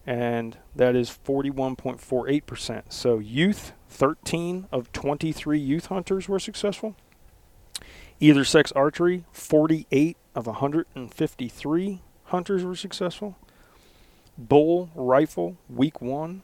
and 0.06 0.56
that 0.74 0.96
is 0.96 1.10
41.48%. 1.10 2.82
So, 2.88 3.18
youth, 3.18 3.72
13 3.88 4.68
of 4.72 4.90
23 4.92 5.58
youth 5.58 5.86
hunters 5.86 6.28
were 6.28 6.38
successful. 6.38 6.96
Either 8.20 8.44
sex 8.44 8.72
archery, 8.72 9.24
48 9.32 10.16
of 10.40 10.46
153 10.46 12.00
hunters 12.24 12.64
were 12.64 12.74
successful. 12.74 13.36
Bull 14.38 14.88
rifle, 14.94 15.58
week 15.68 16.00
one, 16.00 16.42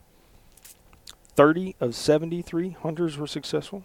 30 1.34 1.76
of 1.80 1.94
73 1.94 2.76
hunters 2.82 3.16
were 3.16 3.26
successful. 3.26 3.84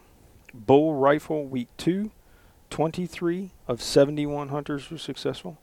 Bull 0.53 0.95
rifle, 0.95 1.45
week 1.45 1.69
two, 1.77 2.11
23 2.69 3.51
of 3.69 3.81
71 3.81 4.49
hunters 4.49 4.91
were 4.91 4.97
successful. 4.97 5.57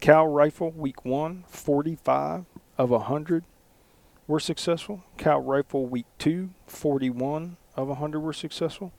Cow 0.00 0.26
rifle, 0.26 0.70
week 0.72 1.02
one, 1.06 1.44
45 1.48 2.44
of 2.76 2.90
100 2.90 3.44
were 4.26 4.40
successful. 4.40 5.02
Cow 5.16 5.40
rifle, 5.40 5.86
week 5.86 6.06
two, 6.18 6.50
41 6.66 7.56
of 7.74 7.88
100 7.88 8.20
were 8.20 8.34
successful. 8.34 8.92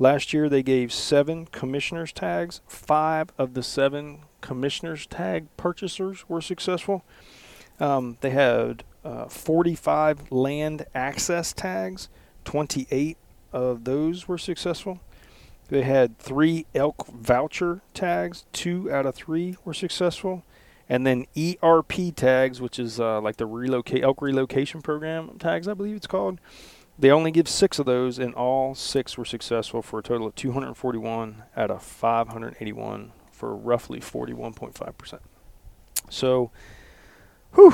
Last 0.00 0.32
year, 0.32 0.48
they 0.48 0.62
gave 0.62 0.94
seven 0.94 1.44
commissioners 1.44 2.10
tags. 2.10 2.62
Five 2.66 3.32
of 3.36 3.52
the 3.52 3.62
seven 3.62 4.20
commissioners 4.40 5.06
tag 5.06 5.54
purchasers 5.58 6.26
were 6.26 6.40
successful. 6.40 7.04
Um, 7.78 8.16
they 8.22 8.30
had 8.30 8.82
uh, 9.04 9.26
45 9.26 10.32
land 10.32 10.86
access 10.94 11.52
tags. 11.52 12.08
28 12.46 13.18
of 13.52 13.84
those 13.84 14.26
were 14.26 14.38
successful. 14.38 15.00
They 15.68 15.82
had 15.82 16.18
three 16.18 16.64
elk 16.74 17.06
voucher 17.08 17.82
tags. 17.92 18.46
Two 18.54 18.90
out 18.90 19.04
of 19.04 19.14
three 19.14 19.56
were 19.66 19.74
successful. 19.74 20.44
And 20.88 21.06
then 21.06 21.26
ERP 21.36 22.16
tags, 22.16 22.58
which 22.58 22.78
is 22.78 22.98
uh, 22.98 23.20
like 23.20 23.36
the 23.36 23.44
relocate 23.44 24.02
elk 24.02 24.22
relocation 24.22 24.80
program 24.80 25.38
tags, 25.38 25.68
I 25.68 25.74
believe 25.74 25.96
it's 25.96 26.06
called. 26.06 26.40
They 27.00 27.10
only 27.10 27.30
give 27.30 27.48
six 27.48 27.78
of 27.78 27.86
those, 27.86 28.18
and 28.18 28.34
all 28.34 28.74
six 28.74 29.16
were 29.16 29.24
successful 29.24 29.80
for 29.80 29.98
a 29.98 30.02
total 30.02 30.26
of 30.26 30.34
241 30.34 31.44
out 31.56 31.70
of 31.70 31.82
581 31.82 33.12
for 33.32 33.56
roughly 33.56 34.00
41.5%. 34.00 35.18
So, 36.10 36.50
whew, 37.54 37.70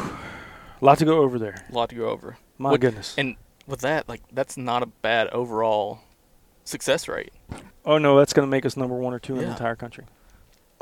a 0.80 0.84
lot 0.84 0.98
to 0.98 1.04
go 1.04 1.18
over 1.22 1.38
there. 1.40 1.64
A 1.68 1.74
lot 1.74 1.88
to 1.88 1.96
go 1.96 2.08
over. 2.08 2.38
My 2.56 2.70
With- 2.72 2.80
goodness. 2.80 3.14
And 3.18 3.36
with 3.66 3.80
that, 3.80 4.08
like 4.08 4.22
that's 4.32 4.56
not 4.56 4.82
a 4.84 4.86
bad 4.86 5.26
overall 5.28 6.00
success 6.64 7.08
rate. 7.08 7.32
Oh 7.84 7.98
no, 7.98 8.16
that's 8.18 8.32
going 8.32 8.46
to 8.46 8.50
make 8.50 8.64
us 8.64 8.76
number 8.76 8.94
one 8.96 9.12
or 9.12 9.18
two 9.18 9.34
in 9.36 9.42
the 9.42 9.50
entire 9.50 9.74
country. 9.76 10.04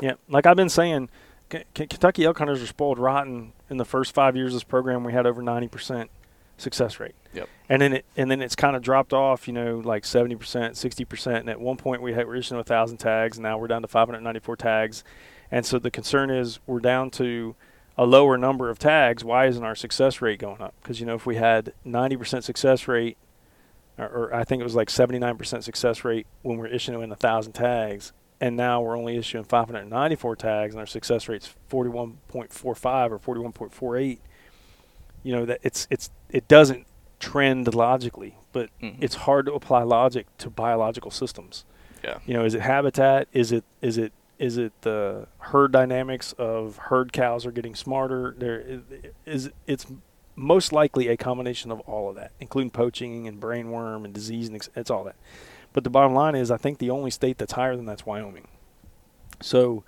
Yeah, 0.01 0.13
like 0.29 0.45
I've 0.45 0.55
been 0.55 0.69
saying, 0.69 1.09
K- 1.49 1.63
K- 1.73 1.87
Kentucky 1.87 2.25
elk 2.25 2.37
hunters 2.37 2.61
are 2.61 2.67
spoiled 2.67 2.99
rotten. 2.99 3.53
In 3.69 3.77
the 3.77 3.85
first 3.85 4.13
five 4.13 4.35
years 4.35 4.53
of 4.53 4.57
this 4.57 4.63
program, 4.63 5.03
we 5.03 5.13
had 5.13 5.25
over 5.25 5.41
ninety 5.41 5.67
percent 5.67 6.11
success 6.57 6.99
rate. 6.99 7.15
Yep. 7.33 7.49
And 7.69 7.81
then 7.81 7.93
it 7.93 8.05
and 8.15 8.29
then 8.29 8.41
it's 8.41 8.55
kind 8.55 8.75
of 8.75 8.81
dropped 8.81 9.13
off. 9.13 9.47
You 9.47 9.53
know, 9.53 9.81
like 9.83 10.05
seventy 10.05 10.35
percent, 10.35 10.77
sixty 10.77 11.05
percent. 11.05 11.37
And 11.37 11.49
at 11.49 11.59
one 11.59 11.77
point, 11.77 12.01
we 12.01 12.13
had 12.13 12.25
we 12.25 12.25
were 12.25 12.35
issuing 12.35 12.59
a 12.59 12.63
thousand 12.63 12.97
tags. 12.97 13.37
And 13.37 13.43
now 13.43 13.57
we're 13.57 13.67
down 13.67 13.81
to 13.81 13.87
five 13.87 14.07
hundred 14.07 14.21
ninety-four 14.21 14.55
tags. 14.55 15.03
And 15.51 15.65
so 15.65 15.79
the 15.79 15.91
concern 15.91 16.29
is 16.29 16.59
we're 16.65 16.79
down 16.79 17.11
to 17.11 17.55
a 17.97 18.05
lower 18.05 18.37
number 18.37 18.69
of 18.69 18.79
tags. 18.79 19.23
Why 19.23 19.45
isn't 19.47 19.63
our 19.63 19.75
success 19.75 20.21
rate 20.21 20.39
going 20.39 20.61
up? 20.61 20.75
Because 20.81 20.99
you 20.99 21.05
know, 21.05 21.15
if 21.15 21.25
we 21.25 21.35
had 21.35 21.73
ninety 21.83 22.17
percent 22.17 22.43
success 22.43 22.87
rate 22.87 23.17
or, 23.97 24.05
or 24.05 24.35
I 24.35 24.43
think 24.43 24.61
it 24.61 24.63
was 24.63 24.75
like 24.75 24.89
79% 24.89 25.63
success 25.63 26.03
rate 26.03 26.27
when 26.41 26.57
we're 26.57 26.67
issuing 26.67 27.11
a 27.11 27.15
thousand 27.15 27.53
tags, 27.53 28.13
and 28.41 28.57
now 28.57 28.81
we're 28.81 28.97
only 28.97 29.17
issuing 29.17 29.43
594 29.43 30.35
tags, 30.35 30.73
and 30.73 30.79
our 30.79 30.85
success 30.85 31.29
rate's 31.29 31.53
41.45 31.69 33.11
or 33.11 33.19
41.48. 33.19 34.19
You 35.23 35.35
know 35.35 35.45
that 35.45 35.59
it's 35.63 35.87
it's 35.89 36.11
it 36.35 36.49
doesn't 36.49 36.85
trend 37.21 37.73
logically, 37.73 38.35
but 38.51 38.69
Mhm. 38.81 38.97
it's 38.99 39.15
hard 39.15 39.45
to 39.45 39.53
apply 39.53 39.83
logic 39.83 40.27
to 40.39 40.49
biological 40.49 41.09
systems. 41.09 41.63
Yeah. 42.03 42.17
You 42.25 42.33
know, 42.33 42.43
is 42.43 42.53
it 42.53 42.61
habitat? 42.61 43.29
Is 43.31 43.53
it 43.53 43.63
is 43.81 43.97
it 43.97 44.11
is 44.37 44.57
it 44.57 44.73
the 44.81 45.27
herd 45.37 45.71
dynamics 45.71 46.33
of 46.37 46.75
herd 46.89 47.13
cows 47.13 47.45
are 47.45 47.51
getting 47.51 47.73
smarter? 47.73 48.35
There 48.37 48.81
is 49.25 49.49
it's 49.65 49.85
most 50.35 50.73
likely 50.73 51.07
a 51.07 51.15
combination 51.15 51.71
of 51.71 51.79
all 51.81 52.09
of 52.09 52.15
that, 52.17 52.31
including 52.41 52.69
poaching 52.69 53.29
and 53.29 53.39
brainworm 53.39 54.03
and 54.03 54.13
disease 54.13 54.49
and 54.49 54.67
it's 54.75 54.91
all 54.91 55.05
that. 55.05 55.15
But 55.71 55.85
the 55.85 55.89
bottom 55.89 56.13
line 56.13 56.35
is, 56.35 56.51
I 56.51 56.57
think 56.57 56.79
the 56.79 56.89
only 56.89 57.11
state 57.11 57.37
that's 57.37 57.53
higher 57.53 57.77
than 57.77 57.85
that's 57.85 58.05
Wyoming. 58.05 58.49
So, 59.41 59.85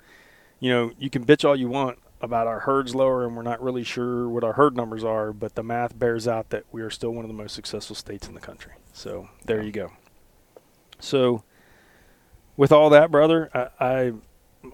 you 0.60 0.70
know, 0.70 0.92
you 0.98 1.10
can 1.10 1.26
bitch 1.26 1.46
all 1.46 1.54
you 1.54 1.68
want 1.68 1.98
about 2.20 2.46
our 2.46 2.60
herds 2.60 2.94
lower 2.94 3.24
and 3.24 3.36
we're 3.36 3.42
not 3.42 3.62
really 3.62 3.84
sure 3.84 4.28
what 4.28 4.42
our 4.42 4.54
herd 4.54 4.76
numbers 4.76 5.04
are, 5.04 5.32
but 5.32 5.54
the 5.54 5.62
math 5.62 5.98
bears 5.98 6.26
out 6.26 6.50
that 6.50 6.64
we 6.72 6.82
are 6.82 6.90
still 6.90 7.10
one 7.10 7.24
of 7.24 7.28
the 7.28 7.34
most 7.34 7.54
successful 7.54 7.94
states 7.94 8.26
in 8.26 8.34
the 8.34 8.40
country. 8.40 8.72
So 8.92 9.28
there 9.44 9.62
you 9.62 9.70
go. 9.70 9.92
So 10.98 11.44
with 12.56 12.72
all 12.72 12.90
that, 12.90 13.10
brother, 13.10 13.50
I, 13.54 13.68
I 13.84 14.12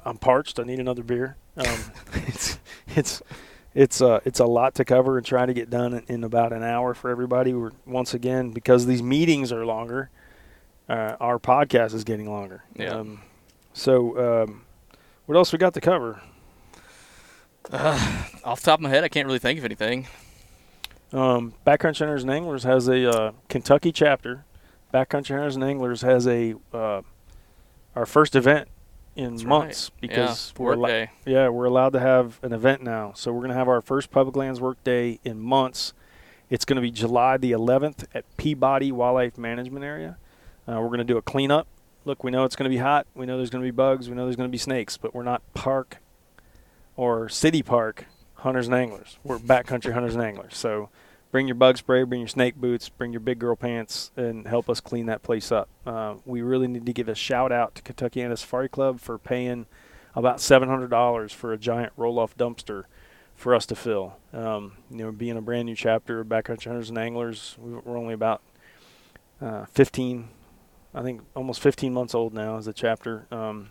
I'm 0.05 0.17
parched. 0.17 0.59
I 0.59 0.65
need 0.65 0.81
another 0.81 1.03
beer. 1.03 1.37
Um, 1.57 1.93
it's 2.15 2.59
it's 2.89 3.23
it's 3.75 4.01
uh 4.01 4.21
it's 4.25 4.41
a 4.41 4.47
lot 4.47 4.75
to 4.77 4.85
cover 4.85 5.19
and 5.19 5.27
try 5.27 5.45
to 5.47 5.53
get 5.53 5.69
done 5.69 5.95
in, 5.95 6.05
in 6.09 6.25
about 6.25 6.53
an 6.53 6.63
hour 6.63 6.95
for 6.95 7.11
everybody. 7.11 7.53
We're 7.53 7.73
once 7.87 8.15
again 8.15 8.51
because 8.51 8.87
these 8.87 9.03
meetings 9.03 9.53
are 9.53 9.67
longer. 9.67 10.11
Uh, 10.89 11.17
our 11.21 11.39
podcast 11.39 11.95
is 11.95 12.05
getting 12.05 12.31
longer. 12.31 12.63
Yeah. 12.75 12.95
Um, 12.95 13.23
so 13.73 14.45
um, 14.45 14.63
what 15.27 15.37
else 15.37 15.53
we 15.53 15.59
got 15.59 15.75
to 15.75 15.81
cover? 15.81 16.21
Uh, 17.71 18.25
off 18.45 18.61
the 18.61 18.67
top 18.67 18.79
of 18.79 18.83
my 18.83 18.91
head, 18.91 19.05
I 19.05 19.09
can't 19.09 19.27
really 19.27 19.39
think 19.39 19.59
of 19.59 19.65
anything. 19.65 20.07
Um, 21.13 21.55
Backcountry 21.67 21.99
Hunters 21.99 22.23
and 22.23 22.31
Anglers 22.31 22.65
has 22.65 22.89
a 22.89 23.09
uh, 23.09 23.33
Kentucky 23.49 23.93
chapter. 23.93 24.45
Backcountry 24.93 25.29
Hunters 25.31 25.55
and 25.55 25.65
Anglers 25.65 26.03
has 26.03 26.27
a 26.27 26.55
uh, 26.73 27.03
our 27.95 28.07
first 28.07 28.35
event 28.35 28.69
in 29.17 29.35
That's 29.35 29.45
months 29.45 29.91
right. 29.95 30.01
because 30.01 30.53
yeah, 30.57 30.63
we're 30.63 30.73
allo- 30.73 31.07
yeah 31.25 31.49
we're 31.49 31.67
allowed 31.67 31.93
to 31.93 32.01
have 32.01 32.41
an 32.43 32.53
event 32.53 32.83
now. 32.83 33.13
So 33.15 33.33
we're 33.33 33.43
gonna 33.43 33.55
have 33.55 33.69
our 33.69 33.81
first 33.81 34.11
public 34.11 34.35
lands 34.37 34.61
work 34.61 34.83
day 34.83 35.21
in 35.25 35.41
months. 35.41 35.93
It's 36.51 36.65
gonna 36.65 36.81
be 36.81 36.91
July 36.91 37.37
the 37.37 37.53
11th 37.53 38.07
at 38.13 38.25
Peabody 38.37 38.91
Wildlife 38.91 39.39
Management 39.39 39.85
Area. 39.85 40.17
Uh, 40.67 40.81
we're 40.81 40.91
gonna 40.91 41.05
do 41.05 41.17
a 41.17 41.23
cleanup. 41.23 41.69
Look, 42.05 42.25
we 42.25 42.31
know 42.33 42.45
it's 42.45 42.57
gonna 42.57 42.71
be 42.71 42.79
hot. 42.79 43.07
We 43.15 43.25
know 43.25 43.37
there's 43.37 43.51
gonna 43.51 43.63
be 43.65 43.71
bugs. 43.71 44.09
We 44.09 44.17
know 44.17 44.25
there's 44.25 44.37
gonna 44.37 44.49
be 44.49 44.59
snakes, 44.59 44.97
but 44.97 45.15
we're 45.15 45.23
not 45.23 45.43
park 45.55 45.99
or 46.97 47.29
city 47.29 47.63
park 47.63 48.07
hunters 48.35 48.67
and 48.67 48.75
anglers. 48.75 49.19
We're 49.25 49.39
backcountry 49.39 49.93
hunters 49.93 50.15
and 50.15 50.23
anglers. 50.23 50.57
So 50.57 50.91
bring 51.31 51.49
your 51.49 51.55
bug 51.55 51.77
spray, 51.79 52.03
bring 52.05 52.21
your 52.21 52.29
snake 52.29 52.57
boots, 52.57 52.89
bring 52.89 53.13
your 53.13 53.21
big 53.21 53.39
girl 53.39 53.57
pants, 53.57 54.11
and 54.17 54.47
help 54.47 54.69
us 54.69 54.81
clean 54.81 55.07
that 55.07 55.23
place 55.23 55.51
up. 55.51 55.69
Uh, 55.87 56.17
we 56.25 56.43
really 56.43 56.69
need 56.69 56.87
to 56.87 56.93
give 56.93 57.09
a 57.09 57.15
shout 57.15 57.51
out 57.53 57.75
to 57.75 57.83
Kentuckiana 57.83 58.39
Safari 58.39 58.69
Club 58.69 59.01
for 59.01 59.19
paying 59.19 59.67
about 60.15 60.37
$700 60.39 61.33
for 61.33 61.53
a 61.53 61.59
giant 61.59 61.93
roll 61.97 62.19
off 62.19 62.37
dumpster 62.37 62.85
for 63.35 63.53
us 63.55 63.67
to 63.67 63.75
fill. 63.75 64.17
Um, 64.33 64.75
you 64.91 64.99
know, 64.99 65.11
being 65.11 65.37
a 65.37 65.43
brand 65.43 65.67
new 65.67 65.75
chapter 65.75 66.21
of 66.21 66.29
backcountry 66.29 66.67
hunters 66.67 66.89
and 66.89 66.99
anglers, 66.99 67.57
we- 67.59 67.73
we're 67.75 67.99
only 67.99 68.15
about 68.15 68.41
uh, 69.41 69.65
15, 69.67 70.29
I 70.95 71.03
think 71.03 71.23
almost 71.35 71.61
15 71.61 71.93
months 71.93 72.15
old 72.15 72.33
now 72.33 72.57
as 72.59 72.69
a 72.69 72.73
chapter. 72.73 73.27
Um, 73.33 73.71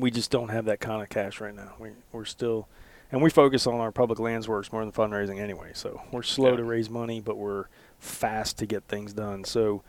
we 0.00 0.10
just 0.10 0.30
don't 0.30 0.48
have 0.48 0.66
that 0.66 0.80
kind 0.80 1.02
of 1.02 1.08
cash 1.08 1.40
right 1.40 1.54
now. 1.54 1.74
We, 1.78 1.90
we're 2.12 2.24
still, 2.24 2.68
and 3.12 3.22
we 3.22 3.30
focus 3.30 3.66
on 3.66 3.74
our 3.74 3.92
public 3.92 4.18
lands 4.18 4.48
works 4.48 4.72
more 4.72 4.82
than 4.84 4.92
fundraising 4.92 5.38
anyway. 5.40 5.70
So 5.74 6.02
we're 6.12 6.22
slow 6.22 6.50
Yeah. 6.50 6.56
to 6.58 6.64
raise 6.64 6.88
money, 6.90 7.20
but 7.20 7.36
we're 7.36 7.66
fast 7.98 8.58
to 8.58 8.66
get 8.66 8.84
things 8.84 9.12
done. 9.12 9.44
So, 9.44 9.82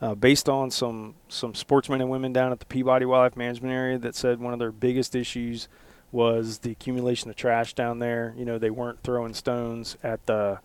uh, 0.00 0.14
based 0.14 0.48
on 0.48 0.70
some 0.70 1.14
some 1.28 1.54
sportsmen 1.54 2.00
and 2.00 2.10
women 2.10 2.32
down 2.32 2.52
at 2.52 2.58
the 2.58 2.66
Peabody 2.66 3.04
Wildlife 3.06 3.36
Management 3.36 3.72
Area 3.72 3.98
that 3.98 4.14
said 4.14 4.40
one 4.40 4.52
of 4.52 4.58
their 4.58 4.72
biggest 4.72 5.14
issues 5.14 5.68
was 6.12 6.58
the 6.58 6.70
accumulation 6.72 7.30
of 7.30 7.36
trash 7.36 7.74
down 7.74 8.00
there. 8.00 8.34
You 8.36 8.44
know, 8.44 8.58
they 8.58 8.70
weren't 8.70 9.02
throwing 9.02 9.34
stones 9.34 9.96
at 10.02 10.26
the 10.26 10.58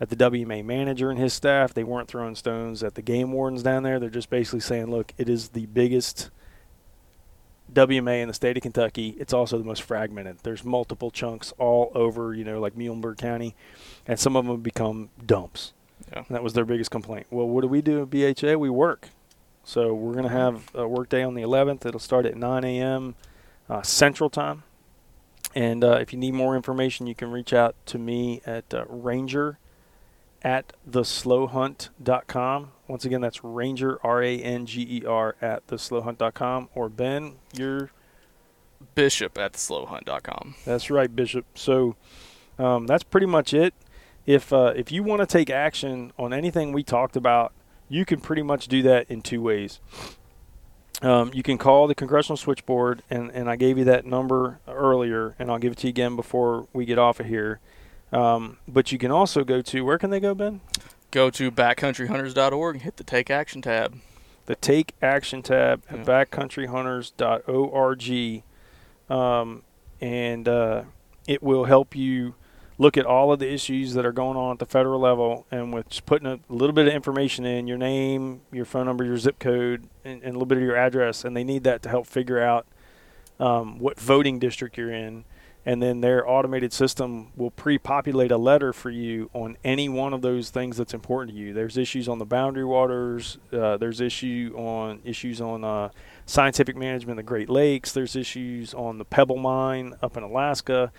at 0.00 0.08
the 0.08 0.16
WMA 0.16 0.64
manager 0.64 1.10
and 1.10 1.18
his 1.20 1.34
staff. 1.34 1.74
They 1.74 1.84
weren't 1.84 2.08
throwing 2.08 2.34
stones 2.34 2.82
at 2.82 2.94
the 2.94 3.02
game 3.02 3.32
wardens 3.32 3.62
down 3.62 3.82
there. 3.82 4.00
They're 4.00 4.08
just 4.08 4.30
basically 4.30 4.60
saying, 4.60 4.90
look, 4.90 5.12
it 5.18 5.28
is 5.28 5.50
the 5.50 5.66
biggest 5.66 6.30
WMA 7.74 8.22
in 8.22 8.28
the 8.28 8.34
state 8.34 8.56
of 8.56 8.62
Kentucky. 8.62 9.16
It's 9.18 9.32
also 9.32 9.58
the 9.58 9.64
most 9.64 9.82
fragmented. 9.82 10.38
There's 10.42 10.64
multiple 10.64 11.10
chunks 11.10 11.52
all 11.58 11.92
over, 11.94 12.34
you 12.34 12.44
know, 12.44 12.60
like 12.60 12.76
Muhlenberg 12.76 13.18
County, 13.18 13.54
and 14.06 14.18
some 14.18 14.36
of 14.36 14.44
them 14.44 14.54
have 14.54 14.62
become 14.62 15.10
dumps. 15.24 15.72
Yeah. 16.10 16.24
And 16.26 16.34
that 16.34 16.42
was 16.42 16.54
their 16.54 16.64
biggest 16.64 16.90
complaint. 16.90 17.26
Well, 17.30 17.48
what 17.48 17.62
do 17.62 17.68
we 17.68 17.82
do 17.82 18.02
at 18.02 18.10
BHA? 18.10 18.56
We 18.56 18.70
work. 18.70 19.08
So 19.64 19.92
we're 19.94 20.12
going 20.12 20.24
to 20.24 20.30
have 20.30 20.70
a 20.74 20.88
work 20.88 21.08
day 21.08 21.22
on 21.22 21.34
the 21.34 21.42
11th. 21.42 21.86
It'll 21.86 22.00
start 22.00 22.26
at 22.26 22.36
9 22.36 22.64
a.m. 22.64 23.14
Uh, 23.68 23.82
Central 23.82 24.30
Time. 24.30 24.64
And 25.54 25.84
uh, 25.84 25.98
if 26.00 26.12
you 26.12 26.18
need 26.18 26.34
more 26.34 26.56
information, 26.56 27.06
you 27.06 27.14
can 27.14 27.30
reach 27.30 27.52
out 27.52 27.74
to 27.86 27.98
me 27.98 28.40
at 28.46 28.72
uh, 28.72 28.84
ranger 28.88 29.58
at 30.42 30.72
theslowhunt.com. 30.88 32.72
Once 32.88 33.04
again, 33.04 33.20
that's 33.20 33.44
ranger, 33.44 33.98
R 34.02 34.22
A 34.22 34.38
N 34.38 34.66
G 34.66 34.86
E 34.88 35.06
R, 35.06 35.36
at 35.40 35.66
theslowhunt.com. 35.66 36.68
Or 36.74 36.88
Ben, 36.88 37.34
you're 37.56 37.90
Bishop 38.94 39.38
at 39.38 39.52
theslowhunt.com. 39.52 40.54
that's 40.64 40.90
right, 40.90 41.14
Bishop. 41.14 41.46
So 41.54 41.96
um, 42.58 42.86
that's 42.86 43.04
pretty 43.04 43.26
much 43.26 43.52
it. 43.54 43.74
If 44.26 44.52
uh, 44.52 44.72
if 44.76 44.92
you 44.92 45.02
want 45.02 45.20
to 45.20 45.26
take 45.26 45.50
action 45.50 46.12
on 46.18 46.32
anything 46.32 46.72
we 46.72 46.82
talked 46.82 47.16
about, 47.16 47.52
you 47.88 48.04
can 48.04 48.20
pretty 48.20 48.42
much 48.42 48.68
do 48.68 48.82
that 48.82 49.10
in 49.10 49.22
two 49.22 49.42
ways. 49.42 49.80
Um, 51.02 51.30
you 51.32 51.42
can 51.42 51.56
call 51.56 51.86
the 51.86 51.94
congressional 51.94 52.36
switchboard, 52.36 53.02
and, 53.08 53.30
and 53.30 53.48
I 53.48 53.56
gave 53.56 53.78
you 53.78 53.84
that 53.84 54.04
number 54.04 54.60
earlier, 54.68 55.34
and 55.38 55.50
I'll 55.50 55.58
give 55.58 55.72
it 55.72 55.78
to 55.78 55.86
you 55.86 55.90
again 55.90 56.14
before 56.14 56.68
we 56.74 56.84
get 56.84 56.98
off 56.98 57.20
of 57.20 57.26
here. 57.26 57.58
Um, 58.12 58.58
but 58.66 58.90
you 58.92 58.98
can 58.98 59.10
also 59.10 59.44
go 59.44 59.60
to 59.62 59.84
where 59.84 59.98
can 59.98 60.10
they 60.10 60.20
go, 60.20 60.34
Ben? 60.34 60.60
Go 61.10 61.30
to 61.30 61.50
backcountryhunters.org 61.50 62.76
and 62.76 62.82
hit 62.82 62.96
the 62.96 63.04
Take 63.04 63.30
Action 63.30 63.62
tab. 63.62 63.96
the 64.46 64.56
Take 64.56 64.94
Action 65.00 65.42
tab 65.42 65.82
at 65.88 65.98
Yeah. 65.98 66.04
backcountryhunters.org, 66.04 68.42
um, 69.08 69.62
and 70.00 70.48
uh, 70.48 70.82
it 71.26 71.42
will 71.42 71.64
help 71.64 71.94
you 71.94 72.34
look 72.78 72.96
at 72.96 73.04
all 73.04 73.32
of 73.32 73.38
the 73.38 73.52
issues 73.52 73.94
that 73.94 74.06
are 74.06 74.12
going 74.12 74.36
on 74.36 74.52
at 74.52 74.58
the 74.58 74.66
federal 74.66 74.98
level, 75.00 75.46
and 75.50 75.72
with 75.72 75.88
just 75.90 76.06
putting 76.06 76.26
a 76.26 76.38
little 76.48 76.74
bit 76.74 76.86
of 76.88 76.94
information 76.94 77.44
in 77.44 77.66
your 77.66 77.76
name, 77.78 78.40
your 78.50 78.64
phone 78.64 78.86
number, 78.86 79.04
your 79.04 79.18
zip 79.18 79.38
code, 79.38 79.86
and, 80.04 80.22
and 80.22 80.30
a 80.30 80.32
little 80.32 80.46
bit 80.46 80.58
of 80.58 80.64
your 80.64 80.76
address, 80.76 81.24
and 81.24 81.36
they 81.36 81.44
need 81.44 81.62
that 81.64 81.82
to 81.82 81.88
help 81.88 82.06
figure 82.06 82.40
out 82.40 82.66
um, 83.38 83.78
what 83.78 84.00
voting 84.00 84.38
district 84.38 84.78
you're 84.78 84.92
in. 84.92 85.24
And 85.66 85.82
then 85.82 86.00
their 86.00 86.26
automated 86.28 86.72
system 86.72 87.32
will 87.36 87.50
pre-populate 87.50 88.30
a 88.30 88.38
letter 88.38 88.72
for 88.72 88.88
you 88.88 89.28
on 89.34 89.58
any 89.62 89.90
one 89.90 90.14
of 90.14 90.22
those 90.22 90.48
things 90.48 90.78
that's 90.78 90.94
important 90.94 91.36
to 91.36 91.42
you. 91.42 91.52
There's 91.52 91.76
issues 91.76 92.08
on 92.08 92.18
the 92.18 92.24
boundary 92.24 92.64
waters. 92.64 93.36
Uh, 93.52 93.76
there's 93.76 94.00
issue 94.00 94.54
on 94.56 95.00
issues 95.04 95.40
on 95.40 95.62
uh, 95.62 95.90
scientific 96.24 96.76
management 96.76 97.18
of 97.18 97.24
the 97.24 97.28
Great 97.28 97.50
Lakes. 97.50 97.92
There's 97.92 98.16
issues 98.16 98.72
on 98.72 98.96
the 98.96 99.04
Pebble 99.04 99.36
Mine 99.36 99.94
up 100.02 100.16
in 100.16 100.22
Alaska, 100.22 100.92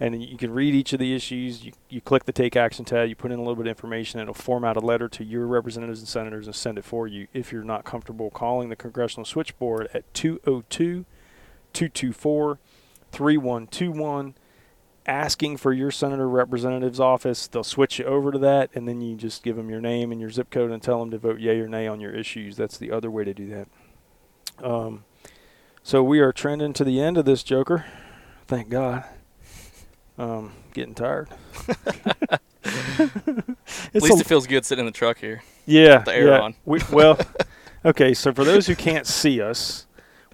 and 0.00 0.22
you 0.22 0.38
can 0.38 0.50
read 0.50 0.74
each 0.74 0.94
of 0.94 0.98
the 0.98 1.14
issues. 1.14 1.62
You, 1.62 1.72
you 1.90 2.00
click 2.00 2.24
the 2.24 2.32
Take 2.32 2.56
Action 2.56 2.86
tab. 2.86 3.10
You 3.10 3.16
put 3.16 3.32
in 3.32 3.38
a 3.38 3.42
little 3.42 3.56
bit 3.56 3.66
of 3.66 3.68
information. 3.76 4.18
It'll 4.18 4.32
format 4.32 4.78
a 4.78 4.80
letter 4.80 5.10
to 5.10 5.24
your 5.24 5.46
representatives 5.46 6.00
and 6.00 6.08
senators 6.08 6.46
and 6.46 6.56
send 6.56 6.78
it 6.78 6.86
for 6.86 7.06
you. 7.06 7.26
If 7.34 7.52
you're 7.52 7.64
not 7.64 7.84
comfortable 7.84 8.30
calling 8.30 8.70
the 8.70 8.76
congressional 8.76 9.26
switchboard 9.26 9.90
at 9.92 10.12
202 10.14 11.04
224 11.76 12.58
3121 13.12 14.34
asking 15.06 15.56
for 15.56 15.72
your 15.72 15.90
senator 15.90 16.28
representative's 16.28 17.00
office. 17.00 17.46
They'll 17.46 17.64
switch 17.64 17.98
you 17.98 18.04
over 18.04 18.32
to 18.32 18.38
that, 18.38 18.70
and 18.74 18.88
then 18.88 19.00
you 19.00 19.16
just 19.16 19.42
give 19.42 19.56
them 19.56 19.70
your 19.70 19.80
name 19.80 20.12
and 20.12 20.20
your 20.20 20.30
zip 20.30 20.50
code 20.50 20.70
and 20.70 20.82
tell 20.82 20.98
them 21.00 21.10
to 21.12 21.18
vote 21.18 21.40
yay 21.40 21.60
or 21.60 21.68
nay 21.68 21.86
on 21.86 22.00
your 22.00 22.12
issues. 22.12 22.56
That's 22.56 22.76
the 22.78 22.90
other 22.90 23.10
way 23.10 23.24
to 23.24 23.32
do 23.34 23.48
that. 23.48 23.68
Um, 24.64 25.04
so 25.82 26.02
we 26.02 26.20
are 26.20 26.32
trending 26.32 26.72
to 26.74 26.84
the 26.84 27.00
end 27.00 27.16
of 27.16 27.24
this 27.24 27.42
Joker. 27.42 27.86
Thank 28.46 28.68
God. 28.68 29.04
Um, 30.18 30.52
getting 30.72 30.94
tired. 30.94 31.28
At 33.94 34.02
least 34.02 34.18
a- 34.18 34.20
it 34.20 34.26
feels 34.26 34.46
good 34.46 34.64
sitting 34.64 34.84
in 34.84 34.86
the 34.86 34.96
truck 34.96 35.18
here. 35.18 35.42
yeah, 35.66 35.98
the 35.98 36.14
air 36.14 36.28
yeah. 36.28 36.40
on. 36.40 36.54
We, 36.64 36.80
well, 36.90 37.18
okay. 37.84 38.14
So 38.14 38.32
for 38.32 38.44
those 38.44 38.66
who 38.66 38.74
can't 38.74 39.06
see 39.06 39.40
us, 39.40 39.85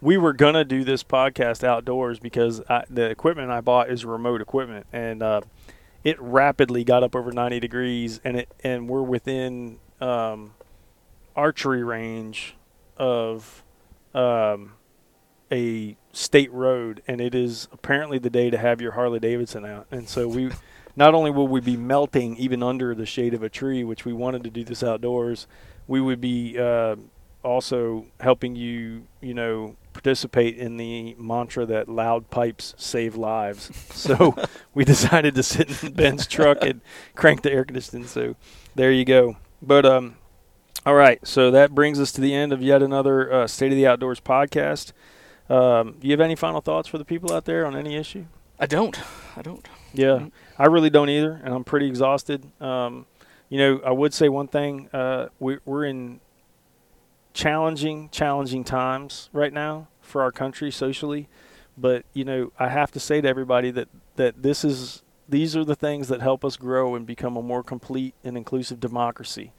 we 0.02 0.18
were 0.18 0.32
gonna 0.32 0.64
do 0.64 0.82
this 0.82 1.04
podcast 1.04 1.62
outdoors 1.62 2.18
because 2.18 2.60
I, 2.68 2.84
the 2.90 3.08
equipment 3.08 3.52
I 3.52 3.60
bought 3.60 3.88
is 3.88 4.04
remote 4.04 4.42
equipment, 4.42 4.84
and 4.92 5.22
uh, 5.22 5.42
it 6.02 6.20
rapidly 6.20 6.82
got 6.82 7.04
up 7.04 7.14
over 7.14 7.30
90 7.30 7.60
degrees, 7.60 8.20
and 8.24 8.36
it 8.36 8.48
and 8.64 8.88
we're 8.88 9.02
within 9.02 9.78
um, 10.00 10.54
archery 11.36 11.84
range 11.84 12.56
of 12.96 13.62
um, 14.12 14.72
a 15.52 15.96
state 16.12 16.52
road, 16.52 17.00
and 17.06 17.20
it 17.20 17.32
is 17.32 17.68
apparently 17.72 18.18
the 18.18 18.30
day 18.30 18.50
to 18.50 18.58
have 18.58 18.80
your 18.80 18.92
Harley 18.92 19.20
Davidson 19.20 19.64
out, 19.64 19.86
and 19.90 20.08
so 20.08 20.28
we. 20.28 20.50
Not 20.94 21.14
only 21.14 21.30
will 21.30 21.48
we 21.48 21.62
be 21.62 21.78
melting 21.78 22.36
even 22.36 22.62
under 22.62 22.94
the 22.94 23.06
shade 23.06 23.32
of 23.32 23.42
a 23.42 23.48
tree, 23.48 23.82
which 23.82 24.04
we 24.04 24.12
wanted 24.12 24.44
to 24.44 24.50
do 24.50 24.62
this 24.62 24.82
outdoors, 24.82 25.46
we 25.88 26.02
would 26.02 26.20
be 26.20 26.58
uh, 26.58 26.96
also 27.42 28.04
helping 28.20 28.54
you, 28.56 29.06
you 29.22 29.32
know, 29.32 29.74
participate 29.92 30.56
in 30.56 30.76
the 30.76 31.14
mantra 31.18 31.66
that 31.66 31.88
loud 31.88 32.30
pipes 32.30 32.74
save 32.76 33.16
lives. 33.16 33.70
So 33.92 34.34
we 34.74 34.84
decided 34.84 35.34
to 35.34 35.42
sit 35.42 35.82
in 35.82 35.92
Ben's 35.92 36.26
truck 36.26 36.58
and 36.62 36.80
crank 37.14 37.42
the 37.42 37.52
air 37.52 37.64
conditioning. 37.64 38.06
So 38.06 38.36
there 38.74 38.92
you 38.92 39.04
go. 39.04 39.36
But 39.60 39.86
um, 39.86 40.16
all 40.84 40.94
right. 40.94 41.24
So 41.26 41.50
that 41.50 41.74
brings 41.74 42.00
us 42.00 42.12
to 42.12 42.20
the 42.20 42.34
end 42.34 42.52
of 42.52 42.62
yet 42.62 42.82
another 42.82 43.32
uh, 43.32 43.46
State 43.46 43.72
of 43.72 43.76
the 43.76 43.86
Outdoors 43.86 44.20
podcast. 44.20 44.92
Um, 45.48 45.96
do 46.00 46.08
you 46.08 46.12
have 46.12 46.20
any 46.20 46.36
final 46.36 46.60
thoughts 46.60 46.88
for 46.88 46.98
the 46.98 47.04
people 47.04 47.32
out 47.32 47.44
there 47.44 47.66
on 47.66 47.76
any 47.76 47.96
issue? 47.96 48.24
I 48.58 48.66
don't. 48.66 48.98
I 49.36 49.42
don't. 49.42 49.68
Yeah, 49.92 50.28
I 50.58 50.66
really 50.66 50.88
don't 50.88 51.08
either, 51.10 51.40
and 51.44 51.52
I'm 51.52 51.64
pretty 51.64 51.86
exhausted. 51.86 52.50
Um, 52.60 53.06
you 53.48 53.58
know, 53.58 53.80
I 53.84 53.90
would 53.90 54.14
say 54.14 54.28
one 54.28 54.48
thing: 54.48 54.88
uh, 54.92 55.28
we, 55.38 55.58
we're 55.64 55.84
in 55.84 56.20
challenging, 57.32 58.08
challenging 58.10 58.64
times 58.64 59.28
right 59.32 59.52
now 59.52 59.88
for 60.00 60.22
our 60.22 60.32
country 60.32 60.70
socially. 60.70 61.28
But 61.76 62.04
you 62.12 62.24
know, 62.24 62.52
I 62.58 62.68
have 62.68 62.90
to 62.92 63.00
say 63.00 63.20
to 63.20 63.28
everybody 63.28 63.70
that 63.70 63.88
that 64.16 64.42
this 64.42 64.64
is 64.64 65.02
these 65.28 65.56
are 65.56 65.64
the 65.64 65.76
things 65.76 66.08
that 66.08 66.20
help 66.20 66.44
us 66.44 66.56
grow 66.56 66.94
and 66.94 67.06
become 67.06 67.36
a 67.36 67.42
more 67.42 67.62
complete 67.62 68.14
and 68.22 68.36
inclusive 68.36 68.80
democracy. 68.80 69.52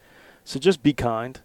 So 0.43 0.59
just 0.59 0.83
be 0.83 0.93
kind, 0.93 1.39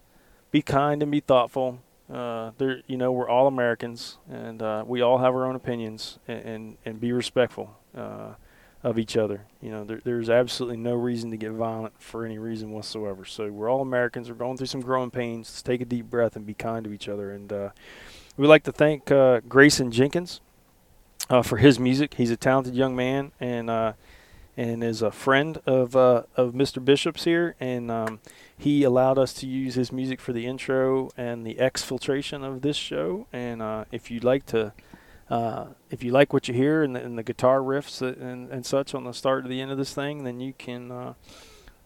be 0.51 0.61
kind 0.61 1.03
and 1.03 1.11
be 1.11 1.21
thoughtful. 1.21 1.81
Uh, 2.13 2.53
there, 2.59 2.83
you 2.87 2.97
know, 2.97 3.13
we're 3.13 3.29
all 3.29 3.47
Americans, 3.47 4.19
and 4.31 4.63
uh, 4.63 4.83
we 4.87 5.01
all 5.03 5.19
have 5.19 5.35
our 5.35 5.47
own 5.47 5.55
opinions, 5.55 6.19
and 6.27 6.41
and, 6.45 6.77
and 6.85 7.01
be 7.01 7.13
respectful 7.13 7.77
uh, 7.97 8.35
of 8.83 8.99
each 8.99 9.17
other. 9.17 9.43
You 9.61 9.71
know, 9.71 9.85
there, 9.85 10.01
there's 10.05 10.31
absolutely 10.31 10.77
no 10.77 10.95
reason 10.95 11.31
to 11.31 11.37
get 11.37 11.53
violent 11.53 11.95
for 12.01 12.25
any 12.25 12.39
reason 12.39 12.71
whatsoever. 12.71 13.25
So 13.25 13.51
we're 13.51 13.69
all 13.69 13.81
Americans. 13.81 14.29
We're 14.29 14.37
going 14.37 14.57
through 14.57 14.69
some 14.69 14.81
growing 14.81 15.11
pains. 15.11 15.49
Let's 15.49 15.63
take 15.63 15.81
a 15.81 15.85
deep 15.85 16.09
breath 16.09 16.37
and 16.37 16.47
be 16.47 16.55
kind 16.55 16.85
to 16.85 16.93
each 16.93 17.09
other. 17.09 17.31
And 17.33 17.53
uh, 17.53 17.71
we'd 18.37 18.47
like 18.47 18.65
to 18.65 18.73
thank 18.73 19.11
uh, 19.11 19.41
Grayson 19.49 19.91
Jenkins 19.91 20.41
uh, 21.29 21.43
for 21.43 21.57
his 21.57 21.79
music. 21.79 22.15
He's 22.15 22.31
a 22.31 22.37
talented 22.37 22.75
young 22.75 22.95
man, 22.95 23.33
and 23.41 23.69
uh, 23.69 23.93
and 24.57 24.83
is 24.83 25.03
a 25.03 25.11
friend 25.11 25.61
of 25.67 25.95
uh, 25.95 26.25
of 26.37 26.53
Mr. 26.53 26.85
Bishop's 26.85 27.25
here, 27.25 27.55
and 27.61 27.91
um, 27.91 28.21
he 28.57 28.83
allowed 28.83 29.19
us 29.19 29.33
to 29.35 29.47
use 29.47 29.75
his 29.75 29.93
music 29.93 30.21
for 30.21 30.33
the 30.33 30.47
intro 30.47 31.11
and 31.17 31.47
the 31.47 31.55
exfiltration 31.55 32.45
of 32.45 32.63
this 32.63 32.77
show. 32.77 33.27
And 33.33 33.63
uh, 33.63 33.85
if 33.93 34.11
you'd 34.11 34.25
like 34.25 34.47
to, 34.47 34.73
uh, 35.31 35.67
if 35.91 36.03
you 36.03 36.11
like 36.11 36.33
what 36.33 36.49
you 36.49 36.55
hear 36.55 36.83
and 36.83 36.97
the, 36.97 37.03
and 37.03 37.19
the 37.19 37.23
guitar 37.23 37.61
riffs 37.61 38.01
and, 38.01 38.51
and 38.51 38.65
such 38.65 38.95
on 38.95 39.05
the 39.05 39.13
start 39.13 39.45
to 39.45 39.49
the 39.49 39.61
end 39.61 39.71
of 39.71 39.79
this 39.79 39.93
thing, 39.93 40.25
then 40.25 40.41
you 40.41 40.55
can 40.55 40.91
uh, 40.91 41.15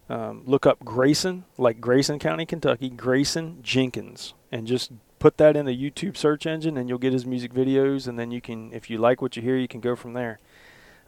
um, 0.09 0.43
look 0.47 0.67
up 0.67 0.85
Grayson, 0.85 1.45
like 1.59 1.81
Grayson 1.81 2.19
County, 2.19 2.47
Kentucky, 2.47 2.89
Grayson 2.89 3.59
Jenkins, 3.63 4.35
and 4.51 4.67
just 4.67 4.93
put 5.19 5.39
that 5.39 5.57
in 5.57 5.67
the 5.67 5.77
YouTube 5.77 6.17
search 6.17 6.47
engine, 6.47 6.77
and 6.77 6.89
you'll 6.89 6.99
get 6.99 7.13
his 7.13 7.27
music 7.27 7.53
videos. 7.53 8.07
And 8.07 8.19
then 8.19 8.31
you 8.31 8.41
can, 8.41 8.73
if 8.73 8.91
you 8.91 8.99
like 8.99 9.23
what 9.23 9.37
you 9.37 9.43
hear, 9.43 9.57
you 9.57 9.69
can 9.69 9.81
go 9.81 9.97
from 9.97 10.13
there. 10.13 10.39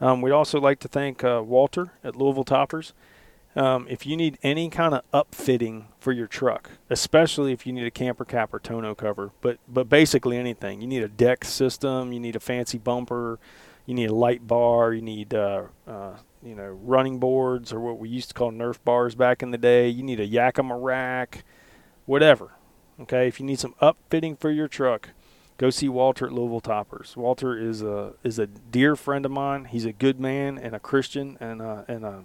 Um, 0.01 0.21
we'd 0.21 0.33
also 0.33 0.61
like 0.61 0.81
to 0.81 0.89
thank 0.89 1.23
uh, 1.23 1.43
Walter 1.45 1.93
at 2.03 2.17
Louisville 2.17 2.45
Toppers. 2.45 2.93
Um, 3.57 3.87
if 3.89 4.05
you 4.05 4.17
need 4.17 4.39
any 4.43 4.69
kind 4.69 4.95
of 4.95 5.03
upfitting 5.13 5.85
for 6.01 6.11
your 6.11 6.27
truck, 6.27 6.71
especially 6.91 7.53
if 7.53 7.67
you 7.67 7.73
need 7.73 7.87
a 7.87 7.91
camper 7.91 8.25
cap 8.25 8.53
or 8.53 8.59
tonneau 8.59 8.97
cover, 8.97 9.31
but 9.41 9.59
but 9.69 9.89
basically 9.89 10.37
anything, 10.37 10.81
you 10.81 10.89
need 10.89 11.03
a 11.05 11.09
deck 11.09 11.45
system, 11.45 12.13
you 12.13 12.19
need 12.19 12.35
a 12.35 12.41
fancy 12.41 12.79
bumper, 12.79 13.39
you 13.87 13.95
need 13.95 14.11
a 14.11 14.15
light 14.15 14.47
bar, 14.47 14.93
you 14.93 15.03
need 15.03 15.35
uh, 15.35 15.65
uh, 15.87 16.17
you 16.43 16.57
know 16.57 16.79
running 16.83 17.19
boards 17.19 17.73
or 17.73 17.79
what 17.79 17.99
we 17.99 18.09
used 18.09 18.29
to 18.29 18.35
call 18.35 18.51
Nerf 18.51 18.79
bars 18.85 19.15
back 19.15 19.43
in 19.43 19.53
the 19.53 19.59
day. 19.59 19.89
You 19.89 20.03
need 20.03 20.19
a 20.19 20.27
Yakima 20.27 20.77
rack, 20.77 21.45
whatever. 22.07 22.53
Okay, 23.01 23.29
if 23.29 23.39
you 23.39 23.47
need 23.47 23.59
some 23.61 23.75
upfitting 23.81 24.39
for 24.39 24.51
your 24.51 24.69
truck, 24.69 25.11
go 25.59 25.71
see 25.71 25.89
Walter 25.89 26.27
at 26.27 26.33
Louisville 26.33 26.61
Toppers. 26.61 27.17
Walter 27.17 27.57
is 27.57 27.83
a 27.83 28.15
is 28.25 28.41
a 28.41 28.49
dear 28.49 28.97
friend 28.97 29.25
of 29.25 29.31
mine. 29.31 29.67
He's 29.67 29.85
a 29.85 29.93
good 29.93 30.19
man 30.19 30.59
and 30.59 30.75
a 30.75 30.81
Christian 30.81 31.37
and 31.41 31.63
a, 31.63 31.85
and 31.87 32.05
a 32.05 32.25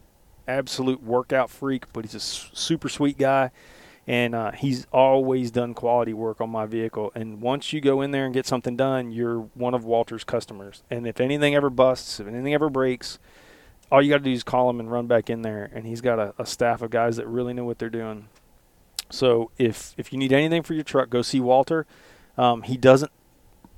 absolute 0.50 1.04
workout 1.04 1.50
freak, 1.50 1.92
but 1.94 2.04
he's 2.04 2.16
a 2.16 2.20
super 2.20 2.90
sweet 2.90 3.18
guy. 3.18 3.52
And 4.08 4.34
uh, 4.34 4.52
he's 4.54 4.88
always 4.92 5.52
done 5.52 5.76
quality 5.76 6.14
work 6.14 6.42
on 6.42 6.50
my 6.50 6.66
vehicle. 6.66 7.12
And 7.14 7.42
once 7.42 7.72
you 7.74 7.80
go 7.80 8.02
in 8.02 8.10
there 8.10 8.26
and 8.26 8.34
get 8.34 8.48
something 8.48 8.76
done, 8.76 9.12
you're 9.12 9.42
one 9.54 9.76
of 9.76 9.86
Walter's 9.86 10.24
customers. 10.24 10.82
And 10.90 11.06
if 11.06 11.22
anything 11.22 11.54
ever 11.54 11.70
busts, 11.70 12.20
if 12.20 12.26
anything 12.26 12.56
ever 12.56 12.72
breaks, 12.72 13.20
all 13.92 14.02
you 14.02 14.10
got 14.10 14.18
to 14.18 14.24
do 14.24 14.32
is 14.32 14.42
call 14.42 14.68
him 14.68 14.80
and 14.80 14.92
run 14.92 15.06
back 15.06 15.30
in 15.30 15.44
there. 15.44 15.70
And 15.76 15.86
he's 15.86 16.02
got 16.02 16.18
a, 16.18 16.34
a 16.40 16.46
staff 16.48 16.82
of 16.82 16.90
guys 16.90 17.18
that 17.18 17.28
really 17.28 17.54
know 17.54 17.66
what 17.66 17.78
they're 17.78 17.90
doing. 17.90 18.30
So 19.12 19.52
if 19.60 19.94
if 19.98 20.12
you 20.12 20.18
need 20.18 20.34
anything 20.34 20.64
for 20.64 20.74
your 20.74 20.84
truck, 20.84 21.12
go 21.12 21.22
see 21.22 21.40
Walter. 21.40 21.86
Um, 22.36 22.64
he 22.64 22.78
doesn't 22.78 23.12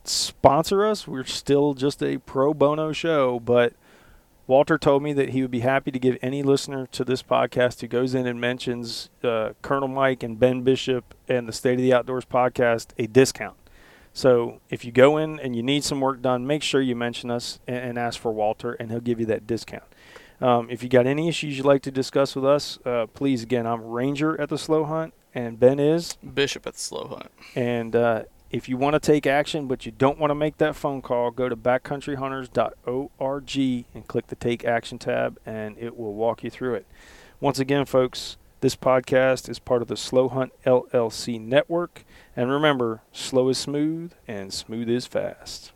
sponsor 0.03 0.85
us. 0.85 1.07
We're 1.07 1.25
still 1.25 1.73
just 1.73 2.01
a 2.01 2.17
pro 2.19 2.53
bono 2.53 2.91
show, 2.91 3.39
but 3.39 3.73
Walter 4.51 4.77
told 4.77 5.01
me 5.01 5.13
that 5.13 5.29
he 5.29 5.41
would 5.41 5.49
be 5.49 5.61
happy 5.61 5.91
to 5.91 5.97
give 5.97 6.17
any 6.21 6.43
listener 6.43 6.85
to 6.87 7.05
this 7.05 7.23
podcast 7.23 7.79
who 7.79 7.87
goes 7.87 8.13
in 8.13 8.27
and 8.27 8.41
mentions 8.41 9.09
uh, 9.23 9.51
Colonel 9.61 9.87
Mike 9.87 10.23
and 10.23 10.37
Ben 10.37 10.61
Bishop 10.61 11.15
and 11.29 11.47
the 11.47 11.53
State 11.53 11.75
of 11.75 11.79
the 11.79 11.93
Outdoors 11.93 12.25
podcast 12.25 12.87
a 12.97 13.07
discount. 13.07 13.55
So 14.11 14.59
if 14.69 14.83
you 14.83 14.91
go 14.91 15.15
in 15.15 15.39
and 15.39 15.55
you 15.55 15.63
need 15.63 15.85
some 15.85 16.01
work 16.01 16.21
done, 16.21 16.45
make 16.45 16.63
sure 16.63 16.81
you 16.81 16.97
mention 16.97 17.31
us 17.31 17.61
and, 17.65 17.77
and 17.77 17.97
ask 17.97 18.19
for 18.19 18.33
Walter, 18.33 18.73
and 18.73 18.91
he'll 18.91 18.99
give 18.99 19.21
you 19.21 19.25
that 19.27 19.47
discount. 19.47 19.85
Um, 20.41 20.67
if 20.69 20.83
you 20.83 20.89
got 20.89 21.07
any 21.07 21.29
issues 21.29 21.55
you'd 21.55 21.65
like 21.65 21.83
to 21.83 21.91
discuss 21.91 22.35
with 22.35 22.43
us, 22.43 22.77
uh, 22.85 23.05
please 23.13 23.43
again, 23.43 23.65
I'm 23.65 23.81
Ranger 23.81 24.37
at 24.41 24.49
the 24.49 24.57
Slow 24.57 24.83
Hunt, 24.83 25.13
and 25.33 25.61
Ben 25.61 25.79
is 25.79 26.17
Bishop 26.17 26.67
at 26.67 26.73
the 26.73 26.79
Slow 26.81 27.07
Hunt. 27.07 27.31
And 27.55 27.95
uh, 27.95 28.23
if 28.51 28.67
you 28.67 28.77
want 28.77 28.93
to 28.93 28.99
take 28.99 29.25
action 29.25 29.67
but 29.67 29.85
you 29.85 29.91
don't 29.91 30.19
want 30.19 30.29
to 30.29 30.35
make 30.35 30.57
that 30.57 30.75
phone 30.75 31.01
call, 31.01 31.31
go 31.31 31.49
to 31.49 31.55
backcountryhunters.org 31.55 33.85
and 33.93 34.07
click 34.07 34.27
the 34.27 34.35
Take 34.35 34.65
Action 34.65 34.99
tab, 34.99 35.39
and 35.45 35.77
it 35.77 35.97
will 35.97 36.13
walk 36.13 36.43
you 36.43 36.49
through 36.49 36.75
it. 36.75 36.85
Once 37.39 37.59
again, 37.59 37.85
folks, 37.85 38.35
this 38.59 38.75
podcast 38.75 39.49
is 39.49 39.57
part 39.57 39.81
of 39.81 39.87
the 39.87 39.97
Slow 39.97 40.29
Hunt 40.29 40.53
LLC 40.65 41.41
network. 41.41 42.05
And 42.35 42.51
remember, 42.51 43.01
slow 43.11 43.49
is 43.49 43.57
smooth 43.57 44.11
and 44.27 44.53
smooth 44.53 44.87
is 44.87 45.07
fast. 45.07 45.71